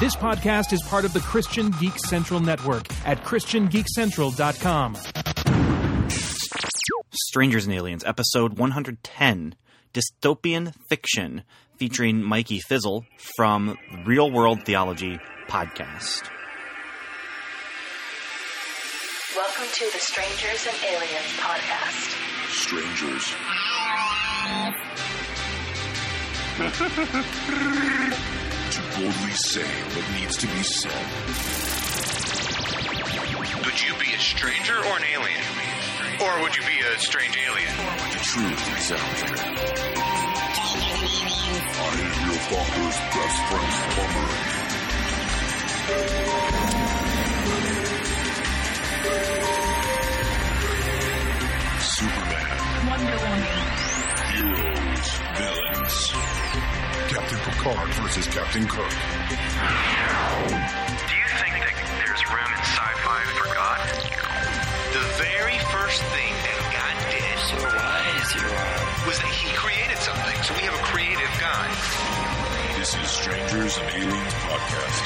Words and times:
This 0.00 0.16
podcast 0.16 0.72
is 0.72 0.82
part 0.84 1.04
of 1.04 1.12
the 1.12 1.20
Christian 1.20 1.72
Geek 1.72 1.98
Central 1.98 2.40
Network 2.40 2.86
at 3.06 3.22
ChristianGeekCentral.com. 3.22 4.96
Strangers 7.12 7.66
and 7.66 7.74
Aliens, 7.74 8.02
episode 8.04 8.56
110, 8.56 9.54
dystopian 9.92 10.72
fiction, 10.88 11.42
featuring 11.76 12.22
Mikey 12.22 12.60
Fizzle 12.60 13.04
from 13.36 13.76
Real 14.06 14.30
World 14.30 14.64
Theology 14.64 15.18
podcast. 15.48 16.30
Welcome 19.36 19.66
to 19.70 19.84
the 19.92 19.98
Strangers 19.98 20.66
and 20.66 20.76
Aliens 20.94 21.36
podcast. 21.36 22.16
Strangers. 22.48 23.34
to 28.70 28.80
boldly 28.94 29.32
say 29.34 29.66
what 29.66 30.04
needs 30.14 30.36
to 30.36 30.46
be 30.46 30.62
said. 30.62 30.92
Would 33.64 33.82
you 33.82 33.94
be 33.98 34.14
a 34.14 34.18
stranger 34.18 34.76
or 34.76 34.96
an 34.96 35.04
alien? 35.12 35.42
Or 36.22 36.42
would 36.42 36.54
you 36.56 36.62
be 36.62 36.78
a 36.78 36.98
strange 37.00 37.36
alien? 37.36 37.74
The 38.12 38.20
truth 38.22 38.78
is 38.78 38.92
out 38.92 39.16
there. 39.26 39.42
I 41.76 41.88
am 41.98 42.14
your 42.30 42.38
father's 42.46 42.98
best 43.10 43.38
friend's 43.50 43.78
plumber. 43.90 44.28
Superman. 51.80 52.46
Wonder 52.86 53.16
Woman. 53.26 53.59
Picard 57.60 57.92
versus 57.92 58.26
Captain 58.28 58.66
Kirk. 58.66 58.88
Do 58.88 58.88
you 58.88 58.96
think 61.36 61.52
that 61.60 61.76
there's 62.00 62.24
room 62.32 62.48
in 62.48 62.62
sci-fi 62.64 63.20
for 63.36 63.52
God? 63.52 63.84
The 64.96 65.04
very 65.20 65.58
first 65.68 66.00
thing 66.08 66.32
that 66.40 66.56
God 66.72 66.96
did 67.12 67.36
was 69.06 69.18
that 69.18 69.28
He 69.36 69.52
created 69.52 69.98
something. 69.98 70.42
So 70.42 70.54
we 70.54 70.62
have 70.62 70.72
a 70.72 70.84
creative 70.88 71.28
God. 71.38 71.68
This 72.78 72.96
is 72.96 73.10
Strangers 73.10 73.76
and 73.76 73.90
Aliens 73.92 74.32
Podcast. 74.40 75.04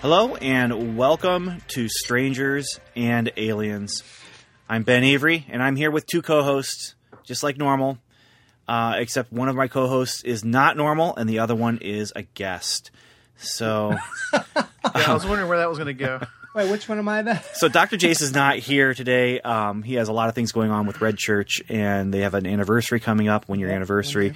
Hello 0.00 0.34
and 0.34 0.96
welcome 0.96 1.62
to 1.68 1.88
Strangers 1.88 2.80
and 2.96 3.30
Aliens. 3.36 4.02
I'm 4.72 4.84
Ben 4.84 5.04
Avery, 5.04 5.44
and 5.50 5.62
I'm 5.62 5.76
here 5.76 5.90
with 5.90 6.06
two 6.06 6.22
co-hosts, 6.22 6.94
just 7.24 7.42
like 7.42 7.58
normal. 7.58 7.98
Uh, 8.66 8.94
except 8.96 9.30
one 9.30 9.50
of 9.50 9.54
my 9.54 9.68
co-hosts 9.68 10.24
is 10.24 10.46
not 10.46 10.78
normal, 10.78 11.14
and 11.14 11.28
the 11.28 11.40
other 11.40 11.54
one 11.54 11.76
is 11.82 12.10
a 12.16 12.22
guest. 12.22 12.90
So, 13.36 13.98
Yeah, 14.32 14.64
I 14.94 15.12
was 15.12 15.26
wondering 15.26 15.50
where 15.50 15.58
that 15.58 15.68
was 15.68 15.76
going 15.76 15.88
to 15.88 15.92
go. 15.92 16.22
Wait, 16.54 16.70
which 16.70 16.88
one 16.88 16.96
am 16.96 17.06
I 17.06 17.20
then? 17.20 17.40
so 17.52 17.68
Dr. 17.68 17.98
Jace 17.98 18.22
is 18.22 18.32
not 18.32 18.56
here 18.56 18.94
today. 18.94 19.42
Um, 19.42 19.82
he 19.82 19.96
has 19.96 20.08
a 20.08 20.12
lot 20.14 20.30
of 20.30 20.34
things 20.34 20.52
going 20.52 20.70
on 20.70 20.86
with 20.86 21.02
Red 21.02 21.18
Church, 21.18 21.60
and 21.68 22.14
they 22.14 22.20
have 22.20 22.32
an 22.32 22.46
anniversary 22.46 22.98
coming 22.98 23.28
up, 23.28 23.50
one 23.50 23.58
year 23.60 23.68
anniversary, 23.68 24.32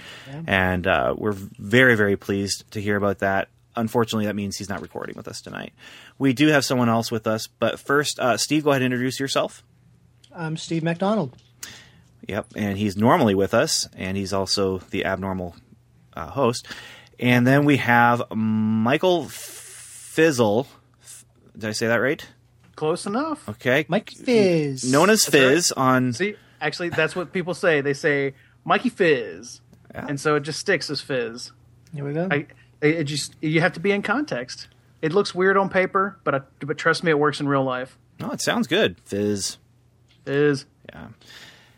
and 0.47 0.87
uh, 0.87 1.15
we're 1.17 1.33
very, 1.33 1.95
very 1.95 2.19
pleased 2.19 2.71
to 2.73 2.83
hear 2.83 2.97
about 2.97 3.21
that. 3.21 3.49
Unfortunately, 3.75 4.27
that 4.27 4.37
means 4.37 4.59
he's 4.59 4.69
not 4.69 4.83
recording 4.83 5.17
with 5.17 5.29
us 5.29 5.41
tonight. 5.41 5.73
We 6.19 6.35
do 6.35 6.49
have 6.49 6.67
someone 6.67 6.91
else 6.91 7.11
with 7.11 7.27
us, 7.27 7.47
but 7.47 7.81
first, 7.81 8.19
uh, 8.21 8.37
Steve, 8.37 8.65
go 8.65 8.71
ahead 8.73 8.83
and 8.83 8.93
introduce 8.93 9.19
yourself. 9.19 9.63
I'm 10.37 10.57
Steve 10.57 10.83
McDonald. 10.83 11.37
Yep, 12.29 12.49
and 12.57 12.77
he's 12.77 12.97
normally 12.97 13.35
with 13.35 13.55
us, 13.55 13.89
and 13.97 14.17
he's 14.17 14.33
also 14.33 14.79
the 14.91 15.05
abnormal 15.05 15.55
uh, 16.15 16.29
host. 16.31 16.67
And 17.19 17.47
then 17.47 17.65
we 17.65 17.77
have 17.79 18.23
Michael 18.35 19.25
Fizzle. 19.29 20.67
Did 21.57 21.69
I 21.71 21.73
say 21.73 21.87
that 21.87 21.97
right? 21.97 22.27
Close 22.75 23.07
enough. 23.07 23.49
Okay, 23.49 23.87
Mike 23.89 24.11
Fizz. 24.11 24.91
known 24.91 25.09
as 25.09 25.25
Fizz 25.25 25.73
on. 25.73 26.13
See, 26.13 26.35
actually, 26.61 26.91
that's 26.91 27.17
what 27.17 27.33
people 27.33 27.55
say. 27.55 27.81
They 27.81 27.95
say 27.95 28.35
Mikey 28.65 28.91
Fizz, 28.91 29.61
Yeah. 29.95 30.07
and 30.09 30.21
so 30.21 30.35
it 30.35 30.41
just 30.41 30.59
sticks 30.59 30.91
as 30.91 31.01
Fizz. 31.01 31.53
Here 31.95 32.05
we 32.05 32.13
go. 32.13 32.29
I, 32.31 32.47
it 32.83 33.05
just 33.05 33.35
you 33.41 33.61
have 33.63 33.73
to 33.75 33.81
be 33.81 33.93
in 33.93 34.03
context. 34.03 34.69
It 35.01 35.13
looks 35.15 35.35
weird 35.35 35.57
on 35.57 35.71
paper, 35.71 36.19
but 36.25 36.35
I, 36.35 36.41
but 36.61 36.77
trust 36.77 37.03
me, 37.05 37.11
it 37.11 37.19
works 37.19 37.41
in 37.41 37.49
real 37.49 37.65
life. 37.65 37.97
Oh, 38.21 38.31
it 38.33 38.43
sounds 38.43 38.67
good, 38.67 39.01
Fizz. 39.05 39.57
Fizz. 40.27 40.67
Yeah, 40.89 41.09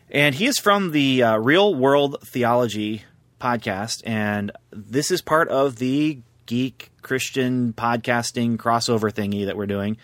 and 0.09 0.35
he 0.35 0.47
is 0.47 0.57
from 0.57 0.91
the 0.91 1.23
uh, 1.23 1.37
Real 1.37 1.73
World 1.73 2.17
Theology 2.25 3.03
podcast, 3.39 4.01
and 4.05 4.51
this 4.71 5.11
is 5.11 5.21
part 5.21 5.49
of 5.49 5.77
the 5.77 6.19
geek 6.47 6.89
Christian 7.03 7.73
podcasting 7.73 8.57
crossover 8.57 9.11
thingy 9.13 9.45
that 9.45 9.55
we're 9.55 9.67
doing. 9.67 9.97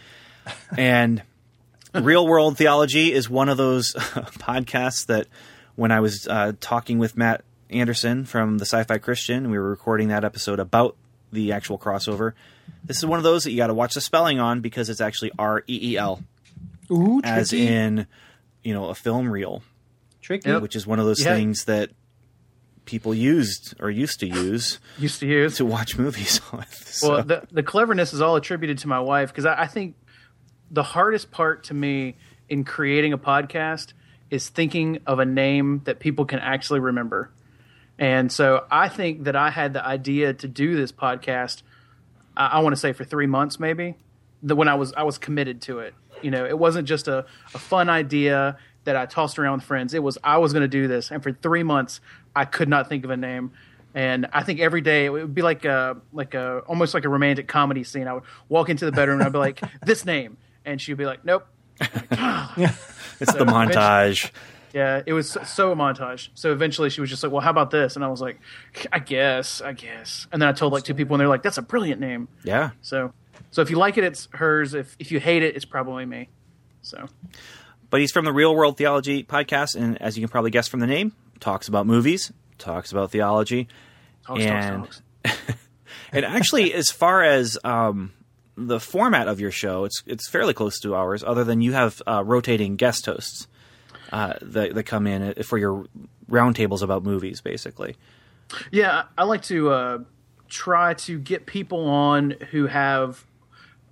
And 0.78 1.24
Real 1.96 2.28
World 2.28 2.56
Theology 2.56 3.12
is 3.12 3.28
one 3.28 3.50
of 3.50 3.58
those 3.58 3.94
podcasts 3.94 5.08
that 5.08 5.26
when 5.76 5.92
I 5.92 6.02
was 6.02 6.28
uh, 6.28 6.52
talking 6.60 7.00
with 7.00 7.18
Matt 7.18 7.44
Anderson 7.72 8.26
from 8.26 8.60
the 8.60 8.66
Sci 8.66 8.84
Fi 8.84 9.00
Christian, 9.00 9.50
we 9.50 9.58
were 9.58 9.68
recording 9.68 10.10
that 10.10 10.24
episode 10.24 10.60
about 10.60 10.98
the 11.32 11.52
actual 11.52 11.80
crossover. 11.80 12.34
This 12.84 12.98
is 12.98 13.08
one 13.08 13.18
of 13.18 13.24
those 13.24 13.44
that 13.46 13.52
you 13.52 13.58
got 13.58 13.68
to 13.68 13.74
watch 13.74 13.96
the 13.96 14.02
spelling 14.02 14.40
on 14.40 14.62
because 14.62 14.88
it's 14.90 15.02
actually 15.02 15.32
R 15.40 15.64
E 15.68 15.94
E 15.94 15.98
L, 15.98 16.22
Ooh, 16.92 17.22
as 17.24 17.54
in, 17.54 18.06
you 18.66 18.74
know, 18.74 18.86
a 18.90 18.96
film 18.96 19.30
reel 19.32 19.64
tricky. 20.22 20.50
Yep. 20.50 20.62
which 20.62 20.76
is 20.76 20.86
one 20.86 21.00
of 21.00 21.06
those 21.06 21.24
Yeah. 21.24 21.34
things 21.36 21.64
that 21.66 21.92
people 22.86 23.14
used 23.16 23.74
or 23.80 23.90
used 23.90 24.20
to 24.20 24.28
use 24.28 24.80
Used 25.00 25.20
to 25.22 25.28
use. 25.28 25.56
to 25.58 25.66
watch 25.66 25.98
movies 25.98 26.42
with. 26.52 26.74
So, 26.88 27.10
Well, 27.12 27.24
the 27.24 27.48
the 27.52 27.64
cleverness 27.64 28.12
is 28.14 28.22
all 28.22 28.36
attributed 28.36 28.80
to 28.80 28.88
my 28.88 29.00
wife 29.00 29.30
because 29.30 29.46
I, 29.46 29.62
I 29.64 29.68
think 29.68 29.96
the 30.70 30.84
hardest 30.84 31.32
part 31.32 31.64
to 31.66 31.74
me 31.74 32.16
in 32.50 32.64
creating 32.64 33.14
a 33.14 33.18
podcast 33.18 33.94
is 34.30 34.50
thinking 34.50 35.00
of 35.06 35.20
a 35.20 35.26
name 35.26 35.82
that 35.86 36.00
people 36.00 36.26
can 36.26 36.40
actually 36.40 36.80
remember. 36.80 37.32
And 37.98 38.32
so 38.32 38.66
I 38.70 38.90
think 38.90 39.24
that 39.24 39.36
I 39.36 39.50
had 39.52 39.74
the 39.74 39.86
idea 39.86 40.34
to 40.34 40.48
do 40.48 40.76
this 40.76 40.92
podcast. 40.92 41.62
I, 42.36 42.48
I 42.48 42.60
want 42.60 42.74
to 42.74 42.80
say 42.80 42.92
for 42.94 43.04
three 43.06 43.28
months, 43.28 43.60
maybe. 43.60 43.96
The, 44.44 44.56
when 44.56 44.68
I 44.68 44.76
was 44.76 44.94
I 44.94 45.04
was 45.04 45.18
committed 45.18 45.62
to 45.64 45.80
it. 45.80 45.94
You 46.22 46.32
know, 46.32 46.46
it 46.46 46.58
wasn't 46.58 46.88
just 46.88 47.08
a, 47.08 47.26
a 47.54 47.60
fun 47.60 47.90
idea 47.90 48.58
that 48.86 48.96
I 48.96 49.06
tossed 49.06 49.38
around 49.38 49.58
with 49.58 49.64
friends. 49.64 49.94
It 49.94 50.04
was 50.04 50.18
I 50.24 50.38
was 50.38 50.54
going 50.54 50.62
to 50.62 50.68
do 50.68 50.88
this, 50.88 51.12
and 51.12 51.22
for 51.22 51.32
three 51.32 51.64
months 51.64 52.02
I 52.36 52.46
could 52.46 52.70
not 52.70 52.90
think 52.90 53.04
of 53.04 53.10
a 53.10 53.18
name. 53.18 53.52
And 53.94 54.28
I 54.34 54.44
think 54.44 54.60
every 54.60 54.82
day 54.82 55.06
it 55.06 55.10
would 55.10 55.34
be 55.34 55.42
like 55.42 55.66
a 55.66 55.98
like 56.12 56.34
a 56.34 56.60
almost 56.68 56.94
like 56.94 57.06
a 57.06 57.10
romantic 57.10 57.48
comedy 57.48 57.84
scene. 57.84 58.08
I 58.08 58.14
would 58.14 58.24
walk 58.50 58.70
into 58.70 58.86
the 58.86 58.92
bedroom 58.92 59.20
and 59.20 59.28
I'd 59.28 59.32
be 59.32 59.40
like, 59.40 59.62
"This 59.86 60.06
name," 60.06 60.38
and 60.66 60.82
she'd 60.82 60.98
be 60.98 61.06
like, 61.06 61.24
"Nope." 61.24 61.48
it's 61.80 63.34
the 63.34 63.46
montage. 63.46 64.32
Yeah, 64.74 65.02
it 65.06 65.14
was 65.14 65.30
so, 65.30 65.44
so 65.44 65.72
a 65.72 65.76
montage. 65.76 66.28
So 66.34 66.52
eventually 66.52 66.90
she 66.90 67.00
was 67.00 67.10
just 67.10 67.24
like, 67.24 67.32
"Well, 67.32 67.42
how 67.42 67.50
about 67.52 67.72
this?" 67.72 67.96
And 67.96 68.04
I 68.04 68.10
was 68.10 68.20
like, 68.20 68.42
"I 68.92 69.00
guess, 69.00 69.62
I 69.62 69.72
guess." 69.72 70.28
And 70.34 70.42
then 70.42 70.50
I 70.50 70.52
told 70.52 70.74
like 70.74 70.84
two 70.84 70.94
people, 70.94 71.16
and 71.16 71.22
they're 71.22 71.30
like, 71.30 71.44
"That's 71.44 71.58
a 71.58 71.62
brilliant 71.62 72.02
name." 72.02 72.28
Yeah. 72.44 72.72
So, 72.82 73.14
so 73.52 73.62
if 73.62 73.70
you 73.70 73.78
like 73.78 73.98
it, 73.98 74.04
it's 74.04 74.28
hers. 74.34 74.74
If 74.74 74.96
if 75.00 75.12
you 75.12 75.20
hate 75.20 75.44
it, 75.44 75.56
it's 75.56 75.66
probably 75.66 76.06
me. 76.06 76.30
So 76.82 77.08
But 77.90 78.02
he's 78.02 78.12
from 78.12 78.26
the 78.26 78.34
Real 78.34 78.56
World 78.56 78.78
Theology 78.78 79.24
podcast, 79.24 79.76
and 79.76 80.02
as 80.02 80.18
you 80.18 80.22
can 80.22 80.30
probably 80.30 80.52
guess 80.52 80.68
from 80.68 80.80
the 80.80 80.88
name, 80.88 81.14
talks 81.40 81.68
about 81.68 81.86
movies, 81.88 82.32
talks 82.58 82.92
about 82.92 83.12
theology, 83.12 83.68
talks, 84.26 84.44
and 84.44 84.84
talks, 84.84 85.02
talks. 85.24 85.42
and 86.12 86.26
actually, 86.26 86.74
as 86.74 86.90
far 86.90 87.24
as 87.24 87.58
um, 87.64 88.14
the 88.56 88.80
format 88.80 89.28
of 89.28 89.40
your 89.40 89.52
show, 89.52 89.86
it's 89.86 90.04
it's 90.06 90.30
fairly 90.30 90.54
close 90.54 90.80
to 90.82 90.96
ours. 90.96 91.24
Other 91.24 91.44
than 91.44 91.62
you 91.62 91.74
have 91.74 92.02
uh, 92.08 92.24
rotating 92.24 92.76
guest 92.76 93.06
hosts 93.06 93.48
uh, 94.12 94.34
that 94.42 94.76
that 94.76 94.84
come 94.84 95.08
in 95.08 95.44
for 95.44 95.58
your 95.58 95.86
roundtables 96.30 96.82
about 96.82 97.04
movies, 97.04 97.42
basically. 97.42 97.96
Yeah, 98.72 99.04
I 99.18 99.22
I 99.22 99.26
like 99.26 99.44
to 99.44 99.70
uh, 99.72 100.00
try 100.48 100.94
to 100.94 101.20
get 101.20 101.46
people 101.46 101.88
on 101.88 102.36
who 102.52 102.68
have, 102.68 103.26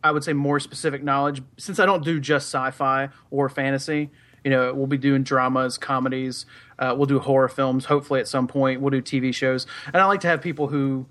I 0.03 0.11
would 0.11 0.23
say, 0.23 0.33
more 0.33 0.59
specific 0.59 1.03
knowledge. 1.03 1.41
Since 1.57 1.79
I 1.79 1.85
don't 1.85 2.03
do 2.03 2.19
just 2.19 2.47
sci-fi 2.47 3.09
or 3.31 3.49
fantasy, 3.49 4.09
you 4.43 4.51
know, 4.51 4.73
we'll 4.73 4.87
be 4.87 4.97
doing 4.97 5.23
dramas, 5.23 5.77
comedies. 5.77 6.45
Uh, 6.77 6.93
we'll 6.97 7.05
do 7.05 7.19
horror 7.19 7.47
films. 7.47 7.85
Hopefully, 7.85 8.19
at 8.19 8.27
some 8.27 8.47
point, 8.47 8.81
we'll 8.81 8.91
do 8.91 9.01
TV 9.01 9.33
shows. 9.33 9.65
And 9.87 9.97
I 9.97 10.05
like 10.05 10.21
to 10.21 10.27
have 10.27 10.41
people 10.41 10.67
who. 10.67 11.07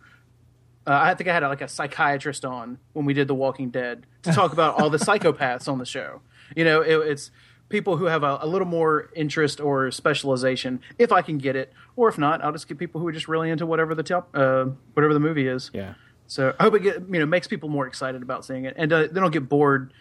Uh, 0.84 0.98
I 1.00 1.14
think 1.14 1.30
I 1.30 1.32
had 1.32 1.44
like 1.44 1.60
a 1.60 1.68
psychiatrist 1.68 2.44
on 2.44 2.78
when 2.92 3.04
we 3.04 3.14
did 3.14 3.28
The 3.28 3.36
Walking 3.36 3.70
Dead 3.70 4.04
to 4.24 4.32
talk 4.32 4.52
about 4.54 4.80
all 4.80 4.90
the 4.90 4.98
psychopaths 4.98 5.68
on 5.68 5.78
the 5.78 5.86
show. 5.86 6.22
You 6.56 6.64
know, 6.64 6.80
it, 6.80 6.96
it's 7.08 7.30
people 7.72 7.96
who 7.96 8.04
have 8.04 8.22
a, 8.22 8.38
a 8.42 8.46
little 8.46 8.66
more 8.66 9.10
interest 9.16 9.60
or 9.60 9.90
specialization, 9.90 10.80
if 10.98 11.10
I 11.10 11.22
can 11.22 11.38
get 11.38 11.56
it, 11.56 11.72
or 11.96 12.08
if 12.08 12.18
not, 12.18 12.44
I'll 12.44 12.52
just 12.52 12.68
get 12.68 12.78
people 12.78 13.00
who 13.00 13.06
are 13.06 13.12
just 13.12 13.28
really 13.28 13.48
into 13.48 13.64
whatever 13.64 13.94
the 13.94 14.02
top, 14.02 14.28
uh, 14.34 14.66
whatever 14.92 15.14
the 15.14 15.20
movie 15.20 15.48
is. 15.48 15.70
Yeah. 15.72 15.94
So 16.32 16.54
I 16.58 16.62
hope 16.62 16.74
it 16.74 16.82
get, 16.82 17.00
you 17.10 17.18
know 17.20 17.26
makes 17.26 17.46
people 17.46 17.68
more 17.68 17.86
excited 17.86 18.22
about 18.22 18.44
seeing 18.46 18.64
it, 18.64 18.74
and 18.78 18.90
uh, 18.92 19.00
they 19.10 19.20
don't 19.20 19.30
get 19.32 19.48
bored, 19.48 19.92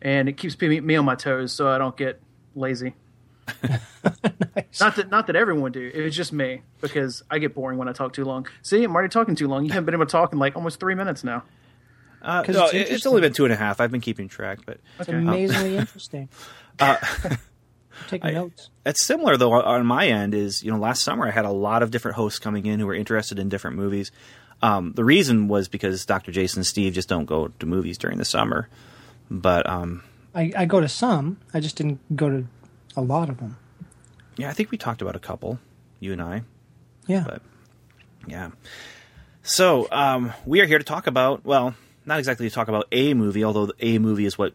and 0.00 0.28
it 0.28 0.36
keeps 0.36 0.60
me, 0.60 0.80
me 0.80 0.94
on 0.96 1.04
my 1.04 1.16
toes, 1.16 1.52
so 1.52 1.68
I 1.68 1.78
don't 1.78 1.96
get 1.96 2.20
lazy. 2.54 2.94
Not 4.80 4.96
that 4.96 5.08
not 5.10 5.26
that 5.26 5.36
everyone 5.36 5.62
would 5.64 5.72
do. 5.72 5.90
It 5.92 6.02
was 6.02 6.14
just 6.14 6.32
me 6.32 6.62
because 6.80 7.22
I 7.30 7.38
get 7.38 7.54
boring 7.54 7.78
when 7.78 7.88
I 7.88 7.92
talk 7.92 8.12
too 8.12 8.24
long. 8.24 8.46
See, 8.62 8.82
I'm 8.84 8.94
already 8.94 9.08
talking 9.08 9.34
too 9.34 9.48
long. 9.48 9.64
You 9.64 9.70
haven't 9.72 9.86
been 9.86 9.94
able 9.94 10.06
to 10.06 10.10
talk 10.12 10.32
in 10.32 10.38
like 10.38 10.54
almost 10.56 10.78
three 10.80 10.94
minutes 10.94 11.24
now. 11.24 11.42
Uh, 12.22 12.42
'Cause 12.44 12.54
no, 12.54 12.66
it's 12.66 12.90
it's 12.90 13.06
only 13.06 13.20
been 13.20 13.32
two 13.32 13.44
and 13.44 13.52
a 13.52 13.56
half. 13.56 13.80
I've 13.80 13.90
been 13.90 14.00
keeping 14.00 14.28
track, 14.28 14.60
but 14.66 14.78
It's 15.00 15.08
amazingly 15.08 15.76
interesting. 15.78 16.28
Uh, 16.78 16.96
I'm 17.24 17.38
taking 18.08 18.32
notes. 18.32 18.70
it's 18.86 19.04
similar 19.04 19.36
though 19.36 19.52
on 19.52 19.84
my 19.84 20.06
end. 20.08 20.34
Is 20.34 20.62
you 20.62 20.70
know 20.70 20.78
last 20.78 21.02
summer 21.02 21.26
I 21.26 21.30
had 21.30 21.44
a 21.44 21.50
lot 21.50 21.82
of 21.82 21.90
different 21.90 22.16
hosts 22.16 22.38
coming 22.38 22.64
in 22.64 22.80
who 22.80 22.86
were 22.86 22.94
interested 22.94 23.38
in 23.38 23.50
different 23.50 23.76
movies. 23.76 24.10
Um, 24.62 24.92
the 24.92 25.04
reason 25.04 25.48
was 25.48 25.68
because 25.68 26.04
Dr. 26.04 26.32
Jason 26.32 26.60
and 26.60 26.66
Steve 26.66 26.92
just 26.92 27.08
don't 27.08 27.24
go 27.24 27.48
to 27.48 27.66
movies 27.66 27.96
during 27.98 28.18
the 28.18 28.24
summer. 28.24 28.68
But 29.30 29.68
um, 29.68 30.02
I, 30.34 30.52
I 30.56 30.64
go 30.66 30.80
to 30.80 30.88
some. 30.88 31.38
I 31.54 31.60
just 31.60 31.76
didn't 31.76 32.00
go 32.14 32.28
to 32.28 32.46
a 32.96 33.00
lot 33.00 33.28
of 33.28 33.38
them. 33.38 33.56
yeah, 34.36 34.50
I 34.50 34.52
think 34.52 34.70
we 34.70 34.78
talked 34.78 35.00
about 35.02 35.16
a 35.16 35.20
couple, 35.20 35.58
you 36.00 36.12
and 36.12 36.20
I. 36.20 36.42
Yeah. 37.06 37.24
But 37.26 37.42
yeah. 38.26 38.50
So 39.42 39.88
um, 39.90 40.32
we 40.44 40.60
are 40.60 40.66
here 40.66 40.78
to 40.78 40.84
talk 40.84 41.06
about 41.06 41.44
well, 41.44 41.74
not 42.04 42.18
exactly 42.18 42.48
to 42.48 42.54
talk 42.54 42.68
about 42.68 42.86
a 42.92 43.14
movie, 43.14 43.44
although 43.44 43.70
a 43.80 43.98
movie 43.98 44.26
is 44.26 44.36
what 44.36 44.52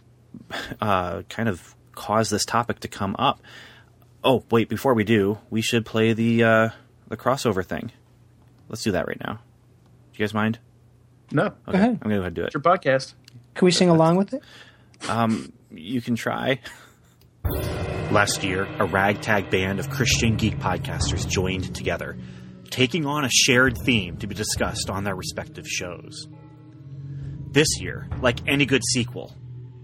uh, 0.82 1.24
kind 1.30 1.50
of 1.50 1.76
caused 1.94 2.32
this 2.32 2.46
topic 2.46 2.82
to 2.82 2.88
come 2.88 3.16
up. 3.18 3.42
Oh 4.24 4.44
wait, 4.52 4.70
before 4.70 4.94
we 4.94 5.04
do, 5.04 5.40
we 5.50 5.62
should 5.62 5.86
play 5.86 6.14
the 6.14 6.44
uh, 6.44 6.70
the 7.08 7.18
crossover 7.18 7.66
thing. 7.66 7.92
Let's 8.70 8.84
do 8.84 8.92
that 8.92 9.08
right 9.08 9.20
now. 9.20 9.40
Do 10.16 10.22
you 10.24 10.28
guys 10.28 10.34
mind? 10.34 10.60
No, 11.34 11.48
Okay, 11.68 11.78
ahead. 11.78 11.90
I'm 11.90 11.98
gonna 11.98 12.16
go 12.16 12.20
ahead 12.22 12.28
and 12.28 12.36
do 12.36 12.42
it. 12.44 12.46
it's 12.46 12.54
your 12.54 12.62
podcast. 12.62 13.16
Can 13.54 13.66
we 13.66 13.72
sing 13.72 13.90
along 13.90 14.16
with 14.16 14.34
it? 14.34 14.42
Um, 15.10 15.52
you 15.72 16.00
can 16.02 16.16
try. 16.16 16.60
Last 18.12 18.44
year, 18.44 18.66
a 18.80 18.86
ragtag 18.86 19.50
band 19.50 19.80
of 19.82 19.90
Christian 19.90 20.38
geek 20.38 20.58
podcasters 20.60 21.28
joined 21.28 21.76
together, 21.76 22.18
taking 22.70 23.06
on 23.06 23.26
a 23.26 23.30
shared 23.30 23.78
theme 23.84 24.16
to 24.18 24.28
be 24.28 24.36
discussed 24.36 24.90
on 24.90 25.04
their 25.04 25.16
respective 25.16 25.68
shows. 25.68 26.28
This 27.52 27.82
year, 27.82 28.08
like 28.22 28.48
any 28.48 28.66
good 28.66 28.84
sequel, 28.86 29.36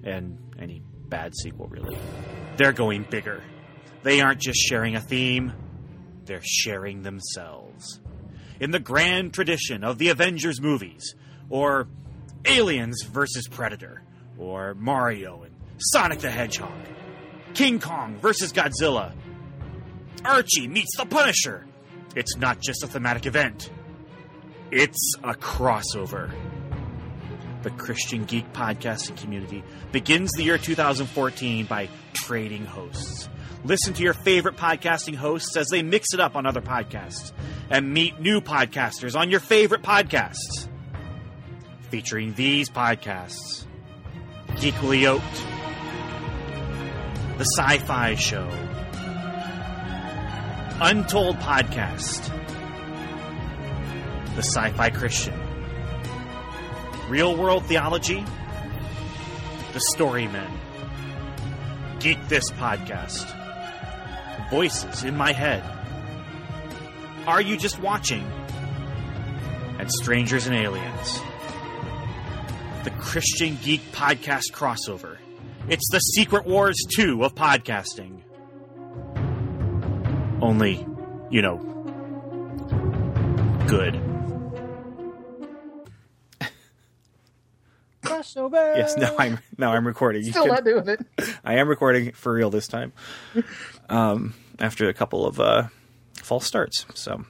and 0.05 0.37
any 0.59 0.81
bad 1.09 1.33
sequel 1.35 1.67
really, 1.67 1.97
they're 2.55 2.71
going 2.73 3.05
bigger. 3.09 3.43
They 4.03 4.21
aren't 4.21 4.39
just 4.39 4.59
sharing 4.59 4.95
a 4.95 5.01
theme, 5.01 5.51
they're 6.23 6.41
sharing 6.43 7.01
themselves. 7.01 7.99
In 8.61 8.69
the 8.69 8.79
grand 8.79 9.33
tradition 9.33 9.83
of 9.83 9.97
the 9.97 10.09
Avengers 10.09 10.61
movies, 10.61 11.15
or 11.49 11.87
Aliens 12.45 13.01
versus 13.01 13.47
Predator, 13.47 14.03
or 14.37 14.75
Mario 14.75 15.41
and 15.41 15.55
Sonic 15.79 16.19
the 16.19 16.29
Hedgehog, 16.29 16.71
King 17.55 17.79
Kong 17.79 18.17
versus 18.17 18.53
Godzilla, 18.53 19.13
Archie 20.23 20.67
meets 20.67 20.95
the 20.95 21.07
Punisher. 21.07 21.65
It's 22.15 22.37
not 22.37 22.61
just 22.61 22.83
a 22.83 22.87
thematic 22.87 23.25
event, 23.25 23.71
it's 24.69 25.15
a 25.23 25.33
crossover. 25.33 26.31
The 27.63 27.71
Christian 27.71 28.25
Geek 28.25 28.53
podcasting 28.53 29.17
community 29.17 29.63
begins 29.91 30.31
the 30.33 30.43
year 30.43 30.59
2014 30.59 31.65
by 31.65 31.89
trading 32.13 32.65
hosts. 32.65 33.27
Listen 33.63 33.93
to 33.93 34.03
your 34.03 34.13
favorite 34.13 34.57
podcasting 34.57 35.15
hosts 35.15 35.55
as 35.55 35.67
they 35.67 35.83
mix 35.83 36.13
it 36.13 36.19
up 36.19 36.35
on 36.35 36.45
other 36.47 36.61
podcasts 36.61 37.31
and 37.69 37.93
meet 37.93 38.19
new 38.19 38.41
podcasters 38.41 39.15
on 39.15 39.29
your 39.29 39.39
favorite 39.39 39.83
podcasts. 39.83 40.67
Featuring 41.89 42.33
these 42.33 42.69
podcasts 42.69 43.65
Geekly 44.55 45.01
Yoked, 45.01 45.23
The 47.37 47.45
Sci 47.45 47.77
Fi 47.79 48.15
Show, 48.15 48.47
Untold 50.81 51.37
Podcast, 51.37 52.27
The 54.35 54.41
Sci 54.41 54.71
Fi 54.71 54.89
Christian, 54.89 55.39
Real 57.09 57.35
World 57.37 57.65
Theology, 57.65 58.25
The 59.73 59.79
Storymen, 59.79 60.51
Geek 61.99 62.17
This 62.27 62.49
Podcast, 62.51 63.37
Voices 64.51 65.05
in 65.05 65.15
My 65.15 65.31
Head, 65.31 65.63
Are 67.25 67.41
You 67.41 67.55
Just 67.55 67.79
Watching, 67.79 68.29
and 69.79 69.89
Strangers 69.89 70.45
and 70.45 70.53
Aliens. 70.53 71.21
The 72.83 72.91
Christian 72.99 73.57
Geek 73.63 73.79
Podcast 73.93 74.51
crossover. 74.51 75.19
It's 75.69 75.89
the 75.89 75.99
Secret 75.99 76.45
Wars 76.45 76.75
2 76.97 77.23
of 77.23 77.33
podcasting. 77.33 78.23
Only, 80.41 80.85
you 81.29 81.41
know, 81.41 81.55
good. 83.69 84.10
Crossover. 88.35 88.77
Yes, 88.77 88.97
now 88.97 89.15
I'm 89.17 89.39
now 89.57 89.71
I'm 89.73 89.85
recording. 89.85 90.23
You 90.23 90.31
Still 90.31 90.43
can- 90.45 90.53
not 90.53 90.63
doing 90.65 90.87
it. 90.87 91.01
I 91.43 91.55
am 91.55 91.67
recording 91.67 92.11
for 92.13 92.33
real 92.33 92.49
this 92.49 92.67
time. 92.67 92.93
Um, 93.89 94.33
after 94.59 94.87
a 94.89 94.93
couple 94.93 95.25
of 95.25 95.39
uh, 95.39 95.67
false 96.15 96.45
starts, 96.45 96.85
so 96.93 97.25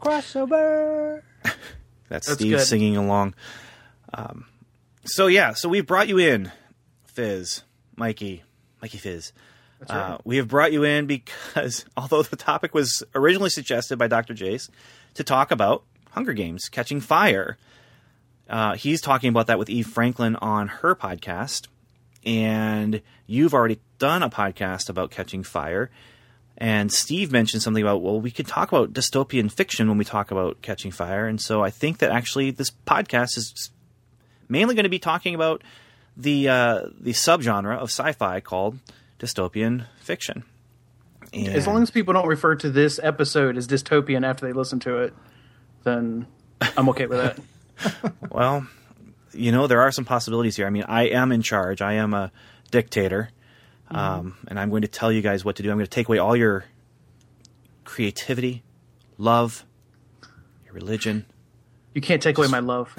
Crossover. 0.00 1.22
that's, 1.42 2.26
That's 2.26 2.32
Steve 2.32 2.56
good. 2.58 2.66
singing 2.66 2.96
along. 2.96 3.34
Um, 4.14 4.46
so 5.04 5.26
yeah, 5.26 5.52
so 5.54 5.68
we've 5.68 5.86
brought 5.86 6.08
you 6.08 6.18
in, 6.18 6.50
Fizz, 7.06 7.62
Mikey, 7.96 8.42
Mikey 8.82 8.98
Fizz. 8.98 9.32
Uh, 9.88 10.18
we 10.24 10.38
have 10.38 10.48
brought 10.48 10.72
you 10.72 10.82
in 10.82 11.06
because 11.06 11.84
although 11.96 12.22
the 12.22 12.34
topic 12.36 12.74
was 12.74 13.04
originally 13.14 13.50
suggested 13.50 13.96
by 13.96 14.08
Dr. 14.08 14.34
Jace 14.34 14.68
to 15.14 15.22
talk 15.22 15.50
about 15.52 15.84
Hunger 16.10 16.32
Games 16.32 16.68
Catching 16.68 17.00
Fire, 17.00 17.56
uh, 18.48 18.74
he's 18.74 19.00
talking 19.00 19.28
about 19.28 19.48
that 19.48 19.58
with 19.58 19.68
Eve 19.68 19.86
Franklin 19.86 20.36
on 20.36 20.68
her 20.68 20.94
podcast, 20.94 21.68
and 22.24 23.02
you've 23.26 23.54
already 23.54 23.78
done 23.98 24.22
a 24.22 24.30
podcast 24.30 24.88
about 24.88 25.10
Catching 25.10 25.42
Fire. 25.42 25.90
And 26.60 26.92
Steve 26.92 27.30
mentioned 27.30 27.62
something 27.62 27.82
about, 27.82 28.02
well, 28.02 28.20
we 28.20 28.32
could 28.32 28.48
talk 28.48 28.72
about 28.72 28.92
dystopian 28.92 29.50
fiction 29.50 29.88
when 29.88 29.96
we 29.96 30.04
talk 30.04 30.32
about 30.32 30.60
Catching 30.60 30.90
Fire. 30.90 31.26
And 31.26 31.40
so 31.40 31.62
I 31.62 31.70
think 31.70 31.98
that 31.98 32.10
actually 32.10 32.50
this 32.50 32.72
podcast 32.84 33.36
is 33.36 33.70
mainly 34.48 34.74
going 34.74 34.84
to 34.84 34.90
be 34.90 34.98
talking 34.98 35.36
about 35.36 35.62
the 36.16 36.48
uh, 36.48 36.86
the 36.98 37.12
subgenre 37.12 37.76
of 37.76 37.90
sci-fi 37.90 38.40
called 38.40 38.78
dystopian 39.20 39.86
fiction. 40.00 40.42
And, 41.32 41.48
As 41.48 41.66
long 41.66 41.82
as 41.82 41.90
people 41.90 42.14
don't 42.14 42.26
refer 42.26 42.56
to 42.56 42.70
this 42.70 42.98
episode 43.02 43.56
as 43.56 43.68
dystopian 43.68 44.26
after 44.26 44.46
they 44.46 44.52
listen 44.52 44.80
to 44.80 44.98
it, 44.98 45.14
then 45.84 46.26
I'm 46.76 46.88
okay 46.88 47.06
with 47.06 47.18
that. 47.18 47.38
well, 48.30 48.66
you 49.32 49.52
know, 49.52 49.66
there 49.66 49.80
are 49.80 49.92
some 49.92 50.04
possibilities 50.04 50.56
here. 50.56 50.66
I 50.66 50.70
mean, 50.70 50.84
I 50.84 51.08
am 51.08 51.32
in 51.32 51.42
charge. 51.42 51.80
I 51.80 51.94
am 51.94 52.14
a 52.14 52.32
dictator, 52.70 53.30
um, 53.90 54.36
and 54.48 54.58
I'm 54.58 54.70
going 54.70 54.82
to 54.82 54.88
tell 54.88 55.12
you 55.12 55.22
guys 55.22 55.44
what 55.44 55.56
to 55.56 55.62
do. 55.62 55.70
I'm 55.70 55.76
going 55.76 55.86
to 55.86 55.90
take 55.90 56.08
away 56.08 56.18
all 56.18 56.36
your 56.36 56.64
creativity, 57.84 58.62
love, 59.16 59.64
your 60.64 60.74
religion. 60.74 61.26
You 61.94 62.00
can't 62.00 62.22
take 62.22 62.38
away 62.38 62.48
my 62.48 62.60
love. 62.60 62.94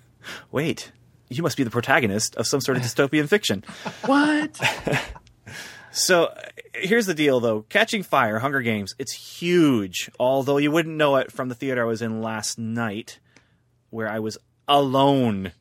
Wait, 0.50 0.92
you 1.28 1.42
must 1.42 1.56
be 1.56 1.62
the 1.64 1.70
protagonist 1.70 2.34
of 2.36 2.46
some 2.46 2.60
sort 2.60 2.76
of 2.76 2.82
dystopian 2.82 3.28
fiction. 3.28 3.64
What? 4.06 4.60
So 5.94 6.34
here's 6.74 7.06
the 7.06 7.14
deal, 7.14 7.38
though. 7.38 7.62
Catching 7.68 8.02
Fire, 8.02 8.40
Hunger 8.40 8.62
Games, 8.62 8.96
it's 8.98 9.12
huge. 9.12 10.10
Although 10.18 10.58
you 10.58 10.72
wouldn't 10.72 10.96
know 10.96 11.16
it 11.16 11.30
from 11.30 11.48
the 11.48 11.54
theater 11.54 11.82
I 11.82 11.84
was 11.84 12.02
in 12.02 12.20
last 12.20 12.58
night, 12.58 13.20
where 13.94 14.08
I 14.08 14.18
was 14.18 14.36
alone 14.66 15.52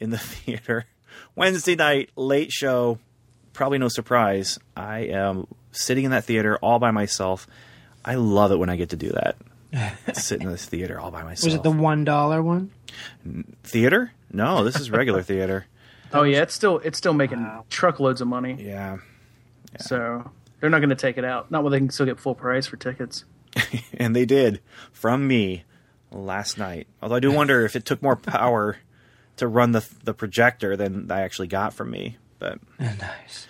in 0.00 0.08
the 0.08 0.18
theater. 0.18 0.86
Wednesday 1.36 1.76
night, 1.76 2.10
late 2.16 2.50
show. 2.50 2.98
Probably 3.52 3.76
no 3.78 3.88
surprise. 3.88 4.58
I 4.76 5.00
am 5.00 5.46
sitting 5.70 6.04
in 6.04 6.10
that 6.12 6.24
theater 6.24 6.56
all 6.62 6.78
by 6.78 6.90
myself. 6.92 7.46
I 8.04 8.14
love 8.14 8.52
it 8.52 8.56
when 8.56 8.70
I 8.70 8.76
get 8.76 8.90
to 8.90 8.96
do 8.96 9.10
that. 9.10 9.36
Sit 10.16 10.40
in 10.40 10.50
this 10.50 10.64
theater 10.64 10.98
all 10.98 11.10
by 11.10 11.22
myself. 11.22 11.44
Was 11.44 11.54
it 11.54 11.62
the 11.62 11.70
one 11.70 12.04
dollar 12.04 12.42
one? 12.42 12.70
theater? 13.64 14.12
No, 14.32 14.64
this 14.64 14.80
is 14.80 14.90
regular 14.90 15.22
theater. 15.34 15.66
Oh 16.12 16.22
yeah, 16.22 16.40
it's 16.40 16.54
still 16.54 16.78
it's 16.78 16.96
still 16.96 17.12
making 17.12 17.46
truckloads 17.68 18.22
of 18.22 18.28
money. 18.28 18.56
Yeah. 18.58 18.98
So 19.78 20.30
they're 20.60 20.70
not 20.70 20.78
going 20.78 20.88
to 20.88 20.94
take 20.96 21.18
it 21.18 21.24
out. 21.24 21.50
Not 21.50 21.64
when 21.64 21.72
they 21.72 21.78
can 21.78 21.90
still 21.90 22.06
get 22.06 22.18
full 22.18 22.34
price 22.34 22.66
for 22.66 22.78
tickets. 22.78 23.24
and 23.92 24.16
they 24.16 24.24
did 24.24 24.62
from 24.90 25.26
me 25.28 25.64
last 26.10 26.58
night. 26.58 26.86
Although 27.02 27.16
I 27.16 27.20
do 27.20 27.30
wonder 27.32 27.64
if 27.64 27.76
it 27.76 27.84
took 27.84 28.02
more 28.02 28.16
power 28.16 28.76
to 29.36 29.46
run 29.46 29.72
the 29.72 29.86
the 30.04 30.14
projector 30.14 30.76
than 30.76 31.10
I 31.10 31.20
actually 31.22 31.48
got 31.48 31.72
from 31.74 31.90
me. 31.90 32.16
But 32.38 32.58
Nice. 32.78 33.46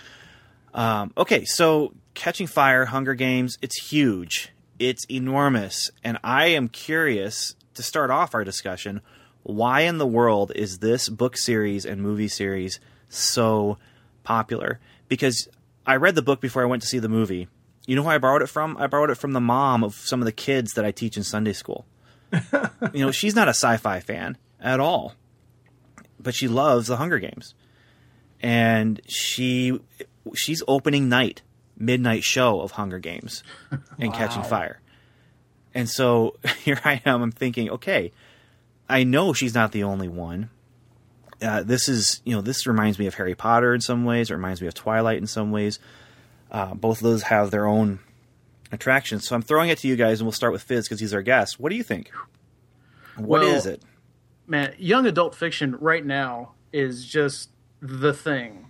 um, 0.75 1.13
okay, 1.17 1.45
so 1.45 1.93
Catching 2.15 2.47
Fire, 2.47 2.87
Hunger 2.87 3.15
Games, 3.15 3.59
it's 3.63 3.91
huge, 3.91 4.51
it's 4.79 5.05
enormous, 5.11 5.91
and 6.03 6.19
I 6.25 6.47
am 6.47 6.69
curious 6.69 7.55
to 7.75 7.83
start 7.83 8.11
off 8.11 8.35
our 8.35 8.45
discussion. 8.45 9.01
Why 9.45 9.83
in 9.83 9.99
the 9.99 10.07
world 10.07 10.53
is 10.55 10.79
this 10.79 11.09
book 11.09 11.37
series 11.39 11.87
and 11.87 12.03
movie 12.03 12.29
series 12.29 12.81
so 13.09 13.79
popular? 14.25 14.79
Because 15.09 15.49
I 15.87 15.97
read 15.97 16.17
the 16.17 16.23
book 16.23 16.41
before 16.41 16.63
I 16.63 16.67
went 16.67 16.83
to 16.83 16.89
see 16.89 16.99
the 16.99 17.09
movie, 17.09 17.49
You 17.87 17.97
know 17.97 18.03
who 18.03 18.09
I 18.11 18.19
borrowed 18.19 18.43
it 18.43 18.49
from? 18.49 18.77
I 18.77 18.87
borrowed 18.89 19.09
it 19.11 19.15
from 19.15 19.33
the 19.33 19.41
mom 19.41 19.83
of 19.85 19.95
some 19.95 20.21
of 20.21 20.27
the 20.27 20.33
kids 20.33 20.73
that 20.75 20.85
I 20.85 20.91
teach 20.91 21.17
in 21.17 21.23
Sunday 21.23 21.55
school. 21.55 21.87
you 22.93 23.05
know, 23.05 23.11
she's 23.11 23.35
not 23.35 23.49
a 23.49 23.51
sci-fi 23.51 24.01
fan 24.01 24.37
at 24.61 24.81
all, 24.81 25.15
but 26.21 26.35
she 26.35 26.49
loves 26.49 26.89
the 26.89 26.97
Hunger 26.97 27.19
Games, 27.19 27.55
and 28.41 29.01
she 29.07 29.81
she's 30.35 30.63
opening 30.69 31.09
night 31.09 31.43
midnight 31.77 32.25
show 32.25 32.61
of 32.61 32.73
Hunger 32.73 32.99
Games 32.99 33.43
and 33.99 34.13
Catching 34.13 34.43
Fire, 34.43 34.81
and 35.75 35.89
so 35.89 36.37
here 36.65 36.81
I 36.85 37.01
am. 37.05 37.23
I'm 37.23 37.33
thinking, 37.33 37.71
okay, 37.71 38.13
I 38.89 39.05
know 39.05 39.33
she's 39.33 39.55
not 39.55 39.73
the 39.73 39.85
only 39.85 40.09
one. 40.09 40.51
Uh, 41.41 41.63
this 41.63 41.89
is, 41.89 42.21
you 42.25 42.35
know, 42.35 42.43
this 42.43 42.67
reminds 42.67 42.99
me 42.99 43.07
of 43.07 43.15
Harry 43.15 43.37
Potter 43.37 43.73
in 43.73 43.81
some 43.81 44.05
ways. 44.05 44.31
It 44.31 44.35
reminds 44.35 44.61
me 44.61 44.67
of 44.67 44.75
Twilight 44.75 45.19
in 45.19 45.29
some 45.29 45.53
ways. 45.53 45.79
Uh, 46.51 46.75
both 46.75 46.99
of 46.99 47.05
those 47.05 47.23
have 47.25 47.51
their 47.51 47.67
own 47.67 48.01
attractions. 48.73 49.27
So 49.27 49.35
I'm 49.35 49.43
throwing 49.43 49.71
it 49.71 49.79
to 49.79 49.89
you 49.89 49.97
guys, 49.97 50.21
and 50.21 50.27
we'll 50.27 50.33
start 50.33 50.53
with 50.53 50.63
Fizz 50.63 50.87
because 50.87 51.01
he's 51.01 51.15
our 51.15 51.23
guest. 51.23 51.59
What 51.61 51.71
do 51.71 51.77
you 51.77 51.83
think? 51.83 52.11
What 53.17 53.43
is 53.43 53.65
Well- 53.65 53.75
it? 53.75 53.83
man, 54.47 54.75
young 54.79 55.07
adult 55.07 55.35
fiction 55.35 55.77
right 55.81 56.05
now 56.05 56.53
is 56.73 57.05
just 57.05 57.51
the 57.81 58.13
thing. 58.13 58.67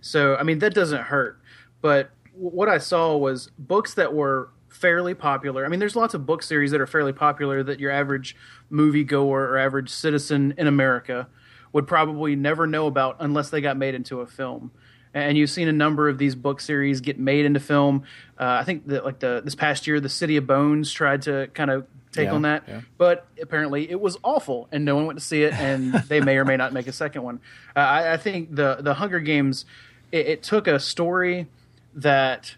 So, 0.00 0.36
I 0.36 0.42
mean, 0.42 0.58
that 0.60 0.74
doesn't 0.74 1.02
hurt. 1.02 1.38
But 1.80 2.10
what 2.34 2.68
I 2.68 2.78
saw 2.78 3.16
was 3.16 3.50
books 3.58 3.94
that 3.94 4.14
were 4.14 4.50
fairly 4.68 5.14
popular. 5.14 5.64
I 5.64 5.68
mean, 5.68 5.80
there's 5.80 5.96
lots 5.96 6.14
of 6.14 6.24
book 6.26 6.42
series 6.42 6.70
that 6.70 6.80
are 6.80 6.86
fairly 6.86 7.12
popular 7.12 7.62
that 7.62 7.78
your 7.78 7.90
average 7.90 8.34
moviegoer 8.70 9.26
or 9.26 9.58
average 9.58 9.90
citizen 9.90 10.54
in 10.56 10.66
America 10.66 11.28
would 11.72 11.86
probably 11.86 12.34
never 12.36 12.66
know 12.66 12.86
about 12.86 13.16
unless 13.20 13.50
they 13.50 13.60
got 13.60 13.76
made 13.76 13.94
into 13.94 14.20
a 14.20 14.26
film. 14.26 14.70
And 15.14 15.36
you've 15.36 15.50
seen 15.50 15.68
a 15.68 15.72
number 15.72 16.08
of 16.08 16.16
these 16.18 16.34
book 16.34 16.60
series 16.60 17.00
get 17.00 17.18
made 17.18 17.44
into 17.44 17.60
film. 17.60 18.04
Uh, 18.38 18.44
I 18.60 18.64
think 18.64 18.86
that 18.88 19.04
like 19.04 19.18
the 19.18 19.42
this 19.44 19.54
past 19.54 19.86
year, 19.86 20.00
the 20.00 20.08
City 20.08 20.36
of 20.38 20.46
Bones 20.46 20.90
tried 20.90 21.22
to 21.22 21.48
kind 21.54 21.70
of 21.70 21.86
take 22.12 22.26
Yeah, 22.26 22.34
on 22.34 22.42
that 22.42 22.64
yeah. 22.68 22.82
but 22.98 23.26
apparently 23.40 23.90
it 23.90 23.98
was 23.98 24.18
awful 24.22 24.68
and 24.70 24.84
no 24.84 24.94
one 24.96 25.06
went 25.06 25.18
to 25.18 25.24
see 25.24 25.44
it 25.44 25.54
and 25.54 25.94
they 26.08 26.20
may 26.20 26.36
or 26.36 26.44
may 26.44 26.58
not 26.58 26.74
make 26.74 26.86
a 26.86 26.92
second 26.92 27.22
one 27.22 27.40
uh, 27.74 27.78
I, 27.78 28.12
I 28.12 28.16
think 28.18 28.54
the 28.54 28.76
the 28.80 28.92
hunger 28.92 29.18
games 29.18 29.64
it, 30.10 30.26
it 30.26 30.42
took 30.42 30.66
a 30.66 30.78
story 30.78 31.46
that 31.94 32.54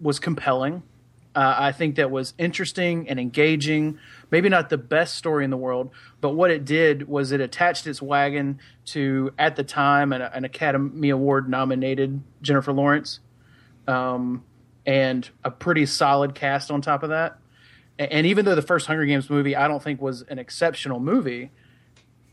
was 0.00 0.20
compelling 0.20 0.84
uh, 1.34 1.54
i 1.58 1.72
think 1.72 1.96
that 1.96 2.12
was 2.12 2.32
interesting 2.38 3.08
and 3.08 3.18
engaging 3.18 3.98
maybe 4.30 4.48
not 4.48 4.68
the 4.70 4.78
best 4.78 5.16
story 5.16 5.44
in 5.44 5.50
the 5.50 5.56
world 5.56 5.90
but 6.20 6.30
what 6.30 6.50
it 6.50 6.64
did 6.64 7.08
was 7.08 7.32
it 7.32 7.40
attached 7.40 7.86
its 7.86 8.00
wagon 8.00 8.58
to 8.84 9.32
at 9.38 9.56
the 9.56 9.64
time 9.64 10.12
an, 10.12 10.22
an 10.22 10.44
academy 10.44 11.10
award 11.10 11.48
nominated 11.48 12.22
jennifer 12.42 12.72
lawrence 12.72 13.20
um, 13.88 14.44
and 14.86 15.28
a 15.44 15.50
pretty 15.50 15.86
solid 15.86 16.34
cast 16.34 16.70
on 16.70 16.80
top 16.80 17.02
of 17.02 17.10
that 17.10 17.38
a- 17.98 18.12
and 18.12 18.26
even 18.26 18.44
though 18.44 18.54
the 18.54 18.62
first 18.62 18.86
Hunger 18.86 19.04
Games 19.04 19.28
movie 19.28 19.54
I 19.54 19.68
don't 19.68 19.82
think 19.82 20.00
was 20.00 20.22
an 20.22 20.38
exceptional 20.38 21.00
movie, 21.00 21.50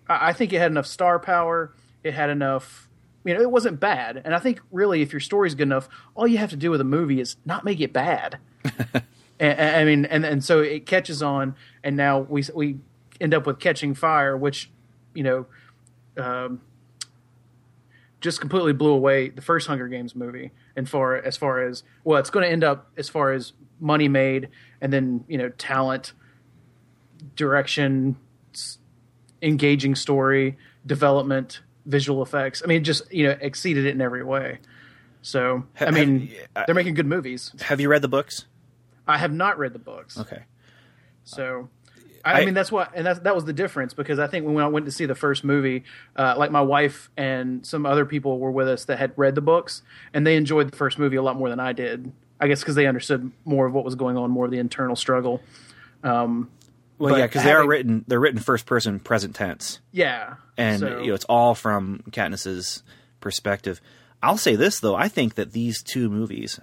I 0.08 0.30
I 0.30 0.34
think 0.34 0.54
it 0.54 0.60
had 0.60 0.72
enough 0.72 0.86
star 0.88 1.20
power. 1.20 1.74
It 2.04 2.14
had 2.14 2.30
enough, 2.30 2.88
you 3.26 3.34
know, 3.34 3.42
it 3.42 3.52
wasn't 3.52 3.80
bad. 3.82 4.22
And 4.24 4.34
I 4.34 4.40
think 4.40 4.62
really, 4.72 5.02
if 5.02 5.12
your 5.12 5.20
story's 5.20 5.56
good 5.56 5.64
enough, 5.64 5.90
all 6.16 6.26
you 6.26 6.38
have 6.38 6.52
to 6.52 6.56
do 6.56 6.72
with 6.72 6.80
a 6.80 6.86
movie 6.86 7.20
is 7.20 7.36
not 7.46 7.66
make 7.66 7.82
it 7.82 7.92
bad. 7.92 8.38
and, 9.40 9.60
I 9.76 9.84
mean, 9.86 10.06
and 10.06 10.26
and 10.26 10.44
so 10.44 10.62
it 10.62 10.86
catches 10.86 11.22
on, 11.22 11.56
and 11.84 11.96
now 11.96 12.20
we 12.20 12.44
we 12.54 12.78
end 13.22 13.34
up 13.34 13.46
with 13.46 13.60
Catching 13.60 13.94
Fire, 13.94 14.36
which 14.38 14.70
you 15.14 15.24
know, 15.24 15.46
um, 16.18 16.62
just 18.22 18.42
completely 18.42 18.74
blew 18.74 18.92
away 18.92 19.30
the 19.30 19.42
first 19.42 19.68
Hunger 19.68 19.88
Games 19.88 20.16
movie. 20.16 20.52
And 20.76 20.88
far 20.88 21.16
as 21.16 21.38
far 21.38 21.68
as 21.68 21.84
well, 22.04 22.20
it's 22.20 22.30
going 22.30 22.46
to 22.46 22.52
end 22.52 22.64
up 22.64 22.92
as 22.98 23.10
far 23.10 23.34
as 23.34 23.54
money 23.80 24.08
made, 24.08 24.50
and 24.82 24.94
then 24.94 25.24
you 25.28 25.38
know, 25.38 25.50
talent, 25.50 26.14
direction, 27.36 28.16
engaging 29.42 29.96
story, 29.96 30.58
development, 30.86 31.62
visual 31.86 32.22
effects. 32.22 32.62
I 32.64 32.68
mean, 32.68 32.84
just 32.84 33.12
you 33.12 33.28
know, 33.28 33.38
exceeded 33.42 33.86
it 33.86 33.92
in 33.96 34.02
every 34.02 34.24
way. 34.24 34.60
So 35.22 35.66
I 35.80 35.92
mean, 35.92 36.32
I- 36.56 36.66
they're 36.66 36.76
making 36.76 36.94
good 36.94 37.08
movies. 37.08 37.52
Have 37.62 37.80
you 37.82 37.90
read 37.90 38.02
the 38.02 38.08
books? 38.08 38.46
I 39.08 39.18
have 39.18 39.32
not 39.32 39.58
read 39.58 39.74
the 39.74 39.80
books. 39.80 40.18
Okay. 40.20 40.44
So, 41.24 41.70
I, 42.24 42.42
I 42.42 42.46
mean, 42.46 42.54
that's 42.54 42.72
what, 42.72 42.92
and 42.96 43.06
that's, 43.06 43.20
that 43.20 43.36
was 43.36 43.46
the 43.46 43.54
difference 43.54 43.94
because 43.94 44.20
I 44.20 44.28
think 44.28 44.46
when 44.46 44.58
I 44.64 44.68
went 44.68 44.86
to 44.86 44.92
see 44.92 45.06
the 45.06 45.16
first 45.16 45.44
movie, 45.44 45.84
uh, 46.16 46.36
like 46.38 46.52
my 46.52 46.62
wife 46.62 47.10
and 47.18 47.66
some 47.66 47.86
other 47.86 48.06
people 48.06 48.40
were 48.40 48.52
with 48.52 48.68
us 48.68 48.86
that 48.86 48.98
had 49.00 49.14
read 49.16 49.36
the 49.36 49.42
books, 49.42 49.82
and 50.14 50.26
they 50.26 50.36
enjoyed 50.36 50.72
the 50.72 50.76
first 50.78 51.00
movie 51.00 51.16
a 51.16 51.22
lot 51.22 51.36
more 51.38 51.50
than 51.50 51.60
I 51.60 51.74
did. 51.74 52.12
I 52.40 52.48
guess 52.48 52.60
because 52.60 52.76
they 52.76 52.86
understood 52.86 53.32
more 53.46 53.66
of 53.66 53.74
what 53.74 53.84
was 53.84 53.96
going 53.96 54.16
on, 54.18 54.30
more 54.30 54.46
of 54.46 54.52
the 54.52 54.60
internal 54.60 54.96
struggle. 54.96 55.42
Um, 56.04 56.50
Well, 57.00 57.18
yeah, 57.18 57.26
because 57.28 57.44
they 57.44 57.52
are 57.52 57.66
written. 57.68 58.06
They're 58.08 58.20
written 58.20 58.40
first 58.40 58.66
person, 58.66 59.00
present 59.00 59.36
tense. 59.36 59.80
yeah, 59.92 60.36
and 60.58 60.80
so, 60.80 61.00
you 61.02 61.08
know 61.08 61.14
it's 61.16 61.26
all 61.26 61.56
from 61.56 62.04
Katniss's 62.12 62.84
perspective. 63.22 63.82
I'll 64.22 64.38
say 64.38 64.56
this 64.56 64.80
though: 64.80 64.96
I 64.96 65.08
think 65.08 65.36
that 65.36 65.52
these 65.52 65.82
two 65.82 66.10
movies 66.10 66.60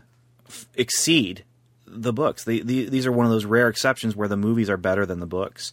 f- 0.49 0.67
exceed 0.75 1.45
the 1.87 2.13
books. 2.13 2.45
They, 2.45 2.61
the 2.61 2.89
these 2.89 3.07
are 3.07 3.13
one 3.13 3.27
of 3.27 3.33
those 3.33 3.45
rare 3.45 3.69
exceptions 3.69 4.17
where 4.17 4.29
the 4.29 4.37
movies 4.37 4.71
are 4.71 4.77
better 4.77 5.07
than 5.07 5.21
the 5.21 5.27
books. 5.27 5.73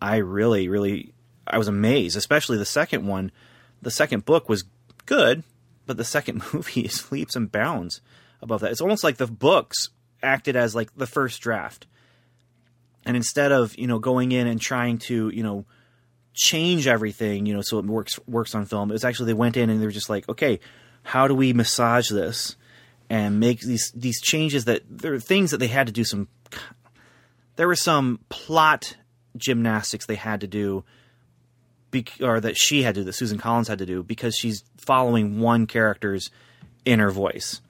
I 0.00 0.16
really, 0.16 0.68
really, 0.68 1.12
I 1.46 1.58
was 1.58 1.68
amazed, 1.68 2.16
especially 2.16 2.58
the 2.58 2.64
second 2.64 3.06
one. 3.06 3.32
The 3.82 3.90
second 3.90 4.24
book 4.24 4.48
was 4.48 4.64
good, 5.06 5.42
but 5.86 5.96
the 5.96 6.04
second 6.04 6.42
movie 6.52 6.82
is 6.82 7.10
leaps 7.12 7.36
and 7.36 7.50
bounds 7.50 8.00
above 8.42 8.60
that. 8.60 8.70
It's 8.70 8.80
almost 8.80 9.04
like 9.04 9.16
the 9.16 9.26
books 9.26 9.88
acted 10.22 10.56
as 10.56 10.74
like 10.74 10.94
the 10.96 11.06
first 11.06 11.40
draft, 11.40 11.86
and 13.04 13.16
instead 13.16 13.52
of 13.52 13.76
you 13.76 13.86
know 13.86 13.98
going 13.98 14.32
in 14.32 14.46
and 14.46 14.60
trying 14.60 14.98
to 14.98 15.30
you 15.30 15.42
know 15.42 15.64
change 16.32 16.86
everything, 16.86 17.46
you 17.46 17.54
know, 17.54 17.62
so 17.62 17.78
it 17.78 17.84
works 17.84 18.18
works 18.26 18.54
on 18.54 18.66
film. 18.66 18.90
It 18.90 18.94
was 18.94 19.04
actually 19.04 19.26
they 19.26 19.34
went 19.34 19.56
in 19.56 19.70
and 19.70 19.80
they 19.80 19.86
were 19.86 19.92
just 19.92 20.10
like, 20.10 20.28
okay, 20.28 20.60
how 21.02 21.28
do 21.28 21.34
we 21.34 21.52
massage 21.52 22.08
this 22.08 22.56
and 23.10 23.40
make 23.40 23.60
these 23.60 23.92
these 23.94 24.20
changes 24.22 24.64
that 24.64 24.82
there 24.88 25.12
are 25.12 25.20
things 25.20 25.50
that 25.50 25.58
they 25.58 25.66
had 25.66 25.86
to 25.86 25.92
do 25.92 26.04
some 26.04 26.28
there 27.56 27.66
were 27.66 27.76
some 27.76 28.20
plot 28.30 28.96
gymnastics 29.36 30.06
they 30.06 30.14
had 30.14 30.40
to 30.40 30.46
do 30.46 30.84
bec- 31.90 32.20
or 32.22 32.40
that 32.40 32.56
she 32.56 32.82
had 32.82 32.94
to 32.94 33.02
do 33.02 33.04
that 33.04 33.12
Susan 33.12 33.38
Collins 33.38 33.68
had 33.68 33.78
to 33.78 33.86
do 33.86 34.02
because 34.02 34.34
she's 34.34 34.64
following 34.78 35.40
one 35.40 35.66
character's 35.66 36.30
inner 36.84 37.10
voice. 37.10 37.60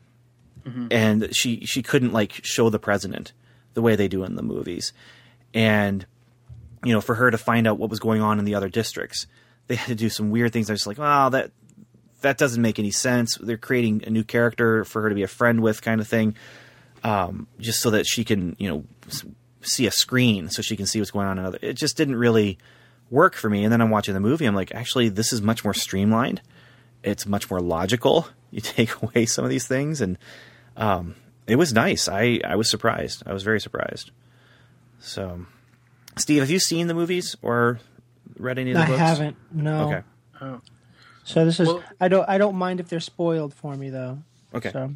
Mm-hmm. 0.65 0.89
And 0.91 1.35
she 1.35 1.65
she 1.65 1.83
couldn't 1.83 2.13
like 2.13 2.33
show 2.45 2.69
the 2.69 2.79
president 2.79 3.33
the 3.75 3.83
way 3.83 3.97
they 3.97 4.09
do 4.09 4.25
in 4.25 4.37
the 4.37 4.43
movies. 4.43 4.93
And 5.55 6.05
you 6.85 6.93
know, 6.93 7.01
for 7.01 7.15
her 7.15 7.31
to 7.31 7.39
find 7.39 7.67
out 7.67 7.79
what 7.79 7.91
was 7.91 7.99
going 7.99 8.21
on 8.21 8.39
in 8.39 8.45
the 8.45 8.55
other 8.55 8.69
districts. 8.69 9.27
They 9.67 9.77
had 9.77 9.89
to 9.89 9.95
do 9.95 10.09
some 10.09 10.31
weird 10.31 10.53
things. 10.53 10.69
I 10.69 10.73
was 10.73 10.81
just 10.81 10.89
like, 10.89 10.99
wow, 10.99 11.29
that 11.29 11.53
that 12.21 12.39
doesn't 12.39 12.61
make 12.61 12.79
any 12.79 12.91
sense. 12.91 13.37
They're 13.41 13.57
creating 13.57 14.05
a 14.07 14.11
new 14.11 14.25
character 14.25 14.85
for 14.85 15.03
her 15.03 15.09
to 15.09 15.15
be 15.15 15.23
a 15.23 15.29
friend 15.29 15.61
with, 15.61 15.83
kind 15.83 16.01
of 16.01 16.09
thing, 16.09 16.37
um, 17.03 17.47
just 17.59 17.81
so 17.81 17.91
that 17.91 18.07
she 18.07 18.25
can, 18.25 18.57
you 18.59 18.69
know, 18.69 18.85
see 19.63 19.87
a 19.87 19.91
screen, 19.91 20.49
so 20.51 20.63
she 20.63 20.77
can 20.77 20.87
see 20.87 20.99
what's 20.99 21.11
going 21.11 21.27
on 21.27 21.39
in 21.39 21.45
other. 21.45 21.59
It 21.63 21.75
just 21.75 21.97
didn't 21.97 22.17
really 22.17 22.59
work 23.11 23.35
for 23.35 23.51
me. 23.51 23.65
And 23.65 23.73
then 23.73 23.81
I'm 23.81 23.91
watching 23.91 24.15
the 24.15 24.21
movie. 24.21 24.47
I'm 24.47 24.55
like, 24.55 24.75
actually, 24.75 25.09
this 25.09 25.33
is 25.33 25.43
much 25.43 25.65
more 25.65 25.75
streamlined. 25.75 26.41
It's 27.03 27.27
much 27.27 27.51
more 27.51 27.61
logical. 27.61 28.29
You 28.53 28.61
take 28.61 29.01
away 29.01 29.27
some 29.27 29.45
of 29.45 29.51
these 29.51 29.69
things, 29.69 30.01
and 30.01 30.19
um, 30.77 31.15
it 31.47 31.55
was 31.55 31.73
nice. 31.73 32.09
I 32.09 32.41
I 32.45 32.57
was 32.57 32.69
surprised. 32.69 33.23
I 33.25 33.33
was 33.33 33.45
very 33.45 33.61
surprised. 33.61 34.11
So. 34.99 35.47
Steve, 36.17 36.41
have 36.41 36.51
you 36.51 36.59
seen 36.59 36.89
the 36.89 36.95
movies 36.95 37.37
or 37.43 37.79
read 38.37 38.59
any 38.59 38.73
of 38.73 38.77
the 38.77 38.83
I 38.83 38.87
books? 38.89 39.01
I 39.01 39.05
haven't. 39.05 39.37
No. 39.53 39.93
Okay. 39.93 40.03
So 41.31 41.45
this 41.45 41.61
is. 41.61 41.69
Well- 41.69 41.83
I 42.01 42.09
don't. 42.09 42.29
I 42.29 42.39
don't 42.39 42.57
mind 42.57 42.81
if 42.81 42.89
they're 42.89 43.01
spoiled 43.01 43.55
for 43.55 43.77
me 43.77 43.91
though. 43.91 44.19
Okay. 44.55 44.71
So 44.73 44.93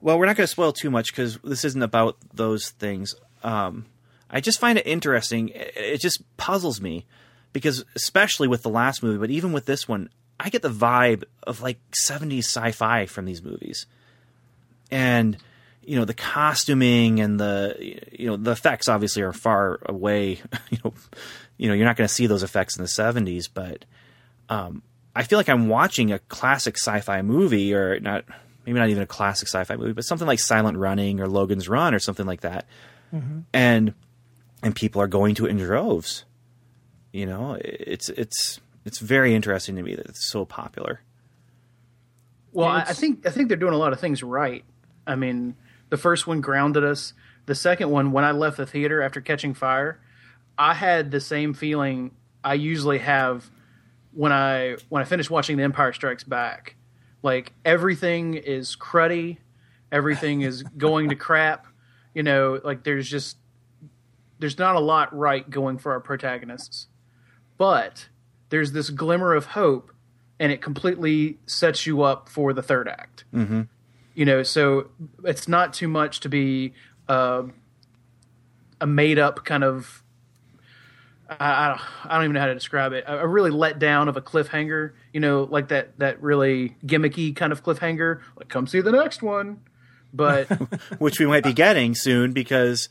Well, 0.00 0.18
we're 0.18 0.26
not 0.26 0.36
going 0.36 0.44
to 0.46 0.50
spoil 0.50 0.72
too 0.72 0.90
much 0.90 1.12
because 1.12 1.38
this 1.42 1.64
isn't 1.64 1.82
about 1.82 2.16
those 2.32 2.70
things. 2.70 3.14
Um, 3.42 3.86
I 4.30 4.40
just 4.40 4.60
find 4.60 4.78
it 4.78 4.86
interesting. 4.86 5.50
It, 5.54 6.00
just 6.00 6.22
puzzles 6.36 6.80
me 6.80 7.06
because, 7.52 7.84
especially 7.94 8.48
with 8.48 8.62
the 8.62 8.70
last 8.70 9.02
movie, 9.02 9.18
but 9.18 9.30
even 9.30 9.52
with 9.52 9.66
this 9.66 9.88
one, 9.88 10.10
I 10.38 10.48
get 10.48 10.62
the 10.62 10.70
vibe 10.70 11.24
of 11.44 11.60
like 11.60 11.78
70s 12.08 12.44
sci-fi 12.44 13.06
from 13.06 13.24
these 13.24 13.42
movies, 13.42 13.86
and 14.90 15.36
you 15.84 15.96
know 15.98 16.04
the 16.04 16.14
costuming 16.14 17.20
and 17.20 17.38
the 17.38 17.76
you 18.12 18.26
know 18.28 18.36
the 18.36 18.52
effects 18.52 18.88
obviously 18.88 19.22
are 19.22 19.32
far 19.32 19.80
away. 19.86 20.40
you 20.70 20.78
know, 20.84 20.94
you 21.56 21.68
know 21.68 21.74
you're 21.74 21.86
not 21.86 21.96
going 21.96 22.08
to 22.08 22.14
see 22.14 22.26
those 22.26 22.42
effects 22.42 22.76
in 22.76 22.82
the 22.82 22.88
70s, 22.88 23.48
but 23.52 23.84
um, 24.48 24.82
I 25.14 25.22
feel 25.22 25.38
like 25.38 25.48
I'm 25.48 25.68
watching 25.68 26.12
a 26.12 26.18
classic 26.18 26.76
sci-fi 26.76 27.22
movie, 27.22 27.72
or 27.74 28.00
not, 28.00 28.24
maybe 28.66 28.78
not 28.78 28.88
even 28.88 29.02
a 29.02 29.06
classic 29.06 29.48
sci-fi 29.48 29.76
movie, 29.76 29.92
but 29.92 30.04
something 30.04 30.26
like 30.26 30.40
Silent 30.40 30.76
Running 30.76 31.20
or 31.20 31.28
Logan's 31.28 31.68
Run 31.68 31.94
or 31.94 31.98
something 31.98 32.26
like 32.26 32.40
that. 32.40 32.66
Mm-hmm. 33.14 33.40
And 33.52 33.94
and 34.62 34.74
people 34.74 35.00
are 35.00 35.06
going 35.06 35.34
to 35.36 35.46
it 35.46 35.50
in 35.50 35.58
droves. 35.58 36.24
You 37.12 37.26
know, 37.26 37.56
it's 37.60 38.08
it's 38.08 38.60
it's 38.84 38.98
very 38.98 39.34
interesting 39.34 39.76
to 39.76 39.82
me 39.82 39.94
that 39.94 40.06
it's 40.06 40.28
so 40.28 40.44
popular. 40.44 41.00
Well, 42.52 42.68
I, 42.68 42.80
I 42.80 42.92
think 42.92 43.26
I 43.26 43.30
think 43.30 43.48
they're 43.48 43.56
doing 43.56 43.74
a 43.74 43.78
lot 43.78 43.92
of 43.92 44.00
things 44.00 44.22
right. 44.22 44.64
I 45.06 45.16
mean, 45.16 45.54
The 45.90 45.96
first 45.96 46.26
one 46.26 46.40
grounded 46.40 46.82
us. 46.82 47.12
The 47.46 47.54
second 47.54 47.90
one, 47.90 48.10
when 48.10 48.24
I 48.24 48.32
left 48.32 48.56
the 48.56 48.66
theater 48.66 49.02
after 49.02 49.20
catching 49.20 49.54
fire, 49.54 50.00
I 50.58 50.74
had 50.74 51.10
the 51.10 51.20
same 51.20 51.54
feeling 51.54 52.12
I 52.42 52.54
usually 52.54 52.98
have 52.98 53.50
when 54.14 54.32
I 54.32 54.76
when 54.88 55.02
I 55.02 55.04
finish 55.04 55.28
watching 55.28 55.56
The 55.56 55.62
Empire 55.62 55.92
Strikes 55.92 56.24
Back. 56.24 56.76
Like 57.22 57.52
everything 57.64 58.34
is 58.34 58.76
cruddy, 58.76 59.38
everything 59.90 60.42
is 60.42 60.62
going 60.62 61.08
to 61.08 61.16
crap. 61.16 61.66
You 62.14 62.22
know, 62.22 62.60
like 62.62 62.84
there's 62.84 63.08
just 63.08 63.38
there's 64.38 64.58
not 64.58 64.76
a 64.76 64.80
lot 64.80 65.16
right 65.16 65.48
going 65.48 65.78
for 65.78 65.92
our 65.92 66.00
protagonists. 66.00 66.88
But 67.56 68.08
there's 68.50 68.72
this 68.72 68.90
glimmer 68.90 69.34
of 69.34 69.46
hope 69.46 69.92
and 70.38 70.52
it 70.52 70.60
completely 70.60 71.38
sets 71.46 71.86
you 71.86 72.02
up 72.02 72.28
for 72.28 72.52
the 72.52 72.62
third 72.62 72.88
act. 72.88 73.24
Mm-hmm. 73.32 73.62
You 74.14 74.24
know, 74.24 74.42
so 74.42 74.90
it's 75.24 75.48
not 75.48 75.72
too 75.72 75.88
much 75.88 76.20
to 76.20 76.28
be 76.28 76.74
uh, 77.08 77.44
a 78.80 78.86
made 78.86 79.18
up 79.18 79.44
kind 79.44 79.64
of. 79.64 80.02
I, 81.28 81.36
I, 81.38 81.68
don't, 81.68 81.80
I 82.04 82.14
don't 82.16 82.24
even 82.24 82.34
know 82.34 82.40
how 82.40 82.46
to 82.46 82.54
describe 82.54 82.92
it. 82.92 83.04
A, 83.06 83.20
a 83.20 83.26
really 83.26 83.50
let 83.50 83.78
down 83.78 84.08
of 84.08 84.16
a 84.16 84.20
cliffhanger, 84.20 84.92
you 85.12 85.20
know, 85.20 85.44
like 85.50 85.68
that 85.68 85.98
that 85.98 86.22
really 86.22 86.76
gimmicky 86.84 87.34
kind 87.34 87.52
of 87.52 87.62
cliffhanger. 87.62 88.20
Like, 88.36 88.48
come 88.48 88.66
see 88.66 88.80
the 88.80 88.92
next 88.92 89.22
one. 89.22 89.60
But 90.12 90.46
which 90.98 91.18
we 91.18 91.26
might 91.26 91.42
be 91.44 91.52
getting 91.52 91.94
soon 91.94 92.32
because 92.32 92.88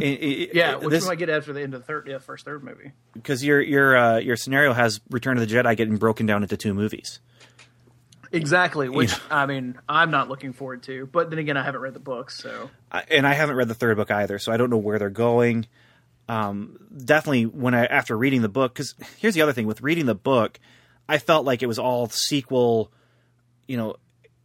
it, 0.00 0.04
it, 0.22 0.54
yeah, 0.54 0.76
which 0.76 0.88
this, 0.90 1.04
we 1.04 1.08
might 1.10 1.18
get 1.18 1.30
after 1.30 1.52
the 1.52 1.62
end 1.62 1.74
of 1.74 1.80
the 1.82 1.86
third, 1.86 2.08
yeah, 2.08 2.18
first 2.18 2.44
third 2.44 2.64
movie. 2.64 2.92
because 3.12 3.44
your 3.44 3.60
your 3.60 3.96
uh, 3.96 4.18
your 4.18 4.36
scenario 4.36 4.72
has 4.72 5.00
Return 5.10 5.38
of 5.38 5.48
the 5.48 5.54
Jedi 5.54 5.76
getting 5.76 5.96
broken 5.96 6.26
down 6.26 6.42
into 6.42 6.56
two 6.56 6.74
movies. 6.74 7.20
Exactly, 8.32 8.88
which 8.88 9.14
I 9.30 9.46
mean, 9.46 9.78
I'm 9.88 10.10
not 10.10 10.28
looking 10.28 10.52
forward 10.52 10.82
to. 10.84 11.06
But 11.06 11.30
then 11.30 11.38
again, 11.38 11.56
I 11.56 11.62
haven't 11.62 11.80
read 11.80 11.94
the 11.94 12.00
books, 12.00 12.36
so 12.42 12.70
I- 12.90 13.04
and 13.10 13.26
I 13.26 13.34
haven't 13.34 13.56
read 13.56 13.68
the 13.68 13.74
third 13.74 13.96
book 13.96 14.10
either, 14.10 14.38
so 14.38 14.50
I 14.52 14.56
don't 14.56 14.68
know 14.70 14.76
where 14.76 14.98
they're 14.98 15.08
going. 15.10 15.66
Um, 16.28 16.78
definitely, 16.96 17.46
when 17.46 17.74
I 17.74 17.86
after 17.86 18.16
reading 18.16 18.42
the 18.42 18.48
book, 18.48 18.74
because 18.74 18.94
here's 19.18 19.34
the 19.34 19.42
other 19.42 19.52
thing 19.52 19.66
with 19.66 19.80
reading 19.80 20.06
the 20.06 20.14
book, 20.14 20.58
I 21.08 21.18
felt 21.18 21.44
like 21.44 21.62
it 21.62 21.66
was 21.66 21.78
all 21.78 22.08
sequel. 22.08 22.90
You 23.68 23.76
know, 23.76 23.96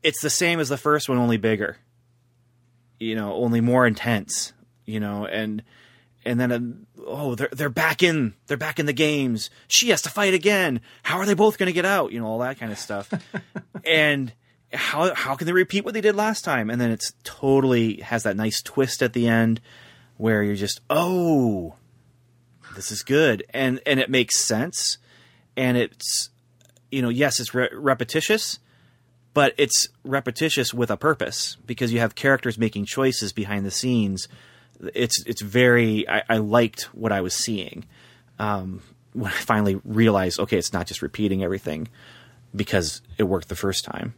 it's 0.03 0.21
the 0.21 0.29
same 0.29 0.59
as 0.59 0.69
the 0.69 0.77
first 0.77 1.09
one, 1.09 1.17
only 1.17 1.37
bigger. 1.37 1.77
You 2.99 3.15
know, 3.15 3.33
only 3.33 3.61
more 3.61 3.87
intense. 3.87 4.53
You 4.85 4.99
know, 4.99 5.25
and 5.25 5.63
and 6.23 6.39
then 6.39 6.51
uh, 6.51 7.01
oh, 7.05 7.35
they're 7.35 7.49
they're 7.51 7.69
back 7.69 8.03
in 8.03 8.35
they're 8.47 8.57
back 8.57 8.79
in 8.79 8.85
the 8.85 8.93
games. 8.93 9.49
She 9.67 9.89
has 9.89 10.03
to 10.03 10.09
fight 10.09 10.33
again. 10.33 10.81
How 11.03 11.17
are 11.17 11.25
they 11.25 11.33
both 11.33 11.57
going 11.57 11.67
to 11.67 11.73
get 11.73 11.85
out? 11.85 12.11
You 12.11 12.19
know, 12.19 12.27
all 12.27 12.39
that 12.39 12.59
kind 12.59 12.71
of 12.71 12.77
stuff. 12.77 13.11
and 13.85 14.31
how 14.71 15.13
how 15.15 15.35
can 15.35 15.47
they 15.47 15.53
repeat 15.53 15.83
what 15.83 15.95
they 15.95 16.01
did 16.01 16.15
last 16.15 16.43
time? 16.43 16.69
And 16.69 16.79
then 16.79 16.91
it's 16.91 17.13
totally 17.23 17.97
has 18.01 18.23
that 18.23 18.37
nice 18.37 18.61
twist 18.61 19.01
at 19.01 19.13
the 19.13 19.27
end 19.27 19.61
where 20.21 20.43
you're 20.43 20.55
just 20.55 20.81
oh, 20.87 21.73
this 22.75 22.91
is 22.91 23.01
good, 23.01 23.43
and 23.55 23.81
and 23.87 23.99
it 23.99 24.07
makes 24.07 24.39
sense, 24.39 24.99
and 25.57 25.75
it's 25.75 26.29
you 26.91 27.01
know 27.01 27.09
yes 27.09 27.39
it's 27.39 27.55
re- 27.55 27.69
repetitious, 27.73 28.59
but 29.33 29.55
it's 29.57 29.89
repetitious 30.03 30.75
with 30.75 30.91
a 30.91 30.97
purpose 30.97 31.57
because 31.65 31.91
you 31.91 31.99
have 31.99 32.13
characters 32.13 32.59
making 32.59 32.85
choices 32.85 33.33
behind 33.33 33.65
the 33.65 33.71
scenes. 33.71 34.27
It's 34.93 35.25
it's 35.25 35.41
very 35.41 36.07
I, 36.07 36.21
I 36.29 36.37
liked 36.37 36.83
what 36.93 37.11
I 37.11 37.21
was 37.21 37.33
seeing 37.33 37.85
um, 38.37 38.83
when 39.13 39.31
I 39.31 39.35
finally 39.35 39.81
realized 39.83 40.39
okay 40.39 40.57
it's 40.57 40.71
not 40.71 40.85
just 40.85 41.01
repeating 41.01 41.43
everything 41.43 41.87
because 42.55 43.01
it 43.17 43.23
worked 43.23 43.49
the 43.49 43.55
first 43.55 43.83
time. 43.83 44.13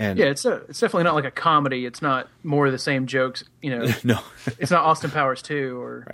And 0.00 0.18
yeah, 0.18 0.26
it's 0.26 0.46
a, 0.46 0.62
it's 0.68 0.80
definitely 0.80 1.04
not 1.04 1.14
like 1.14 1.26
a 1.26 1.30
comedy. 1.30 1.84
It's 1.84 2.00
not 2.00 2.26
more 2.42 2.64
of 2.64 2.72
the 2.72 2.78
same 2.78 3.06
jokes. 3.06 3.44
You 3.60 3.78
know, 3.78 3.92
no, 4.04 4.18
it's 4.58 4.70
not 4.70 4.82
Austin 4.82 5.10
Powers 5.10 5.42
two 5.42 5.78
or 5.78 6.06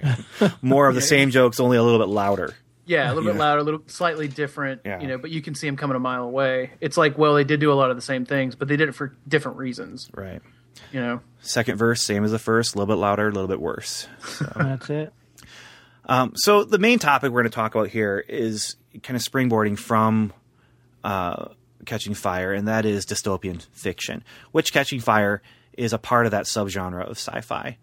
more 0.60 0.88
of 0.88 0.96
the 0.96 1.00
same 1.00 1.30
jokes, 1.30 1.60
only 1.60 1.76
a 1.76 1.82
little 1.84 2.00
bit 2.00 2.08
louder. 2.08 2.56
yeah, 2.84 3.06
a 3.06 3.14
little 3.14 3.32
bit 3.32 3.38
louder, 3.38 3.60
a 3.60 3.62
little 3.62 3.82
slightly 3.86 4.26
different. 4.26 4.80
Yeah. 4.84 5.00
You 5.00 5.06
know, 5.06 5.18
but 5.18 5.30
you 5.30 5.40
can 5.40 5.54
see 5.54 5.68
them 5.68 5.76
coming 5.76 5.96
a 5.96 6.00
mile 6.00 6.24
away. 6.24 6.72
It's 6.80 6.96
like, 6.96 7.16
well, 7.16 7.34
they 7.34 7.44
did 7.44 7.60
do 7.60 7.72
a 7.72 7.74
lot 7.74 7.90
of 7.90 7.96
the 7.96 8.02
same 8.02 8.26
things, 8.26 8.56
but 8.56 8.66
they 8.66 8.76
did 8.76 8.88
it 8.88 8.92
for 8.96 9.14
different 9.28 9.58
reasons. 9.58 10.10
Right. 10.12 10.42
You 10.92 11.00
know, 11.00 11.20
Second 11.40 11.76
verse, 11.78 12.02
same 12.02 12.24
as 12.24 12.32
the 12.32 12.40
first, 12.40 12.74
a 12.74 12.78
little 12.78 12.92
bit 12.92 13.00
louder, 13.00 13.28
a 13.28 13.32
little 13.32 13.48
bit 13.48 13.60
worse. 13.60 14.08
So. 14.20 14.50
That's 14.56 14.90
it. 14.90 15.12
Um, 16.06 16.32
so 16.34 16.64
the 16.64 16.78
main 16.78 16.98
topic 16.98 17.30
we're 17.30 17.42
going 17.42 17.50
to 17.50 17.54
talk 17.54 17.74
about 17.74 17.88
here 17.88 18.18
is 18.28 18.74
kind 19.04 19.16
of 19.16 19.22
springboarding 19.22 19.78
from 19.78 20.32
uh, 21.04 21.50
Catching 21.86 22.14
Fire, 22.14 22.52
and 22.52 22.68
that 22.68 22.84
is 22.84 23.06
dystopian 23.06 23.66
fiction, 23.72 24.22
which 24.52 24.72
Catching 24.72 25.00
Fire 25.00 25.42
is 25.72 25.92
a 25.92 25.98
part 25.98 26.26
of 26.26 26.32
that 26.32 26.44
subgenre 26.46 27.04
of 27.04 27.16
sci-fi. 27.16 27.78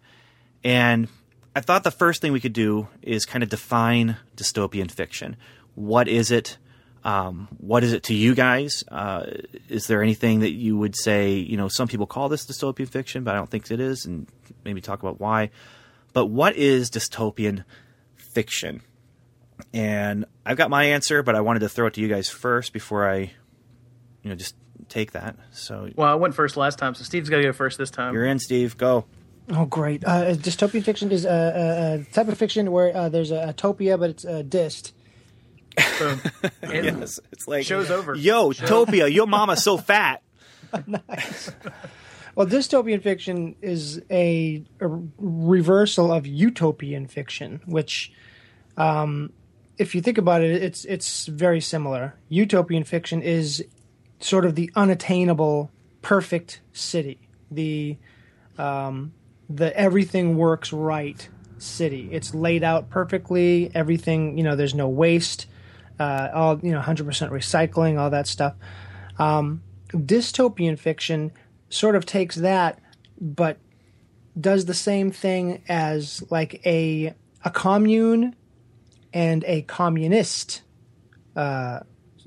And 0.62 1.08
I 1.56 1.60
thought 1.60 1.84
the 1.84 1.90
first 1.90 2.20
thing 2.20 2.32
we 2.32 2.40
could 2.40 2.52
do 2.52 2.88
is 3.02 3.24
kind 3.24 3.42
of 3.42 3.48
define 3.48 4.16
dystopian 4.36 4.90
fiction. 4.90 5.36
What 5.74 6.08
is 6.08 6.30
it? 6.30 6.58
Um, 7.04 7.48
what 7.58 7.84
is 7.84 7.92
it 7.92 8.04
to 8.04 8.14
you 8.14 8.34
guys? 8.34 8.82
Uh, 8.90 9.26
is 9.68 9.86
there 9.86 10.02
anything 10.02 10.40
that 10.40 10.52
you 10.52 10.78
would 10.78 10.96
say? 10.96 11.34
You 11.34 11.56
know, 11.56 11.68
some 11.68 11.86
people 11.86 12.06
call 12.06 12.28
this 12.28 12.46
dystopian 12.46 12.88
fiction, 12.88 13.24
but 13.24 13.34
I 13.34 13.38
don't 13.38 13.50
think 13.50 13.70
it 13.70 13.78
is, 13.78 14.06
and 14.06 14.26
maybe 14.64 14.80
talk 14.80 15.02
about 15.02 15.20
why. 15.20 15.50
But 16.14 16.26
what 16.26 16.56
is 16.56 16.90
dystopian 16.90 17.64
fiction? 18.16 18.80
And 19.72 20.24
I've 20.46 20.56
got 20.56 20.70
my 20.70 20.84
answer, 20.84 21.22
but 21.22 21.34
I 21.34 21.40
wanted 21.40 21.60
to 21.60 21.68
throw 21.68 21.86
it 21.86 21.94
to 21.94 22.00
you 22.00 22.08
guys 22.08 22.28
first 22.28 22.72
before 22.72 23.08
I, 23.08 23.32
you 24.24 24.30
know, 24.30 24.36
just 24.36 24.56
take 24.88 25.12
that. 25.12 25.36
So 25.52 25.90
well, 25.94 26.08
I 26.10 26.14
went 26.14 26.34
first 26.34 26.56
last 26.56 26.78
time, 26.78 26.94
so 26.94 27.04
Steve's 27.04 27.28
got 27.28 27.36
to 27.36 27.42
go 27.44 27.52
first 27.52 27.78
this 27.78 27.90
time. 27.90 28.14
you're 28.14 28.26
in, 28.26 28.40
Steve. 28.40 28.76
Go. 28.76 29.04
Oh, 29.50 29.66
great. 29.66 30.04
Uh, 30.04 30.34
dystopian 30.34 30.82
fiction 30.82 31.12
is 31.12 31.26
a, 31.26 31.28
a, 31.28 31.94
a 32.00 32.04
type 32.12 32.28
of 32.28 32.38
fiction 32.38 32.72
where 32.72 32.96
uh, 32.96 33.08
there's 33.10 33.30
a, 33.30 33.46
utopia, 33.48 33.98
but 33.98 34.10
it's 34.10 34.24
a 34.24 34.42
dist. 34.42 34.94
So, 35.98 36.16
Yes, 36.62 37.20
it's 37.30 37.46
like 37.46 37.66
Show's 37.66 37.90
over. 37.90 38.14
Yo, 38.14 38.52
Topia, 38.52 39.12
your 39.12 39.26
mama's 39.26 39.62
so 39.62 39.76
fat. 39.78 40.22
nice. 40.86 41.50
Well, 42.34 42.46
dystopian 42.46 43.02
fiction 43.02 43.54
is 43.60 44.02
a, 44.10 44.64
a 44.80 44.88
reversal 45.18 46.10
of 46.10 46.26
utopian 46.26 47.06
fiction, 47.06 47.60
which, 47.66 48.12
um, 48.76 49.32
if 49.78 49.94
you 49.94 50.00
think 50.00 50.18
about 50.18 50.42
it, 50.42 50.62
it's 50.62 50.84
it's 50.84 51.26
very 51.26 51.60
similar. 51.60 52.14
Utopian 52.28 52.84
fiction 52.84 53.22
is 53.22 53.64
sort 54.24 54.44
of 54.44 54.54
the 54.54 54.70
unattainable, 54.74 55.70
perfect 56.02 56.60
city, 56.72 57.28
the 57.50 57.96
um, 58.58 59.12
the 59.48 59.76
everything 59.76 60.36
works 60.36 60.72
right 60.72 61.28
city. 61.58 62.08
It's 62.12 62.34
laid 62.34 62.62
out 62.62 62.88
perfectly. 62.90 63.70
Everything, 63.74 64.38
you 64.38 64.44
know, 64.44 64.56
there's 64.56 64.74
no 64.74 64.88
waste. 64.88 65.46
Uh, 65.98 66.28
all 66.34 66.58
you 66.60 66.72
know, 66.72 66.80
100% 66.80 67.04
recycling, 67.30 68.00
all 68.00 68.10
that 68.10 68.26
stuff 68.26 68.54
dystopian 69.94 70.78
fiction 70.78 71.32
sort 71.68 71.94
of 71.96 72.04
takes 72.04 72.36
that 72.36 72.80
but 73.20 73.58
does 74.38 74.64
the 74.64 74.74
same 74.74 75.10
thing 75.10 75.62
as 75.68 76.22
like 76.30 76.60
a 76.66 77.14
a 77.44 77.50
commune 77.50 78.34
and 79.12 79.44
a 79.44 79.62
communist 79.62 80.62
uh, 81.36 81.80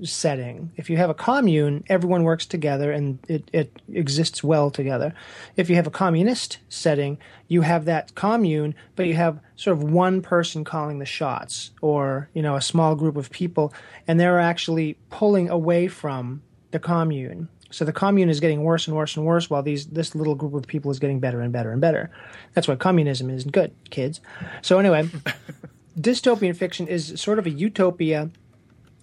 setting. 0.04 0.72
If 0.76 0.90
you 0.90 0.98
have 0.98 1.10
a 1.10 1.14
commune, 1.14 1.84
everyone 1.90 2.24
works 2.24 2.46
together 2.46 2.92
and 2.92 3.20
it, 3.28 3.50
it 3.54 3.82
exists 3.92 4.44
well 4.44 4.70
together. 4.70 5.14
If 5.56 5.70
you 5.70 5.76
have 5.76 5.88
a 5.88 5.92
communist 5.92 6.60
setting, 6.70 7.18
you 7.48 7.62
have 7.62 7.86
that 7.86 8.16
commune, 8.16 8.76
but 8.96 9.08
you 9.08 9.16
have 9.16 9.40
sort 9.56 9.78
of 9.78 9.84
one 9.84 10.22
person 10.22 10.64
calling 10.64 11.00
the 11.00 11.06
shots 11.06 11.72
or, 11.82 12.30
you 12.34 12.42
know, 12.42 12.56
a 12.56 12.62
small 12.62 12.96
group 12.96 13.18
of 13.18 13.32
people, 13.32 13.74
and 14.08 14.20
they're 14.20 14.40
actually 14.40 14.98
pulling 15.10 15.50
away 15.50 15.88
from 15.88 16.42
the 16.72 16.80
commune. 16.80 17.50
So 17.70 17.86
the 17.86 17.94
commune 17.94 18.30
is 18.30 18.40
getting 18.40 18.64
worse 18.64 18.88
and 18.88 18.96
worse 18.96 19.18
and 19.18 19.26
worse 19.26 19.50
while 19.50 19.64
these 19.64 19.88
this 19.88 20.16
little 20.16 20.36
group 20.36 20.54
of 20.54 20.68
people 20.68 20.90
is 20.92 21.00
getting 21.00 21.20
better 21.20 21.42
and 21.42 21.52
better 21.52 21.72
and 21.72 21.82
better. 21.82 22.10
That's 22.54 22.68
why 22.68 22.76
communism 22.76 23.30
isn't 23.30 23.52
good, 23.52 23.74
kids. 23.90 24.22
So 24.62 24.80
anyway, 24.80 25.10
dystopian 26.00 26.56
fiction 26.56 26.88
is 26.88 27.20
sort 27.20 27.40
of 27.40 27.46
a 27.46 27.50
utopia, 27.50 28.30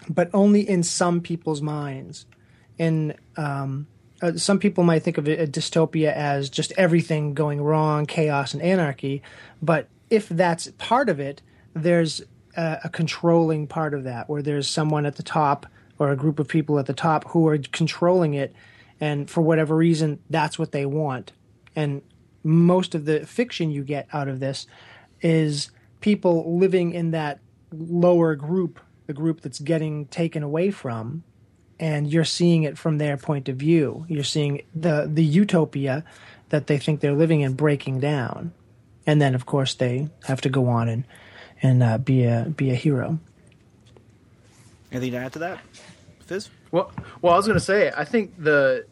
but 0.09 0.31
only 0.33 0.69
in 0.69 0.83
some 0.83 1.21
people's 1.21 1.63
minds. 1.63 2.27
And 2.79 3.15
um, 3.37 3.87
uh, 4.21 4.37
some 4.37 4.59
people 4.59 4.85
might 4.85 5.03
think 5.03 5.19
of 5.19 5.29
a 5.29 5.47
dystopia 5.47 6.13
as 6.13 6.51
just 6.51 6.73
everything 6.77 7.35
going 7.35 7.61
wrong, 7.61 8.07
chaos 8.07 8.55
and 8.55 8.63
anarchy. 8.63 9.23
But 9.63 9.89
if 10.11 10.29
that's 10.29 10.71
part 10.79 11.09
of 11.09 11.21
it, 11.21 11.43
there's 11.75 12.23
a, 12.57 12.79
a 12.85 12.89
controlling 12.89 13.67
part 13.67 13.95
of 13.95 14.05
that, 14.05 14.29
where 14.29 14.43
there's 14.43 14.69
someone 14.69 15.07
at 15.07 15.17
the 15.17 15.23
top 15.23 15.67
or 15.99 16.11
a 16.11 16.17
group 16.17 16.39
of 16.39 16.49
people 16.49 16.79
at 16.79 16.87
the 16.87 16.93
top 16.93 17.29
who 17.29 17.47
are 17.47 17.59
controlling 17.59 18.35
it, 18.35 18.55
and 19.01 19.31
for 19.31 19.41
whatever 19.41 19.77
reason, 19.77 20.19
that's 20.31 20.59
what 20.59 20.73
they 20.73 20.87
want. 20.87 21.33
And 21.77 22.03
most 22.43 22.95
of 22.95 23.05
the 23.05 23.27
fiction 23.27 23.71
you 23.71 23.83
get 23.83 24.09
out 24.13 24.29
of 24.29 24.41
this 24.41 24.67
is 25.21 25.71
people 26.01 26.59
living 26.59 26.93
in 26.93 27.13
that 27.13 27.41
lower 27.73 28.35
group, 28.35 28.81
the 29.07 29.13
group 29.13 29.41
that's 29.41 29.59
getting 29.59 30.07
taken 30.07 30.43
away 30.43 30.71
from, 30.71 31.25
and 31.79 32.11
you're 32.11 32.25
seeing 32.25 32.63
it 32.63 32.79
from 32.79 32.99
their 32.99 33.17
point 33.17 33.49
of 33.49 33.57
view. 33.57 34.07
You're 34.09 34.25
seeing 34.25 34.63
the 34.75 35.09
the 35.13 35.25
utopia 35.25 36.05
that 36.49 36.67
they 36.67 36.79
think 36.79 37.01
they're 37.01 37.13
living 37.13 37.41
in 37.41 37.55
breaking 37.55 38.01
down, 38.01 38.53
and 39.07 39.21
then 39.21 39.35
of 39.35 39.47
course 39.47 39.75
they 39.75 40.09
have 40.27 40.41
to 40.43 40.49
go 40.49 40.69
on 40.69 40.89
and 40.89 41.05
and 41.63 41.83
uh, 41.83 41.99
be 41.99 42.25
a 42.25 42.53
be 42.57 42.71
a 42.71 42.75
hero. 42.75 43.19
Anything 44.93 45.13
to 45.13 45.19
add 45.19 45.33
to 45.33 45.39
that, 45.41 45.61
Fizz? 46.21 46.51
Well, 46.71 46.93
well, 47.21 47.35
I 47.35 47.37
was 47.37 47.47
going 47.47 47.59
to 47.59 47.65
say, 47.65 47.93
I 47.97 48.05
think 48.05 48.35
the 48.43 48.87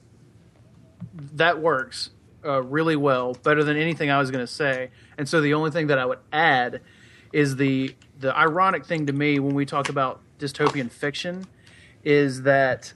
that 1.34 1.60
works 1.60 2.10
uh, 2.44 2.62
really 2.62 2.96
well, 2.96 3.34
better 3.34 3.64
than 3.64 3.76
anything 3.76 4.10
I 4.10 4.18
was 4.18 4.30
going 4.30 4.44
to 4.44 4.52
say. 4.52 4.90
And 5.18 5.28
so 5.28 5.40
the 5.40 5.54
only 5.54 5.70
thing 5.70 5.88
that 5.88 5.98
I 5.98 6.06
would 6.06 6.18
add 6.32 6.80
is 7.32 7.56
the 7.56 7.94
the 8.22 8.36
ironic 8.36 8.86
thing 8.86 9.06
to 9.06 9.12
me 9.12 9.38
when 9.38 9.54
we 9.54 9.66
talk 9.66 9.88
about 9.90 10.20
dystopian 10.38 10.90
fiction 10.90 11.44
is 12.04 12.42
that 12.42 12.94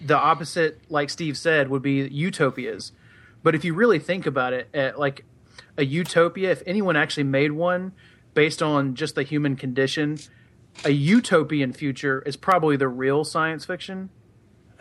the 0.00 0.16
opposite, 0.16 0.80
like 0.88 1.10
Steve 1.10 1.36
said, 1.36 1.68
would 1.68 1.82
be 1.82 2.06
utopias. 2.08 2.92
But 3.42 3.54
if 3.54 3.64
you 3.64 3.74
really 3.74 3.98
think 3.98 4.26
about 4.26 4.52
it, 4.52 4.68
uh, 4.74 4.92
like 4.96 5.24
a 5.76 5.84
utopia, 5.84 6.50
if 6.52 6.62
anyone 6.66 6.96
actually 6.96 7.24
made 7.24 7.52
one 7.52 7.92
based 8.34 8.62
on 8.62 8.94
just 8.94 9.14
the 9.14 9.22
human 9.22 9.56
condition, 9.56 10.18
a 10.84 10.90
utopian 10.90 11.72
future 11.72 12.22
is 12.26 12.36
probably 12.36 12.76
the 12.76 12.88
real 12.88 13.24
science 13.24 13.64
fiction. 13.64 14.10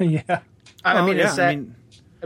yeah. 0.00 0.22
I, 0.28 0.40
I 0.84 0.94
Well, 0.94 1.06
mean, 1.06 1.16
yeah, 1.18 1.24
as 1.24 1.34
sad, 1.34 1.48
I 1.48 1.52
I 1.52 1.56
mean- 1.56 1.74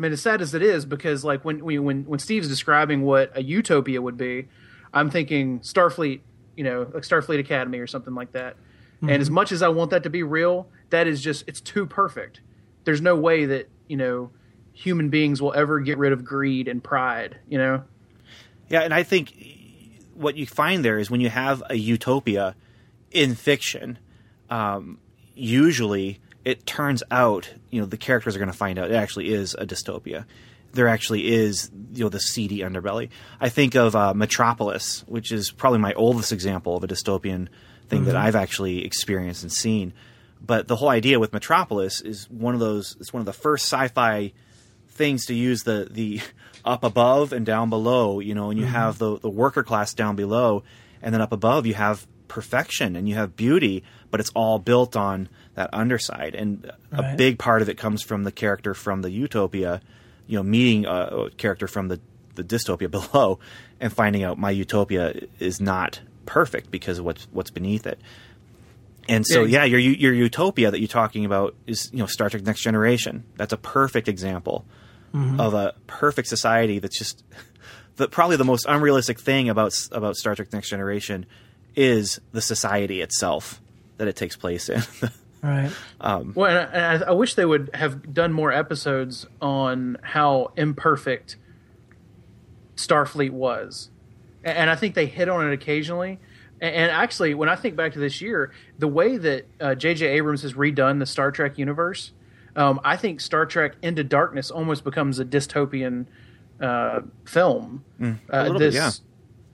mean, 0.00 0.12
as 0.12 0.22
sad 0.22 0.40
as 0.40 0.54
it 0.54 0.62
is, 0.62 0.85
because 0.85 1.24
like 1.24 1.44
when 1.44 1.64
when 1.64 1.83
when 1.85 2.04
when 2.04 2.18
Steve's 2.20 2.46
describing 2.48 3.02
what 3.02 3.37
a 3.37 3.42
utopia 3.42 4.00
would 4.00 4.16
be, 4.16 4.46
I'm 4.94 5.11
thinking 5.11 5.59
Starfleet, 5.61 6.20
you 6.59 6.64
know, 6.64 6.81
like 6.92 7.05
Starfleet 7.05 7.38
Academy 7.38 7.79
or 7.79 7.87
something 7.87 8.16
like 8.16 8.33
that. 8.33 8.57
And 9.01 9.23
as 9.23 9.31
much 9.31 9.53
as 9.53 9.62
I 9.62 9.68
want 9.68 9.92
that 9.92 10.03
to 10.03 10.11
be 10.11 10.25
real, 10.25 10.66
that 10.90 11.07
is 11.07 11.23
just 11.23 11.44
it's 11.47 11.61
too 11.61 11.87
perfect. 11.87 12.40
There's 12.83 13.01
no 13.01 13.14
way 13.14 13.47
that 13.47 13.68
you 13.87 13.97
know 13.97 14.31
human 14.73 15.09
beings 15.09 15.40
will 15.40 15.55
ever 15.55 15.79
get 15.79 15.99
rid 15.99 16.12
of 16.12 16.25
greed 16.25 16.66
and 16.66 16.83
pride. 16.83 17.38
You 17.49 17.59
know, 17.59 17.85
Yeah, 18.68 18.81
and 18.81 18.92
I 18.92 19.05
think 19.05 19.35
what 20.14 20.37
you 20.37 20.47
find 20.47 20.85
there 20.85 20.99
is 20.99 21.12
when 21.12 21.21
you 21.21 21.29
have 21.29 21.62
a 21.71 21.77
utopia 21.77 22.57
in 23.12 23.37
fiction, 23.37 23.99
um, 24.51 24.99
usually 25.37 26.18
it 26.44 26.66
turns 26.66 27.05
out, 27.12 27.55
you 27.71 27.81
know, 27.81 27.87
the 27.87 27.97
characters 27.97 28.35
are 28.35 28.40
going 28.40 28.51
to 28.51 28.57
find 28.57 28.81
out 28.81 28.90
it 28.90 28.97
actually 28.97 29.33
is 29.33 29.55
a 29.55 29.64
dystopia. 29.64 30.25
There 30.72 30.88
actually 30.88 31.33
is, 31.33 31.70
you 31.94 32.04
know, 32.04 32.09
the 32.09 32.20
seedy 32.20 32.59
underbelly. 32.59 33.09
I 33.40 33.48
think 33.48 33.74
of 33.74 33.96
uh, 33.96 34.14
Metropolis, 34.14 35.04
which 35.07 35.33
is 35.33 35.50
probably 35.50 35.78
my 35.78 35.94
oldest 35.94 36.33
example 36.33 36.76
of 36.76 36.85
a 36.85 36.88
dystopian 36.88 37.48
thing 37.88 38.04
that 38.04 38.16
I've 38.16 38.37
actually 38.37 38.85
experienced 38.85 39.42
and 39.42 39.52
seen. 39.52 39.94
But 40.40 40.68
the 40.68 40.76
whole 40.76 40.90
idea 40.90 41.18
with 41.18 41.33
Metropolis 41.33 42.00
is 42.00 42.28
one 42.31 42.54
of 42.54 42.61
those. 42.61 42.96
It's 43.00 43.12
one 43.12 43.20
of 43.20 43.26
the 43.26 43.33
first 43.33 43.64
sci-fi 43.64 44.33
things 44.98 45.26
to 45.26 45.35
use 45.35 45.62
the 45.62 45.88
the 45.90 46.20
up 46.64 46.85
above 46.85 47.33
and 47.33 47.46
down 47.46 47.70
below 47.70 48.18
you 48.18 48.35
know 48.35 48.50
and 48.50 48.59
you 48.59 48.66
have 48.66 48.98
the 48.98 49.18
the 49.20 49.31
worker 49.31 49.62
class 49.62 49.94
down 49.94 50.16
below 50.16 50.62
and 51.00 51.14
then 51.14 51.22
up 51.22 51.33
above 51.33 51.64
you 51.64 51.72
have 51.72 52.07
perfection 52.26 52.96
and 52.96 53.09
you 53.09 53.14
have 53.14 53.37
beauty 53.37 53.83
but 54.11 54.18
it's 54.18 54.31
all 54.31 54.59
built 54.59 54.96
on 54.96 55.28
that 55.54 55.70
underside 55.72 56.35
and 56.35 56.70
a 56.92 57.14
big 57.16 57.38
part 57.38 57.62
of 57.62 57.68
it 57.68 57.78
comes 57.78 58.02
from 58.02 58.24
the 58.24 58.33
character 58.33 58.74
from 58.74 59.00
the 59.02 59.11
utopia 59.11 59.81
you 60.28 60.36
know 60.36 60.42
meeting 60.44 60.86
a, 60.86 61.30
character 61.36 61.66
from 61.66 61.88
the 61.88 62.00
the 62.36 62.44
dystopia 62.44 62.88
below 63.12 63.40
and 63.80 63.92
finding 63.92 64.22
out 64.22 64.38
my 64.38 64.50
utopia 64.50 65.14
is 65.40 65.60
not 65.60 66.00
perfect 66.26 66.70
because 66.70 66.98
of 66.98 67.04
what's 67.04 67.26
what's 67.32 67.50
beneath 67.50 67.86
it 67.86 67.98
and 69.08 69.26
so, 69.26 69.44
Yeah, 69.44 69.64
yeah, 69.64 69.78
your 69.78 69.80
your 69.80 70.12
utopia 70.12 70.70
that 70.70 70.78
you're 70.78 70.86
talking 70.86 71.24
about 71.24 71.54
is 71.66 71.90
you 71.92 71.98
know 71.98 72.06
Star 72.06 72.28
Trek 72.28 72.44
Next 72.44 72.60
Generation. 72.60 73.24
That's 73.36 73.54
a 73.54 73.56
perfect 73.56 74.06
example 74.06 74.66
mm-hmm. 75.14 75.40
of 75.40 75.54
a 75.54 75.74
perfect 75.86 76.28
society. 76.28 76.78
That's 76.78 76.98
just 76.98 77.24
the 77.96 78.08
probably 78.08 78.36
the 78.36 78.44
most 78.44 78.66
unrealistic 78.68 79.18
thing 79.18 79.48
about 79.48 79.74
about 79.92 80.16
Star 80.16 80.34
Trek 80.34 80.52
Next 80.52 80.68
Generation 80.68 81.26
is 81.74 82.20
the 82.32 82.42
society 82.42 83.00
itself 83.00 83.60
that 83.96 84.08
it 84.08 84.16
takes 84.16 84.36
place 84.36 84.68
in. 84.68 84.82
Right. 85.42 85.70
Well, 86.35 86.51
and 86.51 87.03
I, 87.03 87.07
I 87.07 87.09
I 87.09 87.12
wish 87.12 87.35
they 87.35 87.44
would 87.44 87.70
have 87.74 88.12
done 88.12 88.33
more 88.33 88.53
episodes 88.53 89.27
on 89.40 89.98
how 90.03 90.53
imperfect 90.57 91.37
Starfleet 92.77 93.31
was, 93.31 93.90
and 94.42 94.68
I 94.68 94.74
think 94.77 94.94
they 94.94 95.07
hit 95.07 95.29
on 95.29 95.46
it 95.48 95.53
occasionally. 95.53 96.18
And 96.61 96.90
actually, 96.90 97.35
when 97.35 97.48
I 97.48 97.55
think 97.55 97.77
back 97.77 97.92
to 97.92 98.01
this 98.01 98.20
year, 98.20 98.51
the 98.81 98.88
way 98.88 99.16
that 99.16 99.46
uh, 99.61 99.74
J.J. 99.77 100.05
Abrams 100.07 100.42
has 100.42 100.55
redone 100.55 100.98
the 100.98 101.07
Star 101.07 101.31
Trek 101.31 101.57
universe, 101.57 102.11
um, 102.57 102.81
I 102.83 102.96
think 102.96 103.20
Star 103.20 103.46
Trek 103.46 103.74
Into 103.81 104.03
Darkness 104.03 104.51
almost 104.51 104.83
becomes 104.83 105.20
a 105.20 105.24
dystopian 105.24 106.07
uh, 106.61 107.03
film. 107.24 107.85
uh, 108.33 108.42
little 108.42 108.59
bit, 108.59 108.74
yeah. 108.74 108.90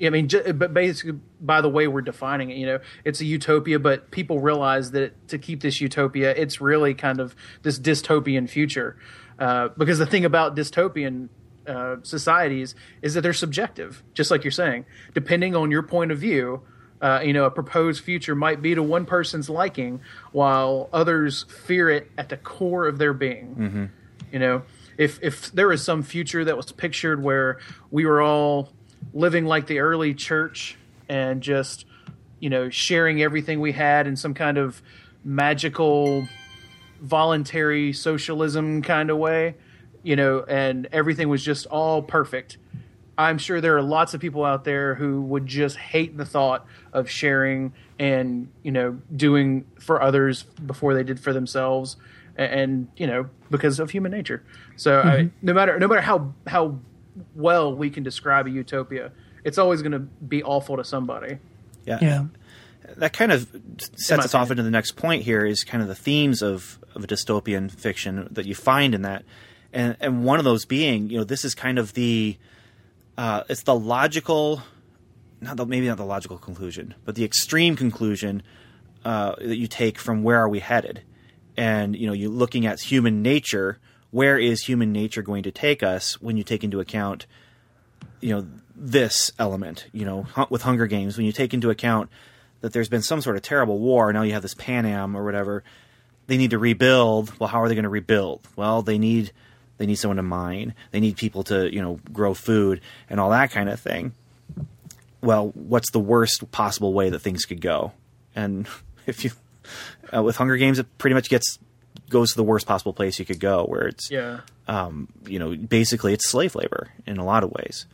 I 0.03 0.11
mean, 0.11 0.29
but 0.57 0.75
basically, 0.75 1.21
by 1.41 1.61
the 1.61 1.69
way 1.69 1.87
we're 1.87 2.03
defining 2.03 2.51
it, 2.51 2.57
you 2.57 2.67
know, 2.67 2.81
it's 3.05 3.21
a 3.21 3.25
utopia, 3.25 3.79
but 3.79 4.11
people 4.11 4.41
realize 4.41 4.91
that 4.91 5.29
to 5.29 5.39
keep 5.39 5.61
this 5.61 5.81
utopia, 5.81 6.31
it's 6.33 6.61
really 6.61 6.95
kind 6.95 7.21
of 7.21 7.37
this 7.63 7.79
dystopian 7.79 8.49
future. 8.49 8.97
Uh, 9.39 9.69
because 9.77 9.99
the 9.99 10.07
thing 10.07 10.25
about 10.25 10.57
dystopian 10.57 11.29
uh, 11.67 11.97
societies 12.03 12.75
is 13.03 13.15
that 13.15 13.21
they're 13.21 13.33
subjective, 13.33 14.03
just 14.15 14.31
like 14.31 14.45
you're 14.45 14.51
saying. 14.51 14.85
Depending 15.15 15.55
on 15.55 15.71
your 15.71 15.83
point 15.83 16.11
of 16.11 16.19
view, 16.19 16.63
uh, 17.01 17.21
you 17.25 17.33
know, 17.33 17.45
a 17.45 17.51
proposed 17.51 18.03
future 18.03 18.35
might 18.35 18.63
be 18.63 18.75
to 18.75 18.83
one 18.83 19.07
person's 19.07 19.49
liking, 19.49 20.01
while 20.33 20.89
others 20.93 21.45
fear 21.45 21.89
it 21.89 22.11
at 22.19 22.29
the 22.31 22.37
core 22.37 22.87
of 22.87 22.99
their 22.99 23.13
being. 23.13 23.55
You 24.33 24.39
know, 24.41 24.63
if 24.99 25.19
if 25.23 25.53
there 25.53 25.69
was 25.69 25.83
some 25.85 26.03
future 26.03 26.45
that 26.45 26.57
was 26.57 26.73
pictured 26.73 27.23
where 27.23 27.59
we 27.91 28.07
were 28.07 28.21
all 28.21 28.73
living 29.15 29.47
like 29.47 29.67
the 29.67 29.79
early 29.79 30.13
church 30.13 30.77
and 31.09 31.41
just 31.41 31.87
you 32.41 32.51
know 32.51 32.69
sharing 32.69 33.23
everything 33.23 33.61
we 33.61 33.73
had 33.73 34.07
in 34.07 34.17
some 34.17 34.35
kind 34.35 34.59
of 34.59 34.83
magical 35.25 36.29
voluntary 37.01 37.93
socialism 37.93 38.83
kind 38.83 39.09
of 39.11 39.17
way 39.17 39.55
you 40.05 40.15
know 40.15 40.45
and 40.45 40.87
everything 40.93 41.29
was 41.29 41.43
just 41.43 41.67
all 41.67 42.01
perfect. 42.01 42.59
I'm 43.17 43.39
sure 43.39 43.61
there 43.61 43.77
are 43.77 43.83
lots 43.83 44.15
of 44.15 44.21
people 44.21 44.45
out 44.45 44.65
there 44.65 44.95
who 44.95 45.23
would 45.23 45.47
just 45.47 45.77
hate 45.77 46.17
the 46.17 46.25
thought 46.25 46.67
of 46.93 47.11
sharing 47.11 47.73
and 47.99 48.49
you 48.63 48.71
know 48.71 49.01
doing 49.17 49.65
for 49.81 50.01
others 50.01 50.43
before 50.43 50.95
they 50.95 51.03
did 51.03 51.19
for 51.19 51.33
themselves 51.33 51.97
and, 52.37 52.89
you 52.97 53.07
know 53.07 53.29
because 53.51 53.79
of 53.79 53.91
human 53.91 54.11
nature. 54.13 54.43
So 54.77 55.01
I, 55.01 55.05
mm-hmm. 55.05 55.29
no 55.43 55.53
matter 55.53 55.79
no 55.79 55.89
matter 55.89 56.01
how 56.01 56.33
how 56.47 56.79
well 57.35 57.75
we 57.75 57.91
can 57.91 58.03
describe 58.03 58.47
a 58.47 58.51
utopia. 58.51 59.13
It's 59.45 59.59
always 59.59 59.83
going 59.83 59.93
to 59.93 59.99
be 59.99 60.43
awful 60.43 60.77
to 60.77 60.85
somebody. 60.85 61.39
Yeah. 61.85 61.99
Yeah. 62.01 62.25
that 62.97 63.13
kind 63.13 63.31
of 63.31 63.49
sets 63.97 64.19
my 64.19 64.25
us 64.25 64.35
off 64.35 64.51
into 64.51 64.63
the 64.63 64.71
next 64.71 64.93
point 64.93 65.23
here 65.23 65.45
is 65.45 65.65
kind 65.65 65.83
of 65.83 65.89
the 65.89 65.95
themes 65.95 66.43
of, 66.43 66.79
of 66.95 67.05
a 67.05 67.07
dystopian 67.07 67.71
fiction 67.71 68.29
that 68.31 68.47
you 68.47 68.55
find 68.55 68.95
in 68.95 69.03
that. 69.03 69.25
And 69.73 69.97
and 70.01 70.25
one 70.25 70.39
of 70.39 70.45
those 70.45 70.65
being 70.65 71.11
you 71.11 71.19
know 71.19 71.25
this 71.25 71.45
is 71.45 71.55
kind 71.55 71.79
of 71.79 71.95
the 71.95 72.37
uh, 73.19 73.43
it's 73.49 73.63
the 73.63 73.75
logical 73.75 74.63
not 75.41 75.57
the, 75.57 75.67
maybe 75.67 75.87
not 75.87 75.99
the 75.99 76.05
logical 76.05 76.39
conclusion 76.39 76.95
but 77.05 77.17
the 77.17 77.25
extreme 77.25 77.77
conclusion 77.77 78.43
uh, 79.05 79.35
that 79.37 79.57
you 79.57 79.67
take 79.67 79.99
from 79.99 80.23
where 80.23 80.39
are 80.39 80.49
we 80.49 80.61
headed. 80.61 81.03
And 81.57 81.95
you 81.97 82.07
know 82.07 82.13
you're 82.13 82.31
looking 82.31 82.67
at 82.67 82.81
human 82.81 83.23
nature 83.23 83.79
where 84.15 84.39
is 84.39 84.63
human 84.63 84.93
nature 84.93 85.23
going 85.23 85.43
to 85.43 85.51
take 85.51 85.83
us 85.83 86.21
when 86.23 86.37
you 86.37 86.45
take 86.45 86.63
into 86.63 86.79
account 86.79 87.27
you 88.21 88.33
know 88.33 88.47
this 88.77 89.33
element 89.41 89.87
you 89.93 90.05
know 90.05 90.25
with 90.51 90.63
hunger 90.63 90.87
games 90.87 91.17
when 91.17 91.27
you 91.27 91.33
take 91.33 91.53
into 91.53 91.69
account 91.69 92.09
that 92.61 92.73
there's 92.73 92.89
been 92.89 93.03
some 93.03 93.21
sort 93.21 93.35
of 93.35 93.43
terrible 93.43 93.81
war 93.81 94.13
now 94.13 94.23
you 94.23 94.33
have 94.33 94.43
this 94.43 94.55
Panem 94.55 95.17
or 95.17 95.25
whatever 95.25 95.65
they 96.29 96.37
need 96.37 96.51
to 96.51 96.59
rebuild. 96.59 97.39
Well 97.41 97.49
how 97.49 97.61
are 97.61 97.69
they 97.69 97.75
going 97.75 97.83
to 97.83 97.89
rebuild? 97.89 98.47
Well 98.55 98.83
they 98.83 98.99
need 98.99 99.33
they 99.79 99.87
need 99.87 99.97
someone 99.97 100.19
to 100.19 100.23
mine. 100.23 100.75
They 100.93 101.01
need 101.01 101.17
people 101.17 101.43
to 101.45 101.73
you 101.75 101.83
know 101.83 101.99
grow 102.13 102.35
food 102.35 102.81
and 103.11 103.19
all 103.19 103.31
that 103.31 103.51
kind 103.51 103.69
of 103.69 103.81
thing. 103.81 104.13
Well 105.23 105.49
what's 105.55 105.91
the 105.91 105.99
worst 105.99 106.51
possible 106.53 106.93
way 106.93 107.11
that 107.11 107.19
things 107.19 107.45
could 107.45 107.61
go? 107.61 107.93
And 108.37 108.69
if 109.07 109.25
you 109.25 109.33
uh, 110.15 110.23
with 110.23 110.37
hunger 110.37 110.57
games 110.57 110.79
it 110.79 110.87
pretty 110.99 111.15
much 111.15 111.29
gets 111.29 111.59
goes 112.09 112.31
to 112.31 112.37
the 112.37 112.45
worst 112.45 112.67
possible 112.67 112.93
place 112.93 113.19
you 113.19 113.25
could 113.25 113.41
go 113.41 113.65
where 113.65 113.87
it's 113.87 114.11
yeah 114.11 114.41
um, 114.67 115.09
you 115.27 115.39
know, 115.39 115.55
basically 115.55 116.13
it's 116.13 116.29
slave 116.29 116.55
labor 116.55 116.89
in 117.07 117.19
a 117.19 117.25
lot 117.25 117.45
of 117.45 117.53
ways, 117.53 117.87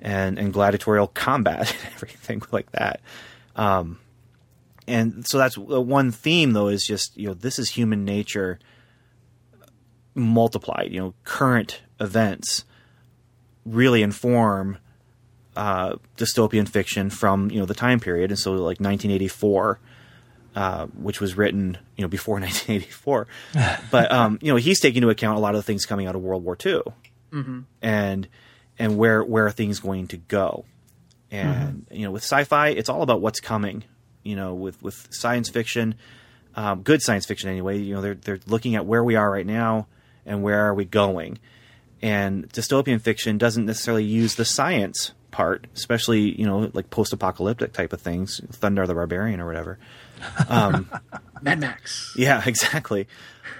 and 0.00 0.38
and 0.38 0.52
gladiatorial 0.52 1.06
combat 1.08 1.74
and 1.84 1.94
everything 1.94 2.42
like 2.50 2.70
that. 2.72 3.00
Um, 3.56 3.98
and 4.86 5.26
so 5.26 5.38
that's 5.38 5.56
uh, 5.56 5.80
one 5.80 6.10
theme 6.10 6.52
though 6.52 6.68
is 6.68 6.84
just 6.84 7.16
you 7.16 7.28
know 7.28 7.34
this 7.34 7.58
is 7.58 7.70
human 7.70 8.04
nature 8.04 8.58
multiplied. 10.14 10.90
You 10.90 11.00
know, 11.00 11.14
current 11.24 11.80
events 11.98 12.64
really 13.64 14.02
inform 14.02 14.78
uh, 15.56 15.96
dystopian 16.16 16.68
fiction 16.68 17.08
from 17.08 17.50
you 17.50 17.58
know 17.58 17.66
the 17.66 17.74
time 17.74 18.00
period, 18.00 18.30
and 18.30 18.38
so 18.38 18.52
like 18.52 18.80
1984 18.80 19.80
uh, 20.54 20.86
which 20.86 21.20
was 21.20 21.36
written 21.36 21.78
you 21.96 22.02
know 22.02 22.08
before 22.08 22.34
1984. 22.40 23.26
but 23.90 24.12
um, 24.12 24.38
you 24.42 24.52
know 24.52 24.56
he's 24.56 24.80
taking 24.80 24.98
into 24.98 25.10
account 25.10 25.36
a 25.36 25.40
lot 25.40 25.54
of 25.54 25.58
the 25.58 25.62
things 25.62 25.86
coming 25.86 26.06
out 26.06 26.14
of 26.14 26.22
World 26.22 26.44
War 26.44 26.56
II, 26.64 26.82
and 27.80 28.28
and 28.78 28.96
where 28.98 29.22
where 29.22 29.46
are 29.46 29.50
things 29.50 29.80
going 29.80 30.08
to 30.08 30.16
go? 30.16 30.64
And 31.30 31.86
you 31.90 32.04
know 32.04 32.10
with 32.10 32.22
sci-fi 32.22 32.68
it's 32.68 32.88
all 32.88 33.02
about 33.02 33.20
what's 33.20 33.40
coming 33.40 33.84
you 34.22 34.36
know 34.36 34.54
with 34.54 34.82
with 34.82 35.08
science 35.10 35.48
fiction 35.48 35.94
um, 36.54 36.82
good 36.82 37.02
science 37.02 37.26
fiction 37.26 37.48
anyway. 37.48 37.78
You 37.78 37.94
know 37.94 38.02
they're 38.02 38.14
they're 38.14 38.40
looking 38.46 38.74
at 38.74 38.86
where 38.86 39.02
we 39.02 39.16
are 39.16 39.30
right 39.30 39.46
now 39.46 39.86
and 40.26 40.42
where 40.42 40.60
are 40.66 40.74
we 40.74 40.84
going. 40.84 41.38
And 42.00 42.48
dystopian 42.50 43.00
fiction 43.00 43.38
doesn't 43.38 43.64
necessarily 43.64 44.04
use 44.04 44.34
the 44.34 44.44
science 44.44 45.12
part 45.32 45.66
especially 45.74 46.38
you 46.38 46.46
know 46.46 46.70
like 46.74 46.90
post-apocalyptic 46.90 47.72
type 47.72 47.92
of 47.92 48.00
things 48.00 48.40
thunder 48.50 48.86
the 48.86 48.94
barbarian 48.94 49.40
or 49.40 49.46
whatever 49.46 49.78
Mad 51.42 51.60
Max. 51.60 52.14
yeah, 52.16 52.42
exactly. 52.46 53.08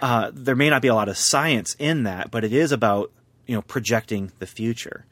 Uh, 0.00 0.30
there 0.32 0.56
may 0.56 0.70
not 0.70 0.82
be 0.82 0.88
a 0.88 0.94
lot 0.94 1.08
of 1.08 1.16
science 1.16 1.74
in 1.78 2.04
that, 2.04 2.30
but 2.30 2.44
it 2.44 2.52
is 2.52 2.72
about 2.72 3.10
you 3.46 3.54
know 3.54 3.62
projecting 3.62 4.32
the 4.38 4.46
future. 4.46 5.04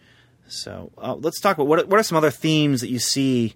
So 0.48 0.90
uh, 0.98 1.14
let's 1.14 1.40
talk 1.40 1.56
about 1.56 1.66
what 1.66 1.88
what 1.88 1.98
are 1.98 2.02
some 2.02 2.16
other 2.16 2.30
themes 2.30 2.80
that 2.80 2.90
you 2.90 2.98
see 2.98 3.54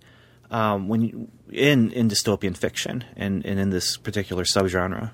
um, 0.50 0.88
when 0.88 1.02
you, 1.02 1.28
in 1.50 1.90
in 1.92 2.08
dystopian 2.08 2.56
fiction 2.56 3.04
and, 3.16 3.44
and 3.44 3.58
in 3.58 3.70
this 3.70 3.96
particular 3.96 4.44
subgenre. 4.44 5.10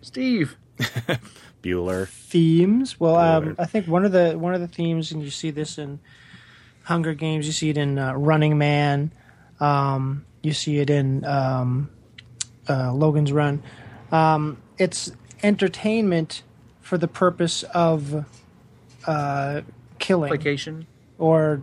Steve. 0.00 0.56
Bueller. 1.66 2.08
themes. 2.08 2.98
Well, 3.00 3.16
um, 3.16 3.56
I 3.58 3.64
think 3.66 3.86
one 3.88 4.04
of 4.04 4.12
the 4.12 4.34
one 4.38 4.54
of 4.54 4.60
the 4.60 4.68
themes, 4.68 5.12
and 5.12 5.22
you 5.22 5.30
see 5.30 5.50
this 5.50 5.78
in 5.78 5.98
Hunger 6.84 7.14
Games. 7.14 7.46
You 7.46 7.52
see 7.52 7.70
it 7.70 7.76
in 7.78 7.98
uh, 7.98 8.12
Running 8.14 8.56
Man. 8.58 9.10
Um, 9.60 10.24
you 10.42 10.52
see 10.52 10.78
it 10.78 10.90
in 10.90 11.24
um, 11.24 11.90
uh, 12.68 12.92
Logan's 12.92 13.32
Run. 13.32 13.62
Um, 14.12 14.58
it's 14.78 15.10
entertainment 15.42 16.42
for 16.80 16.96
the 16.98 17.08
purpose 17.08 17.62
of 17.74 18.24
uh, 19.06 19.62
killing 19.98 20.30
Vacation. 20.32 20.86
or 21.18 21.62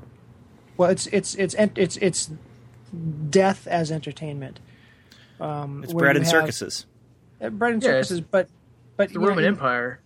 well, 0.77 0.89
it's 0.89 1.07
it's 1.07 1.35
it's 1.35 1.55
it's 1.57 1.97
it's 1.97 2.29
death 3.29 3.67
as 3.67 3.91
entertainment. 3.91 4.59
Um, 5.39 5.83
It's 5.83 5.93
bread 5.93 6.15
and 6.15 6.25
have- 6.25 6.31
circuses. 6.31 6.85
uh, 7.41 7.49
bread 7.49 7.73
and 7.73 7.83
Yeah, 7.83 7.89
circuses, 7.89 8.21
but 8.21 8.49
but 8.97 9.09
The 9.09 9.15
you 9.15 9.19
know, 9.21 9.27
Roman 9.27 9.45
Empire. 9.45 9.99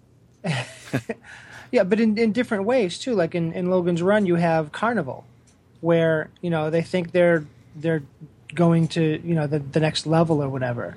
Yeah, 1.71 1.84
but 1.84 2.00
in, 2.00 2.17
in 2.17 2.32
different 2.32 2.63
ways 2.63 2.97
too. 2.97 3.13
Like 3.13 3.36
in, 3.36 3.54
in 3.54 3.69
Logan's 3.69 4.02
Run, 4.02 4.26
you 4.26 4.36
have 4.36 4.71
Carnival, 4.71 5.26
where 5.82 6.30
you 6.41 6.50
know 6.50 6.69
they 6.69 6.82
think 6.82 7.12
they're 7.12 7.45
they're 7.76 8.04
going 8.54 8.88
to 8.89 9.21
you 9.23 9.36
know 9.36 9.47
the, 9.47 9.60
the 9.60 9.80
next 9.80 10.08
level 10.08 10.41
or 10.41 10.50
whatever, 10.50 10.95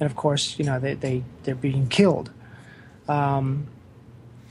and 0.00 0.10
of 0.10 0.16
course 0.16 0.58
you 0.58 0.64
know 0.64 0.78
they 0.78 0.94
they 0.94 1.22
they're 1.42 1.54
being 1.54 1.88
killed. 1.88 2.30
Um, 3.08 3.68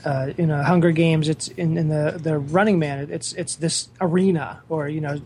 uh, 0.04 0.32
in 0.38 0.50
a 0.50 0.62
Hunger 0.62 0.92
Games, 0.92 1.28
it's 1.28 1.48
in, 1.48 1.76
in 1.76 1.88
the 1.88 2.18
the 2.22 2.38
Running 2.38 2.78
Man. 2.78 3.08
It's 3.10 3.32
it's 3.32 3.56
this 3.56 3.88
arena 4.00 4.62
or 4.68 4.88
you 4.88 5.00
know 5.00 5.20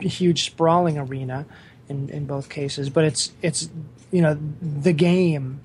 huge 0.00 0.44
sprawling 0.44 0.98
arena 0.98 1.46
in 1.88 2.08
in 2.08 2.26
both 2.26 2.48
cases, 2.48 2.90
but 2.90 3.04
it's 3.04 3.30
it's 3.42 3.70
you 4.10 4.22
know 4.22 4.36
the 4.60 4.92
game, 4.92 5.60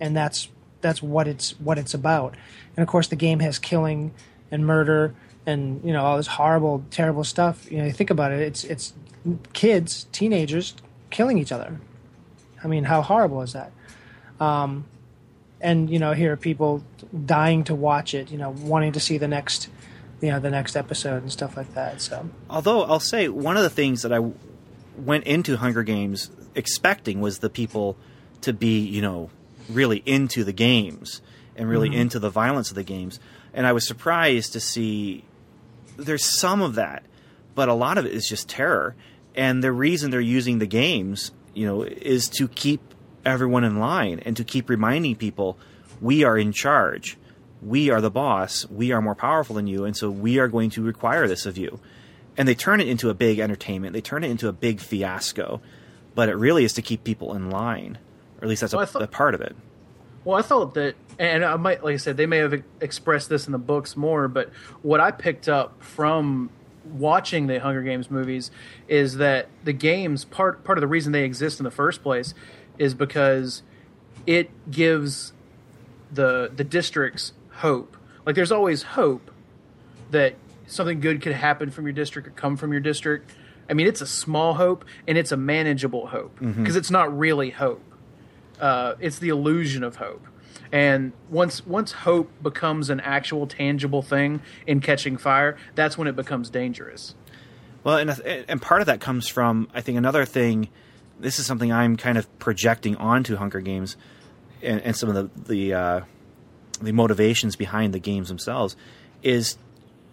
and 0.00 0.16
that's 0.16 0.48
that's 0.84 1.02
what 1.02 1.26
it's 1.26 1.58
what 1.58 1.78
it's 1.78 1.94
about. 1.94 2.36
And 2.76 2.82
of 2.82 2.88
course, 2.88 3.08
the 3.08 3.16
game 3.16 3.40
has 3.40 3.58
killing 3.58 4.12
and 4.50 4.66
murder 4.66 5.14
and 5.46 5.82
you 5.82 5.92
know 5.92 6.04
all 6.04 6.18
this 6.18 6.26
horrible, 6.26 6.84
terrible 6.90 7.24
stuff. 7.24 7.70
You 7.72 7.78
know, 7.78 7.84
you 7.86 7.92
think 7.92 8.10
about 8.10 8.30
it. 8.30 8.40
It's 8.40 8.64
it's 8.64 8.92
kids, 9.54 10.06
teenagers 10.12 10.74
killing 11.10 11.38
each 11.38 11.50
other. 11.50 11.80
I 12.62 12.68
mean, 12.68 12.84
how 12.84 13.00
horrible 13.00 13.40
is 13.40 13.54
that? 13.54 13.72
Um, 14.38 14.84
and 15.60 15.88
you 15.88 15.98
know, 15.98 16.12
here 16.12 16.32
are 16.32 16.36
people 16.36 16.84
dying 17.24 17.64
to 17.64 17.74
watch 17.74 18.12
it. 18.12 18.30
You 18.30 18.36
know, 18.36 18.50
wanting 18.50 18.92
to 18.92 19.00
see 19.00 19.16
the 19.16 19.28
next, 19.28 19.70
you 20.20 20.30
know, 20.30 20.38
the 20.38 20.50
next 20.50 20.76
episode 20.76 21.22
and 21.22 21.32
stuff 21.32 21.56
like 21.56 21.72
that. 21.74 22.02
So 22.02 22.28
Although 22.50 22.84
I'll 22.84 23.00
say 23.00 23.28
one 23.28 23.56
of 23.56 23.62
the 23.62 23.70
things 23.70 24.02
that 24.02 24.12
I 24.12 24.20
went 24.98 25.24
into 25.24 25.56
Hunger 25.56 25.82
Games 25.82 26.30
expecting 26.54 27.22
was 27.22 27.38
the 27.38 27.50
people 27.50 27.96
to 28.42 28.52
be, 28.52 28.80
you 28.80 29.00
know, 29.00 29.30
really 29.68 30.02
into 30.04 30.44
the 30.44 30.52
games 30.52 31.20
and 31.56 31.68
really 31.68 31.90
mm-hmm. 31.90 32.00
into 32.00 32.18
the 32.18 32.30
violence 32.30 32.70
of 32.70 32.74
the 32.74 32.82
games. 32.82 33.20
And 33.52 33.66
I 33.66 33.72
was 33.72 33.86
surprised 33.86 34.52
to 34.54 34.60
see 34.60 35.24
there's 35.96 36.24
some 36.24 36.62
of 36.62 36.74
that, 36.74 37.04
but 37.54 37.68
a 37.68 37.74
lot 37.74 37.98
of 37.98 38.06
it 38.06 38.12
is 38.12 38.28
just 38.28 38.48
terror. 38.48 38.96
And 39.34 39.62
the 39.62 39.72
reason 39.72 40.10
they're 40.10 40.20
using 40.20 40.58
the 40.58 40.66
games, 40.66 41.32
you 41.54 41.66
know, 41.66 41.82
is 41.82 42.28
to 42.30 42.48
keep 42.48 42.80
everyone 43.24 43.64
in 43.64 43.78
line 43.78 44.20
and 44.20 44.36
to 44.36 44.44
keep 44.44 44.68
reminding 44.68 45.16
people 45.16 45.58
we 46.00 46.24
are 46.24 46.36
in 46.36 46.52
charge. 46.52 47.16
We 47.62 47.90
are 47.90 48.00
the 48.00 48.10
boss. 48.10 48.68
We 48.68 48.92
are 48.92 49.00
more 49.00 49.14
powerful 49.14 49.56
than 49.56 49.66
you. 49.66 49.84
And 49.84 49.96
so 49.96 50.10
we 50.10 50.38
are 50.38 50.48
going 50.48 50.70
to 50.70 50.82
require 50.82 51.26
this 51.26 51.46
of 51.46 51.56
you. 51.56 51.80
And 52.36 52.46
they 52.46 52.54
turn 52.54 52.80
it 52.80 52.88
into 52.88 53.10
a 53.10 53.14
big 53.14 53.38
entertainment. 53.38 53.92
They 53.92 54.00
turn 54.00 54.24
it 54.24 54.30
into 54.30 54.48
a 54.48 54.52
big 54.52 54.80
fiasco. 54.80 55.62
But 56.14 56.28
it 56.28 56.34
really 56.34 56.64
is 56.64 56.74
to 56.74 56.82
keep 56.82 57.04
people 57.04 57.34
in 57.34 57.50
line. 57.50 57.98
Or 58.44 58.46
at 58.46 58.50
least 58.50 58.60
that's 58.60 58.74
Well, 58.74 58.82
a, 58.82 58.86
thought- 58.86 59.02
a 59.02 59.06
part 59.06 59.34
of 59.34 59.40
it. 59.40 59.56
Well, 60.22 60.38
I 60.38 60.42
thought 60.42 60.74
that, 60.74 60.96
and 61.18 61.44
I 61.44 61.56
might, 61.56 61.82
like 61.82 61.94
I 61.94 61.96
said, 61.96 62.18
they 62.18 62.26
may 62.26 62.38
have 62.38 62.62
expressed 62.80 63.30
this 63.30 63.46
in 63.46 63.52
the 63.52 63.58
books 63.58 63.96
more, 63.96 64.28
but 64.28 64.50
what 64.82 65.00
I 65.00 65.10
picked 65.10 65.48
up 65.48 65.82
from 65.82 66.50
watching 66.84 67.46
the 67.46 67.58
Hunger 67.60 67.82
Games 67.82 68.10
movies 68.10 68.50
is 68.88 69.16
that 69.16 69.48
the 69.64 69.72
games 69.72 70.24
part 70.24 70.64
part 70.64 70.76
of 70.76 70.80
the 70.80 70.86
reason 70.86 71.12
they 71.12 71.24
exist 71.24 71.58
in 71.60 71.64
the 71.64 71.70
first 71.70 72.02
place 72.02 72.34
is 72.78 72.94
because 72.94 73.62
it 74.26 74.50
gives 74.70 75.32
the 76.12 76.50
the 76.54 76.64
districts 76.64 77.32
hope. 77.52 77.96
Like 78.26 78.34
there's 78.34 78.52
always 78.52 78.82
hope 78.82 79.30
that 80.10 80.34
something 80.66 81.00
good 81.00 81.22
could 81.22 81.32
happen 81.32 81.70
from 81.70 81.86
your 81.86 81.92
district 81.92 82.28
or 82.28 82.32
come 82.32 82.56
from 82.56 82.72
your 82.72 82.80
district. 82.80 83.30
I 83.68 83.72
mean, 83.72 83.86
it's 83.86 84.02
a 84.02 84.06
small 84.06 84.54
hope 84.54 84.84
and 85.08 85.16
it's 85.16 85.32
a 85.32 85.36
manageable 85.36 86.06
hope 86.06 86.38
mm-hmm. 86.38 86.62
because 86.62 86.76
it's 86.76 86.90
not 86.90 87.16
really 87.16 87.50
hope 87.50 87.82
uh, 88.60 88.94
it's 89.00 89.18
the 89.18 89.28
illusion 89.28 89.82
of 89.82 89.96
hope. 89.96 90.26
And 90.72 91.12
once 91.30 91.64
once 91.66 91.92
hope 91.92 92.30
becomes 92.42 92.90
an 92.90 93.00
actual 93.00 93.46
tangible 93.46 94.02
thing 94.02 94.40
in 94.66 94.80
catching 94.80 95.16
fire, 95.16 95.56
that's 95.74 95.96
when 95.96 96.08
it 96.08 96.16
becomes 96.16 96.50
dangerous. 96.50 97.14
Well, 97.84 97.98
and 97.98 98.10
and 98.48 98.60
part 98.60 98.80
of 98.80 98.86
that 98.86 99.00
comes 99.00 99.28
from 99.28 99.68
I 99.74 99.80
think 99.80 99.98
another 99.98 100.24
thing. 100.24 100.68
This 101.20 101.38
is 101.38 101.46
something 101.46 101.72
I'm 101.72 101.96
kind 101.96 102.18
of 102.18 102.38
projecting 102.40 102.96
onto 102.96 103.36
Hunger 103.36 103.60
Games, 103.60 103.96
and, 104.62 104.80
and 104.80 104.96
some 104.96 105.08
of 105.08 105.14
the 105.14 105.54
the 105.54 105.74
uh, 105.74 106.00
the 106.80 106.92
motivations 106.92 107.56
behind 107.56 107.94
the 107.94 108.00
games 108.00 108.28
themselves 108.28 108.74
is, 109.22 109.56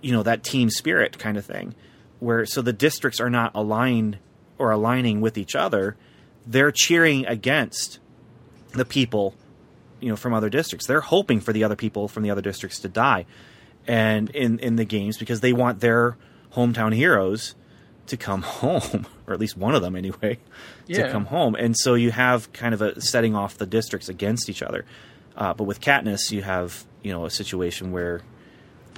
you 0.02 0.12
know, 0.12 0.24
that 0.24 0.44
team 0.44 0.70
spirit 0.70 1.18
kind 1.18 1.38
of 1.38 1.46
thing, 1.46 1.74
where 2.20 2.46
so 2.46 2.62
the 2.62 2.74
districts 2.74 3.20
are 3.20 3.30
not 3.30 3.52
aligned 3.56 4.20
or 4.58 4.70
aligning 4.70 5.22
with 5.22 5.38
each 5.38 5.56
other, 5.56 5.98
they're 6.46 6.72
cheering 6.72 7.26
against 7.26 8.00
the 8.74 8.86
people, 8.86 9.36
you 10.00 10.10
know, 10.10 10.16
from 10.16 10.34
other 10.34 10.50
districts. 10.50 10.88
They're 10.88 11.02
hoping 11.02 11.40
for 11.40 11.54
the 11.54 11.64
other 11.64 11.76
people 11.76 12.08
from 12.08 12.24
the 12.24 12.32
other 12.32 12.42
districts 12.42 12.80
to 12.80 12.90
die, 12.90 13.26
and 13.88 14.30
in 14.32 14.60
in 14.60 14.76
the 14.76 14.86
games 14.86 15.18
because 15.18 15.42
they 15.42 15.54
want 15.54 15.80
their 15.80 16.18
hometown 16.54 16.94
heroes 16.94 17.56
to 18.08 18.18
come 18.18 18.42
home, 18.62 19.08
or 19.28 19.34
at 19.34 19.40
least 19.40 19.58
one 19.58 19.76
of 19.76 19.82
them 19.82 19.96
anyway, 19.96 20.38
to 21.06 21.12
come 21.12 21.26
home. 21.26 21.56
And 21.56 21.78
so 21.78 21.94
you 21.94 22.12
have 22.12 22.52
kind 22.54 22.74
of 22.74 22.82
a 22.82 23.02
setting 23.02 23.36
off 23.36 23.58
the 23.58 23.66
districts 23.66 24.10
against 24.10 24.50
each 24.50 24.62
other. 24.62 24.86
Uh, 25.36 25.54
but 25.54 25.64
with 25.64 25.80
Katniss, 25.80 26.32
you 26.32 26.42
have 26.42 26.86
you 27.04 27.12
know 27.12 27.26
a 27.26 27.30
situation 27.30 27.92
where, 27.92 28.22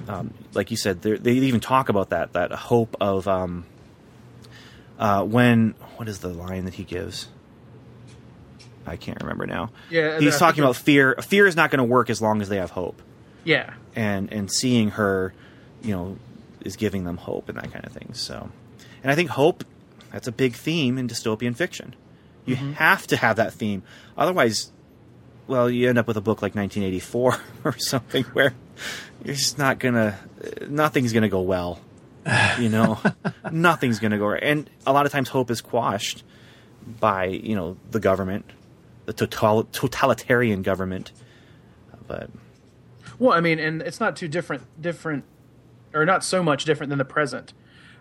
um, 0.08 0.34
like 0.52 0.70
you 0.70 0.76
said, 0.76 1.02
they 1.02 1.32
even 1.32 1.60
talk 1.60 1.88
about 1.88 2.10
that 2.10 2.32
that 2.32 2.52
hope 2.52 2.96
of 3.00 3.28
um, 3.28 3.64
uh, 4.98 5.22
when 5.24 5.74
what 5.96 6.08
is 6.08 6.18
the 6.18 6.28
line 6.28 6.64
that 6.64 6.74
he 6.74 6.84
gives? 6.84 7.28
I 8.86 8.96
can't 8.96 9.20
remember 9.20 9.46
now. 9.46 9.70
Yeah, 9.90 10.18
he's 10.18 10.38
talking 10.38 10.62
about 10.62 10.76
fear. 10.76 11.14
Fear 11.22 11.46
is 11.46 11.56
not 11.56 11.70
going 11.70 11.78
to 11.78 11.84
work 11.84 12.10
as 12.10 12.20
long 12.20 12.42
as 12.42 12.48
they 12.48 12.58
have 12.58 12.70
hope 12.70 13.00
Yeah, 13.44 13.74
and 13.94 14.32
and 14.32 14.50
seeing 14.50 14.90
her, 14.90 15.32
you 15.82 15.94
know, 15.94 16.18
is 16.60 16.76
giving 16.76 17.04
them 17.04 17.16
hope 17.16 17.48
and 17.48 17.58
that 17.58 17.72
kind 17.72 17.84
of 17.84 17.92
thing. 17.92 18.10
So, 18.14 18.50
and 19.02 19.10
I 19.12 19.14
think 19.14 19.30
hope 19.30 19.64
that's 20.12 20.28
a 20.28 20.32
big 20.32 20.54
theme 20.54 20.98
in 20.98 21.08
dystopian 21.08 21.56
fiction. 21.56 21.94
You 22.46 22.56
mm-hmm. 22.56 22.72
have 22.72 23.06
to 23.08 23.16
have 23.16 23.36
that 23.36 23.54
theme, 23.54 23.82
otherwise, 24.18 24.70
well, 25.46 25.70
you 25.70 25.88
end 25.88 25.98
up 25.98 26.06
with 26.06 26.16
a 26.16 26.20
book 26.20 26.42
like 26.42 26.54
1984 26.54 27.38
or 27.64 27.78
something 27.78 28.24
where 28.24 28.54
you're 29.24 29.34
just 29.34 29.58
not 29.58 29.78
gonna, 29.78 30.18
uh, 30.42 30.66
nothing's 30.68 31.12
gonna 31.12 31.28
go 31.28 31.40
well. 31.40 31.80
You 32.58 32.68
know, 32.70 32.98
nothing's 33.50 33.98
gonna 33.98 34.18
go 34.18 34.26
right, 34.28 34.42
and 34.42 34.68
a 34.86 34.92
lot 34.92 35.06
of 35.06 35.12
times 35.12 35.28
hope 35.28 35.50
is 35.50 35.60
quashed 35.60 36.22
by 37.00 37.26
you 37.26 37.54
know 37.54 37.76
the 37.90 38.00
government, 38.00 38.50
the 39.06 39.12
total, 39.12 39.64
totalitarian 39.64 40.62
government. 40.62 41.12
But 42.06 42.30
Well, 43.18 43.32
I 43.32 43.40
mean, 43.40 43.58
and 43.58 43.82
it's 43.82 44.00
not 44.00 44.16
too 44.16 44.28
different, 44.28 44.62
different, 44.80 45.24
or 45.92 46.04
not 46.04 46.24
so 46.24 46.42
much 46.42 46.64
different 46.64 46.90
than 46.90 46.98
the 46.98 47.04
present. 47.04 47.52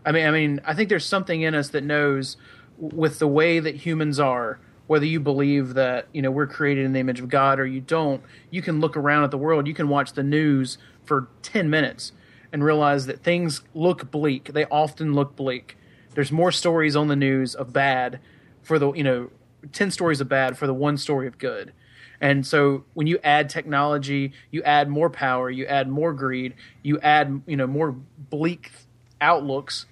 I 0.05 0.11
mean, 0.11 0.25
I 0.25 0.31
mean, 0.31 0.61
I 0.65 0.73
think 0.73 0.89
there's 0.89 1.05
something 1.05 1.41
in 1.41 1.55
us 1.55 1.69
that 1.69 1.83
knows, 1.83 2.37
with 2.77 3.19
the 3.19 3.27
way 3.27 3.59
that 3.59 3.75
humans 3.75 4.19
are, 4.19 4.59
whether 4.87 5.05
you 5.05 5.19
believe 5.19 5.75
that 5.75 6.07
you 6.11 6.21
know 6.21 6.31
we're 6.31 6.47
created 6.47 6.85
in 6.85 6.93
the 6.93 6.99
image 6.99 7.19
of 7.19 7.29
God 7.29 7.59
or 7.59 7.65
you 7.65 7.79
don't, 7.79 8.21
you 8.49 8.61
can 8.61 8.79
look 8.79 8.97
around 8.97 9.23
at 9.23 9.31
the 9.31 9.37
world. 9.37 9.67
You 9.67 9.73
can 9.73 9.87
watch 9.87 10.13
the 10.13 10.23
news 10.23 10.77
for 11.05 11.29
ten 11.41 11.69
minutes 11.69 12.11
and 12.51 12.63
realize 12.63 13.05
that 13.05 13.23
things 13.23 13.61
look 13.73 14.11
bleak. 14.11 14.53
They 14.53 14.65
often 14.65 15.13
look 15.13 15.35
bleak. 15.35 15.77
There's 16.13 16.31
more 16.31 16.51
stories 16.51 16.95
on 16.95 17.07
the 17.07 17.15
news 17.15 17.55
of 17.55 17.71
bad 17.71 18.19
for 18.61 18.77
the 18.77 18.91
you 18.93 19.03
know 19.03 19.29
ten 19.71 19.91
stories 19.91 20.21
of 20.21 20.30
bad 20.30 20.58
for 20.58 20.67
the 20.67 20.73
one 20.73 20.97
story 20.97 21.28
of 21.28 21.38
good. 21.38 21.73
And 22.21 22.47
so 22.47 22.86
when 22.93 23.06
you 23.06 23.19
add 23.23 23.49
technology, 23.49 24.32
you 24.49 24.63
add 24.63 24.89
more 24.89 25.10
power, 25.10 25.49
you 25.49 25.65
add 25.65 25.89
more 25.89 26.13
greed, 26.13 26.54
you 26.82 26.99
add 26.99 27.41
you 27.45 27.58
know 27.58 27.67
more 27.67 27.91
bleak 27.91 28.71
outlooks. 29.19 29.86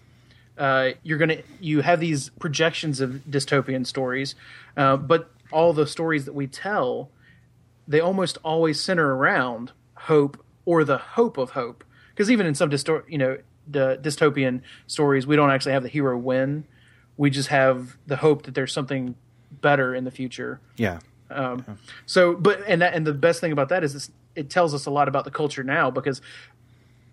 Uh, 0.57 0.91
you're 1.03 1.17
gonna 1.17 1.39
you 1.59 1.81
have 1.81 1.99
these 1.99 2.29
projections 2.39 3.01
of 3.01 3.21
dystopian 3.29 3.85
stories, 3.85 4.35
uh, 4.77 4.95
but 4.97 5.29
all 5.51 5.73
the 5.73 5.87
stories 5.87 6.25
that 6.25 6.33
we 6.33 6.47
tell, 6.47 7.09
they 7.87 7.99
almost 7.99 8.37
always 8.43 8.79
center 8.79 9.15
around 9.15 9.73
hope 9.95 10.43
or 10.65 10.83
the 10.83 10.97
hope 10.97 11.37
of 11.37 11.51
hope. 11.51 11.83
Because 12.09 12.31
even 12.31 12.45
in 12.45 12.55
some 12.55 12.69
distor- 12.69 13.03
you 13.09 13.17
know 13.17 13.37
dystopian 13.69 14.61
stories, 14.87 15.27
we 15.27 15.35
don't 15.35 15.51
actually 15.51 15.73
have 15.73 15.83
the 15.83 15.89
hero 15.89 16.17
win. 16.17 16.65
We 17.17 17.29
just 17.29 17.49
have 17.49 17.97
the 18.07 18.17
hope 18.17 18.43
that 18.43 18.55
there's 18.55 18.73
something 18.73 19.15
better 19.51 19.93
in 19.93 20.03
the 20.03 20.11
future. 20.11 20.59
Yeah. 20.77 20.99
Um, 21.29 21.65
so, 22.05 22.35
but 22.35 22.61
and 22.67 22.81
that, 22.81 22.93
and 22.93 23.05
the 23.05 23.13
best 23.13 23.41
thing 23.41 23.51
about 23.51 23.69
that 23.69 23.83
is 23.83 23.93
this, 23.93 24.11
it 24.35 24.49
tells 24.49 24.73
us 24.73 24.85
a 24.85 24.91
lot 24.91 25.07
about 25.07 25.25
the 25.25 25.31
culture 25.31 25.63
now 25.63 25.91
because 25.91 26.21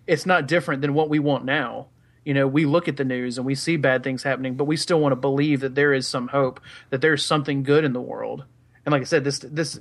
it's 0.07 0.25
not 0.25 0.47
different 0.47 0.81
than 0.81 0.93
what 0.93 1.09
we 1.09 1.19
want 1.19 1.45
now. 1.45 1.87
You 2.25 2.33
know, 2.33 2.47
we 2.47 2.65
look 2.65 2.87
at 2.87 2.97
the 2.97 3.05
news 3.05 3.37
and 3.37 3.45
we 3.45 3.55
see 3.55 3.77
bad 3.77 4.03
things 4.03 4.23
happening, 4.23 4.55
but 4.55 4.65
we 4.65 4.75
still 4.75 4.99
want 4.99 5.13
to 5.13 5.15
believe 5.15 5.61
that 5.61 5.75
there 5.75 5.93
is 5.93 6.07
some 6.07 6.27
hope, 6.27 6.59
that 6.89 7.01
there's 7.01 7.25
something 7.25 7.63
good 7.63 7.83
in 7.83 7.93
the 7.93 8.01
world. 8.01 8.43
And 8.85 8.91
like 8.91 9.01
I 9.01 9.05
said, 9.05 9.23
this 9.23 9.39
this 9.39 9.79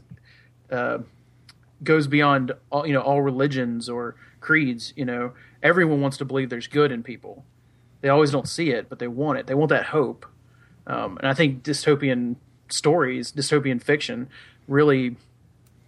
uh, 0.71 0.99
goes 1.83 2.07
beyond 2.07 2.53
all 2.71 2.87
you 2.87 2.92
know 2.92 3.01
all 3.01 3.23
religions 3.23 3.88
or 3.88 4.14
creeds. 4.40 4.92
You 4.97 5.05
know, 5.05 5.33
everyone 5.62 6.01
wants 6.01 6.16
to 6.18 6.25
believe 6.25 6.51
there's 6.51 6.68
good 6.68 6.92
in 6.92 7.03
people. 7.03 7.44
They 8.01 8.09
always 8.09 8.31
don't 8.31 8.49
see 8.49 8.71
it, 8.71 8.88
but 8.88 8.99
they 8.99 9.09
want 9.09 9.38
it. 9.38 9.47
They 9.47 9.55
want 9.55 9.71
that 9.71 9.87
hope. 9.87 10.25
Um, 10.87 11.18
and 11.18 11.27
I 11.27 11.35
think 11.35 11.62
dystopian 11.62 12.37
stories, 12.70 13.33
dystopian 13.33 13.83
fiction, 13.83 14.28
really 14.66 15.16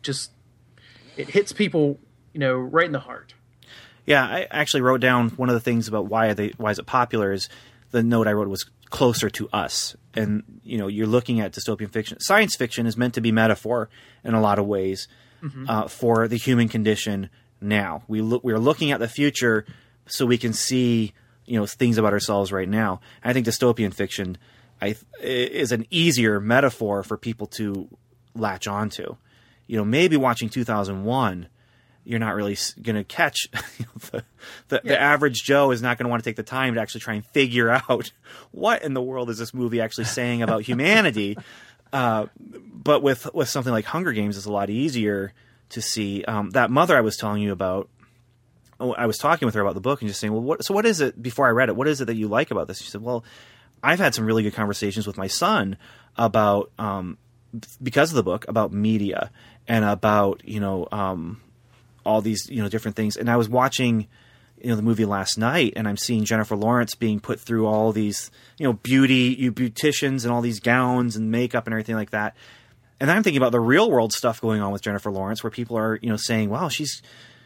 just 0.02 0.30
it 1.16 1.30
hits 1.30 1.52
people, 1.52 1.98
you 2.32 2.40
know, 2.40 2.54
right 2.54 2.86
in 2.86 2.92
the 2.92 3.00
heart. 3.00 3.34
Yeah, 4.06 4.24
I 4.24 4.46
actually 4.50 4.80
wrote 4.80 5.00
down 5.00 5.30
one 5.30 5.48
of 5.48 5.54
the 5.54 5.60
things 5.60 5.86
about 5.86 6.06
why 6.06 6.32
they 6.34 6.48
why 6.56 6.70
is 6.70 6.78
it 6.78 6.86
popular 6.86 7.32
is 7.32 7.48
the 7.90 8.02
note 8.02 8.26
I 8.26 8.32
wrote 8.32 8.48
was 8.48 8.64
closer 8.88 9.30
to 9.30 9.48
us. 9.52 9.96
And 10.14 10.60
you 10.64 10.78
know, 10.78 10.88
you're 10.88 11.06
looking 11.06 11.40
at 11.40 11.52
dystopian 11.52 11.90
fiction. 11.90 12.18
Science 12.20 12.56
fiction 12.56 12.86
is 12.86 12.96
meant 12.96 13.14
to 13.14 13.20
be 13.20 13.32
metaphor 13.32 13.88
in 14.24 14.34
a 14.34 14.40
lot 14.40 14.58
of 14.58 14.66
ways 14.66 15.08
uh, 15.68 15.88
for 15.88 16.28
the 16.28 16.36
human 16.36 16.68
condition 16.68 17.30
now. 17.60 18.02
We 18.08 18.20
look 18.20 18.44
we're 18.44 18.58
looking 18.58 18.90
at 18.90 19.00
the 19.00 19.08
future 19.08 19.64
so 20.06 20.26
we 20.26 20.38
can 20.38 20.52
see 20.52 21.12
you 21.46 21.58
know 21.58 21.66
things 21.66 21.98
about 21.98 22.12
ourselves 22.12 22.52
right 22.52 22.68
now. 22.68 23.00
I 23.22 23.32
think 23.32 23.46
dystopian 23.46 23.94
fiction 23.94 24.38
I, 24.80 24.96
is 25.20 25.72
an 25.72 25.86
easier 25.90 26.40
metaphor 26.40 27.02
for 27.02 27.16
people 27.16 27.46
to 27.48 27.88
latch 28.34 28.66
onto. 28.66 29.16
You 29.66 29.76
know, 29.76 29.84
maybe 29.84 30.16
watching 30.16 30.48
2001 30.48 31.48
you're 32.04 32.18
not 32.18 32.34
really 32.34 32.56
going 32.82 32.96
to 32.96 33.04
catch 33.04 33.48
the, 34.10 34.24
the, 34.68 34.80
the 34.82 35.00
average 35.00 35.42
Joe 35.44 35.70
is 35.70 35.82
not 35.82 35.98
going 35.98 36.06
to 36.06 36.10
want 36.10 36.22
to 36.22 36.28
take 36.28 36.36
the 36.36 36.42
time 36.42 36.74
to 36.74 36.80
actually 36.80 37.02
try 37.02 37.14
and 37.14 37.24
figure 37.26 37.70
out 37.88 38.12
what 38.50 38.82
in 38.82 38.94
the 38.94 39.02
world 39.02 39.30
is 39.30 39.38
this 39.38 39.54
movie 39.54 39.80
actually 39.80 40.04
saying 40.04 40.42
about 40.42 40.62
humanity. 40.62 41.36
Uh, 41.92 42.26
but 42.38 43.02
with 43.02 43.34
with 43.34 43.48
something 43.48 43.72
like 43.72 43.84
Hunger 43.84 44.12
Games, 44.12 44.36
it's 44.36 44.46
a 44.46 44.52
lot 44.52 44.70
easier 44.70 45.32
to 45.70 45.82
see. 45.82 46.22
Um, 46.22 46.50
that 46.50 46.70
mother 46.70 46.96
I 46.96 47.00
was 47.00 47.16
telling 47.16 47.42
you 47.42 47.50
about, 47.50 47.88
oh, 48.78 48.92
I 48.92 49.06
was 49.06 49.18
talking 49.18 49.46
with 49.46 49.56
her 49.56 49.60
about 49.60 49.74
the 49.74 49.80
book 49.80 50.00
and 50.00 50.08
just 50.08 50.20
saying, 50.20 50.32
well, 50.32 50.40
what, 50.40 50.64
so 50.64 50.72
what 50.72 50.86
is 50.86 51.00
it? 51.00 51.20
Before 51.20 51.48
I 51.48 51.50
read 51.50 51.68
it, 51.68 51.74
what 51.74 51.88
is 51.88 52.00
it 52.00 52.04
that 52.04 52.14
you 52.14 52.28
like 52.28 52.52
about 52.52 52.68
this? 52.68 52.80
She 52.80 52.88
said, 52.88 53.02
well, 53.02 53.24
I've 53.82 53.98
had 53.98 54.14
some 54.14 54.24
really 54.24 54.42
good 54.42 54.54
conversations 54.54 55.06
with 55.06 55.16
my 55.16 55.26
son 55.26 55.76
about 56.16 56.70
um, 56.78 57.18
because 57.82 58.10
of 58.10 58.16
the 58.16 58.22
book 58.22 58.46
about 58.48 58.72
media 58.72 59.30
and 59.66 59.84
about 59.84 60.42
you 60.44 60.60
know 60.60 60.88
um, 60.92 61.40
all 62.04 62.20
these 62.20 62.48
you 62.50 62.62
know 62.62 62.68
different 62.68 62.96
things. 62.96 63.16
And 63.16 63.30
I 63.30 63.36
was 63.36 63.48
watching 63.48 64.06
you 64.62 64.70
know 64.70 64.76
the 64.76 64.82
movie 64.82 65.04
last 65.04 65.38
night, 65.38 65.74
and 65.76 65.88
I'm 65.88 65.96
seeing 65.96 66.24
Jennifer 66.24 66.56
Lawrence 66.56 66.94
being 66.94 67.20
put 67.20 67.40
through 67.40 67.66
all 67.66 67.92
these 67.92 68.30
you 68.58 68.66
know 68.66 68.74
beauty 68.74 69.50
beauticians 69.50 70.24
and 70.24 70.32
all 70.32 70.42
these 70.42 70.60
gowns 70.60 71.16
and 71.16 71.30
makeup 71.30 71.66
and 71.66 71.74
everything 71.74 71.96
like 71.96 72.10
that. 72.10 72.36
And 73.00 73.10
I'm 73.10 73.22
thinking 73.22 73.38
about 73.38 73.52
the 73.52 73.60
real 73.60 73.90
world 73.90 74.12
stuff 74.12 74.42
going 74.42 74.60
on 74.60 74.72
with 74.72 74.82
Jennifer 74.82 75.10
Lawrence, 75.10 75.42
where 75.42 75.50
people 75.50 75.78
are 75.78 75.98
you 76.02 76.10
know 76.10 76.16
saying, 76.16 76.50
"Wow, 76.50 76.68
she's 76.68 77.02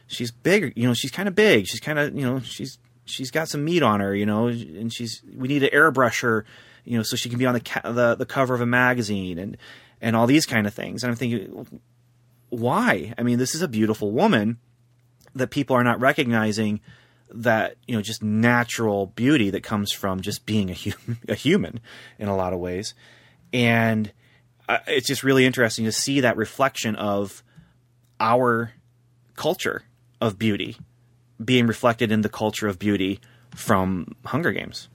she's 0.07 0.31
big. 0.31 0.73
You 0.77 0.89
know, 0.89 0.95
she's 0.95 1.11
kind 1.11 1.29
of 1.29 1.35
big. 1.35 1.67
She's 1.67 1.81
kind 1.81 1.99
of 1.99 2.15
you 2.15 2.23
know 2.23 2.41
she's 2.41 2.79
she's 3.05 3.31
got 3.31 3.49
some 3.49 3.65
meat 3.65 3.83
on 3.83 4.01
her. 4.01 4.15
You 4.15 4.27
know, 4.27 4.49
and 4.49 4.93
she's 4.93 5.23
we 5.37 5.49
need 5.49 5.61
to 5.61 5.71
airbrush 5.71 6.23
her." 6.23 6.45
You 6.85 6.99
know, 6.99 7.03
so 7.03 7.17
she 7.17 7.31
can 7.31 7.39
be 7.39 7.47
on 7.47 7.55
the 7.55 7.61
ca- 7.61 7.93
the 7.93 8.15
the 8.15 8.27
cover 8.27 8.55
of 8.55 8.61
a 8.61 8.67
magazine 8.67 9.39
and 9.39 9.57
and 10.01 10.15
all 10.15 10.27
these 10.27 10.47
kind 10.47 10.67
of 10.67 10.75
things. 10.75 11.03
And 11.03 11.11
I'm 11.11 11.17
thinking, 11.17 11.81
why? 12.51 13.15
I 13.17 13.23
mean, 13.23 13.39
this 13.39 13.55
is 13.55 13.63
a 13.63 13.69
beautiful 13.69 14.13
woman 14.13 14.59
that 15.35 15.51
people 15.51 15.77
are 15.77 15.85
not 15.85 16.01
recognizing 16.01 16.81
that 17.31 17.77
you 17.87 17.97
know 17.97 18.03
just 18.03 18.23
natural 18.23 19.07
beauty 19.07 19.51
that 19.51 19.63
comes 19.63 19.91
from 19.91 20.21
just 20.21 20.47
being 20.47 20.71
a 20.71 20.75
human, 20.75 21.19
a 21.29 21.35
human 21.35 21.81
in 22.19 22.29
a 22.29 22.37
lot 22.37 22.53
of 22.53 22.61
ways, 22.61 22.95
and 23.53 24.13
uh, 24.69 24.79
it's 24.87 25.07
just 25.07 25.23
really 25.23 25.45
interesting 25.45 25.85
to 25.85 25.93
see 25.93 26.21
that 26.21 26.37
reflection 26.37 26.95
of 26.97 27.43
our 28.21 28.73
culture 29.37 29.83
of 30.21 30.39
beauty 30.39 30.77
being 31.43 31.67
reflected 31.67 32.13
in 32.13 32.21
the 32.23 32.29
culture 32.29 32.69
of 32.69 32.79
beauty 32.79 33.21
from 33.55 34.15
Hunger 34.27 34.53
Games. 34.53 34.89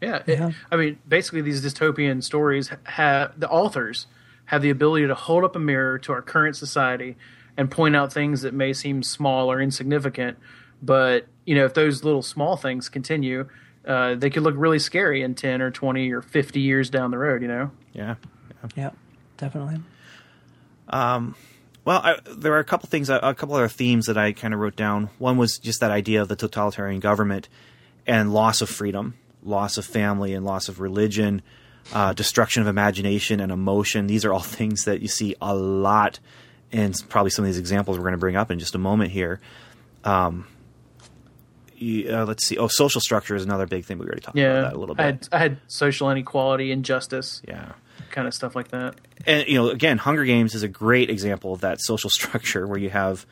Yeah, 0.00 0.22
it- 0.26 0.38
I 0.70 0.76
mean, 0.76 0.98
basically, 1.08 1.40
these 1.40 1.64
dystopian 1.64 2.22
stories 2.22 2.70
have 2.84 3.38
the 3.38 3.48
authors 3.48 4.06
have 4.46 4.62
the 4.62 4.70
ability 4.70 5.06
to 5.08 5.14
hold 5.14 5.42
up 5.42 5.56
a 5.56 5.58
mirror 5.58 5.98
to 5.98 6.12
our 6.12 6.22
current 6.22 6.54
society 6.56 7.16
and 7.56 7.70
point 7.70 7.96
out 7.96 8.12
things 8.12 8.42
that 8.42 8.54
may 8.54 8.72
seem 8.72 9.02
small 9.02 9.50
or 9.50 9.60
insignificant, 9.60 10.38
but 10.82 11.26
you 11.46 11.54
know, 11.54 11.64
if 11.64 11.74
those 11.74 12.04
little 12.04 12.22
small 12.22 12.56
things 12.56 12.88
continue, 12.88 13.48
uh, 13.86 14.14
they 14.14 14.28
could 14.30 14.42
look 14.42 14.54
really 14.56 14.78
scary 14.78 15.22
in 15.22 15.34
ten 15.34 15.62
or 15.62 15.70
twenty 15.70 16.12
or 16.12 16.20
fifty 16.22 16.60
years 16.60 16.90
down 16.90 17.10
the 17.10 17.18
road. 17.18 17.40
You 17.42 17.48
know. 17.48 17.70
Yeah. 17.92 18.16
Yeah, 18.76 18.90
definitely. 19.36 19.80
Well, 21.86 22.00
I, 22.02 22.16
there 22.36 22.52
are 22.54 22.58
a 22.58 22.64
couple 22.64 22.88
things, 22.88 23.08
a 23.08 23.32
couple 23.34 23.54
other 23.54 23.68
themes 23.68 24.06
that 24.06 24.18
I 24.18 24.32
kind 24.32 24.52
of 24.52 24.58
wrote 24.58 24.74
down. 24.74 25.08
One 25.18 25.36
was 25.36 25.56
just 25.56 25.78
that 25.80 25.92
idea 25.92 26.20
of 26.20 26.26
the 26.26 26.34
totalitarian 26.34 26.98
government 26.98 27.48
and 28.08 28.34
loss 28.34 28.60
of 28.60 28.68
freedom, 28.68 29.14
loss 29.44 29.78
of 29.78 29.84
family, 29.86 30.34
and 30.34 30.44
loss 30.44 30.68
of 30.68 30.80
religion, 30.80 31.42
uh, 31.94 32.12
destruction 32.12 32.60
of 32.60 32.66
imagination 32.66 33.38
and 33.38 33.52
emotion. 33.52 34.08
These 34.08 34.24
are 34.24 34.32
all 34.32 34.40
things 34.58 34.84
that 34.84 35.00
you 35.00 35.06
see 35.06 35.36
a 35.40 35.54
lot 35.54 36.18
in 36.72 36.92
probably 37.08 37.30
some 37.30 37.44
of 37.44 37.46
these 37.48 37.58
examples 37.58 37.96
we're 37.98 38.02
going 38.02 38.14
to 38.14 38.18
bring 38.18 38.34
up 38.34 38.50
in 38.50 38.58
just 38.58 38.74
a 38.74 38.78
moment 38.78 39.12
here. 39.12 39.40
Um, 40.02 40.48
uh, 41.80 42.24
let's 42.24 42.44
see. 42.44 42.58
Oh, 42.58 42.66
social 42.66 43.00
structure 43.00 43.36
is 43.36 43.44
another 43.44 43.66
big 43.66 43.84
thing. 43.84 43.98
We 43.98 44.06
already 44.06 44.22
talked 44.22 44.36
Yeah, 44.36 44.58
about 44.58 44.70
that 44.70 44.76
a 44.76 44.80
little 44.80 44.94
bit. 44.96 45.02
I 45.02 45.06
had, 45.06 45.28
I 45.30 45.38
had 45.38 45.58
social 45.68 46.10
inequality, 46.10 46.72
injustice, 46.72 47.42
yeah. 47.46 47.74
Kind 48.16 48.26
of 48.26 48.32
stuff 48.32 48.56
like 48.56 48.68
that. 48.68 48.94
and 49.26 49.46
you 49.46 49.56
know 49.56 49.68
again 49.68 49.98
hunger 49.98 50.24
games 50.24 50.54
is 50.54 50.62
a 50.62 50.68
great 50.68 51.10
example 51.10 51.52
of 51.52 51.60
that 51.60 51.82
social 51.82 52.08
structure 52.18 52.66
where 52.66 52.78
you 52.78 52.88
have 52.88 53.26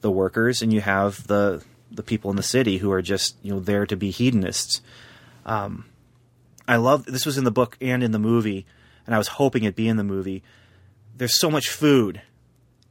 the 0.00 0.12
workers 0.12 0.62
and 0.62 0.72
you 0.72 0.80
have 0.80 1.26
the 1.26 1.64
the 1.90 2.04
people 2.04 2.30
in 2.30 2.36
the 2.36 2.42
city 2.44 2.78
who 2.78 2.92
are 2.92 3.02
just 3.02 3.34
you 3.42 3.52
know 3.52 3.58
there 3.58 3.84
to 3.84 3.96
be 3.96 4.12
hedonists 4.12 4.80
um 5.44 5.86
i 6.68 6.76
love 6.76 7.04
this 7.06 7.26
was 7.26 7.36
in 7.36 7.42
the 7.42 7.50
book 7.50 7.76
and 7.80 8.04
in 8.04 8.12
the 8.12 8.18
movie 8.20 8.64
and 9.06 9.14
i 9.16 9.18
was 9.18 9.26
hoping 9.26 9.64
it'd 9.64 9.74
be 9.74 9.88
in 9.88 9.96
the 9.96 10.04
movie 10.04 10.44
there's 11.16 11.36
so 11.40 11.50
much 11.50 11.68
food 11.68 12.22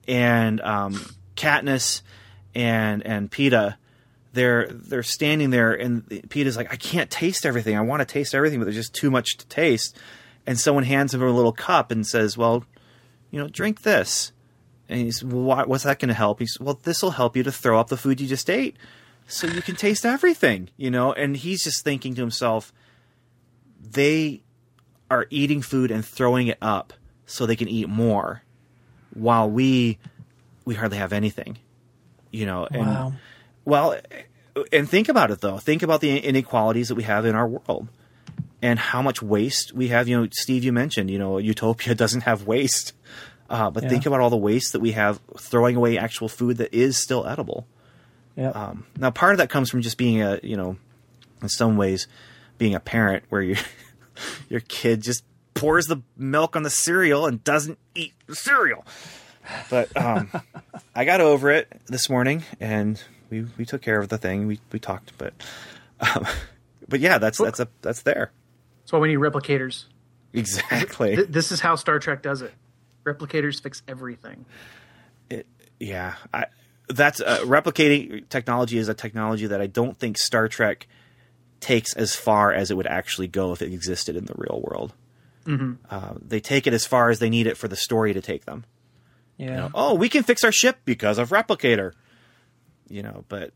and 0.05 0.59
um 0.59 0.99
katniss 1.37 2.01
and 2.53 3.05
and 3.05 3.31
Peeta 3.31 3.75
they're 4.33 4.67
they're 4.67 5.01
standing 5.01 5.51
there 5.51 5.71
and 5.73 6.03
Peeta's 6.09 6.57
like 6.57 6.73
I 6.73 6.75
can't 6.75 7.09
taste 7.09 7.45
everything. 7.45 7.77
I 7.77 7.81
want 7.81 8.01
to 8.01 8.05
taste 8.05 8.35
everything, 8.35 8.59
but 8.59 8.65
there's 8.65 8.75
just 8.75 8.93
too 8.93 9.09
much 9.09 9.37
to 9.37 9.47
taste. 9.47 9.95
And 10.47 10.57
someone 10.57 10.85
hands 10.85 11.13
him 11.13 11.21
a 11.21 11.29
little 11.29 11.51
cup 11.51 11.91
and 11.91 12.07
says, 12.07 12.37
"Well, 12.37 12.63
you 13.31 13.39
know, 13.39 13.49
drink 13.49 13.81
this." 13.81 14.31
And 14.89 15.01
he's, 15.01 15.21
well, 15.23 15.65
"What's 15.67 15.83
that 15.83 15.99
going 15.99 16.07
to 16.07 16.15
help?" 16.15 16.39
He's, 16.39 16.57
"Well, 16.59 16.79
this 16.83 17.03
will 17.03 17.11
help 17.11 17.35
you 17.35 17.43
to 17.43 17.51
throw 17.51 17.79
up 17.79 17.89
the 17.89 17.97
food 17.97 18.21
you 18.21 18.27
just 18.27 18.49
ate, 18.49 18.77
so 19.27 19.45
you 19.45 19.61
can 19.61 19.75
taste 19.75 20.05
everything." 20.05 20.69
You 20.77 20.89
know, 20.89 21.11
and 21.11 21.35
he's 21.35 21.63
just 21.65 21.83
thinking 21.83 22.15
to 22.15 22.21
himself, 22.21 22.71
"They 23.81 24.41
are 25.11 25.27
eating 25.29 25.61
food 25.61 25.91
and 25.91 26.05
throwing 26.05 26.47
it 26.47 26.57
up 26.61 26.93
so 27.25 27.45
they 27.45 27.57
can 27.57 27.67
eat 27.67 27.89
more, 27.89 28.43
while 29.13 29.49
we 29.49 29.97
we 30.63 30.75
hardly 30.75 30.97
have 30.97 31.11
anything." 31.11 31.57
You 32.31 32.45
know, 32.45 32.67
and 32.71 32.87
Wow. 32.87 33.13
well, 33.65 33.99
and 34.71 34.89
think 34.89 35.09
about 35.09 35.29
it 35.31 35.41
though. 35.41 35.57
Think 35.57 35.83
about 35.83 35.99
the 35.99 36.17
inequalities 36.19 36.87
that 36.87 36.95
we 36.95 37.03
have 37.03 37.25
in 37.25 37.35
our 37.35 37.47
world. 37.47 37.89
And 38.61 38.79
how 38.79 39.01
much 39.01 39.21
waste 39.21 39.73
we 39.73 39.89
have. 39.89 40.07
You 40.07 40.21
know, 40.21 40.27
Steve, 40.31 40.63
you 40.63 40.73
mentioned, 40.73 41.09
you 41.11 41.19
know, 41.19 41.37
Utopia 41.37 41.95
doesn't 42.03 42.21
have 42.21 42.47
waste. 42.47 42.93
Uh, 43.49 43.69
but 43.69 43.83
Yeah. 43.83 43.89
think 43.89 44.05
about 44.05 44.19
all 44.19 44.29
the 44.29 44.35
waste 44.37 44.73
that 44.73 44.81
we 44.81 44.91
have 44.93 45.19
throwing 45.37 45.75
away 45.77 45.97
actual 45.97 46.27
food 46.27 46.57
that 46.57 46.73
is 46.73 46.97
still 46.97 47.25
edible. 47.25 47.65
Yeah. 48.35 48.49
Um, 48.49 48.85
now, 48.99 49.09
part 49.09 49.31
of 49.33 49.37
that 49.37 49.49
comes 49.49 49.69
from 49.69 49.81
just 49.81 49.97
being 49.97 50.21
a, 50.21 50.39
you 50.43 50.57
know, 50.57 50.77
in 51.41 51.49
some 51.49 51.77
ways, 51.77 52.07
being 52.57 52.75
a 52.75 52.79
parent 52.79 53.23
where 53.29 53.41
you, 53.41 53.55
your 54.49 54.59
kid 54.59 55.01
just 55.01 55.23
pours 55.53 55.87
the 55.87 56.01
milk 56.17 56.55
on 56.55 56.63
the 56.63 56.69
cereal 56.69 57.25
and 57.25 57.43
doesn't 57.43 57.79
eat 57.95 58.13
the 58.27 58.35
cereal. 58.35 58.85
But 59.69 59.95
um, 59.95 60.29
I 60.93 61.05
got 61.05 61.21
over 61.21 61.49
it 61.49 61.71
this 61.87 62.09
morning, 62.09 62.43
and 62.59 63.01
we, 63.29 63.45
we 63.57 63.65
took 63.65 63.81
care 63.81 63.99
of 63.99 64.09
the 64.09 64.17
thing. 64.17 64.45
We 64.45 64.59
we 64.73 64.79
talked, 64.79 65.13
but 65.17 65.33
um, 66.01 66.27
but 66.89 66.99
yeah, 66.99 67.17
that's 67.17 67.37
that's 67.37 67.61
a 67.61 67.69
that's 67.81 68.01
there 68.01 68.31
That's 68.87 68.93
why 68.93 68.99
we 68.99 69.09
need 69.09 69.17
replicators. 69.17 69.83
exactly. 70.31 71.17
Th- 71.17 71.27
this 71.27 71.51
is 71.51 71.59
how 71.59 71.75
Star 71.75 71.99
Trek 71.99 72.21
does 72.21 72.41
it. 72.41 72.53
Replicators 73.05 73.61
fix 73.61 73.83
everything. 73.85 74.45
Yeah, 75.77 76.15
I, 76.33 76.45
that's 76.87 77.19
uh, 77.19 77.39
replicating 77.41 78.29
technology 78.29 78.77
is 78.77 78.87
a 78.87 78.93
technology 78.93 79.47
that 79.47 79.59
I 79.59 79.67
don't 79.67 79.97
think 79.97 80.17
Star 80.17 80.47
Trek 80.47 80.87
takes 81.59 81.93
as 81.97 82.15
far 82.15 82.53
as 82.53 82.71
it 82.71 82.77
would 82.77 82.87
actually 82.87 83.27
go 83.27 83.51
if 83.51 83.61
it 83.61 83.73
existed 83.73 84.15
in 84.15 84.23
the 84.23 84.35
real 84.37 84.63
world. 84.63 84.93
Uh, 85.89 86.13
they 86.25 86.39
take 86.39 86.65
it 86.65 86.73
as 86.73 86.85
far 86.85 87.09
as 87.09 87.19
they 87.19 87.29
need 87.29 87.45
it 87.45 87.57
for 87.57 87.67
the 87.67 87.75
story 87.75 88.13
to 88.13 88.21
take 88.21 88.45
them. 88.45 88.63
yeah. 89.37 89.45
You 89.45 89.51
know, 89.55 89.71
oh, 89.75 89.95
we 89.95 90.07
can 90.07 90.23
fix 90.23 90.45
our 90.45 90.51
ship 90.53 90.77
because 90.85 91.17
of 91.17 91.29
replicator. 91.29 91.91
You 92.89 93.03
know, 93.03 93.25
but 93.27 93.51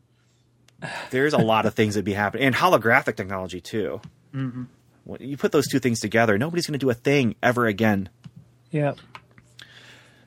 there's 1.09 1.33
a 1.33 1.37
lot 1.37 1.65
of 1.65 1.73
things 1.73 1.95
that 1.95 2.03
be 2.03 2.13
happening, 2.13 2.47
and 2.47 2.55
holographic 2.55 3.15
technology 3.15 3.61
too. 3.61 4.01
Mm-hmm. 4.35 4.63
When 5.03 5.21
you 5.21 5.37
put 5.37 5.51
those 5.51 5.67
two 5.67 5.79
things 5.79 5.99
together, 5.99 6.37
nobody's 6.37 6.67
going 6.67 6.79
to 6.79 6.83
do 6.85 6.89
a 6.89 6.93
thing 6.95 7.35
ever 7.41 7.65
again. 7.65 8.09
yeah. 8.71 8.93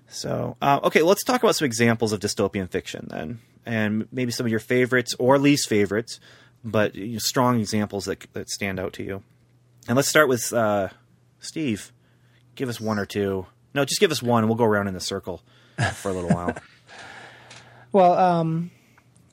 So, 0.09 0.57
uh, 0.63 0.79
okay, 0.85 1.03
let's 1.03 1.25
talk 1.25 1.43
about 1.43 1.57
some 1.57 1.67
examples 1.67 2.13
of 2.13 2.21
dystopian 2.21 2.71
fiction 2.71 3.09
then, 3.11 3.41
and 3.67 4.07
maybe 4.13 4.31
some 4.31 4.47
of 4.47 4.51
your 4.51 4.61
favorites 4.61 5.13
or 5.19 5.39
least 5.39 5.69
favorites, 5.69 6.21
but 6.63 6.95
you 6.95 7.15
know, 7.15 7.19
strong 7.19 7.59
examples 7.59 8.05
that 8.05 8.25
that 8.33 8.49
stand 8.49 8.79
out 8.79 8.93
to 8.95 9.03
you. 9.03 9.23
And 9.89 9.97
let's 9.97 10.09
start 10.09 10.29
with 10.29 10.53
uh, 10.53 10.91
Steve. 11.41 11.93
Give 12.55 12.69
us 12.69 12.81
one 12.81 13.01
or 13.01 13.07
two. 13.07 13.47
No, 13.75 13.85
just 13.85 13.99
give 13.99 14.13
us 14.13 14.23
one, 14.23 14.45
and 14.45 14.49
we'll 14.49 14.57
go 14.57 14.65
around 14.65 14.87
in 14.87 14.95
the 14.95 15.01
circle 15.01 15.43
for 15.95 16.11
a 16.11 16.15
little 16.15 16.31
while. 16.31 16.55
Well, 17.93 18.15
um, 18.15 18.73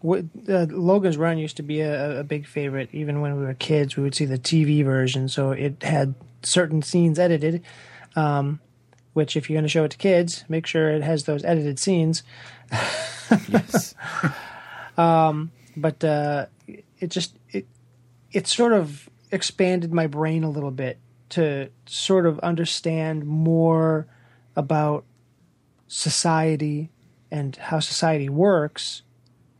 what, 0.01 0.25
uh, 0.49 0.65
Logan's 0.69 1.17
Run 1.17 1.37
used 1.37 1.57
to 1.57 1.63
be 1.63 1.81
a, 1.81 2.19
a 2.19 2.23
big 2.23 2.47
favorite. 2.47 2.89
Even 2.91 3.21
when 3.21 3.37
we 3.37 3.45
were 3.45 3.53
kids, 3.53 3.95
we 3.95 4.03
would 4.03 4.15
see 4.15 4.25
the 4.25 4.39
TV 4.39 4.83
version, 4.83 5.29
so 5.29 5.51
it 5.51 5.83
had 5.83 6.15
certain 6.43 6.81
scenes 6.81 7.19
edited. 7.19 7.63
Um, 8.15 8.59
which, 9.13 9.35
if 9.35 9.49
you're 9.49 9.55
going 9.55 9.63
to 9.63 9.69
show 9.69 9.83
it 9.83 9.91
to 9.91 9.97
kids, 9.97 10.45
make 10.47 10.65
sure 10.65 10.89
it 10.89 11.03
has 11.03 11.25
those 11.25 11.43
edited 11.43 11.79
scenes. 11.79 12.23
yes. 13.49 13.93
But 15.75 16.03
uh, 16.03 16.45
it 16.67 17.09
just 17.09 17.37
it 17.49 17.65
it 18.31 18.47
sort 18.47 18.73
of 18.73 19.09
expanded 19.31 19.91
my 19.93 20.07
brain 20.07 20.43
a 20.43 20.49
little 20.49 20.71
bit 20.71 20.99
to 21.29 21.69
sort 21.85 22.25
of 22.25 22.39
understand 22.39 23.25
more 23.25 24.07
about 24.55 25.05
society 25.87 26.89
and 27.29 27.55
how 27.55 27.79
society 27.79 28.29
works 28.29 29.01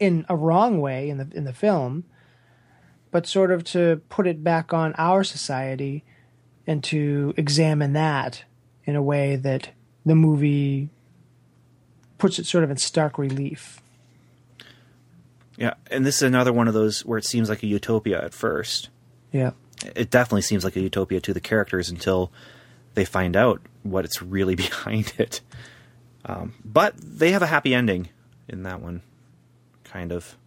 in 0.02 0.26
a 0.28 0.36
wrong 0.36 0.82
way 0.82 1.10
in 1.10 1.18
the 1.18 1.28
in 1.32 1.46
the 1.46 1.54
film, 1.54 2.04
but 3.12 3.28
sort 3.28 3.52
of 3.52 3.64
to 3.64 4.02
put 4.10 4.26
it 4.26 4.44
back 4.44 4.74
on 4.74 4.94
our 4.98 5.24
society 5.24 6.04
and 6.66 6.84
to 6.84 7.34
examine 7.38 7.94
that 7.94 8.44
in 8.84 8.96
a 8.96 9.02
way 9.02 9.36
that 9.36 9.70
the 10.04 10.16
movie 10.16 10.90
puts 12.18 12.40
it 12.40 12.48
sort 12.48 12.64
of 12.64 12.72
in 12.72 12.78
stark 12.78 13.20
relief. 13.20 13.80
Yeah, 15.58 15.76
and 15.92 16.04
this 16.04 16.16
is 16.18 16.24
another 16.24 16.52
one 16.52 16.68
of 16.68 16.74
those 16.74 17.06
where 17.06 17.20
it 17.20 17.26
seems 17.26 17.48
like 17.48 17.62
a 17.62 17.68
utopia 17.68 18.20
at 18.20 18.34
first. 18.34 18.90
Yeah. 19.32 19.52
It 19.96 20.10
definitely 20.10 20.42
seems 20.42 20.64
like 20.64 20.76
a 20.76 20.82
utopia 20.82 21.22
to 21.22 21.34
the 21.34 21.40
characters 21.40 21.90
until 21.90 22.32
they 22.96 23.06
find 23.06 23.36
out 23.36 23.62
what 23.84 24.06
it's 24.06 24.22
really 24.22 24.56
behind 24.68 25.14
it. 25.20 25.42
Um, 26.26 26.56
but 26.66 26.96
they 26.98 27.32
have 27.32 27.44
a 27.44 27.48
happy 27.48 27.76
ending 27.76 28.10
in 28.48 28.64
that 28.64 28.82
one, 28.82 29.02
kind 29.92 30.12
of. 30.12 30.38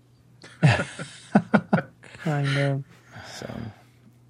Kind 2.23 2.57
of. 2.59 2.85
So, 3.35 3.51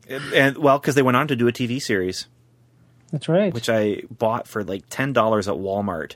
and, 0.09 0.33
and 0.33 0.59
well, 0.59 0.79
because 0.79 0.95
they 0.95 1.03
went 1.03 1.17
on 1.17 1.29
to 1.29 1.37
do 1.37 1.47
a 1.47 1.53
TV 1.53 1.81
series, 1.81 2.27
That's 3.12 3.29
right. 3.29 3.53
which 3.55 3.69
I 3.69 4.03
bought 4.11 4.49
for 4.49 4.65
like 4.65 4.85
ten 4.89 5.12
dollars 5.12 5.47
at 5.49 5.55
Walmart. 5.55 6.15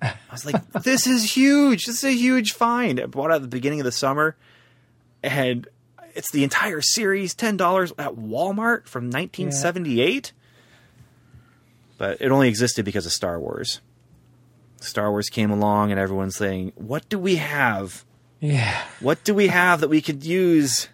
I 0.00 0.14
was 0.30 0.46
like, 0.46 0.72
"This 0.82 1.06
is 1.06 1.36
huge! 1.36 1.84
This 1.84 1.98
is 1.98 2.04
a 2.04 2.12
huge 2.12 2.52
find!" 2.52 3.00
I 3.00 3.06
bought 3.06 3.30
it 3.30 3.34
at 3.34 3.42
the 3.42 3.48
beginning 3.48 3.80
of 3.80 3.84
the 3.84 3.92
summer, 3.92 4.36
and 5.22 5.68
it's 6.14 6.30
the 6.32 6.44
entire 6.44 6.80
series, 6.80 7.34
ten 7.34 7.56
dollars 7.56 7.92
at 7.98 8.14
Walmart 8.14 8.86
from 8.86 9.04
1978. 9.04 10.32
But 11.98 12.20
it 12.20 12.32
only 12.32 12.48
existed 12.48 12.84
because 12.84 13.06
of 13.06 13.12
Star 13.12 13.38
Wars. 13.38 13.80
Star 14.80 15.10
Wars 15.10 15.28
came 15.28 15.50
along, 15.50 15.90
and 15.90 16.00
everyone's 16.00 16.36
saying, 16.36 16.72
"What 16.76 17.08
do 17.08 17.18
we 17.18 17.36
have? 17.36 18.04
Yeah. 18.42 18.84
What 19.00 19.24
do 19.24 19.34
we 19.34 19.48
have 19.48 19.80
that 19.80 19.88
we 19.88 20.02
could 20.02 20.24
use?" 20.24 20.88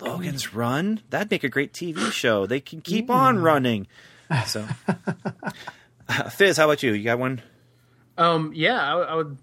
Logan's 0.00 0.54
Run. 0.54 1.02
That'd 1.10 1.30
make 1.30 1.44
a 1.44 1.48
great 1.48 1.72
TV 1.72 2.10
show. 2.10 2.46
They 2.46 2.60
can 2.60 2.80
keep 2.80 3.10
on 3.10 3.38
running. 3.38 3.86
So, 4.46 4.66
uh, 6.08 6.30
Fizz, 6.30 6.56
how 6.56 6.64
about 6.64 6.82
you? 6.82 6.92
You 6.92 7.04
got 7.04 7.18
one? 7.18 7.42
Um, 8.16 8.52
yeah, 8.54 8.82
I, 8.82 9.00
I 9.00 9.14
would 9.14 9.38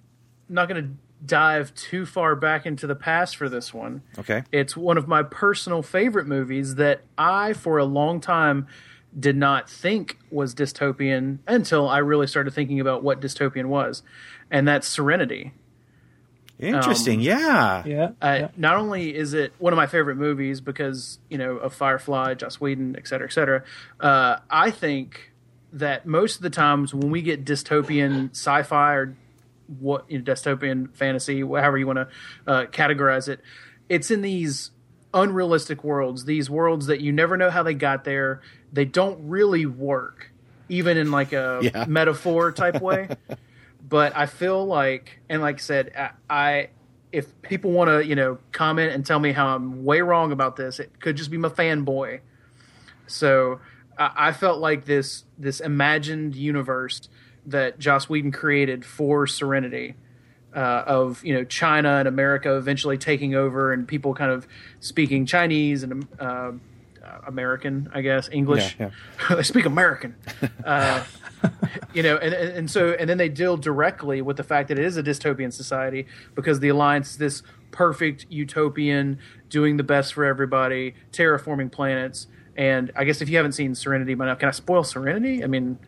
not 0.49 0.67
going 0.67 0.84
to 0.84 0.91
dive 1.26 1.74
too 1.76 2.05
far 2.05 2.36
back 2.36 2.65
into 2.65 2.88
the 2.88 2.95
past 2.95 3.36
for 3.36 3.47
this 3.47 3.74
one. 3.74 4.01
Okay. 4.17 4.43
It's 4.51 4.76
one 4.76 4.97
of 4.97 5.07
my 5.07 5.24
personal 5.24 5.84
favorite 5.84 6.28
movies 6.28 6.76
that 6.76 7.03
I, 7.17 7.53
for 7.53 7.78
a 7.78 7.86
long 7.86 8.19
time, 8.19 8.67
did 9.17 9.36
not 9.36 9.69
think 9.69 10.17
was 10.32 10.55
dystopian 10.55 11.39
until 11.47 11.88
I 11.88 11.99
really 11.99 12.28
started 12.28 12.53
thinking 12.53 12.80
about 12.80 13.03
what 13.03 13.19
dystopian 13.19 13.65
was, 13.65 14.03
and 14.49 14.67
that's 14.67 14.88
Serenity. 14.88 15.51
Interesting. 16.62 17.20
yeah. 17.22 17.84
Yeah. 17.86 18.03
Uh, 18.22 18.38
yeah. 18.41 18.47
Not 18.57 18.78
only 18.78 19.16
is 19.16 19.34
it 19.34 19.53
one 19.57 19.74
of 19.74 19.78
my 19.78 19.88
favorite 19.88 20.16
movies 20.18 20.62
because 20.62 21.20
you 21.30 21.38
know 21.38 21.57
of 21.57 21.74
Firefly, 21.74 22.36
Joss 22.36 22.59
Whedon, 22.62 22.95
et 22.97 23.07
cetera, 23.07 23.28
et 23.28 23.34
cetera. 23.34 23.64
Uh, 23.99 24.38
I 24.49 24.72
think 24.72 25.32
that 25.74 26.05
most 26.05 26.36
of 26.38 26.41
the 26.41 26.49
times 26.49 26.93
when 26.93 27.12
we 27.12 27.22
get 27.22 27.45
dystopian 27.45 28.32
sci-fi 28.32 28.93
or 28.93 29.16
what 29.80 30.05
you 30.12 30.20
know, 30.20 30.24
dystopian 30.24 30.93
fantasy, 30.95 31.39
however 31.41 31.78
you 31.78 31.88
want 31.88 31.97
to 31.97 32.07
uh, 32.45 32.66
categorize 32.66 33.28
it, 33.30 33.39
it's 33.89 34.12
in 34.12 34.22
these 34.22 34.72
unrealistic 35.14 35.84
worlds, 35.84 36.26
these 36.26 36.49
worlds 36.49 36.88
that 36.88 37.01
you 37.01 37.12
never 37.12 37.38
know 37.38 37.49
how 37.49 37.64
they 37.64 37.74
got 37.74 38.03
there. 38.03 38.41
They 38.74 38.86
don't 38.86 39.30
really 39.30 39.66
work, 39.66 40.32
even 40.70 40.97
in 40.97 41.12
like 41.12 41.34
a 41.34 41.59
Yeah. 41.64 41.86
metaphor 41.88 42.51
type 42.51 42.82
way 42.82 43.09
but 43.91 44.15
I 44.15 44.25
feel 44.25 44.65
like, 44.65 45.19
and 45.29 45.41
like 45.41 45.55
I 45.55 45.59
said, 45.59 45.91
I, 45.95 46.09
I 46.29 46.69
if 47.11 47.41
people 47.41 47.71
want 47.71 47.89
to, 47.89 48.07
you 48.07 48.15
know, 48.15 48.37
comment 48.53 48.93
and 48.93 49.05
tell 49.05 49.19
me 49.19 49.33
how 49.33 49.53
I'm 49.53 49.83
way 49.83 49.99
wrong 49.99 50.31
about 50.31 50.55
this, 50.55 50.79
it 50.79 51.01
could 51.01 51.17
just 51.17 51.29
be 51.29 51.37
my 51.37 51.49
fanboy. 51.49 52.21
So 53.05 53.59
I, 53.99 54.11
I 54.15 54.31
felt 54.31 54.59
like 54.59 54.85
this 54.85 55.25
this 55.37 55.59
imagined 55.59 56.35
universe 56.35 57.09
that 57.45 57.79
Joss 57.79 58.07
Whedon 58.07 58.31
created 58.31 58.85
for 58.85 59.27
Serenity. 59.27 59.95
Uh, 60.53 60.83
of 60.85 61.23
you 61.23 61.33
know 61.33 61.45
China 61.45 61.99
and 61.99 62.09
America 62.09 62.57
eventually 62.57 62.97
taking 62.97 63.35
over 63.35 63.71
and 63.71 63.87
people 63.87 64.13
kind 64.13 64.31
of 64.31 64.45
speaking 64.81 65.25
Chinese 65.25 65.81
and 65.81 66.05
uh, 66.19 66.51
American, 67.25 67.89
I 67.93 68.01
guess 68.01 68.27
English. 68.29 68.75
Yeah, 68.77 68.89
they 69.29 69.43
speak 69.53 69.65
American. 69.65 70.15
Uh, 70.65 71.03
you 71.93 72.03
know, 72.03 72.17
and, 72.17 72.33
and 72.33 72.71
so 72.71 72.91
and 72.99 73.09
then 73.09 73.17
they 73.17 73.29
deal 73.29 73.57
directly 73.57 74.21
with 74.21 74.37
the 74.37 74.43
fact 74.43 74.69
that 74.69 74.77
it 74.79 74.85
is 74.85 74.97
a 74.97 75.03
dystopian 75.03 75.51
society 75.51 76.07
because 76.35 76.59
the 76.59 76.69
alliance 76.69 77.11
is 77.11 77.17
this 77.17 77.43
perfect 77.71 78.25
utopian, 78.29 79.17
doing 79.49 79.77
the 79.77 79.83
best 79.83 80.13
for 80.13 80.25
everybody, 80.25 80.93
terraforming 81.11 81.71
planets. 81.71 82.27
And 82.57 82.91
I 82.95 83.05
guess 83.05 83.21
if 83.21 83.29
you 83.29 83.37
haven't 83.37 83.53
seen 83.53 83.75
Serenity 83.75 84.13
by 84.13 84.25
now, 84.25 84.35
can 84.35 84.49
I 84.49 84.51
spoil 84.51 84.83
Serenity? 84.83 85.43
I 85.43 85.47
mean, 85.47 85.79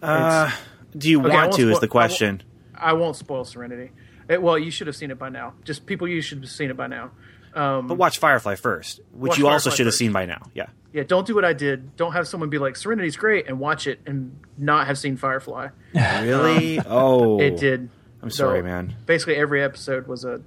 Uh, 0.00 0.50
do 0.96 1.10
you 1.10 1.20
Okay, 1.20 1.28
want 1.28 1.50
won't 1.50 1.56
to? 1.60 1.70
Is 1.70 1.80
the 1.80 1.88
question. 1.88 2.42
I 2.74 2.92
won't 2.92 3.16
spoil 3.16 3.44
Serenity. 3.44 3.90
It, 4.28 4.40
well, 4.40 4.58
you 4.58 4.70
should 4.70 4.86
have 4.86 4.94
seen 4.96 5.10
it 5.10 5.18
by 5.18 5.28
now. 5.28 5.54
Just 5.64 5.86
people, 5.86 6.06
you 6.06 6.20
should 6.20 6.38
have 6.38 6.50
seen 6.50 6.70
it 6.70 6.76
by 6.76 6.86
now. 6.86 7.10
Um, 7.54 7.88
But 7.88 7.96
watch 7.98 8.18
Firefly 8.18 8.54
first, 8.54 9.00
which 9.12 9.30
Watch 9.30 9.38
you 9.38 9.48
also 9.48 9.70
Firefly 9.70 9.76
should 9.76 9.86
have 9.86 9.94
seen 9.94 10.12
by 10.12 10.26
now. 10.26 10.42
Yeah. 10.54 10.66
Yeah, 10.92 11.02
don't 11.02 11.26
do 11.26 11.34
what 11.34 11.44
I 11.44 11.52
did. 11.52 11.96
Don't 11.96 12.12
have 12.12 12.26
someone 12.26 12.48
be 12.50 12.58
like 12.58 12.76
Serenity's 12.76 13.16
great 13.16 13.46
and 13.46 13.60
watch 13.60 13.86
it 13.86 14.00
and 14.06 14.38
not 14.56 14.86
have 14.86 14.98
seen 14.98 15.16
Firefly. 15.16 15.68
Really? 15.94 16.80
oh, 16.86 17.40
It 17.40 17.58
did. 17.58 17.90
I'm 18.22 18.30
sorry, 18.30 18.60
So, 18.60 18.64
man. 18.64 18.96
Basically, 19.06 19.36
every 19.36 19.62
episode 19.62 20.06
was 20.06 20.24
a, 20.24 20.40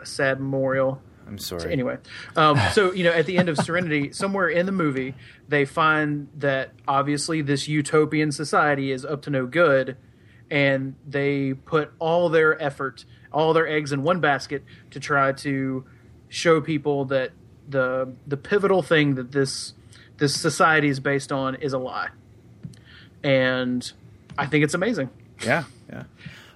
a 0.00 0.06
sad 0.06 0.38
memorial 0.40 1.02
I'm 1.26 1.38
sorry. 1.38 1.72
anyway, 1.72 1.98
um, 2.36 2.58
so 2.72 2.92
you 2.92 3.02
know, 3.04 3.10
at 3.10 3.26
the 3.26 3.36
end 3.36 3.48
of 3.48 3.56
Serenity, 3.58 4.12
somewhere 4.12 4.48
in 4.48 4.66
the 4.66 4.72
movie, 4.72 5.14
they 5.48 5.64
find 5.64 6.28
that 6.36 6.70
obviously 6.86 7.42
this 7.42 7.66
utopian 7.66 8.30
society 8.30 8.92
is 8.92 9.04
up 9.04 9.22
to 9.22 9.30
no 9.30 9.46
good, 9.46 9.96
and 10.50 10.94
they 11.06 11.54
put 11.54 11.92
all 11.98 12.28
their 12.28 12.60
effort, 12.62 13.04
all 13.32 13.52
their 13.52 13.66
eggs 13.66 13.92
in 13.92 14.02
one 14.02 14.20
basket 14.20 14.62
to 14.92 15.00
try 15.00 15.32
to 15.32 15.84
show 16.28 16.60
people 16.60 17.06
that 17.06 17.32
the 17.68 18.12
the 18.26 18.36
pivotal 18.36 18.82
thing 18.82 19.16
that 19.16 19.32
this 19.32 19.74
this 20.18 20.38
society 20.38 20.88
is 20.88 21.00
based 21.00 21.32
on 21.32 21.56
is 21.56 21.72
a 21.72 21.78
lie, 21.78 22.08
and 23.22 23.90
I 24.38 24.46
think 24.46 24.64
it's 24.64 24.74
amazing. 24.74 25.10
Yeah, 25.44 25.64
yeah. 25.88 26.04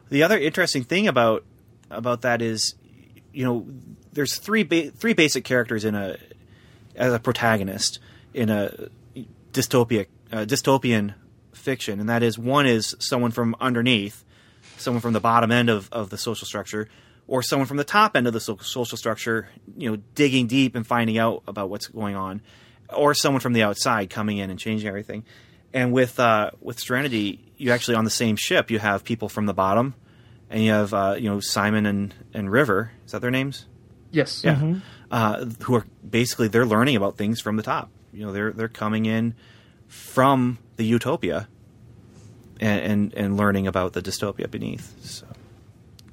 The 0.09 0.23
other 0.23 0.39
interesting 0.39 0.85
thing 0.85 1.09
about 1.09 1.45
about 1.91 2.23
that 2.23 2.43
is, 2.43 2.75
you 3.33 3.45
know, 3.45 3.67
there's 4.13 4.39
three 4.39 4.63
ba- 4.63 4.91
three 4.91 5.13
basic 5.13 5.45
characters 5.45 5.85
in 5.85 5.95
a 5.95 6.17
as 6.97 7.13
a 7.13 7.19
protagonist 7.19 7.99
in 8.35 8.51
a 8.51 8.89
dystopia 9.53 10.07
uh, 10.33 10.45
dystopian 10.45 11.15
fiction, 11.53 12.01
and 12.01 12.09
that 12.09 12.23
is 12.23 12.39
one 12.39 12.67
is 12.67 12.97
someone 12.99 13.31
from 13.31 13.55
underneath, 13.61 14.25
someone 14.79 15.01
from 15.01 15.13
the 15.13 15.21
bottom 15.21 15.51
end 15.51 15.69
of, 15.69 15.89
of 15.93 16.11
the 16.11 16.19
social 16.19 16.47
structure, 16.47 16.89
or 17.27 17.43
someone 17.43 17.67
from 17.67 17.77
the 17.77 17.85
top 17.85 18.17
end 18.17 18.27
of 18.27 18.33
the 18.33 18.41
so- 18.41 18.57
social 18.59 18.97
structure, 18.97 19.49
you 19.77 19.91
know, 19.91 19.97
digging 20.15 20.47
deep 20.47 20.75
and 20.75 20.87
finding 20.87 21.19
out 21.19 21.43
about 21.47 21.71
what's 21.71 21.89
going 21.89 22.17
on, 22.17 22.41
or 22.95 23.15
someone 23.15 23.41
from 23.41 23.53
the 23.53 23.63
outside 23.63 24.11
coming 24.11 24.39
in 24.39 24.51
and 24.51 24.59
changing 24.59 24.89
everything. 24.89 25.25
And 25.73 25.93
with 25.93 26.19
uh, 26.19 26.51
with 26.61 26.81
Serenity, 26.81 27.41
you 27.57 27.71
actually 27.73 27.95
on 27.95 28.05
the 28.05 28.11
same 28.11 28.37
ship, 28.37 28.71
you 28.71 28.79
have 28.79 29.05
people 29.05 29.29
from 29.29 29.47
the 29.47 29.55
bottom, 29.55 29.95
and 30.49 30.63
you 30.63 30.73
have 30.73 30.93
uh, 30.93 31.17
you 31.19 31.31
know 31.31 31.41
Simon 31.41 31.87
and 31.87 32.15
and 32.35 32.51
River. 32.51 32.93
Is 33.07 33.13
that 33.13 33.21
their 33.21 33.31
names? 33.31 33.67
Yes. 34.11 34.43
Yeah. 34.45 34.75
Uh, 35.11 35.47
who 35.63 35.75
are 35.77 35.87
basically 36.09 36.49
they're 36.49 36.67
learning 36.67 36.97
about 36.97 37.17
things 37.17 37.41
from 37.41 37.57
the 37.57 37.63
top. 37.63 37.91
You 38.13 38.27
know, 38.27 38.33
they're 38.33 38.53
they're 38.53 38.69
coming 38.69 39.07
in 39.07 39.35
from 39.87 40.59
the 40.77 40.85
utopia 40.85 41.49
and 42.61 42.81
and, 42.81 43.15
and 43.15 43.37
learning 43.37 43.67
about 43.67 43.93
the 43.93 44.03
dystopia 44.03 44.51
beneath. 44.51 44.95
So, 45.05 45.27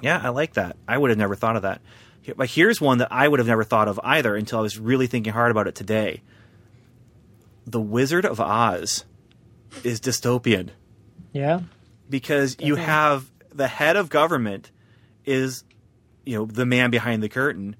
yeah, 0.02 0.20
I 0.24 0.30
like 0.30 0.54
that. 0.54 0.78
I 0.88 0.98
would 0.98 1.10
have 1.10 1.18
never 1.18 1.36
thought 1.36 1.56
of 1.56 1.64
that. 1.64 1.82
But 2.36 2.50
here's 2.50 2.82
one 2.82 2.98
that 2.98 3.12
I 3.12 3.28
would 3.28 3.40
have 3.40 3.48
never 3.48 3.64
thought 3.64 3.88
of 3.88 4.00
either 4.04 4.36
until 4.36 4.60
I 4.60 4.62
was 4.62 4.78
really 4.78 5.08
thinking 5.08 5.32
hard 5.32 5.50
about 5.50 5.68
it 5.68 5.76
today. 5.76 6.22
The 7.68 7.82
Wizard 7.82 8.26
of 8.26 8.40
Oz 8.40 9.04
is 9.84 10.00
dystopian. 10.00 10.70
Yeah. 11.34 11.60
because 12.10 12.56
you 12.60 12.76
have 12.76 13.30
the 13.54 13.68
head 13.68 13.96
of 13.96 14.10
government 14.10 14.72
is 15.26 15.64
you 16.26 16.38
know 16.38 16.46
the 16.46 16.66
man 16.66 16.90
behind 16.90 17.22
the 17.22 17.30
curtain. 17.30 17.76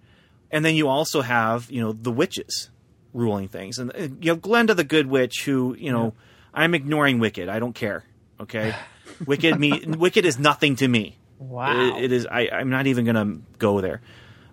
And 0.52 0.64
then 0.64 0.76
you 0.76 0.88
also 0.88 1.22
have 1.22 1.72
you 1.72 1.82
know 1.82 1.94
the 1.94 2.12
witches 2.12 2.70
ruling 3.14 3.48
things. 3.48 3.80
And 3.80 4.18
you 4.22 4.32
have 4.32 4.42
glenda 4.42 4.76
the 4.76 4.84
good 4.84 5.08
witch 5.08 5.44
who 5.46 5.76
you 5.80 5.92
know 5.92 6.14
i'm 6.54 6.76
ignoring 6.76 7.20
wicked. 7.20 7.50
I 7.50 7.60
don't 7.60 7.74
care. 7.74 8.04
Okay? 8.40 8.76
Wicked 9.26 9.58
me 9.60 9.84
wicked 9.88 10.26
is 10.26 10.38
nothing 10.38 10.76
to 10.76 10.88
me. 10.88 11.18
Wow. 11.40 11.96
it, 11.98 12.04
it 12.04 12.12
is 12.12 12.28
I, 12.30 12.50
i'm 12.52 12.70
not 12.70 12.86
even 12.88 13.06
gonna 13.06 13.38
go 13.58 13.82
there 13.82 14.02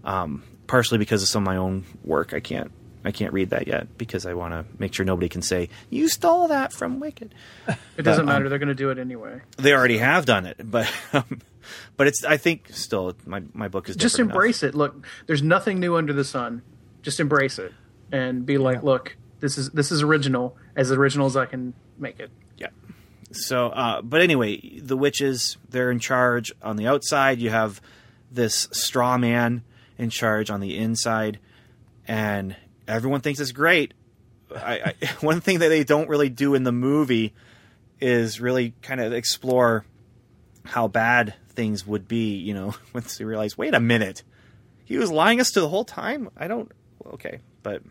um, 0.04 0.42
partially 0.66 0.98
because 0.98 1.22
of 1.22 1.28
some 1.28 1.42
of 1.42 1.46
my 1.46 1.56
own 1.56 1.84
work. 2.04 2.32
I 2.32 2.40
can't 2.40 2.70
i 3.04 3.10
can't 3.10 3.32
read 3.32 3.50
that 3.50 3.66
yet 3.66 3.96
because 3.98 4.26
i 4.26 4.34
want 4.34 4.52
to 4.52 4.64
make 4.78 4.92
sure 4.94 5.04
nobody 5.06 5.28
can 5.28 5.42
say 5.42 5.68
you 5.90 6.08
stole 6.08 6.48
that 6.48 6.72
from 6.72 7.00
wicked 7.00 7.34
It 7.96 8.02
doesn't 8.02 8.26
But, 8.26 8.32
um, 8.32 8.38
matter. 8.38 8.48
They're 8.48 8.58
going 8.58 8.68
to 8.68 8.74
do 8.74 8.90
it 8.90 8.98
anyway. 8.98 9.40
they 9.56 9.72
already 9.72 9.98
have 9.98 10.26
done 10.26 10.46
it, 10.46 10.56
but 10.62 10.90
um, 11.12 11.40
but 11.96 12.06
it's 12.08 12.24
I 12.24 12.36
think 12.36 12.68
still 12.72 13.14
my 13.24 13.42
my 13.52 13.68
book 13.68 13.88
is 13.88 13.96
Just 13.96 14.16
different 14.16 14.30
enough. 14.30 14.34
embrace 14.36 14.62
it. 14.64 14.74
Look, 14.74 15.06
there's 15.26 15.42
nothing 15.42 15.78
new 15.80 15.96
under 15.96 16.12
the 16.12 16.24
sun. 16.24 16.62
Just 17.02 17.20
embrace 17.20 17.58
it 17.58 17.72
and 18.12 18.44
be 18.44 18.58
like, 18.58 18.82
look, 18.82 19.16
this 19.40 19.56
is 19.58 19.70
this 19.70 19.92
is 19.92 20.02
original, 20.02 20.56
as 20.76 20.90
original 20.90 21.26
as 21.26 21.36
I 21.36 21.46
can 21.46 21.72
make 21.98 22.18
it. 22.18 22.30
Yeah. 22.58 22.68
So, 23.32 23.68
uh, 23.68 24.02
but 24.02 24.20
anyway, 24.20 24.78
the 24.80 24.96
witches 24.96 25.56
they're 25.70 25.90
in 25.92 26.00
charge 26.00 26.52
on 26.62 26.76
the 26.76 26.86
outside. 26.88 27.38
You 27.40 27.50
have 27.50 27.80
this 28.32 28.68
straw 28.72 29.16
man 29.18 29.62
in 29.98 30.10
charge 30.10 30.50
on 30.50 30.60
the 30.60 30.76
inside, 30.76 31.38
and 32.08 32.56
everyone 32.86 33.20
thinks 33.20 33.40
it's 33.40 33.52
great. 33.52 33.94
I, 34.54 34.94
I, 35.02 35.06
one 35.20 35.40
thing 35.40 35.60
that 35.60 35.68
they 35.68 35.84
don't 35.84 36.08
really 36.08 36.28
do 36.28 36.54
in 36.54 36.64
the 36.64 36.72
movie 36.72 37.34
is 38.00 38.40
really 38.40 38.74
kind 38.82 39.00
of 39.00 39.12
explore 39.12 39.84
how 40.64 40.88
bad 40.88 41.34
things 41.50 41.86
would 41.86 42.08
be. 42.08 42.36
You 42.36 42.54
know, 42.54 42.74
once 42.92 43.18
you 43.20 43.26
realize, 43.26 43.56
wait 43.56 43.74
a 43.74 43.80
minute, 43.80 44.22
he 44.84 44.98
was 44.98 45.10
lying 45.10 45.40
us 45.40 45.52
to 45.52 45.60
the 45.60 45.68
whole 45.68 45.84
time. 45.84 46.30
I 46.36 46.48
don't. 46.48 46.70
Okay, 47.06 47.40
but 47.62 47.82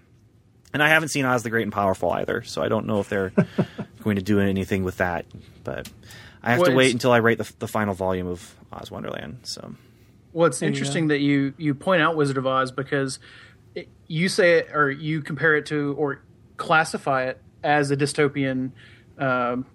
and 0.73 0.81
I 0.81 0.89
haven't 0.89 1.09
seen 1.09 1.25
Oz 1.25 1.43
the 1.43 1.49
Great 1.49 1.63
and 1.63 1.71
Powerful 1.71 2.11
either, 2.11 2.41
so 2.43 2.61
I 2.61 2.67
don't 2.67 2.87
know 2.87 2.99
if 2.99 3.09
they're 3.09 3.31
going 4.03 4.15
to 4.15 4.21
do 4.23 4.39
anything 4.39 4.83
with 4.83 4.97
that. 4.97 5.25
But 5.63 5.89
I 6.41 6.51
have 6.51 6.59
Well, 6.59 6.71
to 6.71 6.75
wait 6.75 6.93
until 6.93 7.11
I 7.11 7.19
write 7.19 7.37
the, 7.37 7.51
the 7.59 7.67
final 7.67 7.93
volume 7.93 8.27
of 8.27 8.55
Oz 8.71 8.89
Wonderland. 8.91 9.39
So 9.43 9.75
Well, 10.33 10.47
it's 10.47 10.61
you 10.61 10.67
interesting 10.67 11.07
that 11.07 11.19
you 11.19 11.53
you 11.57 11.75
point 11.75 12.01
out 12.01 12.15
Wizard 12.15 12.37
of 12.37 12.47
Oz 12.47 12.71
because 12.71 13.19
it, 13.76 13.88
you 14.07 14.30
say 14.30 14.59
it 14.59 14.69
or 14.74 14.89
you 14.91 15.21
compare 15.21 15.55
it 15.55 15.65
to 15.67 15.95
or 15.97 16.21
classify 16.57 17.26
it 17.26 17.39
as 17.63 17.91
a 17.91 17.97
dystopian 17.97 18.71
um, 19.17 19.65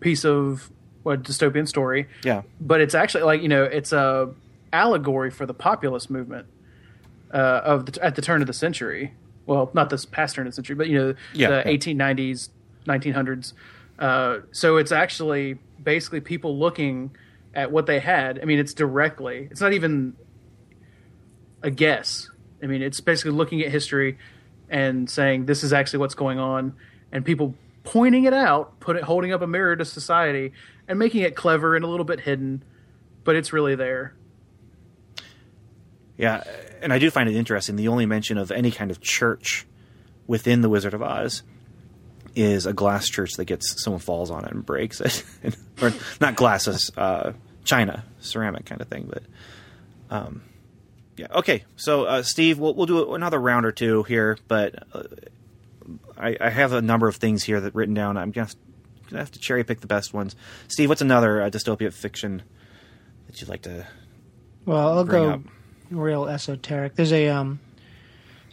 piece 0.00 0.24
of 0.24 0.70
what 1.02 1.22
dystopian 1.22 1.66
story. 1.66 2.08
yeah, 2.22 2.42
but 2.60 2.80
it's 2.80 2.94
actually 2.94 3.24
like 3.24 3.42
you 3.42 3.48
know 3.48 3.64
it's 3.64 3.92
a 3.92 4.32
allegory 4.72 5.30
for 5.30 5.46
the 5.46 5.54
populist 5.54 6.08
movement 6.10 6.46
uh, 7.34 7.60
of 7.64 7.86
the, 7.86 8.04
at 8.04 8.14
the 8.14 8.22
turn 8.22 8.40
of 8.40 8.46
the 8.46 8.52
century. 8.52 9.12
Well, 9.46 9.70
not 9.74 9.90
this 9.90 10.04
past 10.04 10.36
turn 10.36 10.46
of 10.46 10.52
the 10.52 10.54
century, 10.54 10.76
but 10.76 10.88
you 10.88 10.98
know 10.98 11.14
Yeah, 11.34 11.62
the 11.62 11.70
yeah. 11.70 11.76
1890s, 11.76 12.48
1900s. 12.86 13.52
Uh, 13.98 14.38
so 14.52 14.76
it's 14.76 14.92
actually 14.92 15.58
basically 15.82 16.20
people 16.20 16.56
looking 16.58 17.10
at 17.54 17.70
what 17.72 17.86
they 17.86 17.98
had. 17.98 18.38
I 18.40 18.44
mean, 18.44 18.58
it's 18.60 18.72
directly. 18.72 19.48
It's 19.50 19.60
not 19.60 19.72
even 19.72 20.16
a 21.62 21.70
guess. 21.70 22.30
I 22.62 22.66
mean, 22.66 22.82
it's 22.82 23.00
basically 23.00 23.32
looking 23.32 23.60
at 23.62 23.70
history 23.70 24.18
and 24.68 25.08
saying 25.10 25.46
this 25.46 25.64
is 25.64 25.72
actually 25.72 25.98
what's 25.98 26.14
going 26.14 26.38
on, 26.38 26.74
and 27.10 27.24
people 27.24 27.54
pointing 27.84 28.24
it 28.24 28.32
out, 28.32 28.78
put 28.80 28.96
it, 28.96 29.02
holding 29.02 29.32
up 29.32 29.42
a 29.42 29.46
mirror 29.46 29.76
to 29.76 29.84
society, 29.84 30.52
and 30.88 30.98
making 30.98 31.22
it 31.22 31.34
clever 31.34 31.74
and 31.74 31.84
a 31.84 31.88
little 31.88 32.04
bit 32.04 32.20
hidden, 32.20 32.62
but 33.24 33.36
it's 33.36 33.52
really 33.52 33.74
there. 33.74 34.14
yeah, 36.16 36.44
and 36.80 36.92
I 36.92 36.98
do 36.98 37.10
find 37.10 37.28
it 37.28 37.34
interesting. 37.34 37.76
The 37.76 37.88
only 37.88 38.06
mention 38.06 38.38
of 38.38 38.50
any 38.52 38.70
kind 38.70 38.90
of 38.90 39.00
church 39.00 39.66
within 40.26 40.60
the 40.60 40.68
Wizard 40.68 40.94
of 40.94 41.02
Oz 41.02 41.42
is 42.34 42.64
a 42.64 42.72
glass 42.72 43.08
church 43.08 43.32
that 43.34 43.44
gets 43.44 43.82
someone 43.82 44.00
falls 44.00 44.30
on 44.30 44.44
it 44.44 44.52
and 44.52 44.64
breaks 44.64 45.00
it, 45.00 45.24
or 45.82 45.92
not 46.20 46.36
glasses, 46.36 46.90
uh, 46.96 47.32
china, 47.64 48.04
ceramic 48.20 48.64
kind 48.64 48.80
of 48.80 48.88
thing. 48.88 49.10
But 49.10 49.22
um, 50.10 50.42
yeah, 51.16 51.26
okay. 51.30 51.64
So 51.76 52.04
uh, 52.04 52.22
Steve, 52.22 52.58
we'll 52.58 52.74
we'll 52.74 52.86
do 52.86 53.14
another 53.14 53.40
round 53.40 53.66
or 53.66 53.72
two 53.72 54.02
here, 54.04 54.38
but 54.48 54.86
uh, 54.92 55.02
I, 56.16 56.36
I 56.40 56.50
have 56.50 56.72
a 56.72 56.82
number 56.82 57.08
of 57.08 57.16
things 57.16 57.44
here 57.44 57.60
that 57.60 57.74
written 57.74 57.94
down. 57.94 58.16
I'm 58.16 58.30
gonna 58.30 58.48
gonna 59.10 59.20
have 59.20 59.32
to 59.32 59.38
cherry 59.38 59.64
pick 59.64 59.80
the 59.80 59.86
best 59.86 60.14
ones. 60.14 60.34
Steve, 60.68 60.88
what's 60.88 61.02
another 61.02 61.42
uh, 61.42 61.50
dystopia 61.50 61.92
fiction 61.92 62.42
that 63.26 63.40
you'd 63.40 63.50
like 63.50 63.62
to? 63.62 63.86
Well, 64.64 64.98
I'll 64.98 65.04
go 65.04 65.30
up. 65.30 65.40
real 65.90 66.26
esoteric. 66.26 66.94
There's 66.94 67.12
a 67.12 67.28
um 67.28 67.60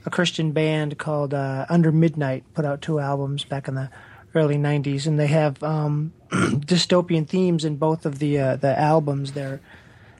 a 0.05 0.10
Christian 0.10 0.51
band 0.51 0.97
called 0.97 1.34
uh, 1.34 1.66
Under 1.70 1.91
Midnight 1.91 2.43
put 2.53 2.66
out 2.66 2.82
two 2.82 2.99
albums 2.99 3.43
back 3.43 3.68
in 3.68 3.76
the 3.76 3.89
early 4.36 4.55
'90s, 4.55 5.07
and 5.07 5.20
they 5.20 5.28
have 5.28 5.62
um, 5.64 6.14
dystopian 6.32 7.28
themes 7.28 7.64
in 7.64 7.78
both 7.78 8.05
of 8.05 8.20
the 8.20 8.38
uh, 8.39 8.55
the 8.55 8.78
albums. 8.80 9.34
They're 9.34 9.62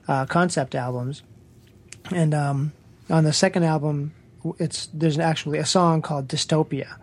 uh, 0.08 0.26
concept 0.26 0.74
albums, 0.74 1.22
and 2.14 2.34
um, 2.34 2.72
on 3.08 3.24
the 3.24 3.32
second 3.32 3.64
album, 3.64 4.12
it's 4.58 4.88
there's 4.92 5.18
actually 5.18 5.58
a 5.58 5.66
song 5.66 6.02
called 6.02 6.28
Dystopia. 6.28 6.96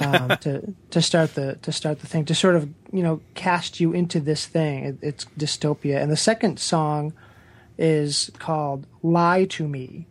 um, 0.00 0.28
to 0.40 0.74
to 0.90 1.02
start 1.02 1.34
the 1.34 1.56
to 1.62 1.72
start 1.72 2.00
the 2.00 2.06
thing 2.06 2.24
to 2.26 2.34
sort 2.34 2.56
of 2.56 2.68
you 2.92 3.02
know 3.02 3.20
cast 3.34 3.80
you 3.80 3.92
into 3.92 4.20
this 4.20 4.46
thing. 4.46 4.84
It, 4.84 4.98
it's 5.02 5.24
dystopia, 5.38 6.00
and 6.00 6.10
the 6.10 6.16
second 6.16 6.58
song 6.58 7.12
is 7.76 8.30
called 8.38 8.86
"Lie 9.02 9.46
to 9.46 9.66
Me," 9.66 10.06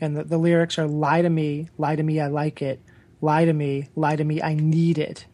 and 0.00 0.16
the, 0.16 0.24
the 0.24 0.38
lyrics 0.38 0.78
are 0.78 0.86
"Lie 0.86 1.22
to 1.22 1.30
me, 1.30 1.68
lie 1.78 1.96
to 1.96 2.02
me, 2.02 2.20
I 2.20 2.28
like 2.28 2.62
it. 2.62 2.80
Lie 3.20 3.46
to 3.46 3.52
me, 3.52 3.88
lie 3.96 4.16
to 4.16 4.24
me, 4.24 4.42
I 4.42 4.54
need 4.54 4.98
it." 4.98 5.26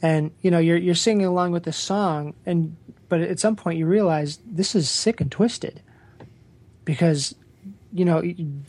And 0.00 0.32
you 0.40 0.50
know 0.50 0.58
you're 0.58 0.76
you're 0.76 0.94
singing 0.94 1.26
along 1.26 1.52
with 1.52 1.64
the 1.64 1.72
song, 1.72 2.34
and 2.44 2.76
but 3.08 3.20
at 3.20 3.40
some 3.40 3.56
point 3.56 3.78
you 3.78 3.86
realize 3.86 4.38
this 4.46 4.74
is 4.74 4.88
sick 4.90 5.20
and 5.20 5.30
twisted 5.30 5.82
because 6.84 7.34
you 7.92 8.04
know 8.04 8.20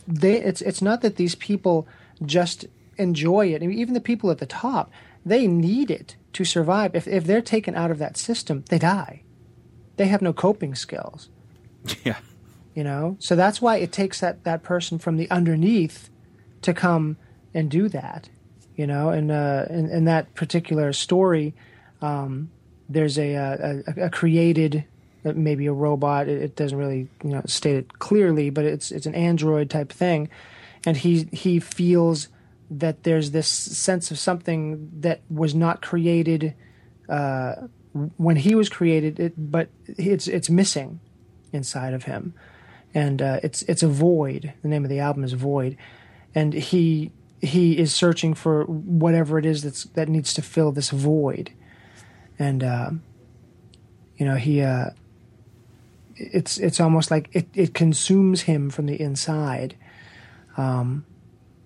they 0.06 0.40
it's 0.42 0.60
it's 0.62 0.82
not 0.82 1.00
that 1.02 1.16
these 1.16 1.34
people 1.34 1.86
just 2.24 2.66
enjoy 2.96 3.52
it 3.52 3.62
I 3.62 3.66
mean, 3.66 3.78
even 3.78 3.94
the 3.94 4.00
people 4.00 4.30
at 4.30 4.38
the 4.38 4.46
top 4.46 4.90
they 5.26 5.46
need 5.46 5.90
it 5.90 6.16
to 6.34 6.44
survive 6.44 6.94
if 6.94 7.06
if 7.08 7.24
they're 7.24 7.40
taken 7.42 7.74
out 7.74 7.90
of 7.90 7.98
that 7.98 8.16
system 8.16 8.64
they 8.68 8.78
die 8.78 9.22
they 9.96 10.06
have 10.06 10.22
no 10.22 10.32
coping 10.32 10.74
skills 10.74 11.28
Yeah. 12.04 12.18
you 12.74 12.82
know. 12.84 13.16
So 13.20 13.36
that's 13.36 13.60
why 13.60 13.76
it 13.76 13.92
takes 13.92 14.20
that 14.20 14.44
that 14.44 14.62
person 14.62 14.98
from 14.98 15.16
the 15.16 15.30
underneath 15.30 16.08
to 16.62 16.72
come 16.72 17.16
and 17.52 17.70
do 17.70 17.88
that, 17.90 18.28
you 18.74 18.86
know. 18.86 19.10
And 19.10 19.30
uh, 19.30 19.66
in, 19.68 19.90
in 19.90 20.04
that 20.06 20.34
particular 20.34 20.92
story, 20.94 21.54
um, 22.00 22.50
there's 22.88 23.18
a, 23.18 23.34
a, 23.34 23.82
a- 24.06 24.10
created 24.10 24.84
maybe 25.24 25.66
a 25.66 25.72
robot. 25.72 26.28
It, 26.28 26.42
it 26.42 26.56
doesn't 26.56 26.76
really 26.76 27.08
you 27.22 27.30
know 27.30 27.42
state 27.46 27.76
it 27.76 27.98
clearly, 27.98 28.50
but 28.50 28.64
it's 28.64 28.90
it's 28.90 29.06
an 29.06 29.14
android 29.14 29.70
type 29.70 29.92
thing, 29.92 30.28
and 30.86 30.96
he 30.96 31.28
he 31.32 31.60
feels 31.60 32.28
that 32.70 33.02
there's 33.04 33.30
this 33.30 33.48
sense 33.48 34.10
of 34.10 34.18
something 34.18 34.90
that 35.00 35.20
was 35.30 35.54
not 35.54 35.82
created 35.82 36.54
uh, 37.08 37.54
when 38.16 38.36
he 38.36 38.54
was 38.54 38.68
created, 38.68 39.20
it, 39.20 39.34
but 39.36 39.68
it's 39.86 40.26
it's 40.26 40.50
missing 40.50 41.00
inside 41.52 41.94
of 41.94 42.04
him, 42.04 42.34
and 42.92 43.22
uh, 43.22 43.40
it's 43.42 43.62
it's 43.62 43.82
a 43.82 43.88
void. 43.88 44.52
The 44.62 44.68
name 44.68 44.84
of 44.84 44.90
the 44.90 44.98
album 44.98 45.22
is 45.24 45.32
Void, 45.32 45.76
and 46.34 46.52
he 46.52 47.12
he 47.40 47.78
is 47.78 47.94
searching 47.94 48.34
for 48.34 48.64
whatever 48.64 49.38
it 49.38 49.46
is 49.46 49.62
that's 49.62 49.84
that 49.84 50.08
needs 50.08 50.34
to 50.34 50.42
fill 50.42 50.72
this 50.72 50.90
void, 50.90 51.52
and 52.38 52.64
uh, 52.64 52.90
you 54.16 54.26
know 54.26 54.36
he 54.36 54.60
uh, 54.60 54.90
it's 56.16 56.58
it's 56.58 56.80
almost 56.80 57.10
like 57.10 57.28
it, 57.32 57.46
it 57.54 57.74
consumes 57.74 58.42
him 58.42 58.70
from 58.70 58.86
the 58.86 59.00
inside, 59.00 59.76
um, 60.56 61.04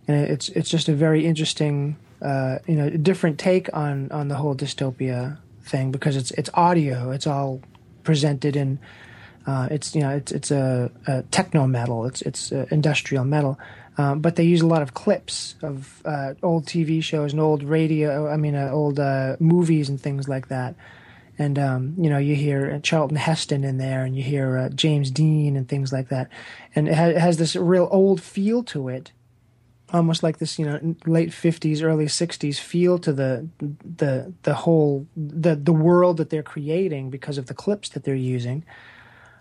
and 0.07 0.17
it's 0.17 0.49
it's 0.51 0.71
just 0.71 0.89
a 0.89 0.95
very 0.95 1.27
interesting 1.27 1.97
uh, 2.23 2.59
you 2.67 2.75
know 2.75 2.91
different 2.91 3.39
take 3.39 3.69
on 3.75 4.11
on 4.11 4.29
the 4.29 4.37
whole 4.37 4.55
dystopia 4.55 5.39
thing 5.63 5.91
because 5.93 6.17
it's 6.17 6.31
it's 6.33 6.51
audio. 6.55 7.11
It's 7.11 7.27
all 7.27 7.61
presented 8.05 8.57
in 8.57 8.79
uh, 9.47 9.69
it's 9.71 9.95
you 9.95 10.01
know 10.01 10.11
it's 10.11 10.33
it's 10.33 10.51
a, 10.51 10.91
a 11.07 11.23
techno 11.31 11.67
metal. 11.67 12.07
It's 12.07 12.23
it's 12.23 12.53
uh, 12.53 12.67
industrial 12.71 13.25
metal, 13.25 13.59
um, 13.97 14.21
but 14.21 14.37
they 14.37 14.45
use 14.45 14.61
a 14.61 14.67
lot 14.67 14.83
of 14.83 14.95
clips 14.95 15.55
of 15.63 16.03
uh, 16.05 16.35
old 16.43 16.67
TV 16.67 17.03
shows 17.03 17.33
and 17.33 17.41
old 17.41 17.63
radio. 17.63 18.29
I 18.29 18.37
mean, 18.37 18.55
uh, 18.55 18.71
old 18.73 18.99
movies 19.41 19.89
and 19.89 20.01
things 20.01 20.29
like 20.29 20.49
that. 20.49 20.75
And 21.39 21.59
um, 21.59 21.95
you 21.97 22.11
know, 22.11 22.19
you 22.19 22.35
hear 22.35 22.81
Charlton 22.81 23.17
Heston 23.17 23.63
in 23.63 23.79
there, 23.79 24.05
and 24.05 24.17
you 24.17 24.23
hear 24.23 24.59
uh, 24.59 24.69
James 24.71 25.11
Dean 25.11 25.57
and 25.57 25.69
things 25.69 25.93
like 25.93 26.09
that, 26.09 26.29
and 26.75 26.89
it, 26.89 26.95
ha- 26.95 27.07
it 27.07 27.19
has 27.19 27.37
this 27.37 27.55
real 27.55 27.89
old 27.93 28.21
feel 28.21 28.65
to 28.65 28.89
it 28.89 29.13
almost 29.93 30.23
like 30.23 30.39
this, 30.39 30.59
you 30.59 30.67
know, 30.67 30.97
late 31.07 31.33
fifties, 31.33 31.83
early 31.83 32.09
sixties 32.09 32.59
feel 32.59 32.99
to 32.99 33.13
the 33.13 33.49
the 33.59 34.33
the 34.43 34.55
whole 34.55 35.07
the 35.17 35.57
the 35.57 35.73
world 35.73 36.17
that 36.19 36.31
they're 36.31 36.43
creating 36.43 37.11
because 37.11 37.39
of 37.39 37.47
the 37.47 37.55
clips 37.55 37.89
that 37.91 38.05
they're 38.05 38.15
using. 38.15 38.65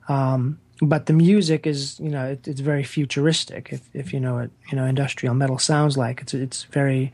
Um, 0.07 0.59
but 0.81 1.07
the 1.07 1.13
music 1.13 1.65
is, 1.65 1.99
you 1.99 2.09
know, 2.09 2.27
it, 2.27 2.47
it's 2.47 2.61
very 2.61 2.83
futuristic. 2.83 3.69
If 3.71 3.89
if 3.93 4.13
you 4.13 4.19
know 4.19 4.35
what 4.35 4.49
you 4.71 4.77
know, 4.77 4.85
industrial 4.85 5.35
metal 5.35 5.59
sounds 5.59 5.97
like 5.97 6.21
it's 6.21 6.33
it's 6.33 6.63
very. 6.65 7.11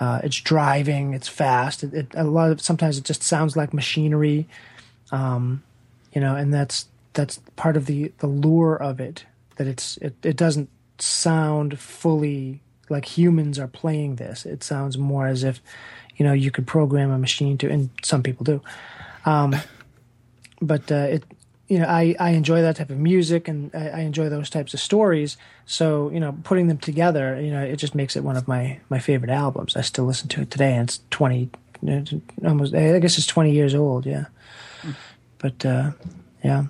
Uh, 0.00 0.20
it's 0.24 0.40
driving. 0.40 1.14
It's 1.14 1.28
fast. 1.28 1.84
It, 1.84 1.94
it, 1.94 2.06
a 2.14 2.24
lot 2.24 2.50
of 2.50 2.60
sometimes 2.60 2.98
it 2.98 3.04
just 3.04 3.22
sounds 3.22 3.56
like 3.56 3.72
machinery, 3.72 4.48
um, 5.10 5.62
you 6.12 6.20
know, 6.20 6.34
and 6.34 6.52
that's 6.52 6.86
that's 7.12 7.38
part 7.56 7.76
of 7.76 7.86
the 7.86 8.12
the 8.18 8.26
lure 8.26 8.76
of 8.76 9.00
it. 9.00 9.24
That 9.56 9.66
it's 9.66 9.96
it, 9.98 10.14
it 10.22 10.36
doesn't 10.36 10.70
sound 10.98 11.78
fully 11.78 12.60
like 12.88 13.04
humans 13.04 13.58
are 13.58 13.68
playing 13.68 14.16
this. 14.16 14.46
It 14.46 14.62
sounds 14.62 14.96
more 14.96 15.26
as 15.26 15.42
if, 15.42 15.60
you 16.16 16.24
know, 16.24 16.32
you 16.32 16.50
could 16.50 16.66
program 16.66 17.10
a 17.10 17.18
machine 17.18 17.58
to, 17.58 17.68
and 17.68 17.90
some 18.02 18.22
people 18.22 18.44
do. 18.44 18.60
Um, 19.24 19.56
but 20.60 20.92
uh, 20.92 21.06
it, 21.10 21.24
you 21.72 21.78
know, 21.78 21.86
I, 21.86 22.14
I 22.20 22.30
enjoy 22.32 22.60
that 22.60 22.76
type 22.76 22.90
of 22.90 22.98
music 22.98 23.48
and 23.48 23.74
I, 23.74 23.88
I 23.88 24.00
enjoy 24.00 24.28
those 24.28 24.50
types 24.50 24.74
of 24.74 24.80
stories. 24.80 25.38
So, 25.64 26.10
you 26.10 26.20
know, 26.20 26.36
putting 26.44 26.66
them 26.66 26.76
together, 26.76 27.40
you 27.40 27.50
know, 27.50 27.62
it 27.62 27.76
just 27.76 27.94
makes 27.94 28.14
it 28.14 28.22
one 28.22 28.36
of 28.36 28.46
my, 28.46 28.78
my 28.90 28.98
favorite 28.98 29.30
albums. 29.30 29.74
I 29.74 29.80
still 29.80 30.04
listen 30.04 30.28
to 30.28 30.42
it 30.42 30.50
today 30.50 30.74
and 30.74 30.86
it's 30.86 31.00
20, 31.08 31.48
almost, 32.44 32.74
I 32.74 32.98
guess 32.98 33.16
it's 33.16 33.26
20 33.26 33.52
years 33.52 33.74
old. 33.74 34.04
Yeah. 34.04 34.26
But, 35.38 35.64
uh, 35.64 35.92
yeah, 36.44 36.64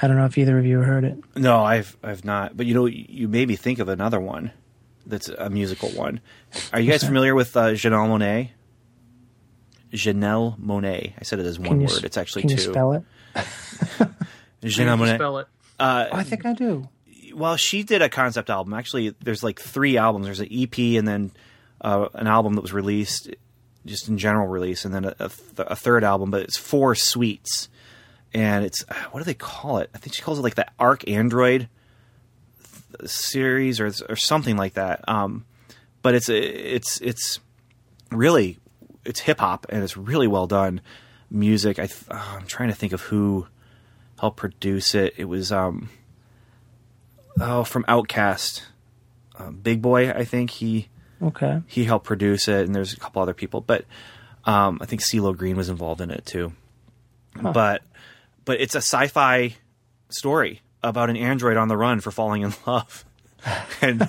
I 0.00 0.06
don't 0.06 0.16
know 0.16 0.24
if 0.24 0.38
either 0.38 0.58
of 0.58 0.64
you 0.64 0.78
heard 0.78 1.04
it. 1.04 1.18
No, 1.36 1.62
I've 1.62 1.98
I've 2.02 2.24
not. 2.24 2.56
But 2.56 2.64
you 2.64 2.72
know, 2.72 2.86
you 2.86 3.28
made 3.28 3.48
me 3.48 3.56
think 3.56 3.78
of 3.78 3.88
another 3.88 4.20
one 4.20 4.52
that's 5.04 5.28
a 5.28 5.50
musical 5.50 5.90
one. 5.90 6.20
Are 6.72 6.80
you 6.80 6.90
guys 6.90 7.04
familiar 7.04 7.34
with 7.34 7.56
uh, 7.56 7.72
Janelle 7.72 8.08
Monáe? 8.08 8.50
Janelle 9.92 10.58
Monáe. 10.58 11.12
I 11.18 11.22
said 11.22 11.38
it 11.40 11.46
as 11.46 11.58
one 11.58 11.80
you, 11.80 11.86
word. 11.86 12.04
It's 12.04 12.16
actually 12.16 12.42
can 12.42 12.50
two. 12.50 12.54
you 12.56 12.60
spell 12.60 12.92
it? 12.92 13.02
Janelle 14.62 14.98
Monáe. 14.98 15.14
Spell 15.16 15.38
it. 15.38 15.46
Oh, 15.78 16.08
I 16.12 16.22
think 16.22 16.44
I 16.44 16.52
do. 16.52 16.88
well, 17.34 17.56
she 17.56 17.82
did 17.82 18.02
a 18.02 18.08
concept 18.08 18.50
album. 18.50 18.74
Actually, 18.74 19.14
there's 19.22 19.42
like 19.42 19.58
three 19.60 19.96
albums. 19.96 20.26
There's 20.26 20.40
an 20.40 20.48
EP 20.50 20.78
and 20.78 21.08
then 21.08 21.32
uh, 21.80 22.08
an 22.14 22.26
album 22.26 22.54
that 22.54 22.60
was 22.60 22.72
released 22.72 23.30
just 23.86 24.08
in 24.08 24.18
general 24.18 24.46
release, 24.46 24.84
and 24.84 24.94
then 24.94 25.06
a, 25.06 25.14
a, 25.18 25.28
th- 25.28 25.68
a 25.68 25.76
third 25.76 26.04
album. 26.04 26.30
But 26.30 26.42
it's 26.42 26.58
four 26.58 26.94
suites, 26.94 27.68
and 28.34 28.64
it's 28.64 28.82
what 29.10 29.20
do 29.20 29.24
they 29.24 29.34
call 29.34 29.78
it? 29.78 29.90
I 29.94 29.98
think 29.98 30.14
she 30.14 30.22
calls 30.22 30.38
it 30.38 30.42
like 30.42 30.54
the 30.54 30.66
ArchAndroid 30.78 31.68
th- 32.98 33.10
series 33.10 33.80
or 33.80 33.90
or 34.08 34.16
something 34.16 34.56
like 34.56 34.74
that. 34.74 35.08
Um, 35.08 35.46
but 36.02 36.14
it's 36.14 36.28
it's 36.28 37.00
it's 37.00 37.40
really 38.10 38.58
it's 39.04 39.20
hip 39.20 39.40
hop 39.40 39.66
and 39.68 39.82
it's 39.82 39.96
really 39.96 40.26
well 40.28 40.46
done 40.46 40.80
music. 41.30 41.78
I 41.78 41.86
th- 41.86 42.04
oh, 42.10 42.36
I'm 42.40 42.46
trying 42.46 42.68
to 42.70 42.74
think 42.74 42.92
of 42.92 43.00
who 43.02 43.46
helped 44.18 44.36
produce 44.36 44.94
it. 44.94 45.14
It 45.16 45.24
was 45.26 45.50
um 45.52 45.88
oh 47.40 47.64
from 47.64 47.84
OutKast, 47.84 48.62
uh, 49.38 49.50
Big 49.50 49.80
Boi. 49.82 50.10
I 50.10 50.24
think 50.24 50.50
he 50.50 50.88
Okay. 51.22 51.60
he 51.66 51.84
helped 51.84 52.06
produce 52.06 52.48
it, 52.48 52.64
and 52.66 52.74
there's 52.74 52.92
a 52.92 52.96
couple 52.96 53.20
other 53.20 53.34
people, 53.34 53.60
but 53.60 53.84
um, 54.44 54.78
I 54.80 54.86
think 54.86 55.02
CeeLo 55.02 55.36
Green 55.36 55.56
was 55.56 55.68
involved 55.68 56.00
in 56.00 56.10
it 56.10 56.24
too. 56.24 56.52
But 57.40 57.82
but 58.46 58.60
it's 58.60 58.74
a 58.74 58.78
sci-fi 58.78 59.54
story 60.08 60.62
about 60.82 61.10
an 61.10 61.16
android 61.18 61.58
on 61.58 61.68
the 61.68 61.76
run 61.76 62.00
for 62.00 62.10
falling 62.10 62.40
in 62.42 62.54
love, 62.66 63.04
and 63.82 64.08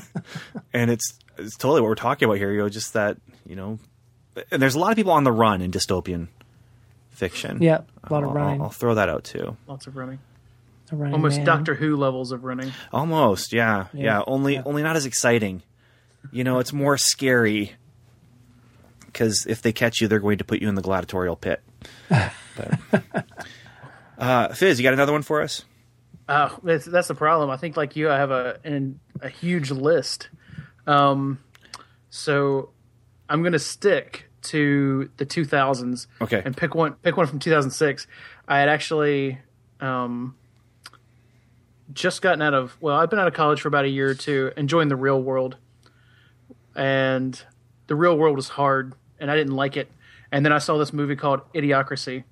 and 0.74 0.90
it's 0.90 1.20
it's 1.38 1.58
totally 1.58 1.82
what 1.82 1.88
we're 1.90 1.96
talking 1.96 2.26
about 2.28 2.38
here. 2.38 2.52
You 2.54 2.60
know, 2.60 2.70
just 2.70 2.94
that 2.94 3.18
you 3.46 3.58
know, 3.58 3.78
there's 4.50 4.76
a 4.76 4.80
lot 4.80 4.92
of 4.92 4.96
people 4.96 5.12
on 5.12 5.24
the 5.24 5.32
run 5.32 5.62
in 5.62 5.72
dystopian 5.72 6.28
fiction. 7.10 7.62
Yeah, 7.62 7.82
a 8.04 8.14
lot 8.14 8.24
of 8.24 8.30
I'll- 8.30 8.36
running. 8.36 8.62
I'll, 8.62 8.68
I'll 8.68 8.72
throw 8.72 8.96
that 8.96 9.10
out 9.10 9.24
too. 9.24 9.58
Lots 9.68 9.88
of 9.88 9.96
running. 9.96 10.20
A 10.92 10.96
running 10.96 11.14
Almost 11.14 11.38
man. 11.38 11.46
Doctor 11.46 11.74
Who 11.76 11.96
levels 11.96 12.32
of 12.32 12.44
running. 12.44 12.72
Almost, 12.92 13.54
yeah, 13.54 13.88
yeah. 13.94 14.04
Yeah, 14.04 14.22
only, 14.28 14.56
yeah. 14.56 14.64
only 14.66 14.84
not 14.84 14.96
as 14.98 15.06
exciting. 15.06 15.64
You 16.32 16.44
know, 16.44 16.60
it's 16.60 16.74
more 16.74 16.98
scary 16.98 17.74
because 19.06 19.46
if 19.46 19.62
they 19.62 19.72
catch 19.72 20.02
you, 20.02 20.08
they're 20.08 20.20
going 20.20 20.38
to 20.40 20.44
put 20.44 20.62
you 20.62 20.70
in 20.70 20.76
the 20.76 20.82
gladiatorial 20.82 21.36
pit. 21.36 21.62
But, 22.10 22.80
uh, 24.18 24.48
Fizz, 24.50 24.80
you 24.80 24.84
got 24.84 24.94
another 24.94 25.12
one 25.14 25.22
for 25.22 25.42
us? 25.42 25.64
Uh, 26.28 26.50
that's, 26.64 26.86
that's 26.86 27.08
the 27.08 27.16
problem. 27.16 27.50
I 27.50 27.58
think, 27.58 27.76
like 27.78 27.96
you, 27.96 28.10
I 28.10 28.18
have 28.18 28.32
a 28.32 28.60
an, 28.64 29.00
a 29.22 29.30
huge 29.30 29.72
list. 29.72 30.30
Um, 30.88 31.40
so 32.10 32.70
I'm 33.32 33.42
going 33.42 33.54
to 33.54 33.60
stick 33.60 34.30
to 34.44 35.10
the 35.18 35.26
2000s. 35.26 36.08
Okay. 36.22 36.42
And 36.44 36.56
pick 36.56 36.76
one. 36.76 36.94
Pick 37.02 37.18
one 37.18 37.28
from 37.28 37.40
2006. 37.40 38.08
I 38.48 38.60
had 38.60 38.70
actually 38.70 39.40
um, 39.80 40.36
just 41.94 42.22
gotten 42.22 42.42
out 42.42 42.54
of. 42.54 42.78
Well, 42.82 42.96
I've 42.96 43.10
been 43.10 43.20
out 43.20 43.28
of 43.28 43.34
college 43.34 43.62
for 43.62 43.68
about 43.68 43.86
a 43.86 43.90
year 43.90 44.10
or 44.10 44.16
two, 44.16 44.48
and 44.56 44.60
enjoying 44.60 44.90
the 44.90 44.96
real 44.96 45.22
world, 45.22 45.58
and 46.76 47.42
the 47.88 47.96
real 47.96 48.18
world 48.18 48.36
was 48.36 48.50
hard, 48.50 48.94
and 49.20 49.32
I 49.32 49.36
didn't 49.36 49.56
like 49.56 49.78
it. 49.78 49.92
And 50.32 50.46
then 50.46 50.54
I 50.54 50.60
saw 50.60 50.78
this 50.78 50.94
movie 50.94 51.16
called 51.16 51.42
Idiocracy 51.54 52.24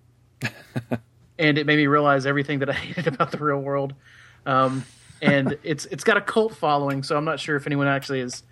and 1.38 1.58
it 1.58 1.66
made 1.66 1.78
me 1.78 1.88
realize 1.88 2.26
everything 2.26 2.60
that 2.60 2.70
I 2.70 2.74
hated 2.74 3.08
about 3.08 3.32
the 3.32 3.38
real 3.38 3.60
world. 3.60 3.94
Um, 4.46 4.86
and 5.22 5.58
it's 5.64 5.86
it's 5.86 6.04
got 6.04 6.18
a 6.18 6.22
cult 6.22 6.56
following, 6.56 7.04
so 7.04 7.18
I'm 7.18 7.26
not 7.26 7.40
sure 7.40 7.56
if 7.56 7.66
anyone 7.66 7.88
actually 7.88 8.22
is. 8.22 8.44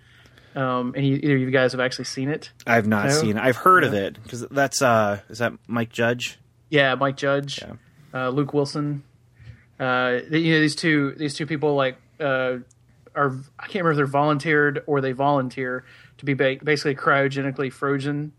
Um, 0.60 0.92
any 0.96 1.12
either 1.12 1.36
of 1.36 1.40
you 1.40 1.50
guys 1.52 1.72
have 1.72 1.80
actually 1.80 2.06
seen 2.06 2.28
it? 2.28 2.50
I've 2.66 2.86
not 2.88 3.06
No? 3.06 3.10
seen. 3.12 3.36
it. 3.36 3.42
I've 3.42 3.56
heard 3.56 3.84
of 3.84 3.94
it 3.94 4.20
because 4.22 4.40
that's 4.50 4.82
uh, 4.82 5.20
is 5.28 5.38
that 5.38 5.52
Mike 5.68 5.90
Judge? 5.92 6.38
Yeah, 6.68 6.94
Mike 6.96 7.16
Judge, 7.16 7.62
Yeah. 7.62 7.74
uh, 8.12 8.28
Luke 8.30 8.52
Wilson. 8.52 9.04
Uh, 9.78 10.18
you 10.30 10.52
know 10.54 10.60
these 10.60 10.74
two 10.74 11.12
these 11.12 11.34
two 11.34 11.46
people 11.46 11.76
like 11.76 11.96
uh, 12.18 12.56
are 13.14 13.36
I 13.58 13.62
can't 13.68 13.84
remember 13.84 13.90
if 13.92 13.96
they're 13.98 14.06
volunteered 14.06 14.82
or 14.86 15.00
they 15.00 15.12
volunteer 15.12 15.84
to 16.18 16.24
be 16.24 16.34
ba- 16.34 16.56
basically 16.62 16.96
cryogenically 16.96 17.72
frozen 17.72 18.32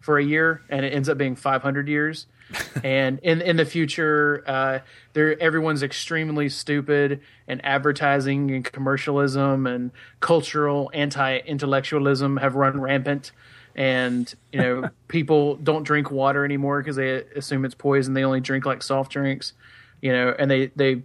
for 0.00 0.16
a 0.18 0.24
year, 0.24 0.62
and 0.70 0.86
it 0.86 0.94
ends 0.94 1.10
up 1.10 1.18
being 1.18 1.36
500 1.36 1.86
years. 1.88 2.26
and 2.84 3.18
in 3.22 3.40
in 3.42 3.56
the 3.56 3.64
future, 3.64 4.42
uh, 4.46 4.78
there 5.12 5.40
everyone's 5.40 5.82
extremely 5.82 6.48
stupid, 6.48 7.20
and 7.46 7.64
advertising 7.64 8.50
and 8.50 8.64
commercialism 8.64 9.66
and 9.66 9.90
cultural 10.20 10.90
anti-intellectualism 10.94 12.38
have 12.38 12.54
run 12.54 12.80
rampant. 12.80 13.32
And 13.76 14.32
you 14.52 14.60
know, 14.60 14.90
people 15.08 15.56
don't 15.56 15.84
drink 15.84 16.10
water 16.10 16.44
anymore 16.44 16.80
because 16.80 16.96
they 16.96 17.24
assume 17.36 17.64
it's 17.64 17.74
poison. 17.74 18.14
They 18.14 18.24
only 18.24 18.40
drink 18.40 18.66
like 18.66 18.82
soft 18.82 19.12
drinks, 19.12 19.52
you 20.00 20.12
know, 20.12 20.34
and 20.38 20.50
they 20.50 20.66
they 20.76 21.02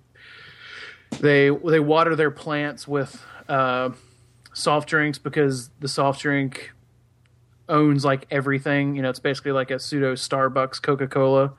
they 1.20 1.50
they 1.50 1.80
water 1.80 2.16
their 2.16 2.32
plants 2.32 2.88
with 2.88 3.24
uh, 3.48 3.92
soft 4.54 4.90
drinks 4.90 5.18
because 5.18 5.70
the 5.80 5.88
soft 5.88 6.22
drink 6.22 6.72
owns 7.70 8.06
like 8.06 8.28
everything. 8.32 8.96
You 8.96 9.02
know, 9.02 9.10
it's 9.10 9.20
basically 9.20 9.52
like 9.52 9.72
a 9.72 9.80
pseudo 9.80 10.14
Starbucks 10.16 10.82
Coca 10.82 11.08
Cola 11.08 11.54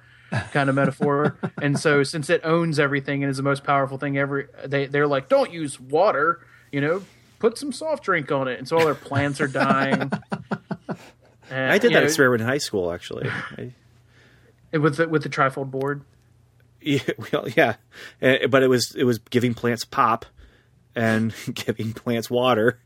kind 0.52 0.68
of 0.68 0.74
metaphor. 0.74 1.38
and 1.62 1.78
so 1.78 2.02
since 2.02 2.30
it 2.30 2.40
owns 2.44 2.78
everything 2.78 3.22
and 3.22 3.30
is 3.30 3.36
the 3.36 3.42
most 3.42 3.64
powerful 3.64 3.98
thing 3.98 4.18
ever, 4.18 4.50
they 4.64 4.86
they're 4.86 5.06
like, 5.06 5.28
don't 5.28 5.52
use 5.52 5.78
water. 5.80 6.40
You 6.72 6.80
know, 6.80 7.02
put 7.38 7.58
some 7.58 7.72
soft 7.72 8.04
drink 8.04 8.30
on 8.32 8.48
it. 8.48 8.58
And 8.58 8.66
so 8.68 8.78
all 8.78 8.84
their 8.84 8.94
plants 8.94 9.40
are 9.40 9.48
dying. 9.48 10.10
And, 11.48 11.70
I 11.70 11.78
did 11.78 11.92
that 11.92 12.00
know, 12.00 12.04
experiment 12.04 12.42
in 12.42 12.48
high 12.48 12.58
school, 12.58 12.90
actually. 12.90 13.28
I, 13.56 13.72
with 14.76 14.96
the 14.96 15.08
with 15.08 15.22
the 15.22 15.28
trifold 15.28 15.70
board. 15.70 16.02
yeah, 16.80 16.98
well, 17.32 17.48
yeah, 17.48 17.76
Uh, 18.20 18.48
but 18.50 18.62
it 18.62 18.68
was 18.68 18.94
it 18.96 19.04
was 19.04 19.18
giving 19.18 19.54
plants 19.54 19.84
pop 19.84 20.26
and 20.94 21.32
giving 21.54 21.92
plants 21.92 22.28
water 22.28 22.80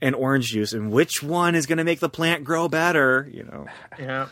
and 0.00 0.14
orange 0.14 0.46
juice, 0.46 0.72
and 0.72 0.90
which 0.90 1.22
one 1.22 1.54
is 1.54 1.66
going 1.66 1.78
to 1.78 1.84
make 1.84 2.00
the 2.00 2.08
plant 2.08 2.44
grow 2.44 2.68
better? 2.68 3.28
You 3.32 3.44
know. 3.44 3.66
Yeah. 3.98 4.28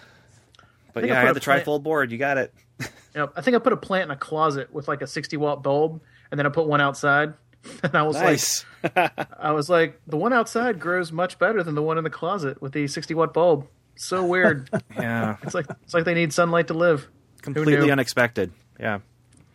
But 0.92 1.04
I 1.04 1.06
yeah, 1.08 1.14
I, 1.14 1.20
put 1.22 1.26
had 1.28 1.36
the 1.36 1.40
plant- 1.40 1.64
trifold 1.64 1.82
board. 1.82 2.12
You 2.12 2.18
got 2.18 2.38
it. 2.38 2.54
Yep. 3.16 3.34
I 3.36 3.42
think 3.42 3.54
I 3.54 3.60
put 3.60 3.72
a 3.72 3.76
plant 3.76 4.06
in 4.06 4.10
a 4.10 4.16
closet 4.16 4.74
with 4.74 4.88
like 4.88 5.00
a 5.00 5.06
60 5.06 5.36
watt 5.36 5.62
bulb, 5.62 6.00
and 6.32 6.38
then 6.38 6.46
I 6.46 6.48
put 6.48 6.66
one 6.66 6.80
outside. 6.80 7.34
And 7.84 7.94
I 7.94 8.02
was 8.02 8.16
Nice. 8.16 8.64
like, 8.82 9.12
I 9.38 9.52
was 9.52 9.70
like, 9.70 10.00
the 10.08 10.16
one 10.16 10.32
outside 10.32 10.80
grows 10.80 11.12
much 11.12 11.38
better 11.38 11.62
than 11.62 11.76
the 11.76 11.82
one 11.82 11.96
in 11.96 12.02
the 12.04 12.10
closet 12.10 12.60
with 12.60 12.72
the 12.72 12.88
60 12.88 13.14
watt 13.14 13.32
bulb. 13.32 13.68
So 13.94 14.24
weird. 14.24 14.68
yeah, 14.96 15.36
it's 15.44 15.54
like 15.54 15.66
it's 15.84 15.94
like 15.94 16.04
they 16.04 16.14
need 16.14 16.32
sunlight 16.32 16.66
to 16.68 16.74
live. 16.74 17.06
completely 17.40 17.88
unexpected. 17.90 18.50
Yeah. 18.80 18.98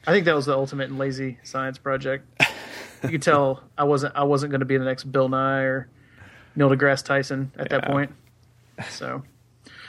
I 0.08 0.12
think 0.14 0.24
that 0.26 0.36
was 0.36 0.46
the 0.46 0.54
ultimate 0.56 0.90
and 0.90 0.98
lazy 0.98 1.38
science 1.44 1.78
project. 1.78 2.26
You 3.04 3.10
could 3.10 3.22
tell 3.22 3.62
I 3.78 3.84
wasn't 3.84 4.16
I 4.16 4.24
wasn't 4.24 4.52
going 4.52 4.62
to 4.62 4.66
be 4.66 4.78
the 4.78 4.86
next 4.86 5.04
Bill 5.12 5.28
Nye 5.28 5.64
or 5.64 5.90
Neil 6.60 6.70
deGrasse 6.70 7.06
Tyson 7.06 7.52
at 7.58 7.70
that 7.70 7.86
point. 7.86 8.12
So, 8.90 9.24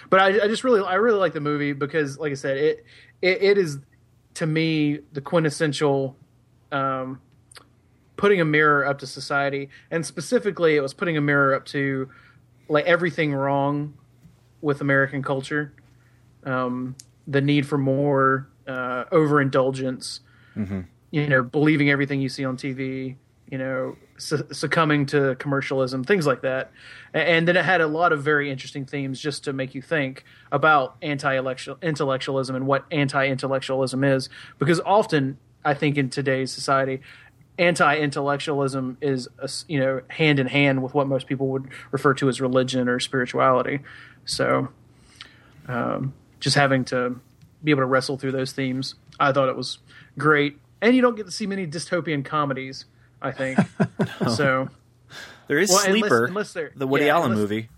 but 0.08 0.20
I, 0.20 0.44
I 0.44 0.48
just 0.48 0.64
really 0.64 0.80
I 0.80 0.94
really 0.94 1.18
like 1.18 1.32
the 1.32 1.40
movie 1.40 1.72
because, 1.72 2.16
like 2.18 2.30
I 2.30 2.34
said, 2.34 2.56
it 2.56 2.84
it, 3.20 3.42
it 3.42 3.58
is 3.58 3.78
to 4.34 4.46
me 4.46 5.00
the 5.12 5.20
quintessential 5.20 6.16
um, 6.70 7.20
putting 8.16 8.40
a 8.40 8.44
mirror 8.44 8.86
up 8.86 9.00
to 9.00 9.06
society, 9.06 9.68
and 9.90 10.06
specifically, 10.06 10.76
it 10.76 10.80
was 10.80 10.94
putting 10.94 11.16
a 11.16 11.20
mirror 11.20 11.54
up 11.54 11.66
to 11.66 12.08
like 12.68 12.84
everything 12.86 13.34
wrong 13.34 13.94
with 14.60 14.80
American 14.80 15.22
culture, 15.24 15.72
um, 16.44 16.94
the 17.26 17.40
need 17.40 17.66
for 17.66 17.78
more 17.78 18.48
uh, 18.68 19.04
overindulgence, 19.10 20.20
you 21.10 21.26
know, 21.26 21.42
believing 21.42 21.90
everything 21.90 22.20
you 22.20 22.28
see 22.28 22.44
on 22.44 22.56
TV, 22.56 23.16
you 23.50 23.58
know, 23.58 23.96
su- 24.16 24.46
succumbing 24.52 25.06
to 25.06 25.34
commercialism, 25.36 26.04
things 26.04 26.26
like 26.26 26.42
that. 26.42 26.70
And 27.12 27.48
then 27.48 27.56
it 27.56 27.64
had 27.64 27.80
a 27.80 27.86
lot 27.86 28.12
of 28.12 28.22
very 28.22 28.50
interesting 28.50 28.84
themes 28.86 29.20
just 29.20 29.44
to 29.44 29.52
make 29.52 29.74
you 29.74 29.82
think 29.82 30.24
about 30.52 30.96
anti-intellectualism 31.02 32.54
and 32.54 32.66
what 32.66 32.84
anti-intellectualism 32.90 34.04
is, 34.04 34.28
because 34.58 34.80
often 34.80 35.38
I 35.64 35.74
think 35.74 35.98
in 35.98 36.10
today's 36.10 36.52
society, 36.52 37.00
anti-intellectualism 37.58 38.96
is 39.02 39.28
you 39.68 39.78
know 39.78 40.00
hand 40.08 40.38
in 40.38 40.46
hand 40.46 40.82
with 40.82 40.94
what 40.94 41.06
most 41.06 41.26
people 41.26 41.48
would 41.48 41.68
refer 41.90 42.14
to 42.14 42.28
as 42.28 42.40
religion 42.40 42.88
or 42.88 42.98
spirituality. 43.00 43.80
So, 44.24 44.68
um, 45.68 46.14
just 46.38 46.56
having 46.56 46.84
to 46.86 47.20
be 47.62 47.72
able 47.72 47.82
to 47.82 47.86
wrestle 47.86 48.16
through 48.16 48.32
those 48.32 48.52
themes, 48.52 48.94
I 49.18 49.32
thought 49.32 49.48
it 49.48 49.56
was 49.56 49.78
great. 50.16 50.58
And 50.80 50.96
you 50.96 51.02
don't 51.02 51.16
get 51.16 51.26
to 51.26 51.32
see 51.32 51.46
many 51.46 51.66
dystopian 51.66 52.24
comedies, 52.24 52.86
I 53.22 53.32
think. 53.32 53.58
So, 54.34 54.68
There 55.48 55.58
is 55.58 55.70
Well, 55.70 55.78
Sleeper, 55.80 56.26
unless 56.26 56.52
they're- 56.52 56.72
the 56.76 56.86
Woody 56.86 57.06
yeah, 57.06 57.14
Allen 57.16 57.32
unless- 57.32 57.40
movie. 57.42 57.68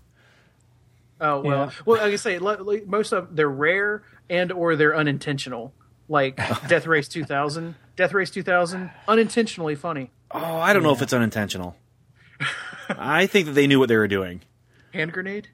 oh 1.21 1.41
well. 1.41 1.65
Yeah. 1.65 1.71
Well, 1.85 2.01
like 2.01 2.13
I 2.13 2.15
say, 2.17 2.37
li- 2.39 2.55
li- 2.59 2.83
most 2.85 3.11
of 3.13 3.35
they're 3.35 3.49
rare 3.49 4.03
and 4.29 4.51
or 4.51 4.75
they're 4.75 4.95
unintentional. 4.95 5.73
Like 6.09 6.35
Death 6.67 6.85
Race 6.85 7.07
2000, 7.07 7.75
Death 7.95 8.13
Race 8.13 8.29
2000, 8.29 8.91
unintentionally 9.07 9.75
funny. 9.75 10.11
Oh, 10.31 10.39
I 10.57 10.73
don't 10.73 10.83
know 10.83 10.91
if 10.93 11.01
it's 11.01 11.13
unintentional. 11.13 11.75
I 12.89 13.25
think 13.27 13.45
that 13.47 13.53
they 13.53 13.67
knew 13.67 13.79
what 13.79 13.87
they 13.89 13.95
were 13.97 14.07
doing. 14.07 14.41
Hand 14.93 15.13
grenade. 15.13 15.47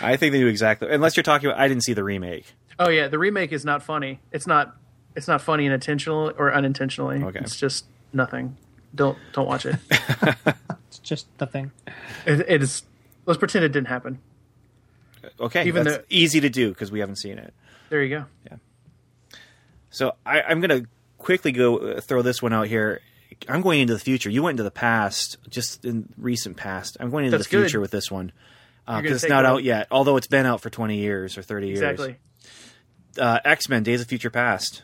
I 0.00 0.16
think 0.16 0.32
they 0.32 0.38
knew 0.38 0.46
exactly. 0.48 0.88
Unless 0.90 1.16
you're 1.16 1.22
talking 1.24 1.48
about, 1.50 1.60
I 1.60 1.68
didn't 1.68 1.84
see 1.84 1.92
the 1.92 2.02
remake. 2.04 2.46
Oh 2.78 2.88
yeah, 2.88 3.08
the 3.08 3.18
remake 3.18 3.52
is 3.52 3.64
not 3.64 3.82
funny. 3.82 4.20
It's 4.32 4.46
not. 4.46 4.76
It's 5.16 5.26
not 5.28 5.40
funny 5.42 5.66
and 5.66 5.74
intentional 5.74 6.32
or 6.38 6.52
unintentionally. 6.54 7.22
Okay. 7.22 7.40
It's 7.40 7.56
just 7.56 7.84
nothing. 8.12 8.56
Don't 8.94 9.18
don't 9.32 9.46
watch 9.46 9.66
it. 9.66 9.76
It's 10.90 10.98
just 10.98 11.26
the 11.38 11.46
thing. 11.46 11.70
it, 12.26 12.40
it 12.48 12.62
is. 12.64 12.82
Let's 13.24 13.38
pretend 13.38 13.64
it 13.64 13.68
didn't 13.70 13.86
happen. 13.86 14.18
Okay, 15.38 15.64
Even 15.68 15.84
that's 15.84 15.98
though- 15.98 16.04
easy 16.10 16.40
to 16.40 16.48
do 16.50 16.70
because 16.70 16.90
we 16.90 16.98
haven't 16.98 17.16
seen 17.16 17.38
it. 17.38 17.54
There 17.90 18.02
you 18.02 18.08
go. 18.18 18.24
Yeah. 18.50 18.56
So 19.90 20.14
I, 20.26 20.42
I'm 20.42 20.60
going 20.60 20.82
to 20.82 20.88
quickly 21.18 21.52
go 21.52 21.76
uh, 21.78 22.00
throw 22.00 22.22
this 22.22 22.42
one 22.42 22.52
out 22.52 22.66
here. 22.66 23.00
I'm 23.48 23.60
going 23.62 23.78
into 23.80 23.94
the 23.94 24.00
future. 24.00 24.30
You 24.30 24.42
went 24.42 24.54
into 24.54 24.64
the 24.64 24.70
past, 24.72 25.36
just 25.48 25.84
in 25.84 26.08
recent 26.18 26.56
past. 26.56 26.96
I'm 26.98 27.10
going 27.10 27.24
into 27.26 27.38
That's 27.38 27.48
the 27.48 27.56
future 27.58 27.78
good. 27.78 27.82
with 27.82 27.90
this 27.92 28.10
one 28.10 28.32
You're 28.88 28.94
gonna 28.96 29.02
because 29.02 29.22
it's 29.24 29.30
not 29.30 29.44
one- 29.44 29.52
out 29.52 29.62
yet. 29.64 29.86
Although 29.92 30.16
it's 30.16 30.26
been 30.26 30.44
out 30.46 30.60
for 30.60 30.70
20 30.70 30.96
years 30.96 31.38
or 31.38 31.42
30 31.42 31.68
years. 31.68 31.80
Exactly. 31.80 32.16
Uh, 33.16 33.38
X 33.44 33.68
Men: 33.68 33.84
Days 33.84 34.00
of 34.00 34.08
Future 34.08 34.30
Past. 34.30 34.82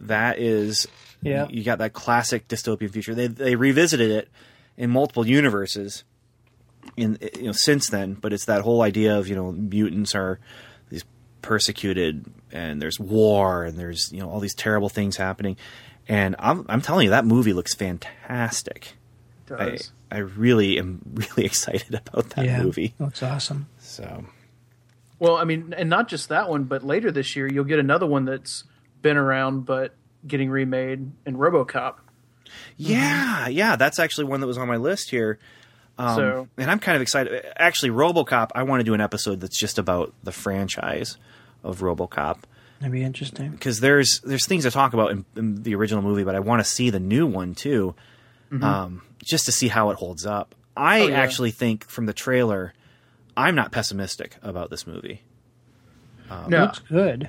That 0.00 0.38
is, 0.38 0.86
Yeah. 1.22 1.46
You 1.48 1.64
got 1.64 1.78
that 1.78 1.92
classic 1.92 2.48
dystopian 2.48 2.90
future. 2.90 3.14
They 3.14 3.26
they 3.28 3.56
revisited 3.56 4.10
it 4.10 4.28
in 4.76 4.90
multiple 4.90 5.26
universes. 5.26 6.04
In 6.96 7.18
you 7.34 7.44
know 7.44 7.52
since 7.52 7.88
then, 7.88 8.14
but 8.14 8.32
it's 8.32 8.44
that 8.44 8.60
whole 8.60 8.82
idea 8.82 9.18
of 9.18 9.26
you 9.26 9.34
know 9.34 9.52
mutants 9.52 10.14
are 10.14 10.38
these 10.90 11.04
persecuted 11.40 12.26
and 12.52 12.80
there's 12.80 13.00
war 13.00 13.64
and 13.64 13.78
there's 13.78 14.12
you 14.12 14.20
know 14.20 14.28
all 14.28 14.38
these 14.38 14.54
terrible 14.54 14.90
things 14.90 15.16
happening, 15.16 15.56
and 16.08 16.36
I'm 16.38 16.66
I'm 16.68 16.82
telling 16.82 17.04
you 17.04 17.10
that 17.10 17.24
movie 17.24 17.54
looks 17.54 17.74
fantastic. 17.74 18.94
I 19.50 19.70
Does. 19.70 19.92
I 20.10 20.18
really 20.18 20.78
am 20.78 21.00
really 21.14 21.44
excited 21.46 21.94
about 21.94 22.30
that 22.30 22.44
yeah, 22.44 22.62
movie. 22.62 22.94
looks 22.98 23.22
awesome. 23.22 23.66
So 23.78 24.26
Well, 25.18 25.36
I 25.36 25.44
mean, 25.44 25.74
and 25.76 25.88
not 25.88 26.08
just 26.08 26.28
that 26.28 26.48
one, 26.50 26.64
but 26.64 26.84
later 26.84 27.10
this 27.10 27.34
year 27.34 27.46
you'll 27.50 27.64
get 27.64 27.78
another 27.78 28.06
one 28.06 28.24
that's 28.26 28.64
been 29.04 29.16
around 29.16 29.66
but 29.66 29.94
getting 30.26 30.50
remade 30.50 31.12
in 31.26 31.36
RoboCop. 31.36 31.96
yeah, 32.76 33.46
yeah, 33.46 33.76
that's 33.76 33.98
actually 34.00 34.24
one 34.24 34.40
that 34.40 34.46
was 34.48 34.58
on 34.58 34.66
my 34.66 34.76
list 34.78 35.10
here. 35.10 35.38
Um, 35.96 36.16
so 36.16 36.48
and 36.58 36.68
I'm 36.70 36.80
kind 36.80 36.96
of 36.96 37.02
excited. 37.02 37.44
Actually, 37.56 37.90
RoboCop. 37.90 38.50
I 38.54 38.64
want 38.64 38.80
to 38.80 38.84
do 38.84 38.94
an 38.94 39.00
episode 39.00 39.40
that's 39.40 39.56
just 39.56 39.78
about 39.78 40.12
the 40.24 40.32
franchise 40.32 41.16
of 41.62 41.80
RoboCop 41.80 42.38
That'd 42.80 42.92
be 42.92 43.04
interesting. 43.04 43.52
because 43.52 43.78
there's 43.80 44.20
there's 44.24 44.46
things 44.46 44.64
to 44.64 44.70
talk 44.72 44.92
about 44.94 45.12
in, 45.12 45.24
in 45.36 45.62
the 45.62 45.74
original 45.76 46.02
movie, 46.02 46.24
but 46.24 46.34
I 46.34 46.40
want 46.40 46.64
to 46.64 46.68
see 46.68 46.90
the 46.90 46.98
new 46.98 47.26
one 47.26 47.54
too, 47.54 47.94
um, 48.60 49.02
just 49.22 49.44
to 49.46 49.52
see 49.52 49.68
how 49.68 49.90
it 49.90 49.96
holds 49.96 50.26
up. 50.26 50.54
I 50.76 51.00
Mm-hmm. 51.00 51.04
Oh, 51.04 51.08
yeah. 51.10 51.20
actually 51.20 51.50
think 51.52 51.84
from 51.88 52.06
the 52.06 52.12
trailer, 52.12 52.72
I'm 53.36 53.54
not 53.54 53.70
pessimistic 53.70 54.36
about 54.42 54.70
this 54.70 54.86
movie. 54.88 55.22
no, 56.48 56.62
Looks 56.62 56.80
good. 56.80 57.28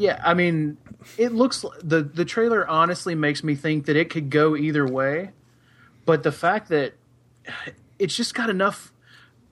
Yeah, 0.00 0.18
I 0.24 0.32
mean, 0.32 0.78
it 1.18 1.32
looks 1.32 1.62
the 1.82 2.02
the 2.02 2.24
trailer 2.24 2.66
honestly 2.66 3.14
makes 3.14 3.44
me 3.44 3.54
think 3.54 3.84
that 3.84 3.96
it 3.96 4.08
could 4.08 4.30
go 4.30 4.56
either 4.56 4.86
way, 4.86 5.32
but 6.06 6.22
the 6.22 6.32
fact 6.32 6.70
that 6.70 6.94
it's 7.98 8.16
just 8.16 8.34
got 8.34 8.48
enough 8.48 8.94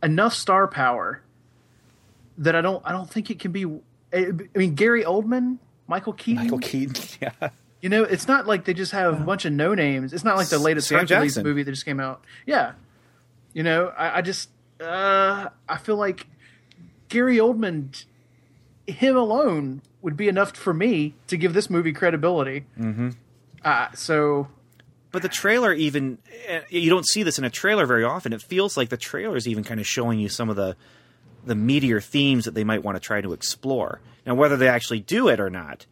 enough 0.02 0.32
star 0.32 0.66
power 0.66 1.22
that 2.38 2.56
I 2.56 2.62
don't 2.62 2.82
I 2.86 2.92
don't 2.92 3.10
think 3.10 3.30
it 3.30 3.38
can 3.38 3.52
be. 3.52 3.66
I 4.10 4.32
mean, 4.54 4.74
Gary 4.74 5.04
Oldman, 5.04 5.58
Michael 5.86 6.14
Keaton, 6.14 6.44
Michael 6.44 6.60
Keaton, 6.60 7.18
yeah, 7.20 7.50
You 7.82 7.90
know, 7.90 8.04
it's 8.04 8.26
not 8.26 8.46
like 8.46 8.64
they 8.64 8.72
just 8.72 8.92
have 8.92 9.20
a 9.20 9.24
bunch 9.24 9.44
of 9.44 9.52
no 9.52 9.74
names. 9.74 10.14
It's 10.14 10.24
not 10.24 10.38
like 10.38 10.48
the 10.48 10.58
latest 10.58 10.88
Sam 10.88 11.00
Hercules 11.00 11.34
Jackson. 11.34 11.44
movie 11.44 11.62
that 11.62 11.70
just 11.70 11.84
came 11.84 12.00
out. 12.00 12.24
Yeah, 12.46 12.72
you 13.52 13.62
know, 13.62 13.88
I, 13.88 14.18
I 14.18 14.22
just 14.22 14.48
uh, 14.80 15.50
I 15.68 15.76
feel 15.76 15.96
like 15.96 16.26
Gary 17.10 17.36
Oldman, 17.36 18.06
him 18.86 19.14
alone 19.14 19.82
would 20.02 20.16
be 20.16 20.28
enough 20.28 20.56
for 20.56 20.72
me 20.72 21.14
to 21.26 21.36
give 21.36 21.54
this 21.54 21.68
movie 21.68 21.92
credibility. 21.92 22.66
Mm-hmm. 22.78 23.10
Uh, 23.64 23.88
so 23.94 24.48
but 25.10 25.22
the 25.22 25.28
trailer 25.28 25.72
even 25.72 26.18
eh, 26.46 26.60
you 26.68 26.90
don't 26.90 27.06
see 27.06 27.22
this 27.22 27.38
in 27.38 27.44
a 27.44 27.50
trailer 27.50 27.86
very 27.86 28.04
often. 28.04 28.32
It 28.32 28.42
feels 28.42 28.76
like 28.76 28.88
the 28.88 28.96
trailer 28.96 29.36
is 29.36 29.48
even 29.48 29.64
kind 29.64 29.80
of 29.80 29.86
showing 29.86 30.18
you 30.18 30.28
some 30.28 30.50
of 30.50 30.56
the 30.56 30.76
the 31.44 31.54
meatier 31.54 32.02
themes 32.02 32.44
that 32.44 32.54
they 32.54 32.64
might 32.64 32.82
want 32.82 32.96
to 32.96 33.00
try 33.00 33.20
to 33.20 33.32
explore. 33.32 34.00
Now, 34.26 34.34
whether 34.34 34.56
they 34.56 34.68
actually 34.68 35.00
do 35.00 35.28
it 35.28 35.40
or 35.40 35.48
not, 35.48 35.86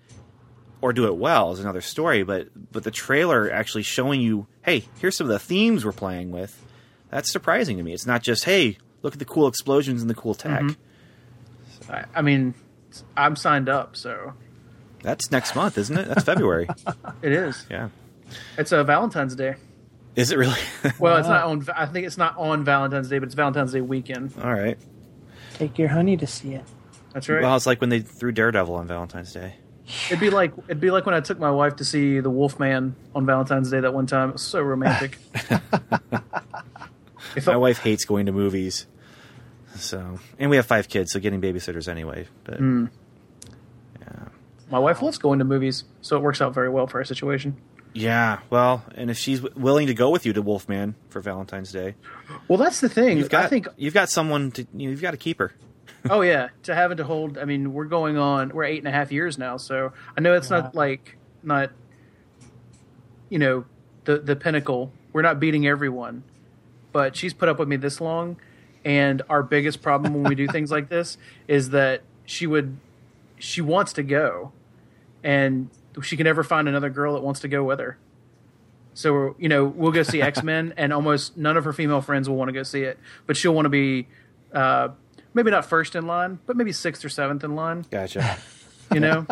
or 0.83 0.93
do 0.93 1.07
it 1.07 1.17
well, 1.17 1.53
is 1.53 1.61
another 1.61 1.81
story. 1.81 2.23
But 2.23 2.49
but 2.73 2.85
the 2.85 2.91
trailer 2.91 3.51
actually 3.51 3.85
showing 3.85 4.21
you, 4.21 4.47
hey, 4.63 4.85
here's 5.01 5.17
some 5.17 5.27
of 5.27 5.33
the 5.33 5.39
themes 5.39 5.85
we're 5.85 5.93
playing 5.93 6.31
with. 6.31 6.63
That's 7.11 7.33
surprising 7.33 7.77
to 7.79 7.83
me. 7.83 7.93
It's 7.93 8.07
not 8.07 8.23
just, 8.23 8.45
hey, 8.45 8.79
look 9.03 9.15
at 9.15 9.19
the 9.19 9.25
cool 9.25 9.47
explosions 9.47 10.03
and 10.03 10.11
the 10.11 10.15
cool 10.15 10.35
tech. 10.35 10.65
I, 11.89 12.05
I 12.17 12.23
mean, 12.23 12.55
I'm 13.17 13.37
signed 13.37 13.69
up. 13.69 13.97
So 13.97 14.33
That's 15.03 15.31
next 15.31 15.55
month, 15.55 15.79
isn't 15.79 15.97
it? 15.97 16.09
That's 16.09 16.25
February. 16.25 16.69
It 17.23 17.33
is. 17.33 17.65
yeah. 17.71 17.89
It's 18.59 18.73
a 18.73 18.83
Valentine's 18.85 19.35
Day. 19.35 19.55
Is 20.17 20.31
it 20.33 20.39
really? 20.39 20.59
Well, 20.99 21.17
it's 21.19 21.29
not 21.29 21.45
on. 21.45 21.67
I 21.75 21.87
think 21.87 22.07
it's 22.07 22.19
not 22.19 22.37
on 22.39 22.65
Valentine's 22.65 23.09
Day, 23.09 23.19
but 23.19 23.27
it's 23.27 23.35
Valentine's 23.35 23.73
Day 23.73 23.81
weekend. 23.83 24.33
All 24.43 24.53
right. 24.53 24.79
Take 25.55 25.79
your 25.79 25.89
honey 25.89 26.17
to 26.17 26.27
see 26.27 26.55
it. 26.55 26.65
That's 27.13 27.29
right. 27.29 27.43
Well, 27.43 27.55
it's 27.57 27.67
like 27.67 27.81
when 27.81 27.91
they 27.91 28.01
threw 28.01 28.33
Daredevil 28.33 28.75
on 28.75 28.87
Valentine's 28.87 29.33
Day. 29.33 29.55
It'd 30.09 30.19
be 30.21 30.31
like 30.31 30.53
it'd 30.69 30.81
be 30.81 30.91
like 30.91 31.07
when 31.07 31.15
I 31.15 31.21
took 31.21 31.39
my 31.39 31.51
wife 31.51 31.77
to 31.77 31.85
see 31.85 32.19
The 32.21 32.31
Wolfman 32.31 32.97
on 33.15 33.25
Valentine's 33.27 33.71
Day 33.71 33.81
that 33.81 33.95
one 33.95 34.07
time. 34.07 34.31
It 34.31 34.33
was 34.35 34.43
so 34.43 34.61
romantic. 34.61 35.19
My 37.47 37.53
I- 37.53 37.57
wife 37.57 37.79
hates 37.79 38.05
going 38.05 38.27
to 38.27 38.33
movies. 38.33 38.87
So, 39.79 40.19
and 40.39 40.51
we 40.51 40.57
have 40.57 40.67
five 40.67 40.89
kids, 40.89 41.13
so 41.13 41.21
getting 41.21 41.41
babysitters 41.41 41.89
anyway. 41.89 42.27
But 42.45 42.59
Hmm. 42.59 42.87
my 44.71 44.79
wife 44.79 45.01
loves 45.03 45.19
going 45.19 45.39
to 45.39 45.45
movies, 45.45 45.85
so 46.01 46.17
it 46.17 46.23
works 46.23 46.41
out 46.41 46.53
very 46.55 46.69
well 46.69 46.87
for 46.87 46.99
our 46.99 47.05
situation. 47.05 47.57
yeah, 47.95 48.41
well, 48.51 48.85
and 48.95 49.11
if 49.11 49.17
she's 49.17 49.41
w- 49.41 49.59
willing 49.59 49.87
to 49.87 49.95
go 49.95 50.11
with 50.11 50.27
you 50.27 50.33
to 50.35 50.43
Wolfman 50.43 50.95
for 51.09 51.21
Valentine's 51.21 51.73
Day, 51.73 51.95
Well, 52.49 52.59
that's 52.59 52.81
the 52.81 52.89
thing. 52.91 53.17
you've 53.17 53.31
got 53.31 53.45
I 53.45 53.49
think. 53.49 53.69
you've 53.77 53.95
got 53.95 54.11
someone 54.11 54.51
to 54.53 54.63
you 54.75 54.87
know, 54.87 54.91
you've 54.91 55.01
got 55.03 55.13
to 55.13 55.17
keep 55.17 55.39
her. 55.39 55.53
Oh 56.11 56.21
yeah, 56.21 56.51
to 56.65 56.75
having 56.75 56.99
to 56.99 57.05
hold. 57.05 57.37
I 57.39 57.45
mean, 57.47 57.73
we're 57.73 57.87
going 57.87 58.17
on. 58.17 58.51
We're 58.51 58.63
eight 58.65 58.79
and 58.79 58.87
a 58.87 58.93
half 58.93 59.11
years 59.11 59.39
now, 59.39 59.57
so 59.57 59.93
I 60.17 60.21
know 60.21 60.35
it's 60.35 60.51
not 60.51 60.73
like 60.75 61.17
not. 61.43 61.71
You 63.29 63.39
know, 63.41 63.65
the 64.05 64.19
the 64.19 64.37
pinnacle. 64.37 64.93
We're 65.13 65.23
not 65.23 65.41
beating 65.41 65.67
everyone, 65.67 66.23
but 66.93 67.17
she's 67.17 67.35
put 67.35 67.49
up 67.49 67.59
with 67.59 67.67
me 67.67 67.75
this 67.77 68.01
long, 68.01 68.37
and 68.87 69.21
our 69.29 69.43
biggest 69.43 69.83
problem 69.83 70.15
when 70.15 70.23
we 70.23 70.37
do 70.37 70.47
things 70.47 70.71
like 70.71 70.89
this 70.89 71.19
is 71.49 71.71
that 71.71 72.03
she 72.25 72.47
would, 72.47 72.79
she 73.37 73.61
wants 73.61 73.93
to 73.95 74.03
go, 74.03 74.53
and 75.23 75.69
she 76.03 76.17
can 76.17 76.25
never 76.25 76.45
find 76.45 76.69
another 76.69 76.89
girl 76.89 77.15
that 77.15 77.23
wants 77.23 77.41
to 77.41 77.49
go 77.49 77.65
with 77.65 77.81
her. 77.81 77.99
So 78.95 79.35
you 79.39 79.49
know, 79.49 79.65
we'll 79.65 79.93
go 79.93 80.05
see 80.05 80.23
X 80.23 80.43
Men, 80.43 80.73
and 80.79 80.93
almost 80.93 81.37
none 81.37 81.57
of 81.57 81.65
her 81.65 81.73
female 81.73 82.01
friends 82.01 82.29
will 82.29 82.37
want 82.37 82.49
to 82.49 82.53
go 82.53 82.63
see 82.63 82.85
it, 82.85 82.99
but 83.27 83.37
she'll 83.37 83.55
want 83.55 83.67
to 83.67 83.71
be. 83.71 84.07
Uh, 84.53 84.91
maybe 85.35 85.51
not 85.51 85.67
first 85.67 85.95
in 85.95 86.07
line, 86.07 86.39
but 86.47 86.57
maybe 86.57 86.73
sixth 86.73 87.05
or 87.05 87.11
seventh 87.11 87.45
in 87.45 87.55
line. 87.55 87.85
Gotcha. 87.91 88.39
You 88.95 89.01
know, 89.01 89.27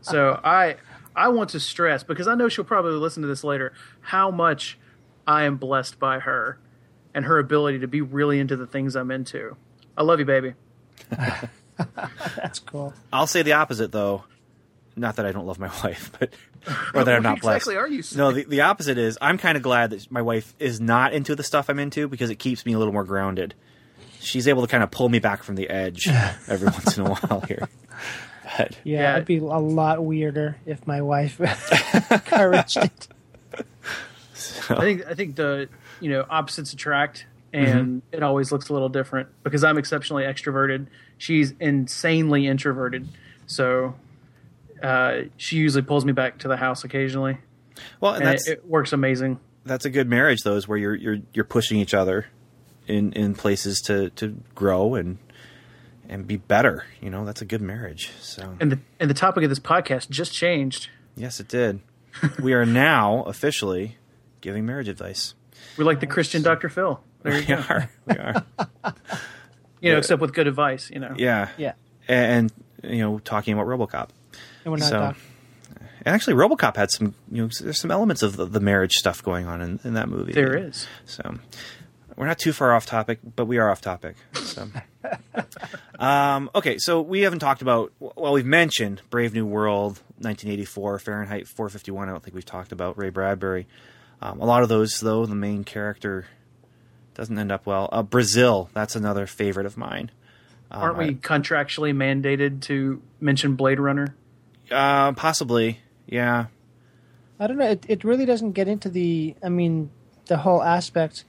so 0.00 0.40
I 0.44 0.76
I 1.16 1.26
want 1.26 1.50
to 1.50 1.60
stress 1.60 2.04
because 2.04 2.28
I 2.28 2.36
know 2.36 2.48
she'll 2.48 2.64
probably 2.64 2.92
listen 2.92 3.22
to 3.22 3.26
this 3.26 3.42
later 3.42 3.72
how 4.00 4.30
much 4.30 4.78
I 5.26 5.42
am 5.42 5.56
blessed 5.56 5.98
by 5.98 6.20
her 6.20 6.60
and 7.14 7.24
her 7.24 7.38
ability 7.38 7.80
to 7.80 7.86
be 7.88 8.00
really 8.00 8.38
into 8.40 8.56
the 8.56 8.66
things 8.66 8.96
I'm 8.96 9.10
into. 9.10 9.56
I 9.96 10.02
love 10.02 10.18
you, 10.18 10.24
baby. 10.24 10.54
That's 12.36 12.58
cool. 12.60 12.94
I'll 13.12 13.26
say 13.26 13.42
the 13.42 13.52
opposite 13.54 13.92
though. 13.92 14.24
Not 14.94 15.16
that 15.16 15.24
I 15.26 15.32
don't 15.32 15.46
love 15.46 15.58
my 15.58 15.68
wife, 15.84 16.10
but 16.18 16.34
or 16.94 17.04
that 17.04 17.14
I'm 17.14 17.22
not 17.22 17.40
blessed. 17.40 17.66
exactly 17.66 17.76
are 17.76 17.88
you 17.88 18.02
No, 18.14 18.30
the, 18.30 18.44
the 18.44 18.60
opposite 18.62 18.98
is 18.98 19.16
I'm 19.20 19.38
kind 19.38 19.56
of 19.56 19.62
glad 19.62 19.90
that 19.90 20.10
my 20.10 20.20
wife 20.22 20.54
is 20.58 20.80
not 20.80 21.12
into 21.14 21.34
the 21.34 21.42
stuff 21.42 21.70
I'm 21.70 21.78
into 21.78 22.08
because 22.08 22.30
it 22.30 22.36
keeps 22.36 22.66
me 22.66 22.74
a 22.74 22.78
little 22.78 22.92
more 22.92 23.04
grounded. 23.04 23.54
She's 24.20 24.46
able 24.46 24.62
to 24.62 24.68
kind 24.68 24.84
of 24.84 24.90
pull 24.90 25.08
me 25.08 25.18
back 25.18 25.42
from 25.42 25.56
the 25.56 25.68
edge 25.70 26.06
every 26.48 26.68
once 26.68 26.96
in 26.98 27.06
a 27.06 27.10
while 27.10 27.40
here. 27.40 27.68
But 28.58 28.76
Yeah, 28.84 29.00
Yeah. 29.00 29.12
it'd 29.14 29.24
be 29.26 29.38
a 29.38 29.42
lot 29.44 30.04
weirder 30.04 30.58
if 30.66 30.86
my 30.86 31.00
wife 31.00 31.40
encouraged 32.10 32.76
it. 32.76 33.08
I 34.68 34.74
think 34.80 35.06
I 35.06 35.14
think 35.14 35.36
the 35.36 35.68
you 36.02 36.10
know 36.10 36.26
opposites 36.28 36.72
attract, 36.72 37.24
and 37.52 38.02
it 38.12 38.22
always 38.22 38.52
looks 38.52 38.68
a 38.68 38.72
little 38.72 38.88
different 38.90 39.28
because 39.42 39.64
I'm 39.64 39.78
exceptionally 39.78 40.24
extroverted. 40.24 40.88
She's 41.18 41.54
insanely 41.60 42.46
introverted, 42.46 43.08
so 43.46 43.94
uh, 44.82 45.22
she 45.36 45.56
usually 45.56 45.82
pulls 45.82 46.04
me 46.04 46.12
back 46.12 46.38
to 46.40 46.48
the 46.48 46.56
house 46.56 46.84
occasionally, 46.84 47.38
well, 48.00 48.14
and 48.14 48.22
and 48.24 48.32
that's 48.32 48.48
it, 48.48 48.58
it 48.58 48.66
works 48.68 48.92
amazing. 48.92 49.38
that's 49.64 49.84
a 49.84 49.90
good 49.90 50.08
marriage 50.08 50.42
though, 50.42 50.56
is 50.56 50.66
where 50.68 50.78
you're 50.78 50.94
you're 50.94 51.18
you're 51.32 51.44
pushing 51.44 51.78
each 51.78 51.94
other 51.94 52.26
in 52.88 53.12
in 53.12 53.34
places 53.34 53.80
to 53.82 54.10
to 54.10 54.36
grow 54.54 54.94
and 54.96 55.18
and 56.08 56.26
be 56.26 56.36
better. 56.36 56.84
You 57.00 57.08
know, 57.10 57.24
that's 57.24 57.40
a 57.40 57.44
good 57.46 57.62
marriage. 57.62 58.10
So 58.20 58.56
And 58.60 58.72
the 58.72 58.78
and 58.98 59.08
the 59.08 59.14
topic 59.14 59.44
of 59.44 59.50
this 59.50 59.60
podcast 59.60 60.10
just 60.10 60.32
changed. 60.32 60.88
yes, 61.16 61.38
it 61.40 61.48
did. 61.48 61.80
we 62.42 62.52
are 62.52 62.66
now 62.66 63.22
officially 63.22 63.96
giving 64.42 64.66
marriage 64.66 64.88
advice. 64.88 65.34
We 65.76 65.84
like 65.84 66.00
the 66.00 66.06
Christian 66.06 66.42
Dr. 66.42 66.68
Phil. 66.68 67.00
There 67.22 67.34
you 67.34 67.40
We 67.40 67.46
go. 67.46 67.54
are. 67.68 67.90
We 68.06 68.14
are. 68.16 68.44
You 69.80 69.92
know, 69.92 69.98
except 69.98 70.20
with 70.20 70.32
good 70.34 70.46
advice. 70.48 70.90
You 70.92 70.98
know. 71.00 71.14
Yeah. 71.16 71.50
Yeah. 71.56 71.74
And, 72.08 72.52
you 72.82 72.98
know, 72.98 73.18
talking 73.20 73.54
about 73.54 73.66
RoboCop. 73.66 74.08
And 74.64 74.72
we're 74.72 74.78
not 74.78 74.88
So- 74.88 74.98
doc- 74.98 75.16
And 76.04 76.14
actually, 76.16 76.34
RoboCop 76.34 76.76
had 76.76 76.90
some, 76.90 77.14
you 77.30 77.42
know, 77.42 77.50
there's 77.60 77.78
some 77.78 77.92
elements 77.92 78.22
of 78.24 78.36
the, 78.36 78.44
the 78.46 78.58
marriage 78.58 78.92
stuff 78.94 79.22
going 79.22 79.46
on 79.46 79.60
in, 79.62 79.78
in 79.84 79.94
that 79.94 80.08
movie. 80.08 80.32
There 80.32 80.56
is. 80.56 80.88
So 81.06 81.38
we're 82.16 82.26
not 82.26 82.40
too 82.40 82.52
far 82.52 82.74
off 82.74 82.86
topic, 82.86 83.20
but 83.36 83.46
we 83.46 83.58
are 83.58 83.70
off 83.70 83.80
topic. 83.80 84.16
So, 84.34 84.68
um, 86.00 86.50
okay, 86.56 86.78
so 86.78 87.00
we 87.00 87.20
haven't 87.20 87.38
talked 87.38 87.62
about. 87.62 87.92
Well, 88.00 88.32
we've 88.32 88.44
mentioned 88.44 89.02
Brave 89.10 89.32
New 89.32 89.46
World, 89.46 89.98
1984, 90.18 90.98
Fahrenheit 90.98 91.46
451. 91.46 92.08
I 92.08 92.12
don't 92.12 92.22
think 92.22 92.34
we've 92.34 92.44
talked 92.44 92.72
about 92.72 92.98
Ray 92.98 93.10
Bradbury. 93.10 93.66
Um, 94.22 94.40
a 94.40 94.44
lot 94.44 94.62
of 94.62 94.68
those, 94.68 95.00
though, 95.00 95.26
the 95.26 95.34
main 95.34 95.64
character 95.64 96.26
doesn't 97.14 97.36
end 97.36 97.50
up 97.50 97.66
well. 97.66 97.88
Uh, 97.90 98.04
Brazil, 98.04 98.70
that's 98.72 98.94
another 98.94 99.26
favorite 99.26 99.66
of 99.66 99.76
mine. 99.76 100.12
Aren't 100.70 100.96
we 100.96 101.14
contractually 101.14 101.94
mandated 101.94 102.62
to 102.62 103.02
mention 103.20 103.56
Blade 103.56 103.78
Runner? 103.78 104.14
Uh, 104.70 105.12
possibly, 105.12 105.80
yeah. 106.06 106.46
I 107.38 107.46
don't 107.46 107.58
know. 107.58 107.70
It, 107.70 107.84
it 107.88 108.04
really 108.04 108.24
doesn't 108.24 108.52
get 108.52 108.68
into 108.68 108.88
the. 108.88 109.34
I 109.42 109.48
mean, 109.48 109.90
the 110.26 110.38
whole 110.38 110.62
aspect. 110.62 111.24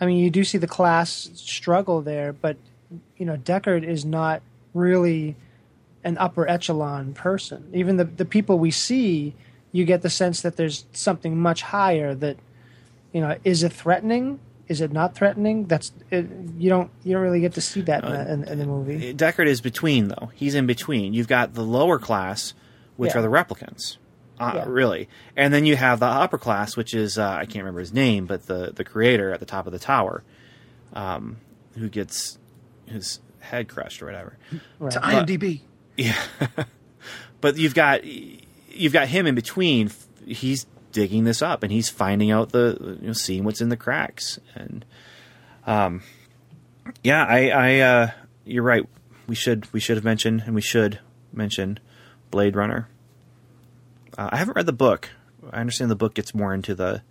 I 0.00 0.06
mean, 0.06 0.18
you 0.18 0.30
do 0.30 0.44
see 0.44 0.56
the 0.56 0.68
class 0.68 1.28
struggle 1.34 2.00
there, 2.00 2.32
but 2.32 2.56
you 3.16 3.26
know, 3.26 3.36
Deckard 3.36 3.84
is 3.84 4.04
not 4.04 4.40
really 4.72 5.36
an 6.04 6.16
upper 6.18 6.48
echelon 6.48 7.12
person. 7.12 7.70
Even 7.74 7.96
the 7.96 8.04
the 8.04 8.24
people 8.24 8.58
we 8.58 8.70
see, 8.70 9.34
you 9.76 9.84
get 9.84 10.02
the 10.02 10.10
sense 10.10 10.40
that 10.42 10.56
there's 10.56 10.86
something 10.92 11.38
much 11.38 11.62
higher. 11.62 12.14
That 12.14 12.36
you 13.12 13.20
know, 13.20 13.36
is 13.44 13.62
it 13.62 13.72
threatening? 13.72 14.40
Is 14.68 14.80
it 14.80 14.90
not 14.92 15.14
threatening? 15.14 15.66
That's 15.66 15.92
it, 16.10 16.26
you 16.58 16.68
don't 16.68 16.90
you 17.04 17.12
don't 17.14 17.22
really 17.22 17.40
get 17.40 17.54
to 17.54 17.60
see 17.60 17.82
that 17.82 18.04
in, 18.04 18.10
the, 18.12 18.32
in, 18.32 18.44
in 18.44 18.58
the 18.58 18.66
movie. 18.66 19.14
Deckard 19.14 19.46
is 19.46 19.60
between, 19.60 20.08
though. 20.08 20.30
He's 20.34 20.54
in 20.54 20.66
between. 20.66 21.14
You've 21.14 21.28
got 21.28 21.54
the 21.54 21.62
lower 21.62 21.98
class, 21.98 22.52
which 22.96 23.12
Yeah. 23.12 23.18
are 23.18 23.22
the 23.22 23.28
replicants, 23.28 23.96
uh, 24.40 24.52
Yeah. 24.56 24.64
really, 24.66 25.08
and 25.36 25.52
then 25.54 25.66
you 25.66 25.76
have 25.76 26.00
the 26.00 26.06
upper 26.06 26.38
class, 26.38 26.76
which 26.76 26.94
is 26.94 27.16
uh, 27.18 27.28
I 27.28 27.44
can't 27.44 27.58
remember 27.64 27.80
his 27.80 27.92
name, 27.92 28.26
but 28.26 28.46
the 28.46 28.72
the 28.74 28.82
creator 28.84 29.32
at 29.32 29.38
the 29.40 29.46
top 29.46 29.66
of 29.66 29.72
the 29.72 29.78
tower, 29.78 30.24
um, 30.94 31.36
who 31.76 31.88
gets 31.88 32.38
his 32.86 33.20
head 33.40 33.68
crushed 33.68 34.02
or 34.02 34.06
whatever. 34.06 34.36
Right. 34.80 34.92
To 34.92 35.00
IMDb. 35.00 35.60
Yeah, 35.98 36.20
but 37.40 37.56
you've 37.56 37.74
got 37.74 38.02
you've 38.76 38.92
got 38.92 39.08
him 39.08 39.26
in 39.26 39.34
between. 39.34 39.90
He's 40.26 40.66
digging 40.92 41.24
this 41.24 41.42
up 41.42 41.62
and 41.62 41.70
he's 41.70 41.88
finding 41.88 42.30
out 42.30 42.52
the 42.52 42.96
you 43.00 43.08
know 43.08 43.12
seeing 43.12 43.44
what's 43.44 43.60
in 43.60 43.68
the 43.68 43.76
cracks 43.76 44.40
and 44.54 44.82
um 45.66 46.02
yeah 47.04 47.22
I 47.22 47.48
I 47.50 47.78
uh 47.80 48.10
you're 48.46 48.62
right 48.62 48.82
we 49.26 49.34
should 49.34 49.70
we 49.74 49.80
should 49.80 49.98
have 49.98 50.04
mentioned 50.04 50.44
and 50.46 50.54
we 50.54 50.62
should 50.62 51.00
mention 51.32 51.78
Blade 52.30 52.56
Runner. 52.56 52.88
Uh, 54.16 54.30
I 54.32 54.36
haven't 54.36 54.56
read 54.56 54.66
the 54.66 54.72
book. 54.72 55.10
I 55.52 55.60
understand 55.60 55.90
the 55.90 55.96
book 55.96 56.14
gets 56.14 56.34
more 56.34 56.54
into 56.54 56.74
the 56.74 57.02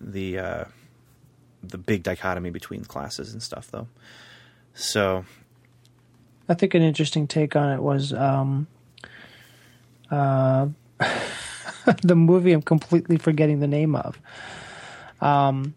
the 0.00 0.38
uh 0.38 0.64
the 1.62 1.78
big 1.78 2.02
dichotomy 2.02 2.50
between 2.50 2.84
classes 2.84 3.32
and 3.32 3.42
stuff 3.42 3.70
though. 3.70 3.88
So 4.74 5.24
I 6.48 6.54
think 6.54 6.74
an 6.74 6.82
interesting 6.82 7.26
take 7.26 7.56
on 7.56 7.72
it 7.72 7.82
was 7.82 8.12
um, 8.12 8.66
uh, 10.10 10.68
the 12.02 12.16
movie 12.16 12.52
I'm 12.52 12.62
completely 12.62 13.16
forgetting 13.16 13.60
the 13.60 13.66
name 13.66 13.94
of. 13.96 14.18
Um, 15.20 15.74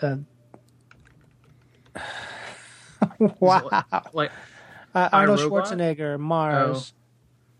uh, 0.00 0.16
wow. 3.40 3.84
Like 4.12 4.30
Uh, 4.94 5.08
Arnold 5.12 5.38
iRobot? 5.40 5.64
Schwarzenegger, 5.66 6.18
Mars, 6.20 6.92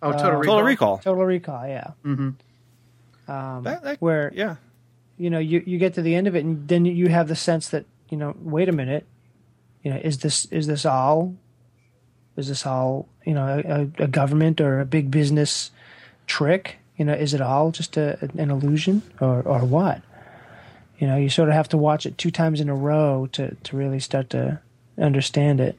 oh, 0.03 0.13
Total 0.13 0.27
Uh, 0.27 0.31
Recall. 0.33 0.45
Total 0.45 0.63
Recall. 0.65 0.99
Total 0.99 1.25
Recall, 1.25 1.67
yeah. 1.67 1.91
That- 3.27 3.83
that- 3.83 3.97
Where 4.01 4.31
yeah. 4.35 4.57
you 5.17 5.31
know 5.31 5.39
you 5.39 5.63
you 5.65 5.79
get 5.79 5.95
to 5.95 6.03
the 6.03 6.15
end 6.15 6.27
of 6.27 6.37
it 6.37 6.45
and 6.45 6.69
then 6.69 6.85
you 6.85 7.09
have 7.09 7.29
the 7.29 7.37
sense 7.37 7.69
that 7.71 7.87
you 8.11 8.19
know 8.19 8.35
wait 8.41 8.69
a 8.69 8.73
minute 8.73 9.07
you 9.83 9.91
know 9.91 9.97
is 10.03 10.19
this 10.19 10.45
is 10.47 10.67
this 10.67 10.85
all 10.85 11.35
is 12.37 12.49
this 12.49 12.67
all 12.67 13.09
you 13.25 13.35
know 13.35 13.63
a, 13.65 14.05
a 14.05 14.09
government 14.09 14.61
or 14.61 14.81
a 14.81 14.85
big 14.85 15.11
business 15.11 15.71
trick 16.27 16.79
you 16.97 17.05
know 17.05 17.13
is 17.13 17.35
it 17.35 17.41
all 17.41 17.71
just 17.71 17.97
a, 17.97 18.19
an 18.39 18.51
illusion 18.51 19.03
or 19.21 19.43
or 19.43 19.61
what 19.61 20.03
you 20.99 21.07
know 21.07 21.17
you 21.17 21.29
sort 21.29 21.49
of 21.49 21.55
have 21.55 21.69
to 21.69 21.77
watch 21.77 22.07
it 22.07 22.17
two 22.17 22.31
times 22.31 22.61
in 22.61 22.69
a 22.69 22.75
row 22.75 23.29
to 23.33 23.55
to 23.63 23.77
really 23.77 24.01
start 24.01 24.31
to 24.31 24.61
understand 24.99 25.61
it 25.61 25.79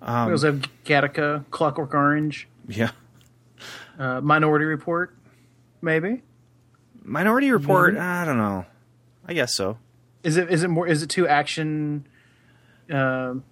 we 0.00 0.32
also 0.32 0.52
have 0.52 0.62
Gattaca, 0.84 1.44
Clockwork 1.50 1.94
Orange. 1.94 2.48
Yeah. 2.66 2.90
Uh, 3.98 4.20
Minority 4.20 4.64
Report, 4.64 5.14
maybe. 5.82 6.22
Minority 7.02 7.50
Report. 7.50 7.96
I 7.96 8.24
don't 8.24 8.36
know. 8.36 8.64
I 9.26 9.34
guess 9.34 9.54
so. 9.54 9.78
Is 10.22 10.36
it 10.36 10.50
is 10.50 10.62
it 10.62 10.68
more 10.68 10.86
is 10.86 11.02
it 11.02 11.08
too 11.08 11.26
action 11.26 12.06
um 12.90 13.44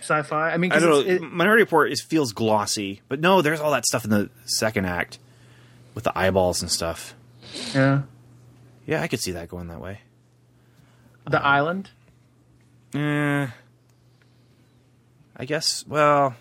sci-fi? 0.00 0.50
I 0.52 0.56
mean, 0.56 0.72
I 0.72 0.76
'cause 0.76 0.82
don't 0.82 1.06
know. 1.06 1.12
it- 1.14 1.22
Minority 1.22 1.62
Report 1.62 1.90
is 1.92 2.00
feels 2.00 2.32
glossy, 2.32 3.02
but 3.08 3.20
no, 3.20 3.42
there's 3.42 3.60
all 3.60 3.70
that 3.72 3.84
stuff 3.86 4.04
in 4.04 4.10
the 4.10 4.30
second 4.44 4.84
act 4.86 5.18
with 5.94 6.04
the 6.04 6.16
eyeballs 6.18 6.62
and 6.62 6.70
stuff. 6.70 7.14
yeah. 7.74 8.02
Yeah, 8.86 9.02
I 9.02 9.08
could 9.08 9.20
see 9.20 9.32
that 9.32 9.48
going 9.48 9.68
that 9.68 9.80
way. 9.80 10.00
The 11.28 11.42
Island. 11.44 11.90
Eh, 12.94 13.46
I 15.36 15.44
guess. 15.44 15.84
Well, 15.86 16.34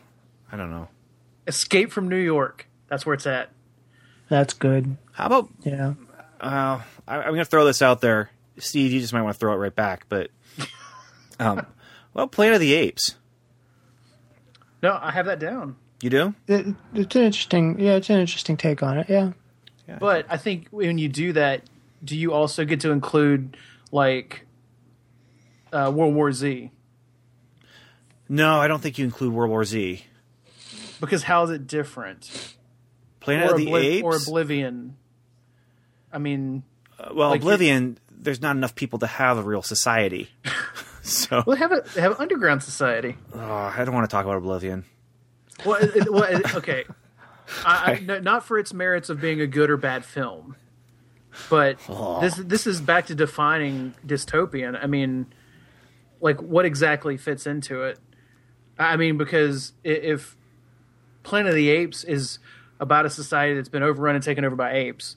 I 0.52 0.56
don't 0.56 0.72
know. 0.72 0.88
Escape 1.46 1.92
from 1.92 2.08
New 2.08 2.16
York. 2.18 2.68
That's 2.88 3.06
where 3.06 3.14
it's 3.16 3.28
at. 3.28 3.50
That's 4.30 4.54
good. 4.54 4.96
How 5.12 5.26
about? 5.26 5.50
Yeah. 5.64 5.94
Uh, 6.40 6.82
I, 7.08 7.18
I'm 7.18 7.24
going 7.34 7.38
to 7.40 7.46
throw 7.46 7.66
this 7.66 7.82
out 7.82 8.00
there, 8.00 8.30
Steve. 8.60 8.94
You 8.94 9.02
just 9.02 9.12
might 9.12 9.24
want 9.24 9.36
to 9.36 9.40
throw 9.40 9.54
it 9.54 9.58
right 9.58 9.76
back, 9.76 10.06
but. 10.10 10.30
Um, 11.40 11.68
well, 12.16 12.26
Planet 12.26 12.56
of 12.56 12.62
the 12.62 12.74
Apes. 12.74 13.14
No, 14.88 14.98
I 15.02 15.12
have 15.12 15.26
that 15.26 15.40
down. 15.40 15.76
You 16.02 16.10
do? 16.10 16.34
It, 16.48 16.66
it's 16.94 17.14
an 17.18 17.24
interesting. 17.24 17.78
Yeah, 17.78 17.96
it's 17.96 18.10
an 18.10 18.22
interesting 18.22 18.56
take 18.56 18.82
on 18.82 18.98
it. 19.00 19.10
Yeah. 19.10 19.32
But 20.00 20.26
I 20.30 20.38
think 20.38 20.68
when 20.72 20.98
you 20.98 21.10
do 21.10 21.34
that, 21.34 21.64
do 22.02 22.18
you 22.18 22.32
also 22.32 22.64
get 22.64 22.80
to 22.82 22.92
include 22.92 23.58
like 23.92 24.46
uh, 25.74 25.92
World 25.94 26.16
War 26.16 26.32
Z? 26.32 26.72
No, 28.30 28.62
I 28.62 28.70
don't 28.70 28.82
think 28.82 28.98
you 28.98 29.04
include 29.04 29.34
World 29.34 29.50
War 29.50 29.66
Z. 29.66 30.06
Because 31.02 31.24
how 31.24 31.44
is 31.44 31.50
it 31.50 31.68
different? 31.68 32.56
Planet 33.20 33.50
or, 33.50 33.56
of 33.56 33.58
the 33.58 33.66
Obli- 33.68 33.84
Apes. 33.84 34.04
or 34.06 34.16
Oblivion. 34.16 34.96
I 36.14 36.18
mean, 36.18 36.64
well, 37.14 37.32
like, 37.32 37.42
Oblivion. 37.42 37.98
There's 38.10 38.42
not 38.42 38.56
enough 38.56 38.74
people 38.74 39.00
to 39.00 39.08
have 39.08 39.38
a 39.38 39.44
real 39.44 39.62
society. 39.62 40.30
so 41.08 41.44
well, 41.46 41.58
have 41.58 41.72
a 41.72 41.84
have 42.00 42.12
an 42.12 42.18
underground 42.20 42.64
society. 42.64 43.16
oh, 43.34 43.40
I 43.40 43.84
don't 43.86 43.94
want 43.94 44.10
to 44.10 44.14
talk 44.14 44.26
about 44.26 44.38
Oblivion. 44.38 44.86
Well, 45.66 45.82
it, 45.82 46.12
well 46.12 46.24
it- 46.24 46.56
okay. 46.56 46.86
I, 47.66 47.94
I, 47.94 48.00
no, 48.00 48.20
not 48.20 48.46
for 48.46 48.60
its 48.60 48.74
merits 48.74 49.10
of 49.10 49.22
being 49.22 49.40
a 49.40 49.48
good 49.48 49.70
or 49.70 49.78
bad 49.78 50.04
film, 50.04 50.58
but 51.50 51.78
oh. 51.88 52.20
this 52.20 52.36
this 52.36 52.68
is 52.68 52.82
back 52.82 53.08
to 53.08 53.16
defining 53.16 53.96
dystopian. 54.06 54.78
I 54.82 54.88
mean, 54.88 55.28
like 56.20 56.42
what 56.42 56.66
exactly 56.66 57.16
fits 57.16 57.48
into 57.48 57.84
it? 57.84 58.00
I 58.78 58.98
mean, 58.98 59.18
because 59.18 59.74
if 59.84 60.36
Planet 61.24 61.50
of 61.50 61.56
the 61.56 61.70
Apes 61.70 62.04
is 62.04 62.40
about 62.80 63.06
a 63.06 63.10
society 63.10 63.56
that's 63.56 63.70
been 63.70 63.82
overrun 63.82 64.16
and 64.16 64.24
taken 64.24 64.46
over 64.46 64.56
by 64.56 64.74
apes, 64.74 65.16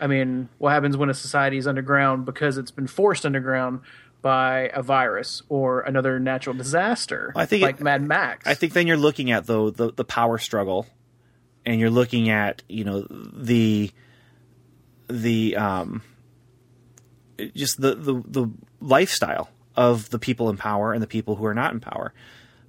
I 0.00 0.06
mean, 0.06 0.48
what 0.58 0.70
happens 0.70 0.96
when 0.96 1.10
a 1.10 1.14
society 1.14 1.56
is 1.56 1.66
underground 1.66 2.24
because 2.24 2.56
it's 2.56 2.70
been 2.70 2.86
forced 2.86 3.26
underground 3.26 3.80
by 4.22 4.70
a 4.74 4.82
virus 4.82 5.42
or 5.48 5.80
another 5.80 6.18
natural 6.20 6.54
disaster, 6.54 7.32
I 7.36 7.46
think 7.46 7.62
it- 7.62 7.66
like 7.66 7.80
Mad 7.80 8.02
Max? 8.02 8.46
I 8.46 8.54
think 8.54 8.72
then 8.72 8.86
you're 8.86 8.96
looking 8.96 9.30
at 9.30 9.46
though 9.46 9.70
the 9.70 9.92
the 9.92 10.04
power 10.04 10.38
struggle, 10.38 10.86
and 11.66 11.80
you're 11.80 11.90
looking 11.90 12.28
at 12.30 12.62
you 12.68 12.84
know 12.84 13.06
the 13.10 13.90
the 15.08 15.56
um 15.56 16.02
just 17.54 17.80
the 17.80 17.94
the 17.94 18.22
the 18.26 18.50
lifestyle 18.80 19.48
of 19.76 20.10
the 20.10 20.18
people 20.18 20.50
in 20.50 20.56
power 20.56 20.92
and 20.92 21.02
the 21.02 21.06
people 21.06 21.36
who 21.36 21.46
are 21.46 21.54
not 21.54 21.72
in 21.72 21.80
power. 21.80 22.12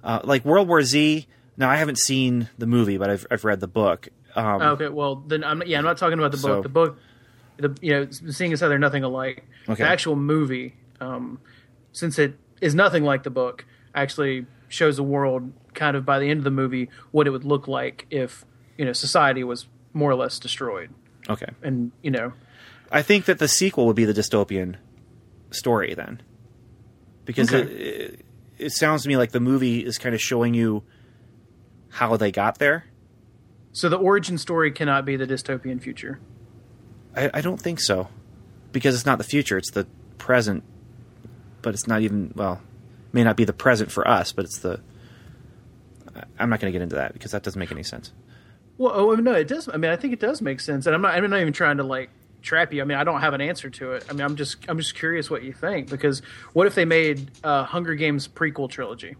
Uh, 0.02 0.20
like 0.24 0.44
World 0.44 0.68
War 0.68 0.82
Z. 0.82 1.26
Now 1.56 1.68
I 1.68 1.76
haven't 1.76 1.98
seen 1.98 2.48
the 2.58 2.66
movie, 2.66 2.96
but 2.96 3.10
I've 3.10 3.26
I've 3.30 3.44
read 3.44 3.60
the 3.60 3.68
book. 3.68 4.08
Um, 4.34 4.62
Okay, 4.62 4.88
well 4.88 5.16
then 5.16 5.44
I'm 5.44 5.62
yeah 5.66 5.78
I'm 5.78 5.84
not 5.84 5.98
talking 5.98 6.18
about 6.18 6.32
the 6.32 6.38
book. 6.38 6.56
So- 6.58 6.62
the 6.62 6.68
book, 6.68 6.98
the 7.58 7.76
you 7.82 7.92
know, 7.92 8.08
seeing 8.10 8.52
as 8.52 8.60
how 8.60 8.68
they're 8.68 8.78
nothing 8.78 9.04
alike. 9.04 9.44
Okay. 9.68 9.82
The 9.84 9.88
actual 9.88 10.16
movie, 10.16 10.74
um, 11.02 11.40
since 11.92 12.18
it 12.18 12.38
is 12.60 12.74
nothing 12.74 13.04
like 13.04 13.22
the 13.24 13.30
book, 13.30 13.64
actually 13.94 14.46
shows 14.68 14.96
the 14.96 15.02
world 15.02 15.52
kind 15.74 15.96
of 15.96 16.04
by 16.06 16.18
the 16.18 16.28
end 16.30 16.38
of 16.38 16.44
the 16.44 16.50
movie 16.50 16.88
what 17.10 17.26
it 17.26 17.30
would 17.30 17.44
look 17.44 17.66
like 17.68 18.06
if 18.10 18.44
you 18.78 18.84
know 18.84 18.92
society 18.92 19.42
was 19.44 19.66
more 19.92 20.10
or 20.10 20.14
less 20.14 20.38
destroyed, 20.38 20.90
Okay, 21.28 21.46
and 21.62 21.92
you 22.02 22.10
know 22.10 22.32
I 22.90 23.02
think 23.02 23.24
that 23.26 23.38
the 23.38 23.48
sequel 23.48 23.86
would 23.86 23.96
be 23.96 24.04
the 24.04 24.14
dystopian 24.14 24.76
story 25.50 25.94
then, 25.94 26.22
because 27.24 27.52
Okay. 27.52 27.62
it, 27.70 27.80
it 27.80 28.24
it 28.58 28.70
sounds 28.72 29.02
to 29.02 29.08
me 29.08 29.16
like 29.16 29.32
the 29.32 29.40
movie 29.40 29.84
is 29.84 29.98
kind 29.98 30.14
of 30.14 30.20
showing 30.20 30.54
you 30.54 30.82
how 31.90 32.16
they 32.16 32.30
got 32.30 32.58
there. 32.58 32.84
so 33.72 33.88
the 33.88 33.96
origin 33.96 34.38
story 34.38 34.70
cannot 34.70 35.04
be 35.04 35.16
the 35.16 35.26
dystopian 35.26 35.82
future. 35.82 36.20
I, 37.14 37.30
I 37.34 37.40
don't 37.42 37.60
think 37.60 37.80
so, 37.80 38.08
because 38.72 38.94
it's 38.94 39.04
not 39.06 39.18
the 39.18 39.24
future; 39.24 39.58
it's 39.58 39.70
the 39.72 39.86
present. 40.16 40.64
But 41.62 41.74
it's 41.74 41.86
not 41.86 42.02
even 42.02 42.32
well, 42.34 42.60
may 43.12 43.24
not 43.24 43.36
be 43.36 43.44
the 43.44 43.52
present 43.52 43.90
for 43.90 44.06
us, 44.06 44.32
but 44.32 44.44
it's 44.44 44.58
the. 44.58 44.80
I'm 46.38 46.50
not 46.50 46.60
going 46.60 46.70
to 46.72 46.76
get 46.78 46.82
into 46.82 46.96
that 46.96 47.12
because 47.14 47.30
that 47.30 47.42
doesn't 47.42 47.58
make 47.58 47.72
any 47.72 47.82
sense. 47.82 48.12
Well, 48.78 48.92
oh, 48.94 49.14
no, 49.14 49.32
it 49.32 49.48
does. 49.48 49.68
I 49.68 49.76
mean, 49.76 49.90
I 49.90 49.96
think 49.96 50.12
it 50.12 50.20
does 50.20 50.42
make 50.42 50.60
sense, 50.60 50.86
and 50.86 50.94
I'm 50.94 51.00
not. 51.02 51.14
I'm 51.14 51.28
not 51.30 51.40
even 51.40 51.52
trying 51.52 51.76
to 51.78 51.84
like 51.84 52.10
trap 52.42 52.72
you. 52.72 52.82
I 52.82 52.84
mean, 52.84 52.98
I 52.98 53.04
don't 53.04 53.20
have 53.20 53.32
an 53.34 53.40
answer 53.40 53.70
to 53.70 53.92
it. 53.92 54.04
I 54.10 54.12
mean, 54.12 54.22
I'm 54.22 54.36
just. 54.36 54.56
I'm 54.68 54.76
just 54.78 54.94
curious 54.94 55.30
what 55.30 55.42
you 55.42 55.52
think 55.52 55.88
because 55.88 56.20
what 56.52 56.66
if 56.66 56.74
they 56.74 56.84
made 56.84 57.30
uh, 57.44 57.64
Hunger 57.64 57.94
Games 57.94 58.28
prequel 58.28 58.68
trilogy? 58.68 59.16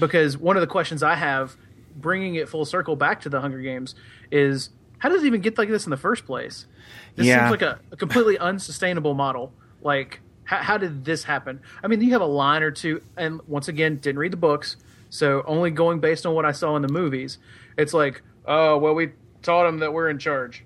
Because 0.00 0.36
one 0.36 0.56
of 0.56 0.60
the 0.60 0.66
questions 0.66 1.02
I 1.02 1.14
have, 1.14 1.56
bringing 1.94 2.34
it 2.34 2.48
full 2.48 2.64
circle 2.64 2.96
back 2.96 3.20
to 3.22 3.28
the 3.28 3.40
Hunger 3.40 3.60
Games, 3.60 3.94
is 4.32 4.70
how 4.98 5.08
does 5.08 5.22
it 5.22 5.26
even 5.26 5.40
get 5.40 5.56
like 5.56 5.68
this 5.68 5.86
in 5.86 5.90
the 5.90 5.96
first 5.96 6.26
place? 6.26 6.66
This 7.14 7.26
Yeah. 7.26 7.40
seems 7.48 7.50
like 7.52 7.62
a, 7.62 7.78
a 7.92 7.96
completely 7.96 8.36
unsustainable 8.38 9.14
model. 9.14 9.52
Like, 9.80 10.20
how, 10.44 10.58
how 10.58 10.78
did 10.78 11.04
this 11.04 11.24
happen? 11.24 11.60
I 11.82 11.86
mean, 11.88 12.00
you 12.00 12.12
have 12.12 12.20
a 12.20 12.26
line 12.26 12.62
or 12.62 12.70
two, 12.70 13.02
and 13.16 13.40
once 13.48 13.68
again, 13.68 13.96
didn't 13.96 14.18
read 14.18 14.32
the 14.32 14.36
books, 14.38 14.76
so 15.10 15.42
only 15.46 15.70
going 15.70 16.00
based 16.00 16.26
on 16.26 16.34
what 16.34 16.44
I 16.44 16.52
saw 16.52 16.76
in 16.76 16.82
the 16.82 16.88
movies. 16.92 17.38
It's 17.76 17.92
like, 17.94 18.22
oh, 18.46 18.78
well, 18.78 18.94
we 18.94 19.10
taught 19.42 19.64
them 19.64 19.78
that 19.80 19.92
we're 19.92 20.08
in 20.08 20.18
charge. 20.18 20.64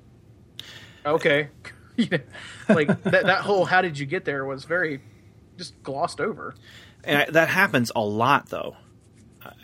Okay, 1.06 1.48
You 1.96 2.06
know, 2.10 2.18
like 2.68 2.86
that. 3.04 3.24
That 3.26 3.40
whole 3.40 3.64
"how 3.64 3.82
did 3.82 3.98
you 3.98 4.06
get 4.06 4.24
there" 4.24 4.44
was 4.44 4.64
very 4.64 5.00
just 5.56 5.80
glossed 5.82 6.20
over. 6.20 6.54
And 7.02 7.18
I, 7.22 7.30
that 7.30 7.48
happens 7.48 7.90
a 7.96 8.00
lot, 8.00 8.48
though, 8.50 8.76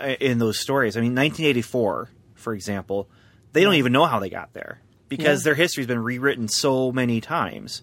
uh, 0.00 0.14
in 0.20 0.38
those 0.38 0.58
stories. 0.58 0.96
I 0.96 1.00
mean, 1.00 1.12
1984, 1.14 2.08
for 2.34 2.54
example, 2.54 3.08
they 3.52 3.62
don't 3.62 3.74
even 3.74 3.92
know 3.92 4.04
how 4.06 4.18
they 4.18 4.30
got 4.30 4.52
there 4.52 4.80
because 5.08 5.40
Yeah. 5.42 5.50
their 5.50 5.54
history's 5.54 5.86
been 5.86 6.02
rewritten 6.02 6.48
so 6.48 6.90
many 6.90 7.20
times. 7.20 7.82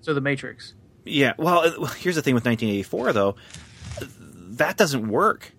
So 0.00 0.14
the 0.14 0.20
Matrix. 0.20 0.74
Yeah. 1.04 1.32
Well, 1.38 1.86
here's 1.98 2.14
the 2.16 2.22
thing 2.22 2.34
with 2.34 2.44
1984, 2.44 3.12
though. 3.12 3.36
That 4.56 4.76
doesn't 4.76 5.08
work. 5.08 5.52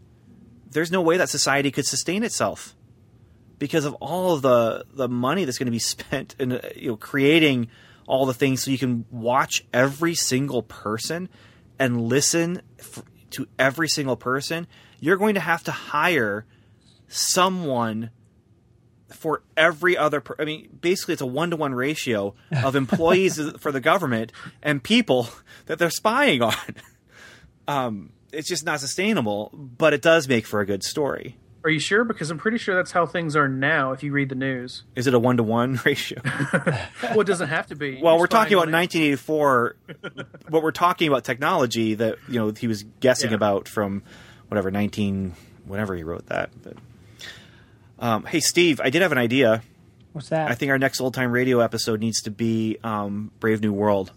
There's 0.70 0.92
no 0.92 1.02
way 1.02 1.18
that 1.18 1.30
society 1.30 1.72
could 1.72 1.86
sustain 1.86 2.24
itself 2.24 2.76
because 3.60 3.86
of 3.86 3.94
all 3.96 4.34
of 4.34 4.42
the 4.42 4.86
the 4.94 5.08
money 5.08 5.46
that's 5.46 5.58
going 5.58 5.68
to 5.68 5.72
be 5.72 5.80
spent 5.96 6.36
in 6.40 6.54
uh, 6.54 6.70
you 6.76 6.90
know 6.90 6.98
creating 6.98 7.70
all 8.08 8.26
the 8.26 8.34
things 8.34 8.64
so 8.64 8.72
you 8.72 8.78
can 8.78 9.06
watch 9.12 9.64
every 9.74 10.16
single 10.16 10.64
person 10.64 11.30
and 11.80 12.02
listen 12.02 12.62
f- 12.80 13.04
to 13.32 13.48
every 13.60 13.88
single 13.88 14.16
person. 14.16 14.68
You're 15.00 15.18
going 15.18 15.36
to 15.36 15.40
have 15.42 15.64
to 15.64 15.72
hire 15.72 16.46
someone 17.08 18.12
for 19.14 19.42
every 19.58 19.96
other 19.98 20.22
per- 20.22 20.36
I 20.40 20.46
mean 20.46 20.70
basically 20.82 21.14
it's 21.14 21.22
a 21.22 21.26
1 21.26 21.52
to 21.52 21.56
1 21.58 21.74
ratio 21.74 22.34
of 22.64 22.76
employees 22.76 23.40
for 23.60 23.72
the 23.72 23.80
government 23.82 24.32
and 24.64 24.84
people 24.84 25.30
that 25.68 25.80
they're 25.80 25.90
spying 25.90 26.42
on. 26.42 26.56
Um 27.68 28.12
it's 28.32 28.48
just 28.48 28.66
not 28.66 28.80
sustainable, 28.80 29.50
but 29.54 29.94
it 29.94 30.02
does 30.02 30.28
make 30.28 30.46
for 30.46 30.62
a 30.62 30.66
good 30.66 30.84
story. 30.84 31.36
Are 31.64 31.70
you 31.70 31.80
sure? 31.80 32.04
Because 32.06 32.32
I'm 32.32 32.38
pretty 32.40 32.58
sure 32.58 32.74
that's 32.76 32.92
how 32.92 33.06
things 33.06 33.36
are 33.36 33.48
now. 33.48 33.92
If 33.92 34.02
you 34.04 34.12
read 34.14 34.30
the 34.30 34.36
news, 34.36 34.84
Is 34.96 35.06
it 35.06 35.14
a 35.14 35.20
1 35.20 35.38
to 35.38 35.44
1 35.44 35.82
ratio? 35.86 36.20
well, 37.04 37.20
it 37.22 37.28
doesn't 37.28 37.50
have 37.50 37.68
to 37.68 37.76
be. 37.76 38.02
well, 38.02 38.14
You're 38.14 38.22
we're 38.22 38.28
talking 38.28 38.54
about 38.54 38.70
it. 38.70 38.72
1984 38.72 39.76
but 40.50 40.64
we're 40.64 40.72
talking 40.72 41.08
about 41.08 41.24
technology 41.24 41.94
that, 41.96 42.18
you 42.28 42.40
know, 42.40 42.52
he 42.52 42.68
was 42.68 42.84
guessing 43.00 43.30
Yeah. 43.32 43.36
about 43.36 43.68
from 43.68 44.02
whatever 44.48 44.72
19 44.72 45.34
whenever 45.66 45.94
he 45.96 46.04
wrote 46.04 46.26
that. 46.28 46.50
But 46.64 46.78
um, 48.02 48.26
hey 48.26 48.40
Steve, 48.42 48.82
I 48.84 48.90
did 48.90 49.02
have 49.02 49.12
an 49.12 49.18
idea. 49.18 49.62
What's 50.14 50.30
that? 50.30 50.52
I 50.52 50.56
think 50.56 50.70
our 50.72 50.78
next 50.78 51.00
old 51.00 51.14
time 51.14 51.32
radio 51.32 51.60
episode 51.62 52.00
needs 52.02 52.22
to 52.24 52.32
be 52.32 52.78
um, 52.84 53.32
Brave 53.40 53.62
New 53.62 53.72
World. 53.74 54.12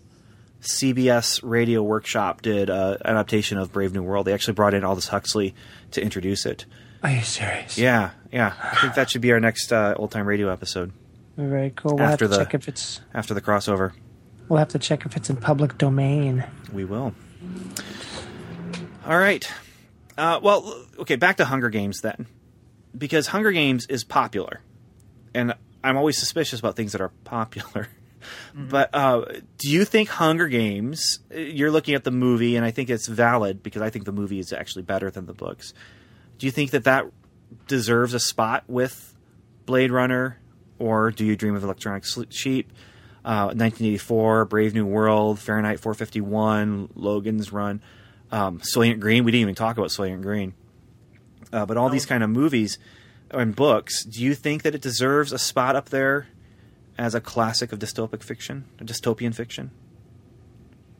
CBS 0.60 1.40
Radio 1.42 1.82
Workshop 1.82 2.40
did 2.42 2.70
uh, 2.70 2.96
an 3.02 3.10
adaptation 3.16 3.58
of 3.58 3.70
Brave 3.72 3.92
New 3.92 4.02
World. 4.02 4.26
They 4.26 4.32
actually 4.32 4.54
brought 4.54 4.72
in 4.74 4.82
Aldous 4.82 5.08
Huxley 5.08 5.54
to 5.90 6.02
introduce 6.02 6.46
it. 6.46 6.64
Are 7.02 7.10
you 7.10 7.20
serious? 7.20 7.76
Yeah, 7.76 8.12
yeah. 8.32 8.54
I 8.62 8.76
think 8.76 8.94
that 8.94 9.10
should 9.10 9.20
be 9.20 9.30
our 9.32 9.40
next 9.40 9.72
uh, 9.72 9.94
old 9.96 10.10
time 10.10 10.26
radio 10.26 10.48
episode 10.50 10.90
Very 11.36 11.70
cool. 11.76 11.96
We'll 11.96 12.04
After 12.06 12.24
have 12.24 12.30
to 12.32 12.38
the- 12.38 12.44
check 12.44 12.54
if 12.54 12.68
it's. 12.68 13.00
after 13.12 13.34
the 13.34 13.42
crossover. 13.42 13.92
We'll 14.48 14.58
have 14.58 14.68
to 14.68 14.78
check 14.78 15.04
if 15.06 15.16
it's 15.16 15.28
in 15.30 15.36
public 15.36 15.76
domain. 15.78 16.44
We 16.72 16.84
will. 16.84 17.14
All 19.06 19.18
right. 19.18 19.46
Uh, 20.16 20.40
well, 20.42 20.86
okay. 20.98 21.16
Back 21.16 21.36
to 21.38 21.44
Hunger 21.44 21.68
Games 21.70 22.00
then. 22.00 22.26
Because 22.96 23.28
Hunger 23.28 23.52
Games 23.52 23.86
is 23.86 24.04
popular, 24.04 24.60
and 25.34 25.54
I'm 25.82 25.96
always 25.96 26.18
suspicious 26.18 26.60
about 26.60 26.76
things 26.76 26.92
that 26.92 27.00
are 27.00 27.10
popular. 27.24 27.88
But 28.54 28.88
uh, 28.94 29.24
do 29.58 29.70
you 29.70 29.84
think 29.84 30.08
Hunger 30.08 30.48
Games? 30.48 31.18
You're 31.30 31.70
looking 31.70 31.94
at 31.94 32.04
the 32.04 32.10
movie, 32.10 32.56
and 32.56 32.64
I 32.64 32.70
think 32.70 32.88
it's 32.88 33.06
valid 33.06 33.62
because 33.62 33.82
I 33.82 33.90
think 33.90 34.06
the 34.06 34.12
movie 34.12 34.38
is 34.38 34.50
actually 34.50 34.82
better 34.82 35.10
than 35.10 35.26
the 35.26 35.34
books. 35.34 35.74
Do 36.38 36.46
you 36.46 36.50
think 36.50 36.70
that 36.70 36.84
that 36.84 37.06
deserves 37.66 38.14
a 38.14 38.20
spot 38.20 38.64
with 38.66 39.14
Blade 39.66 39.90
Runner, 39.90 40.38
or 40.78 41.10
do 41.10 41.24
you 41.24 41.36
dream 41.36 41.54
of 41.54 41.64
Electronic 41.64 42.04
Sheep? 42.30 42.72
Uh, 43.24 43.52
1984, 43.52 44.44
Brave 44.46 44.74
New 44.74 44.86
World, 44.86 45.38
Fahrenheit 45.38 45.80
451, 45.80 46.90
Logan's 46.94 47.52
Run, 47.52 47.82
um, 48.30 48.60
Soylent 48.60 49.00
Green. 49.00 49.24
We 49.24 49.32
didn't 49.32 49.42
even 49.42 49.54
talk 49.54 49.78
about 49.78 49.88
Soylent 49.90 50.22
Green. 50.22 50.52
Uh, 51.52 51.66
but 51.66 51.76
all 51.76 51.88
these 51.88 52.06
kind 52.06 52.22
of 52.22 52.30
movies 52.30 52.78
and 53.30 53.54
books, 53.56 54.04
do 54.04 54.22
you 54.22 54.34
think 54.34 54.62
that 54.62 54.74
it 54.74 54.80
deserves 54.82 55.32
a 55.32 55.38
spot 55.38 55.76
up 55.76 55.88
there 55.90 56.26
as 56.98 57.14
a 57.14 57.20
classic 57.20 57.72
of 57.72 57.78
dystopic 57.78 58.22
fiction, 58.22 58.64
or 58.80 58.84
dystopian 58.86 59.34
fiction? 59.34 59.70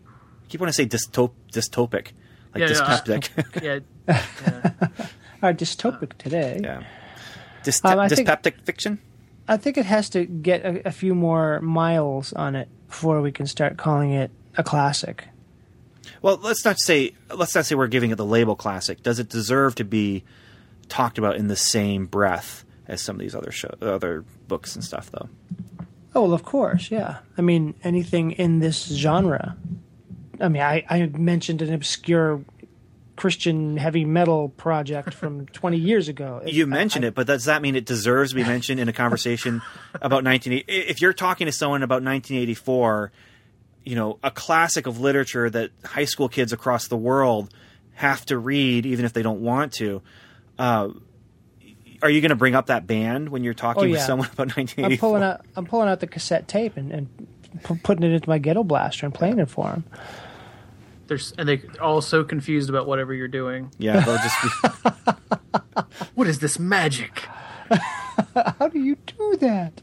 I 0.06 0.46
keep 0.48 0.60
wanting 0.60 0.72
to 0.72 0.76
say 0.76 0.86
dystop- 0.86 1.32
dystopic, 1.52 2.12
like 2.54 2.56
Yeah, 2.62 2.68
yeah, 2.68 2.82
I- 2.82 3.00
dyspeptic. 3.00 3.30
yeah, 3.62 3.78
yeah. 4.08 5.06
Are 5.42 5.52
dystopic 5.52 6.12
today. 6.18 6.60
yeah. 6.62 6.82
Dyst- 7.64 7.84
Um, 7.84 7.98
I 7.98 8.08
think- 8.08 8.26
dyspeptic 8.26 8.60
fiction? 8.64 8.98
I 9.46 9.58
think 9.58 9.76
it 9.76 9.84
has 9.84 10.08
to 10.10 10.24
get 10.24 10.64
a, 10.64 10.88
a 10.88 10.90
few 10.90 11.14
more 11.14 11.60
miles 11.60 12.32
on 12.32 12.56
it 12.56 12.68
before 12.88 13.20
we 13.20 13.30
can 13.30 13.46
start 13.46 13.76
calling 13.76 14.12
it 14.12 14.30
a 14.56 14.62
classic. 14.62 15.28
Well, 16.24 16.40
let's 16.42 16.64
not 16.64 16.80
say 16.80 17.12
let's 17.34 17.54
not 17.54 17.66
say 17.66 17.74
we're 17.74 17.86
giving 17.86 18.10
it 18.10 18.14
the 18.14 18.24
label 18.24 18.56
classic. 18.56 19.02
Does 19.02 19.18
it 19.18 19.28
deserve 19.28 19.74
to 19.74 19.84
be 19.84 20.24
talked 20.88 21.18
about 21.18 21.36
in 21.36 21.48
the 21.48 21.56
same 21.56 22.06
breath 22.06 22.64
as 22.88 23.02
some 23.02 23.16
of 23.16 23.20
these 23.20 23.34
other 23.34 23.50
show, 23.50 23.68
other 23.82 24.24
books 24.48 24.74
and 24.74 24.82
stuff, 24.82 25.10
though? 25.10 25.28
Oh, 26.14 26.22
well, 26.22 26.32
of 26.32 26.42
course, 26.42 26.90
yeah. 26.90 27.18
I 27.36 27.42
mean, 27.42 27.74
anything 27.84 28.30
in 28.30 28.60
this 28.60 28.86
genre. 28.86 29.58
I 30.40 30.48
mean, 30.48 30.62
I, 30.62 30.86
I 30.88 31.06
mentioned 31.08 31.60
an 31.60 31.74
obscure 31.74 32.42
Christian 33.16 33.76
heavy 33.76 34.06
metal 34.06 34.48
project 34.48 35.12
from 35.12 35.44
20 35.52 35.76
years 35.76 36.08
ago. 36.08 36.40
You 36.46 36.66
mentioned 36.66 37.04
it, 37.04 37.14
but 37.14 37.26
does 37.26 37.44
that 37.44 37.60
mean 37.60 37.76
it 37.76 37.84
deserves 37.84 38.30
to 38.30 38.36
be 38.36 38.44
mentioned 38.44 38.80
in 38.80 38.88
a 38.88 38.94
conversation 38.94 39.60
about 39.96 40.24
1980? 40.24 40.72
If 40.72 41.02
you're 41.02 41.12
talking 41.12 41.44
to 41.44 41.52
someone 41.52 41.82
about 41.82 42.02
1984, 42.02 43.12
you 43.84 43.94
know, 43.96 44.18
a 44.22 44.30
classic 44.30 44.86
of 44.86 45.00
literature 45.00 45.48
that 45.50 45.70
high 45.84 46.04
school 46.06 46.28
kids 46.28 46.52
across 46.52 46.88
the 46.88 46.96
world 46.96 47.52
have 47.94 48.24
to 48.26 48.38
read, 48.38 48.86
even 48.86 49.04
if 49.04 49.12
they 49.12 49.22
don't 49.22 49.40
want 49.40 49.72
to. 49.74 50.02
Uh, 50.58 50.88
are 52.02 52.10
you 52.10 52.20
going 52.20 52.30
to 52.30 52.36
bring 52.36 52.54
up 52.54 52.66
that 52.66 52.86
band 52.86 53.28
when 53.28 53.44
you're 53.44 53.54
talking 53.54 53.84
Oh, 53.84 53.90
with 53.90 54.00
someone 54.00 54.28
about 54.32 54.56
I'm 54.58 54.96
pulling 54.98 55.22
out 55.22 55.40
I'm 55.56 55.64
pulling 55.66 55.88
out 55.88 56.00
the 56.00 56.06
cassette 56.06 56.48
tape 56.48 56.76
and, 56.76 56.92
and 56.92 57.28
pu- 57.62 57.76
putting 57.82 58.04
it 58.04 58.12
into 58.12 58.28
my 58.28 58.38
ghetto 58.38 58.62
blaster 58.62 59.06
and 59.06 59.14
playing 59.14 59.38
it 59.38 59.48
for 59.48 59.70
them. 59.70 59.84
There's 61.06 61.32
and 61.38 61.48
they're 61.48 61.62
all 61.80 62.00
so 62.00 62.24
confused 62.24 62.68
about 62.68 62.86
whatever 62.86 63.12
you're 63.14 63.28
doing. 63.28 63.70
Yeah, 63.78 64.00
they'll 64.00 64.16
just 64.18 64.36
be, 64.42 65.12
What 66.14 66.26
is 66.26 66.38
this 66.40 66.58
magic? 66.58 67.18
How 68.58 68.68
do 68.68 68.78
you 68.78 68.96
do 69.06 69.36
that? 69.40 69.80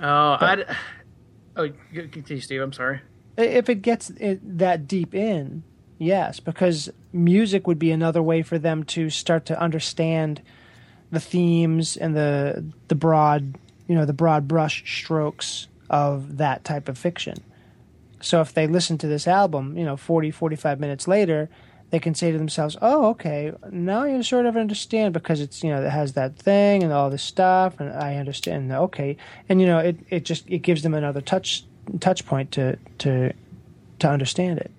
Oh, 0.00 0.36
I. 0.40 0.64
Oh, 1.56 1.70
continue, 1.92 2.40
Steve. 2.40 2.60
I'm 2.60 2.72
sorry. 2.72 3.00
If 3.36 3.68
it 3.68 3.82
gets 3.82 4.10
it, 4.10 4.58
that 4.58 4.86
deep 4.86 5.14
in, 5.14 5.62
yes, 5.98 6.40
because 6.40 6.90
music 7.12 7.66
would 7.66 7.78
be 7.78 7.90
another 7.90 8.22
way 8.22 8.42
for 8.42 8.58
them 8.58 8.84
to 8.84 9.10
start 9.10 9.46
to 9.46 9.60
understand 9.60 10.42
the 11.10 11.20
themes 11.20 11.96
and 11.96 12.14
the 12.14 12.64
the 12.88 12.94
broad, 12.94 13.58
you 13.88 13.94
know, 13.94 14.04
the 14.04 14.12
broad 14.12 14.46
brush 14.48 14.82
strokes 15.00 15.68
of 15.88 16.38
that 16.38 16.64
type 16.64 16.88
of 16.88 16.98
fiction. 16.98 17.42
So 18.20 18.40
if 18.40 18.52
they 18.52 18.66
listen 18.66 18.98
to 18.98 19.06
this 19.06 19.26
album, 19.26 19.76
you 19.76 19.84
know, 19.84 19.96
40, 19.96 20.30
45 20.30 20.80
minutes 20.80 21.06
later, 21.06 21.48
they 21.90 22.00
can 22.00 22.14
say 22.14 22.32
to 22.32 22.38
themselves, 22.38 22.76
"Oh, 22.82 23.06
okay, 23.10 23.52
now 23.70 24.02
I 24.02 24.20
sort 24.22 24.46
of 24.46 24.56
understand 24.56 25.14
because 25.14 25.40
it's 25.40 25.62
you 25.62 25.70
know 25.70 25.82
it 25.82 25.90
has 25.90 26.14
that 26.14 26.36
thing 26.36 26.82
and 26.82 26.92
all 26.92 27.10
this 27.10 27.22
stuff, 27.22 27.78
and 27.78 27.92
I 27.92 28.16
understand. 28.16 28.72
Okay, 28.72 29.16
and 29.48 29.60
you 29.60 29.66
know 29.66 29.78
it 29.78 29.98
it 30.10 30.24
just 30.24 30.48
it 30.48 30.58
gives 30.58 30.82
them 30.82 30.94
another 30.94 31.20
touch 31.20 31.64
touch 32.00 32.26
point 32.26 32.52
to 32.52 32.76
to 32.98 33.32
to 34.00 34.08
understand 34.08 34.58
it. 34.58 34.70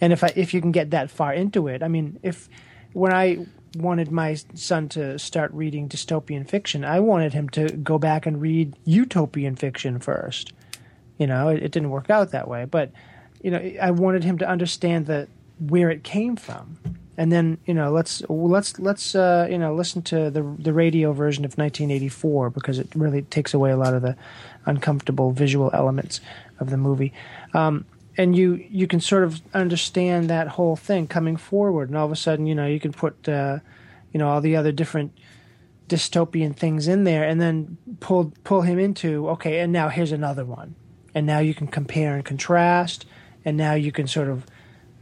And 0.00 0.12
if 0.12 0.24
I 0.24 0.32
if 0.34 0.54
you 0.54 0.60
can 0.60 0.72
get 0.72 0.90
that 0.90 1.10
far 1.10 1.32
into 1.32 1.68
it, 1.68 1.82
I 1.82 1.88
mean, 1.88 2.18
if 2.22 2.48
when 2.92 3.12
I 3.12 3.46
wanted 3.76 4.10
my 4.10 4.34
son 4.54 4.88
to 4.88 5.18
start 5.18 5.52
reading 5.52 5.88
dystopian 5.88 6.48
fiction, 6.48 6.84
I 6.84 7.00
wanted 7.00 7.32
him 7.32 7.48
to 7.50 7.68
go 7.68 7.98
back 7.98 8.24
and 8.24 8.40
read 8.40 8.76
utopian 8.84 9.56
fiction 9.56 9.98
first. 9.98 10.52
You 11.18 11.26
know, 11.26 11.48
it, 11.48 11.62
it 11.62 11.72
didn't 11.72 11.90
work 11.90 12.10
out 12.10 12.30
that 12.30 12.48
way, 12.48 12.64
but 12.64 12.92
you 13.42 13.50
know, 13.50 13.58
I 13.80 13.90
wanted 13.90 14.24
him 14.24 14.38
to 14.38 14.48
understand 14.48 15.06
the 15.06 15.28
where 15.58 15.90
it 15.90 16.04
came 16.04 16.36
from, 16.36 16.78
and 17.16 17.30
then 17.30 17.58
you 17.64 17.74
know, 17.74 17.92
let's 17.92 18.22
let's 18.28 18.78
let's 18.78 19.14
uh, 19.14 19.46
you 19.50 19.58
know 19.58 19.74
listen 19.74 20.02
to 20.02 20.30
the 20.30 20.42
the 20.58 20.72
radio 20.72 21.12
version 21.12 21.44
of 21.44 21.56
1984 21.56 22.50
because 22.50 22.78
it 22.78 22.88
really 22.94 23.22
takes 23.22 23.54
away 23.54 23.70
a 23.70 23.76
lot 23.76 23.94
of 23.94 24.02
the 24.02 24.16
uncomfortable 24.66 25.32
visual 25.32 25.70
elements 25.72 26.20
of 26.58 26.70
the 26.70 26.76
movie. 26.76 27.12
Um, 27.52 27.84
and 28.16 28.36
you 28.36 28.64
you 28.68 28.86
can 28.86 29.00
sort 29.00 29.24
of 29.24 29.40
understand 29.52 30.30
that 30.30 30.48
whole 30.48 30.76
thing 30.76 31.06
coming 31.06 31.36
forward, 31.36 31.88
and 31.88 31.98
all 31.98 32.06
of 32.06 32.12
a 32.12 32.16
sudden, 32.16 32.46
you 32.46 32.54
know, 32.54 32.66
you 32.66 32.80
can 32.80 32.92
put 32.92 33.28
uh, 33.28 33.58
you 34.12 34.18
know 34.18 34.28
all 34.28 34.40
the 34.40 34.56
other 34.56 34.72
different 34.72 35.12
dystopian 35.88 36.54
things 36.54 36.88
in 36.88 37.04
there, 37.04 37.24
and 37.24 37.40
then 37.40 37.76
pull 38.00 38.32
pull 38.44 38.62
him 38.62 38.78
into 38.78 39.28
okay, 39.30 39.60
and 39.60 39.72
now 39.72 39.88
here's 39.88 40.12
another 40.12 40.44
one, 40.44 40.74
and 41.14 41.26
now 41.26 41.38
you 41.38 41.54
can 41.54 41.66
compare 41.66 42.14
and 42.14 42.24
contrast, 42.24 43.06
and 43.44 43.56
now 43.56 43.74
you 43.74 43.92
can 43.92 44.06
sort 44.06 44.28
of 44.28 44.46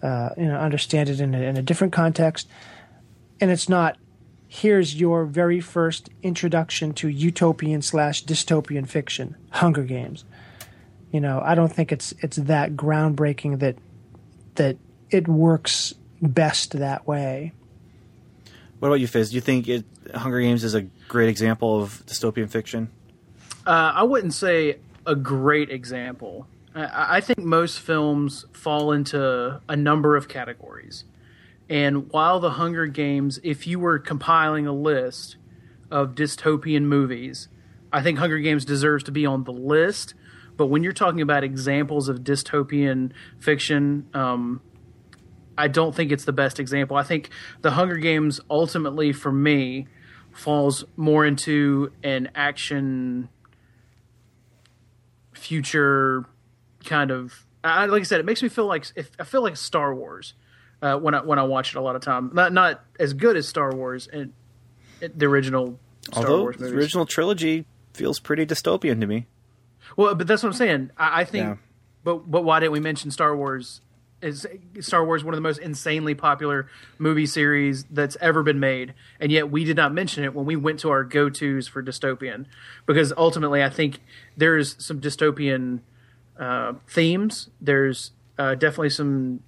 uh, 0.03 0.31
you 0.37 0.47
know 0.47 0.57
understand 0.57 1.09
it 1.09 1.21
in 1.21 1.35
a, 1.35 1.41
in 1.41 1.57
a 1.57 1.63
different 1.63 1.93
context, 1.93 2.49
and 3.41 3.51
it's 3.51 3.69
not 3.69 3.97
here's 4.49 4.95
your 4.95 5.25
very 5.25 5.61
first 5.61 6.11
introduction 6.23 6.93
to 6.93 7.09
utopian 7.09 7.81
slash 7.81 8.23
dystopian 8.23 8.87
fiction, 8.87 9.35
Hunger 9.51 9.83
Games. 9.83 10.27
You 11.11 11.21
know, 11.21 11.41
I 11.43 11.55
don't 11.55 11.73
think 11.73 11.91
it's 11.91 12.13
it's 12.19 12.37
that 12.37 12.77
groundbreaking 12.77 13.61
that 13.61 13.77
that 14.57 14.77
it 15.11 15.27
works 15.27 15.95
best 16.21 16.73
that 16.79 17.07
way. 17.07 17.53
what 18.79 18.89
about 18.89 19.01
you, 19.01 19.07
Fizz? 19.07 19.31
Do 19.31 19.37
you 19.37 19.41
think 19.41 19.69
it, 19.69 19.85
Hunger 20.15 20.41
Games 20.41 20.65
is 20.65 20.75
a 20.75 20.83
great 21.09 21.29
example 21.29 21.83
of 21.83 22.05
dystopian 22.07 22.51
fiction? 22.51 22.91
Uh, 23.67 23.93
I 23.95 24.03
wouldn't 24.03 24.35
say 24.35 24.79
a 25.07 25.15
great 25.15 25.71
example. 25.71 26.47
I, 26.75 27.21
think 27.21 27.39
most 27.41 27.81
films 27.81 28.47
fall 28.53 28.93
into 28.93 29.61
a 29.69 29.77
number 29.77 30.17
of 30.17 30.29
categories. 30.29 31.05
And 31.69 32.11
while 32.11 32.41
The 32.41 32.53
Hunger 32.53 32.87
Games, 32.87 33.39
if 33.43 33.67
you 33.67 33.79
were 33.79 33.99
compiling 33.99 34.67
a 34.67 34.73
list 34.73 35.37
of 35.91 36.15
dystopian 36.15 36.85
movies, 36.85 37.49
I 37.93 38.03
think 38.03 38.19
Hunger 38.19 38.39
Games 38.39 38.65
deserves 38.65 39.05
to 39.05 39.13
be 39.13 39.27
on 39.27 39.45
the 39.45 39.53
list. 39.53 40.15
But 40.57 40.67
when 40.67 40.83
you're 40.83 40.93
talking 40.93 41.21
about 41.21 41.45
examples 41.45 42.09
of 42.09 42.21
dystopian 42.21 43.13
fiction, 43.39 44.09
um, 44.15 44.63
I 45.57 45.69
don't 45.69 45.95
think 45.95 46.11
it's 46.11 46.25
the 46.25 46.33
best 46.33 46.59
example. 46.59 46.97
I 46.97 47.03
think 47.03 47.29
The 47.61 47.73
Hunger 47.73 47.97
Games 47.97 48.41
ultimately, 48.51 49.13
for 49.13 49.33
me, 49.33 49.89
falls 50.33 50.85
more 50.97 51.27
into 51.27 51.93
an 52.03 52.31
action 52.35 53.29
future 55.35 56.27
kind 56.85 57.11
of. 57.11 57.47
I, 57.65 57.87
like 57.87 58.01
I 58.01 58.05
said, 58.05 58.21
it 58.21 58.27
makes 58.27 58.43
me 58.43 58.49
feel 58.49 58.67
like 58.67 58.87
if, 58.97 59.11
I 59.19 59.25
feel 59.25 59.43
like 59.43 59.57
Star 59.57 59.95
Wars 59.95 60.35
uh, 60.83 60.97
when 60.97 61.15
I 61.15 61.21
when 61.23 61.39
I 61.39 61.45
watch 61.45 61.75
it 61.75 61.79
a 61.79 61.81
lot 61.81 61.95
of 61.97 62.03
time. 62.03 62.31
Not 62.33 62.53
not 62.53 62.83
as 62.99 63.13
good 63.15 63.37
as 63.37 63.49
Star 63.49 63.75
Wars 63.75 64.09
and 64.13 64.33
the 65.01 65.27
original 65.27 65.79
Star 66.03 66.25
Although 66.25 66.41
Wars 66.43 66.57
the 66.57 66.67
original 66.67 67.07
trilogy 67.07 67.67
feels 67.95 68.19
pretty 68.19 68.47
dystopian 68.47 69.01
to 69.01 69.07
me. 69.07 69.27
Well, 69.97 70.15
but 70.15 70.27
that's 70.27 70.43
what 70.43 70.51
I'm 70.51 70.55
saying. 70.55 70.91
I, 70.97 71.21
I 71.21 71.25
think, 71.25 71.45
Yeah. 71.47 71.57
but 72.05 72.31
but 72.31 72.43
why 72.45 72.61
didn't 72.61 72.73
we 72.73 72.81
mention 72.81 73.11
Star 73.11 73.37
Wars? 73.37 73.81
Is 74.21 74.47
Star 74.79 75.05
Wars 75.05 75.25
one 75.25 75.35
of 75.35 75.37
the 75.39 75.43
most 75.43 75.59
insanely 75.59 76.15
popular 76.15 76.69
movie 76.97 77.27
series 77.27 77.83
that's 77.91 78.17
ever 78.21 78.45
been 78.45 78.61
made, 78.61 78.95
and 79.19 79.33
yet 79.33 79.51
we 79.51 79.65
did 79.65 79.77
not 79.77 79.93
mention 79.93 80.23
it 80.23 80.33
when 80.33 80.47
we 80.47 80.55
went 80.55 80.79
to 80.81 80.91
our 80.91 81.03
go 81.03 81.29
tos 81.29 81.67
for 81.67 81.83
dystopian, 81.83 82.47
because 82.87 83.13
ultimately 83.17 83.65
I 83.65 83.69
think 83.69 83.99
there's 84.37 84.77
some 84.85 85.01
dystopian 85.01 85.81
uh, 86.39 86.75
themes. 86.89 87.51
There's 87.61 88.13
uh, 88.39 88.55
definitely 88.55 88.91
some 88.91 89.41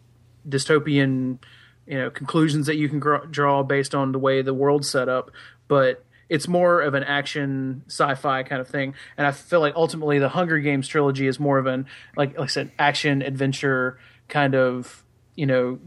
dystopian, 0.48 1.38
you 1.86 1.98
know, 1.98 2.10
conclusions 2.10 2.66
that 2.66 2.76
you 2.76 2.88
can 2.88 3.00
gr- 3.00 3.26
draw 3.30 3.62
based 3.62 3.94
on 3.94 4.12
the 4.12 4.18
way 4.18 4.42
the 4.42 4.54
world's 4.54 4.88
set 4.88 5.08
up, 5.08 5.30
but 5.68 6.04
it's 6.28 6.48
more 6.48 6.80
of 6.80 6.94
an 6.94 7.04
action 7.04 7.82
sci-fi 7.86 8.42
kind 8.42 8.60
of 8.60 8.68
thing. 8.68 8.94
And 9.16 9.26
I 9.26 9.30
feel 9.30 9.60
like 9.60 9.74
ultimately 9.76 10.18
the 10.18 10.30
Hunger 10.30 10.58
Games 10.58 10.88
trilogy 10.88 11.26
is 11.26 11.38
more 11.38 11.58
of 11.58 11.66
an 11.66 11.86
like 12.16 12.38
like 12.38 12.44
I 12.44 12.52
said, 12.52 12.72
action 12.78 13.22
adventure 13.22 13.98
kind 14.28 14.54
of 14.54 15.04
you 15.34 15.46
know 15.46 15.78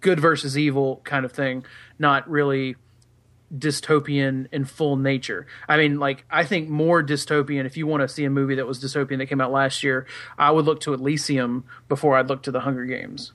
good 0.00 0.20
versus 0.20 0.56
evil 0.56 1.00
kind 1.04 1.24
of 1.24 1.32
thing, 1.32 1.64
not 1.98 2.28
really 2.28 2.76
dystopian 3.52 4.46
in 4.52 4.64
full 4.64 4.96
nature. 4.96 5.46
I 5.68 5.76
mean, 5.76 5.98
like 5.98 6.24
I 6.30 6.44
think 6.44 6.68
more 6.68 7.02
dystopian. 7.02 7.64
If 7.66 7.76
you 7.76 7.86
want 7.86 8.02
to 8.02 8.08
see 8.08 8.24
a 8.24 8.30
movie 8.30 8.54
that 8.56 8.66
was 8.66 8.82
dystopian 8.82 9.18
that 9.18 9.26
came 9.26 9.40
out 9.40 9.52
last 9.52 9.82
year, 9.82 10.06
I 10.38 10.50
would 10.50 10.64
look 10.64 10.80
to 10.80 10.94
Elysium 10.94 11.64
before 11.88 12.16
I'd 12.16 12.28
look 12.28 12.42
to 12.44 12.50
The 12.52 12.60
Hunger 12.60 12.84
Games. 12.86 13.32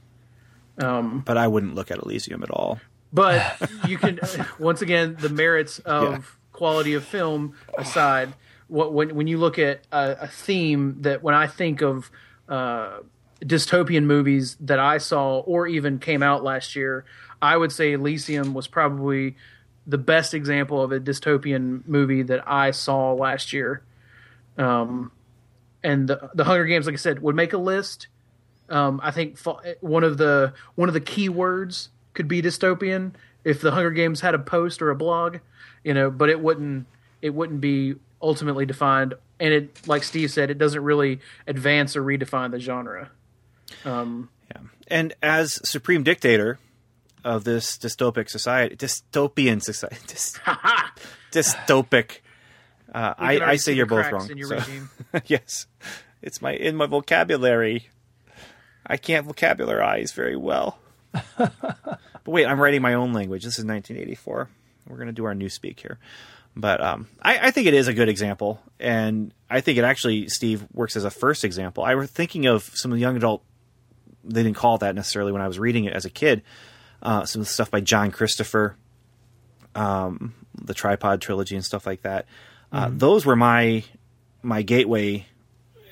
Um, 0.77 1.21
but 1.25 1.37
I 1.37 1.47
wouldn't 1.47 1.75
look 1.75 1.91
at 1.91 1.99
Elysium 1.99 2.43
at 2.43 2.51
all. 2.51 2.79
But 3.11 3.59
you 3.87 3.97
can 3.97 4.19
once 4.59 4.81
again 4.81 5.17
the 5.19 5.29
merits 5.29 5.79
of 5.79 6.03
Yeah. 6.11 6.21
quality 6.51 6.93
of 6.93 7.03
film 7.03 7.55
aside, 7.77 8.33
what 8.67 8.93
when 8.93 9.15
when 9.15 9.27
you 9.27 9.37
look 9.37 9.57
at 9.59 9.81
a, 9.91 10.17
a 10.21 10.27
theme 10.27 10.97
that 11.01 11.23
when 11.23 11.33
I 11.35 11.47
think 11.47 11.81
of 11.81 12.11
uh, 12.47 12.99
dystopian 13.41 14.03
movies 14.05 14.57
that 14.59 14.79
I 14.79 14.97
saw 14.99 15.39
or 15.39 15.67
even 15.67 15.99
came 15.99 16.21
out 16.23 16.43
last 16.43 16.75
year, 16.75 17.03
I 17.41 17.57
would 17.57 17.71
say 17.71 17.93
Elysium 17.93 18.53
was 18.53 18.67
probably 18.67 19.35
the 19.89 19.97
best 19.97 20.33
example 20.33 20.81
of 20.81 20.91
a 20.91 20.99
dystopian 20.99 21.85
movie 21.87 22.21
that 22.21 22.47
I 22.47 22.71
saw 22.71 23.13
last 23.13 23.51
year. 23.53 23.81
Um, 24.57 25.11
and 25.83 26.07
the 26.07 26.29
the 26.33 26.43
Hunger 26.43 26.65
Games, 26.65 26.85
like 26.85 26.93
I 26.93 26.97
said, 26.97 27.21
would 27.21 27.35
make 27.35 27.53
a 27.53 27.57
list. 27.57 28.07
Um, 28.69 29.01
I 29.03 29.11
think 29.11 29.39
one 29.81 30.03
of 30.03 30.17
the 30.17 30.53
one 30.75 30.89
of 30.89 30.93
the 30.93 31.01
key 31.01 31.27
words 31.27 31.89
could 32.13 32.27
be 32.27 32.41
dystopian 32.41 33.13
if 33.43 33.61
the 33.61 33.71
Hunger 33.71 33.91
Games 33.91 34.21
had 34.21 34.35
a 34.35 34.39
post 34.39 34.81
or 34.81 34.91
a 34.91 34.95
blog, 34.95 35.37
you 35.83 35.93
know, 35.93 36.11
but 36.11 36.29
it 36.29 36.39
wouldn't 36.39 36.85
it 37.21 37.33
wouldn't 37.33 37.61
be 37.61 37.95
ultimately 38.21 38.65
defined. 38.65 39.15
And 39.39 39.53
it, 39.53 39.87
like 39.87 40.03
Steve 40.03 40.29
said, 40.31 40.51
it 40.51 40.57
doesn't 40.57 40.83
really 40.83 41.21
advance 41.47 41.95
or 41.95 42.03
redefine 42.03 42.51
the 42.51 42.59
genre. 42.59 43.09
Um, 43.85 44.29
yeah. 44.51 44.61
And 44.87 45.13
as 45.21 45.59
supreme 45.67 46.03
dictator 46.03 46.59
of 47.23 47.43
this 47.43 47.77
dystopic 47.77 48.29
society, 48.29 48.75
dystopian 48.75 49.61
society, 49.61 49.95
dys- 50.07 50.39
dystopic. 51.31 52.19
Uh, 52.93 53.13
I, 53.17 53.39
I 53.39 53.55
say 53.57 53.73
you're 53.73 53.85
both 53.85 54.11
wrong. 54.11 54.27
so- 54.27 54.61
yes, 55.25 55.67
it's 56.21 56.41
my 56.41 56.53
in 56.53 56.75
my 56.75 56.87
vocabulary. 56.87 57.87
I 58.85 58.97
can't 58.97 59.27
vocabularize 59.27 60.13
very 60.13 60.35
well. 60.35 60.79
but 61.37 61.53
wait, 62.25 62.45
I'm 62.47 62.59
writing 62.59 62.81
my 62.81 62.95
own 62.95 63.13
language. 63.13 63.43
This 63.43 63.59
is 63.59 63.65
1984. 63.65 64.49
We're 64.87 64.95
going 64.95 65.07
to 65.07 65.13
do 65.13 65.25
our 65.25 65.35
new 65.35 65.49
speak 65.49 65.79
here. 65.79 65.99
But 66.55 66.81
um, 66.81 67.07
I, 67.21 67.47
I 67.47 67.51
think 67.51 67.67
it 67.67 67.75
is 67.75 67.87
a 67.87 67.93
good 67.93 68.09
example, 68.09 68.59
and 68.79 69.31
I 69.49 69.61
think 69.61 69.77
it 69.77 69.83
actually, 69.83 70.27
Steve, 70.29 70.65
works 70.73 70.95
as 70.95 71.05
a 71.05 71.11
first 71.11 71.43
example. 71.45 71.83
I 71.83 71.93
was 71.95 72.09
thinking 72.09 72.47
of 72.47 72.63
some 72.73 72.91
of 72.91 72.95
the 72.97 73.01
young 73.01 73.15
adult. 73.15 73.43
They 74.23 74.41
didn't 74.43 74.57
call 74.57 74.75
it 74.75 74.79
that 74.79 74.95
necessarily 74.95 75.31
when 75.31 75.41
I 75.41 75.47
was 75.47 75.59
reading 75.59 75.85
it 75.85 75.93
as 75.93 76.05
a 76.05 76.09
kid. 76.09 76.41
Uh, 77.01 77.25
some 77.25 77.43
stuff 77.43 77.71
by 77.71 77.79
John 77.79 78.11
Christopher, 78.11 78.75
um, 79.75 80.33
the 80.53 80.73
Tripod 80.73 81.21
trilogy 81.21 81.55
and 81.55 81.63
stuff 81.63 81.85
like 81.85 82.01
that. 82.01 82.25
Uh, 82.71 82.89
Those 82.91 83.25
were 83.25 83.35
my 83.35 83.83
my 84.41 84.61
gateway 84.61 85.25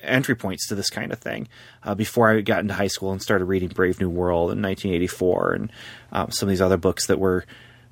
entry 0.02 0.34
points 0.34 0.68
to 0.68 0.74
this 0.74 0.90
kind 0.90 1.12
of 1.12 1.18
thing 1.18 1.48
uh, 1.82 1.94
before 1.94 2.30
I 2.30 2.40
got 2.40 2.60
into 2.60 2.74
high 2.74 2.86
school 2.86 3.12
and 3.12 3.22
started 3.22 3.44
reading 3.44 3.68
Brave 3.68 4.00
New 4.00 4.08
World 4.08 4.52
in 4.52 4.62
1984 4.62 5.52
and 5.52 5.72
um, 6.12 6.30
some 6.30 6.48
of 6.48 6.50
these 6.50 6.62
other 6.62 6.76
books 6.76 7.06
that 7.08 7.18
were, 7.18 7.44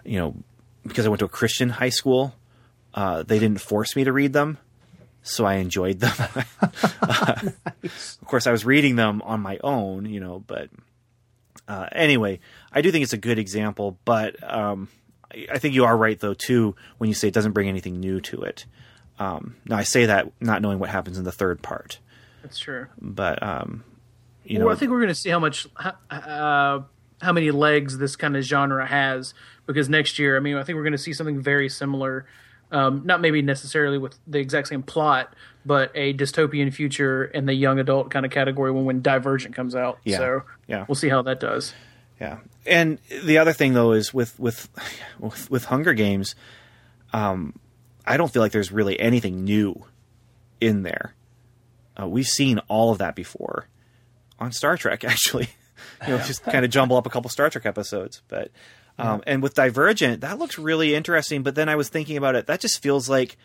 you 0.04 0.18
know, 0.18 0.34
because 0.86 1.04
I 1.04 1.08
went 1.08 1.18
to 1.18 1.24
a 1.26 1.28
Christian 1.28 1.68
high 1.68 1.90
school, 1.90 2.34
uh, 2.94 3.22
they 3.22 3.38
didn't 3.38 3.60
force 3.60 3.96
me 3.96 4.04
to 4.04 4.12
read 4.12 4.32
them, 4.32 4.58
so 5.22 5.44
I 5.44 5.54
enjoyed 5.54 6.00
them. 6.00 6.14
Of 7.84 8.20
course, 8.24 8.46
I 8.46 8.50
was 8.50 8.64
reading 8.64 8.96
them 8.96 9.22
on 9.22 9.40
my 9.40 9.58
own, 9.62 10.06
you 10.06 10.18
know, 10.20 10.42
but 10.44 10.70
uh, 11.68 11.86
anyway, 11.92 12.40
I 12.72 12.80
do 12.80 12.90
think 12.90 13.02
it's 13.02 13.12
a 13.12 13.18
good 13.18 13.38
example, 13.38 13.98
but 14.04 14.36
um, 14.42 14.88
I, 15.32 15.46
I 15.52 15.58
think 15.58 15.74
you 15.74 15.84
are 15.84 15.96
right 15.96 16.18
though 16.18 16.34
too 16.34 16.74
when 16.98 17.08
you 17.08 17.14
say 17.14 17.28
it 17.28 17.34
doesn't 17.34 17.52
bring 17.52 17.68
anything 17.68 18.00
new 18.00 18.20
to 18.22 18.42
it. 18.42 18.66
Um, 19.18 19.56
now 19.64 19.76
I 19.76 19.82
say 19.82 20.06
that 20.06 20.30
not 20.40 20.62
knowing 20.62 20.78
what 20.78 20.90
happens 20.90 21.18
in 21.18 21.24
the 21.24 21.32
third 21.32 21.62
part, 21.62 21.98
That's 22.42 22.58
true. 22.58 22.86
but 23.00 23.42
um, 23.42 23.82
you 24.44 24.58
well, 24.58 24.68
know, 24.68 24.72
I 24.72 24.76
think 24.76 24.90
we're 24.90 25.00
going 25.00 25.08
to 25.08 25.14
see 25.14 25.30
how 25.30 25.38
much 25.38 25.66
uh, 26.10 26.80
how 27.20 27.32
many 27.32 27.50
legs 27.50 27.98
this 27.98 28.14
kind 28.14 28.36
of 28.36 28.44
genre 28.44 28.86
has 28.86 29.34
because 29.66 29.88
next 29.88 30.18
year, 30.18 30.36
I 30.36 30.40
mean, 30.40 30.56
I 30.56 30.62
think 30.62 30.76
we're 30.76 30.82
going 30.82 30.92
to 30.92 30.98
see 30.98 31.12
something 31.12 31.40
very 31.40 31.68
similar. 31.68 32.26
Um, 32.72 33.02
not 33.04 33.20
maybe 33.20 33.42
necessarily 33.42 33.96
with 33.96 34.18
the 34.26 34.38
exact 34.38 34.66
same 34.68 34.82
plot, 34.82 35.32
but 35.64 35.92
a 35.94 36.12
dystopian 36.14 36.72
future 36.74 37.24
in 37.24 37.46
the 37.46 37.54
young 37.54 37.78
adult 37.78 38.10
kind 38.10 38.26
of 38.26 38.32
category 38.32 38.72
when 38.72 38.84
when 38.84 39.02
Divergent 39.02 39.54
comes 39.54 39.76
out. 39.76 39.98
Yeah. 40.04 40.16
So 40.18 40.42
Yeah. 40.66 40.84
we'll 40.88 40.96
see 40.96 41.08
how 41.08 41.22
that 41.22 41.38
does. 41.38 41.74
Yeah, 42.20 42.38
and 42.66 42.98
the 43.24 43.38
other 43.38 43.52
thing 43.52 43.74
though 43.74 43.92
is 43.92 44.12
with 44.12 44.38
with 44.40 44.68
with, 45.20 45.50
with 45.50 45.64
Hunger 45.66 45.92
Games, 45.94 46.34
um, 47.12 47.54
I 48.06 48.16
don't 48.16 48.32
feel 48.32 48.42
like 48.42 48.52
there's 48.52 48.72
really 48.72 48.98
anything 48.98 49.44
new 49.44 49.84
in 50.60 50.82
there. 50.82 51.14
Uh, 52.00 52.08
we've 52.08 52.26
seen 52.26 52.58
all 52.68 52.90
of 52.90 52.98
that 52.98 53.14
before 53.14 53.68
on 54.40 54.50
Star 54.52 54.76
Trek, 54.76 55.04
actually. 55.12 55.48
you 56.06 56.16
know, 56.16 56.18
just 56.18 56.42
kind 56.44 56.64
of 56.64 56.70
jumble 56.70 56.96
up 56.96 57.06
a 57.06 57.10
couple 57.10 57.28
Star 57.30 57.48
Trek 57.50 57.66
episodes, 57.66 58.22
but 58.28 58.50
um, 58.98 59.22
and 59.26 59.42
with 59.42 59.54
Divergent, 59.54 60.22
that 60.22 60.38
looks 60.38 60.58
really 60.58 60.94
interesting. 60.94 61.42
But 61.42 61.54
then 61.54 61.68
I 61.68 61.76
was 61.76 61.88
thinking 61.88 62.16
about 62.16 62.34
it, 62.34 62.46
that 62.46 62.60
just 62.60 62.82
feels 62.82 63.08
like 63.08 63.36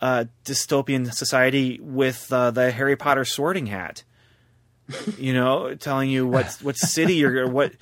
a 0.00 0.28
dystopian 0.44 1.12
society 1.12 1.78
with 1.80 2.32
uh, 2.32 2.50
the 2.50 2.70
Harry 2.70 2.96
Potter 2.96 3.24
sorting 3.24 3.66
hat 3.66 4.02
you 5.18 5.32
know, 5.32 5.74
telling 5.74 6.10
you 6.10 6.26
what 6.26 6.46
what 6.62 6.76
city 6.76 7.14
you're 7.14 7.48
what 7.48 7.72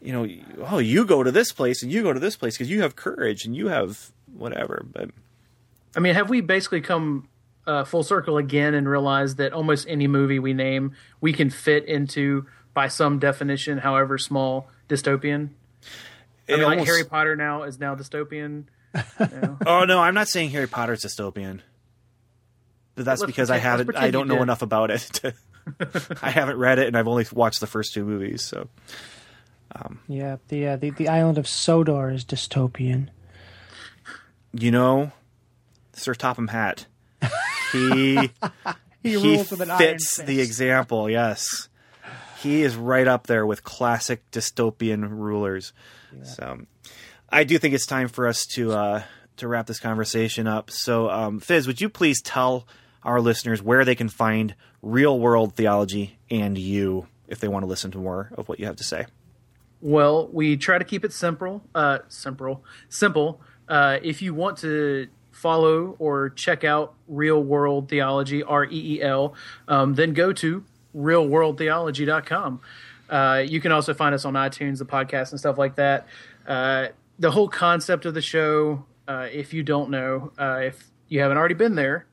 you 0.00 0.12
know. 0.12 0.26
Oh, 0.70 0.78
you 0.78 1.04
go 1.04 1.22
to 1.22 1.30
this 1.30 1.52
place 1.52 1.82
and 1.82 1.90
you 1.90 2.02
go 2.02 2.12
to 2.12 2.20
this 2.20 2.36
place 2.36 2.56
because 2.56 2.70
you 2.70 2.82
have 2.82 2.96
courage 2.96 3.44
and 3.44 3.56
you 3.56 3.68
have 3.68 4.12
whatever. 4.32 4.84
But 4.90 5.10
I 5.96 6.00
mean, 6.00 6.14
have 6.14 6.30
we 6.30 6.40
basically 6.40 6.80
come 6.80 7.28
uh, 7.66 7.84
full 7.84 8.02
circle 8.02 8.36
again 8.36 8.74
and 8.74 8.88
realized 8.88 9.36
that 9.38 9.52
almost 9.52 9.86
any 9.88 10.06
movie 10.06 10.38
we 10.38 10.52
name, 10.52 10.94
we 11.20 11.32
can 11.32 11.50
fit 11.50 11.84
into 11.86 12.46
by 12.72 12.88
some 12.88 13.18
definition, 13.18 13.78
however 13.78 14.18
small, 14.18 14.68
dystopian? 14.88 15.50
I 16.50 16.54
it 16.54 16.58
mean, 16.58 16.78
like 16.78 16.86
Harry 16.86 17.04
Potter 17.04 17.36
now 17.36 17.62
is 17.64 17.78
now 17.78 17.94
dystopian. 17.94 18.64
You? 18.94 19.58
Oh 19.66 19.84
no, 19.84 20.00
I'm 20.00 20.14
not 20.14 20.28
saying 20.28 20.50
Harry 20.50 20.66
Potter 20.66 20.92
is 20.94 21.00
dystopian. 21.04 21.60
But 22.96 23.04
that's 23.04 23.20
Let's 23.20 23.30
because 23.30 23.50
I 23.50 23.58
pretend- 23.60 23.78
let's 23.78 23.96
haven't. 23.98 24.04
I 24.08 24.10
don't 24.10 24.28
know 24.28 24.34
did. 24.36 24.42
enough 24.42 24.62
about 24.62 24.90
it. 24.90 25.00
To, 25.00 25.34
I 26.22 26.30
haven't 26.30 26.56
read 26.58 26.78
it, 26.80 26.88
and 26.88 26.96
I've 26.96 27.06
only 27.08 27.24
watched 27.32 27.60
the 27.60 27.66
first 27.66 27.94
two 27.94 28.04
movies. 28.04 28.42
So 28.42 28.68
Yeah, 30.08 30.36
the 30.48 30.66
uh, 30.68 30.76
the 30.76 30.90
the 30.90 31.08
island 31.08 31.38
of 31.38 31.46
Sodor 31.46 32.10
is 32.10 32.24
dystopian. 32.24 33.08
you 34.52 34.70
know, 34.72 35.12
Sir 35.92 36.14
Topham 36.14 36.48
Hatt. 36.48 36.86
He 37.72 38.16
He, 39.02 39.10
he 39.12 39.16
rules 39.16 39.50
with 39.50 39.62
an 39.62 39.70
iron 39.70 39.78
fits 39.78 40.16
the 40.18 40.40
example. 40.42 41.08
Yes, 41.08 41.69
he 42.40 42.62
is 42.62 42.76
right 42.76 43.06
up 43.06 43.26
there 43.26 43.44
with 43.44 43.62
classic 43.62 44.28
dystopian 44.30 45.08
rulers. 45.10 45.72
So, 46.22 46.60
I 47.28 47.44
do 47.44 47.58
think 47.58 47.74
it's 47.74 47.86
time 47.86 48.08
for 48.08 48.26
us 48.26 48.46
to 48.54 48.72
uh, 48.72 49.02
to 49.36 49.48
wrap 49.48 49.66
this 49.66 49.80
conversation 49.80 50.46
up. 50.46 50.70
So, 50.70 51.08
um, 51.10 51.40
Fizz, 51.40 51.66
would 51.66 51.80
you 51.80 51.88
please 51.88 52.20
tell 52.20 52.66
our 53.02 53.20
listeners 53.20 53.62
where 53.62 53.84
they 53.84 53.94
can 53.94 54.08
find 54.08 54.54
reel 54.82 55.18
world 55.18 55.54
theology 55.54 56.18
and 56.30 56.56
you 56.58 57.06
if 57.28 57.38
they 57.40 57.48
want 57.48 57.62
to 57.62 57.66
listen 57.66 57.90
to 57.92 57.98
more 57.98 58.30
of 58.36 58.48
what 58.48 58.60
you 58.60 58.66
have 58.66 58.76
to 58.76 58.84
say? 58.84 59.06
Well, 59.80 60.28
we 60.32 60.56
try 60.56 60.78
to 60.78 60.84
keep 60.84 61.04
it 61.04 61.12
simple. 61.12 61.62
Uh, 61.74 62.00
simple, 62.08 62.64
simple. 62.88 63.40
Uh, 63.68 63.98
if 64.02 64.20
you 64.20 64.34
want 64.34 64.58
to 64.58 65.08
follow 65.30 65.96
or 65.98 66.30
check 66.30 66.64
out 66.64 66.94
Reel 67.08 67.42
World 67.42 67.88
Theology, 67.88 68.42
R 68.42 68.64
E 68.64 68.96
E 68.96 69.02
L, 69.02 69.34
um, 69.68 69.94
then 69.94 70.12
go 70.12 70.32
to 70.34 70.64
reelworldtheology.com. 70.96 72.60
Uh, 73.08 73.42
you 73.46 73.60
can 73.60 73.72
also 73.72 73.92
find 73.94 74.14
us 74.14 74.24
on 74.24 74.34
iTunes, 74.34 74.78
the 74.78 74.84
podcast, 74.84 75.30
and 75.30 75.40
stuff 75.40 75.58
like 75.58 75.74
that. 75.76 76.06
Uh, 76.46 76.88
the 77.18 77.30
whole 77.30 77.48
concept 77.48 78.06
of 78.06 78.14
the 78.14 78.22
show, 78.22 78.84
uh, 79.08 79.26
if 79.32 79.52
you 79.52 79.62
don't 79.62 79.90
know, 79.90 80.32
uh, 80.38 80.60
if 80.62 80.84
you 81.08 81.20
haven't 81.20 81.36
already 81.36 81.54
been 81.54 81.74
there, 81.74 82.06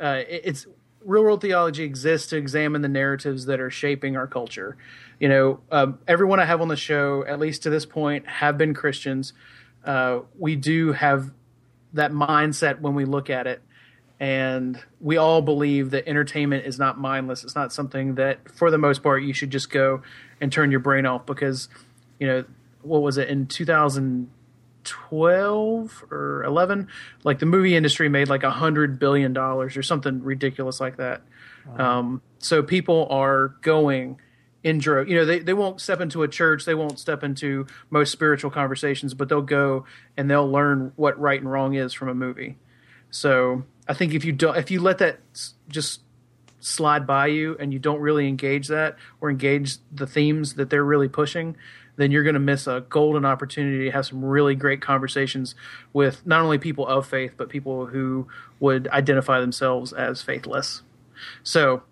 uh, 0.00 0.22
it- 0.28 0.42
it's 0.44 0.66
reel 1.04 1.22
world 1.22 1.40
theology 1.40 1.84
exists 1.84 2.28
to 2.28 2.36
examine 2.36 2.82
the 2.82 2.88
narratives 2.88 3.46
that 3.46 3.60
are 3.60 3.70
shaping 3.70 4.16
our 4.16 4.26
culture. 4.26 4.76
You 5.20 5.28
know, 5.28 5.60
um, 5.70 5.98
everyone 6.06 6.40
I 6.40 6.44
have 6.44 6.60
on 6.60 6.68
the 6.68 6.76
show, 6.76 7.24
at 7.26 7.38
least 7.38 7.62
to 7.62 7.70
this 7.70 7.86
point, 7.86 8.26
have 8.26 8.58
been 8.58 8.74
Christians. 8.74 9.32
Uh, 9.84 10.20
we 10.38 10.56
do 10.56 10.92
have 10.92 11.30
that 11.92 12.12
mindset 12.12 12.80
when 12.80 12.94
we 12.94 13.04
look 13.04 13.30
at 13.30 13.46
it. 13.46 13.62
And 14.18 14.82
we 15.00 15.18
all 15.18 15.42
believe 15.42 15.90
that 15.90 16.08
entertainment 16.08 16.64
is 16.64 16.78
not 16.78 16.98
mindless. 16.98 17.44
It's 17.44 17.54
not 17.54 17.70
something 17.72 18.14
that, 18.14 18.50
for 18.50 18.70
the 18.70 18.78
most 18.78 19.02
part, 19.02 19.22
you 19.22 19.34
should 19.34 19.50
just 19.50 19.68
go 19.70 20.00
and 20.40 20.50
turn 20.50 20.70
your 20.70 20.80
brain 20.80 21.04
off 21.04 21.26
because, 21.26 21.68
you 22.18 22.26
know, 22.26 22.46
what 22.80 23.02
was 23.02 23.18
it 23.18 23.28
in 23.28 23.46
2012 23.46 26.04
or 26.10 26.44
11? 26.44 26.88
Like 27.24 27.40
the 27.40 27.46
movie 27.46 27.76
industry 27.76 28.08
made 28.08 28.28
like 28.28 28.42
a 28.42 28.50
hundred 28.50 28.98
billion 28.98 29.34
dollars 29.34 29.76
or 29.76 29.82
something 29.82 30.22
ridiculous 30.22 30.80
like 30.80 30.96
that. 30.96 31.20
Um, 31.76 32.22
so 32.38 32.62
people 32.62 33.06
are 33.10 33.48
going 33.60 34.18
intro. 34.62 35.04
You 35.04 35.16
know, 35.16 35.24
they, 35.24 35.40
they 35.40 35.52
won't 35.52 35.80
step 35.80 36.00
into 36.00 36.22
a 36.22 36.28
church, 36.28 36.64
they 36.64 36.74
won't 36.74 36.98
step 36.98 37.22
into 37.22 37.66
most 37.90 38.12
spiritual 38.12 38.50
conversations, 38.50 39.14
but 39.14 39.28
they'll 39.28 39.42
go 39.42 39.84
and 40.16 40.30
they'll 40.30 40.50
learn 40.50 40.92
what 40.96 41.18
right 41.20 41.40
and 41.40 41.50
wrong 41.50 41.74
is 41.74 41.92
from 41.92 42.08
a 42.08 42.14
movie. 42.14 42.56
So 43.10 43.64
I 43.88 43.94
think 43.94 44.14
if 44.14 44.24
you 44.24 44.32
don't, 44.32 44.56
if 44.56 44.70
you 44.70 44.80
let 44.80 44.98
that 44.98 45.20
just 45.68 46.00
slide 46.60 47.06
by 47.06 47.28
you 47.28 47.56
and 47.60 47.72
you 47.72 47.78
don't 47.78 48.00
really 48.00 48.26
engage 48.26 48.68
that 48.68 48.96
or 49.20 49.30
engage 49.30 49.76
the 49.92 50.06
themes 50.06 50.54
that 50.54 50.70
they're 50.70 50.84
really 50.84 51.08
pushing, 51.08 51.56
then 51.96 52.10
you're 52.10 52.22
going 52.22 52.34
to 52.34 52.40
miss 52.40 52.66
a 52.66 52.84
golden 52.88 53.24
opportunity 53.24 53.84
to 53.84 53.90
have 53.90 54.06
some 54.06 54.24
really 54.24 54.54
great 54.54 54.80
conversations 54.80 55.54
with 55.92 56.26
not 56.26 56.40
only 56.40 56.58
people 56.58 56.86
of 56.86 57.06
faith 57.06 57.32
but 57.36 57.48
people 57.48 57.86
who 57.86 58.26
would 58.60 58.88
identify 58.88 59.40
themselves 59.40 59.92
as 59.92 60.22
faithless. 60.22 60.82
So, 61.42 61.82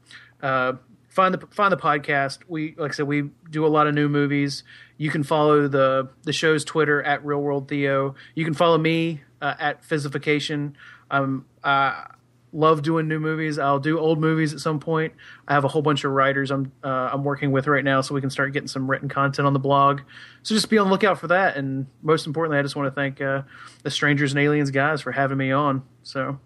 uh, 0.42 0.74
find 1.08 1.32
the 1.32 1.46
find 1.46 1.72
the 1.72 1.76
podcast. 1.76 2.40
We 2.48 2.74
like 2.76 2.92
I 2.92 2.94
said, 2.94 3.06
we 3.06 3.30
do 3.50 3.64
a 3.64 3.68
lot 3.68 3.86
of 3.86 3.94
new 3.94 4.08
movies. 4.08 4.64
You 4.98 5.10
can 5.10 5.22
follow 5.22 5.68
the 5.68 6.08
the 6.24 6.32
show's 6.32 6.64
Twitter 6.64 7.02
at 7.02 7.24
Reel 7.24 7.40
World 7.40 7.68
Theo. 7.68 8.14
You 8.34 8.44
can 8.44 8.54
follow 8.54 8.76
me 8.76 9.22
uh, 9.40 9.54
at 9.58 9.82
Physification. 9.82 10.76
Um, 11.14 11.46
uh, 11.62 12.04
love 12.52 12.82
doing 12.82 13.08
new 13.08 13.18
movies. 13.18 13.58
I'll 13.58 13.80
do 13.80 13.98
old 13.98 14.20
movies 14.20 14.54
at 14.54 14.60
some 14.60 14.80
point. 14.80 15.12
I 15.46 15.54
have 15.54 15.64
a 15.64 15.68
whole 15.68 15.82
bunch 15.82 16.04
of 16.04 16.12
writers 16.12 16.50
I'm 16.50 16.72
uh, 16.82 17.10
I'm 17.12 17.24
working 17.24 17.52
with 17.52 17.66
right 17.66 17.84
now, 17.84 18.00
so 18.00 18.14
we 18.14 18.20
can 18.20 18.30
start 18.30 18.52
getting 18.52 18.68
some 18.68 18.90
written 18.90 19.08
content 19.08 19.46
on 19.46 19.52
the 19.52 19.58
blog. 19.58 20.00
So 20.42 20.54
just 20.54 20.70
be 20.70 20.78
on 20.78 20.86
the 20.86 20.92
lookout 20.92 21.18
for 21.18 21.28
that. 21.28 21.56
And 21.56 21.86
most 22.02 22.26
importantly, 22.26 22.58
I 22.58 22.62
just 22.62 22.76
want 22.76 22.86
to 22.86 22.94
thank 22.94 23.20
uh, 23.20 23.42
the 23.82 23.90
Strangers 23.90 24.32
and 24.32 24.40
Aliens 24.40 24.70
guys 24.70 25.02
for 25.02 25.12
having 25.12 25.36
me 25.36 25.52
on. 25.52 25.82
So 26.02 26.38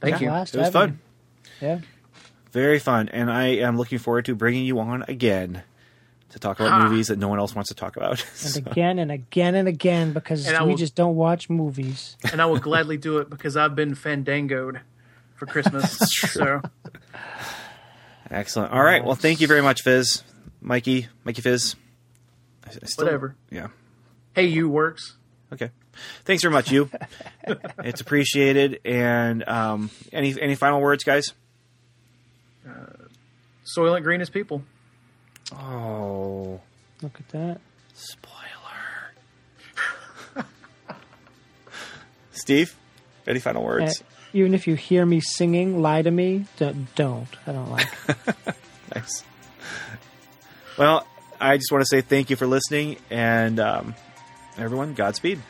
thank 0.00 0.20
you. 0.20 0.28
Blast 0.28 0.54
It 0.54 0.58
was 0.58 0.70
fun. 0.70 1.00
you. 1.60 1.68
Yeah. 1.68 1.80
Very 2.52 2.78
fun, 2.78 3.08
and 3.08 3.30
I 3.30 3.46
am 3.46 3.78
looking 3.78 3.98
forward 3.98 4.26
to 4.26 4.34
bringing 4.34 4.66
you 4.66 4.78
on 4.78 5.04
again 5.08 5.62
to 6.32 6.38
talk 6.38 6.60
about 6.60 6.72
Ha. 6.72 6.88
movies 6.88 7.08
that 7.08 7.18
no 7.18 7.28
one 7.28 7.38
else 7.38 7.54
wants 7.54 7.68
to 7.68 7.74
talk 7.74 7.96
about. 7.96 8.20
And 8.42 8.50
So, 8.52 8.58
again 8.60 8.98
and 8.98 9.10
again 9.12 9.54
and 9.54 9.68
again 9.68 10.12
because 10.12 10.46
And 10.46 10.58
we 10.64 10.70
will- 10.72 10.76
just 10.76 10.94
don't 10.94 11.14
watch 11.16 11.48
movies. 11.48 12.16
and 12.32 12.40
I 12.42 12.46
will 12.46 12.58
gladly 12.58 12.96
do 12.96 13.18
it 13.18 13.30
because 13.30 13.56
I've 13.56 13.74
been 13.76 13.94
fandangoed 13.94 14.80
for 15.36 15.46
Christmas. 15.46 15.96
so 16.32 16.60
excellent. 18.30 18.72
All 18.72 18.82
right. 18.82 19.04
Well, 19.04 19.14
thank 19.14 19.40
you 19.40 19.46
very 19.46 19.62
much, 19.62 19.82
Fizz, 19.82 20.22
Mikey, 20.60 21.08
Mikey 21.24 21.42
Fizz. 21.42 21.76
I- 22.64 22.70
I 22.82 22.86
still- 22.86 23.04
whatever. 23.06 23.34
Yeah. 23.50 23.68
Hey, 24.34 24.46
you 24.46 24.68
works. 24.68 25.16
Okay. 25.52 25.70
Thanks 26.24 26.42
very 26.42 26.52
much, 26.52 26.70
you. 26.72 26.88
it's 27.84 28.00
appreciated. 28.00 28.80
And 28.86 29.46
um, 29.46 29.90
any 30.10 30.34
any 30.40 30.54
final 30.54 30.80
words, 30.80 31.04
guys? 31.04 31.34
Uh, 32.66 32.70
Soylent 33.76 34.02
Green 34.02 34.22
is 34.22 34.30
people. 34.30 34.62
Oh, 35.54 36.60
Look 37.02 37.18
at 37.18 37.28
that. 37.30 37.60
spoiler. 37.94 38.44
Steve, 42.32 42.74
any 43.26 43.40
final 43.40 43.62
words? 43.64 44.00
Uh, 44.00 44.04
even 44.32 44.54
if 44.54 44.66
you 44.66 44.74
hear 44.74 45.04
me 45.04 45.20
singing, 45.20 45.82
lie 45.82 46.02
to 46.02 46.10
me. 46.10 46.46
Don't. 46.56 46.92
don't. 46.94 47.28
I 47.46 47.52
don't 47.52 47.70
like. 47.70 47.88
it. 48.08 48.16
Nice. 48.94 49.24
Well, 50.76 51.06
I 51.40 51.56
just 51.56 51.72
want 51.72 51.80
to 51.82 51.86
say 51.86 52.02
thank 52.02 52.28
you 52.28 52.36
for 52.36 52.46
listening, 52.46 52.98
and 53.10 53.58
um, 53.58 53.94
everyone, 54.58 54.92
Godspeed. 54.92 55.40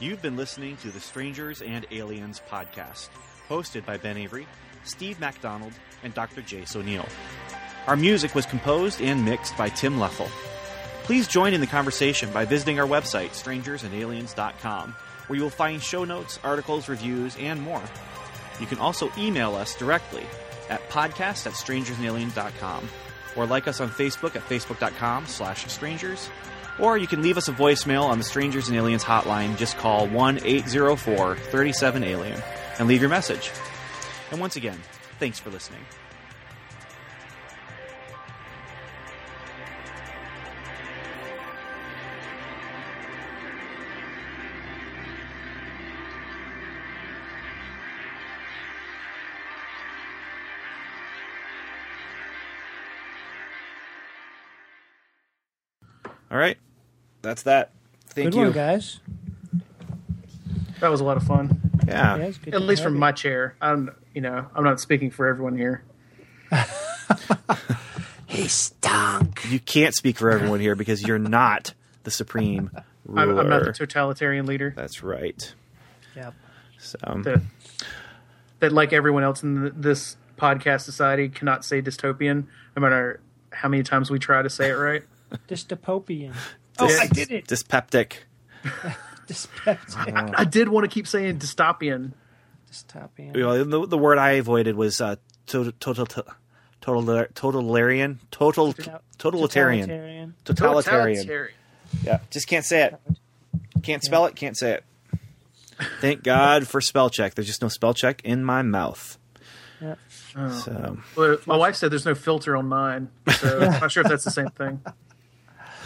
You've 0.00 0.22
been 0.22 0.36
listening 0.36 0.76
to 0.78 0.92
the 0.92 1.00
Strangers 1.00 1.60
and 1.60 1.84
Aliens 1.90 2.40
podcast, 2.48 3.08
hosted 3.48 3.84
by 3.84 3.96
Ben 3.96 4.16
Avery, 4.16 4.46
Steve 4.84 5.18
MacDonald, 5.18 5.72
and 6.04 6.14
Dr. 6.14 6.40
Jace 6.40 6.76
O'Neill. 6.76 7.04
Our 7.88 7.96
music 7.96 8.32
was 8.32 8.46
composed 8.46 9.00
and 9.02 9.24
mixed 9.24 9.56
by 9.56 9.70
Tim 9.70 9.96
Leffel. 9.96 10.28
Please 11.02 11.26
join 11.26 11.52
in 11.52 11.60
the 11.60 11.66
conversation 11.66 12.30
by 12.32 12.44
visiting 12.44 12.78
our 12.78 12.86
website, 12.86 13.30
strangersandaliens.com, 13.30 14.94
where 15.26 15.36
you 15.36 15.42
will 15.42 15.50
find 15.50 15.82
show 15.82 16.04
notes, 16.04 16.38
articles, 16.44 16.88
reviews, 16.88 17.36
and 17.36 17.60
more. 17.60 17.82
You 18.60 18.66
can 18.66 18.78
also 18.78 19.10
email 19.18 19.56
us 19.56 19.74
directly 19.74 20.26
at 20.68 20.88
podcast 20.90 21.46
at 21.46 21.54
strangersandaliens.com 21.54 22.88
or 23.34 23.46
like 23.46 23.66
us 23.66 23.80
on 23.80 23.88
Facebook 23.88 24.36
at 24.36 24.48
facebook.com 24.48 25.26
slash 25.26 25.66
strangers. 25.66 26.28
Or 26.78 26.96
you 26.96 27.06
can 27.06 27.22
leave 27.22 27.36
us 27.36 27.48
a 27.48 27.52
voicemail 27.52 28.04
on 28.04 28.18
the 28.18 28.24
Strangers 28.24 28.68
and 28.68 28.76
Aliens 28.76 29.04
hotline. 29.04 29.56
Just 29.56 29.76
call 29.76 30.06
1 30.06 30.40
804 30.44 31.36
37 31.36 32.04
Alien 32.04 32.42
and 32.78 32.88
leave 32.88 33.00
your 33.00 33.10
message. 33.10 33.50
And 34.30 34.40
once 34.40 34.56
again, 34.56 34.80
thanks 35.18 35.38
for 35.38 35.50
listening. 35.50 35.80
All 56.30 56.36
right. 56.36 56.58
That's 57.22 57.42
that. 57.42 57.72
Thank 58.08 58.32
Good 58.32 58.34
you. 58.38 58.44
one, 58.44 58.52
guys. 58.52 59.00
That 60.80 60.90
was 60.90 61.00
a 61.00 61.04
lot 61.04 61.16
of 61.16 61.24
fun. 61.24 61.60
Yeah. 61.86 62.16
Yeah, 62.16 62.30
good 62.44 62.54
At 62.54 62.62
least 62.62 62.82
from 62.82 62.94
you. 62.94 63.00
my 63.00 63.12
chair. 63.12 63.54
I'm, 63.60 63.90
you 64.14 64.20
know, 64.20 64.46
I'm 64.54 64.64
not 64.64 64.80
speaking 64.80 65.10
for 65.10 65.26
everyone 65.26 65.56
here. 65.56 65.82
He 68.28 68.46
stunk. 68.46 69.40
You 69.50 69.58
can't 69.58 69.94
speak 69.94 70.18
for 70.18 70.30
everyone 70.30 70.60
here 70.60 70.76
because 70.76 71.02
you're 71.02 71.18
not 71.18 71.72
the 72.04 72.10
supreme 72.10 72.70
ruler. 73.06 73.22
I'm, 73.32 73.38
I'm 73.38 73.48
not 73.48 73.64
the 73.64 73.72
totalitarian 73.72 74.44
leader 74.44 74.74
That's 74.76 75.02
right. 75.02 75.54
Yep. 76.14 76.34
So 76.78 76.98
that, 77.24 77.42
that, 78.60 78.72
like 78.72 78.92
everyone 78.92 79.24
else 79.24 79.42
in 79.42 79.62
th- 79.62 79.72
this 79.74 80.16
podcast 80.36 80.82
society, 80.82 81.30
cannot 81.30 81.64
say 81.64 81.80
dystopian, 81.80 82.44
no 82.76 82.82
matter 82.82 83.20
how 83.50 83.68
many 83.70 83.82
times 83.82 84.10
we 84.10 84.18
try 84.18 84.42
to 84.42 84.50
say 84.50 84.68
it 84.70 84.74
right. 84.74 85.02
Dystopian. 85.48 86.34
Oh, 86.78 86.98
I 87.00 87.06
did 87.06 87.30
it. 87.30 87.46
dyspeptic. 87.46 88.24
Dyspeptic. 89.26 90.34
I 90.36 90.44
did 90.44 90.68
want 90.68 90.84
to 90.84 90.88
keep 90.92 91.06
saying 91.06 91.38
dystopian. 91.38 92.12
Dystopian. 92.70 93.36
You 93.36 93.42
know, 93.42 93.64
the, 93.64 93.86
the 93.86 93.98
word 93.98 94.18
I 94.18 94.32
avoided 94.32 94.76
was 94.76 95.00
uh, 95.00 95.16
total, 95.46 95.72
total, 95.80 96.06
total, 96.80 97.26
totalitarian, 97.34 98.20
total, 98.30 98.72
totalitarian, 99.18 100.34
totalitarian. 100.44 101.48
Yeah, 102.02 102.20
just 102.30 102.46
can't 102.46 102.64
say 102.64 102.84
it. 102.84 103.00
Can't 103.82 104.02
spell 104.04 104.26
it. 104.26 104.36
Can't 104.36 104.56
say 104.56 104.72
it. 104.74 104.84
Thank 106.00 106.22
God 106.22 106.66
for 106.66 106.80
spell 106.80 107.08
check. 107.08 107.34
There's 107.34 107.46
just 107.46 107.62
no 107.62 107.68
spell 107.68 107.94
check 107.94 108.20
in 108.24 108.44
my 108.44 108.62
mouth. 108.62 109.18
Yeah. 109.80 109.94
So 110.50 110.98
Well, 111.16 111.38
my 111.46 111.56
wife 111.56 111.76
said 111.76 111.90
there's 111.90 112.04
no 112.04 112.14
filter 112.14 112.56
on 112.56 112.68
mine, 112.68 113.10
so 113.38 113.60
I'm 113.60 113.80
not 113.80 113.92
sure 113.92 114.02
if 114.02 114.08
that's 114.08 114.24
the 114.24 114.30
same 114.30 114.48
thing. 114.50 114.80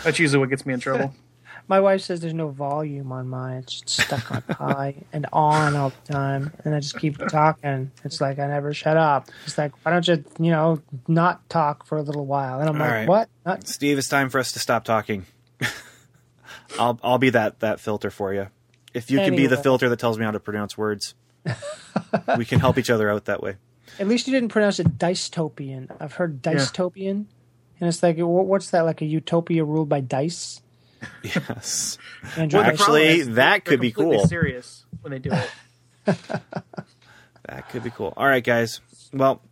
That's 0.04 0.18
usually 0.18 0.38
what 0.40 0.50
gets 0.50 0.66
me 0.66 0.74
in 0.74 0.80
trouble. 0.80 1.14
My 1.68 1.78
wife 1.78 2.00
says 2.00 2.20
there's 2.20 2.34
no 2.34 2.48
volume 2.48 3.12
on 3.12 3.28
mine. 3.28 3.58
It's 3.58 3.80
just 3.80 4.00
stuck 4.08 4.32
on 4.32 4.42
high 4.56 4.96
and 5.12 5.26
on 5.32 5.76
all 5.76 5.90
the 5.90 6.12
time. 6.12 6.52
And 6.64 6.74
I 6.74 6.80
just 6.80 6.98
keep 6.98 7.16
talking. 7.28 7.92
It's 8.04 8.20
like 8.20 8.40
I 8.40 8.48
never 8.48 8.74
shut 8.74 8.96
up. 8.96 9.28
It's 9.46 9.56
like, 9.56 9.72
why 9.84 9.92
don't 9.92 10.06
you, 10.08 10.24
you 10.40 10.50
know, 10.50 10.82
not 11.06 11.48
talk 11.48 11.86
for 11.86 11.98
a 11.98 12.02
little 12.02 12.26
while? 12.26 12.58
And 12.58 12.68
I'm 12.68 12.74
All 12.74 12.80
like, 12.80 12.90
right. 12.90 13.08
what? 13.08 13.28
Not, 13.46 13.68
Steve, 13.68 13.96
it's 13.96 14.08
time 14.08 14.28
for 14.28 14.40
us 14.40 14.50
to 14.52 14.58
stop 14.58 14.82
talking. 14.84 15.24
I'll 16.78 16.98
I'll 17.02 17.18
be 17.18 17.30
that 17.30 17.60
that 17.60 17.78
filter 17.80 18.10
for 18.10 18.34
you. 18.34 18.48
If 18.92 19.10
you 19.10 19.18
can 19.18 19.36
be 19.36 19.46
the 19.46 19.56
filter 19.56 19.88
that 19.88 19.98
tells 19.98 20.18
me 20.18 20.24
how 20.24 20.32
to 20.32 20.40
pronounce 20.40 20.76
words, 20.76 21.14
we 22.36 22.44
can 22.44 22.60
help 22.60 22.76
each 22.76 22.90
other 22.90 23.08
out 23.10 23.26
that 23.26 23.42
way. 23.42 23.56
at 23.98 24.08
least 24.08 24.26
you 24.26 24.32
didn't 24.32 24.50
pronounce 24.50 24.80
it 24.80 24.98
dystopian. 24.98 25.88
I've 26.00 26.14
heard 26.14 26.42
dystopian. 26.42 27.26
And 27.82 27.88
it's 27.88 28.00
like, 28.00 28.16
what's 28.16 28.70
that? 28.70 28.82
Like 28.82 29.02
a 29.02 29.04
utopia 29.04 29.64
ruled 29.64 29.88
by 29.88 29.98
dice? 29.98 30.62
Yes. 31.24 31.98
Well, 32.36 32.58
actually, 32.58 33.22
that 33.22 33.64
could 33.64 33.80
be 33.80 33.90
cool. 33.90 34.24
Serious 34.28 34.84
when 35.00 35.10
they 35.10 35.18
do 35.18 35.30
it. 35.32 36.16
That 37.48 37.68
could 37.70 37.82
be 37.82 37.90
cool. 37.90 38.14
All 38.16 38.24
right, 38.24 38.42
guys. 38.42 38.80
Well, 39.12 39.42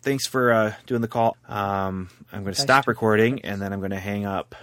thanks 0.00 0.26
for 0.26 0.52
uh, 0.52 0.74
doing 0.84 1.00
the 1.00 1.08
call. 1.08 1.38
Um, 1.48 2.10
I'm 2.30 2.42
going 2.42 2.52
to 2.54 2.60
stop 2.60 2.86
recording 2.86 3.40
and 3.46 3.62
then 3.62 3.72
I'm 3.72 3.78
going 3.78 3.92
to 3.92 3.98
hang 3.98 4.26
up. 4.26 4.54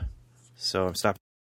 So 0.57 0.85
I'm 0.85 0.94
stopping. 0.94 1.19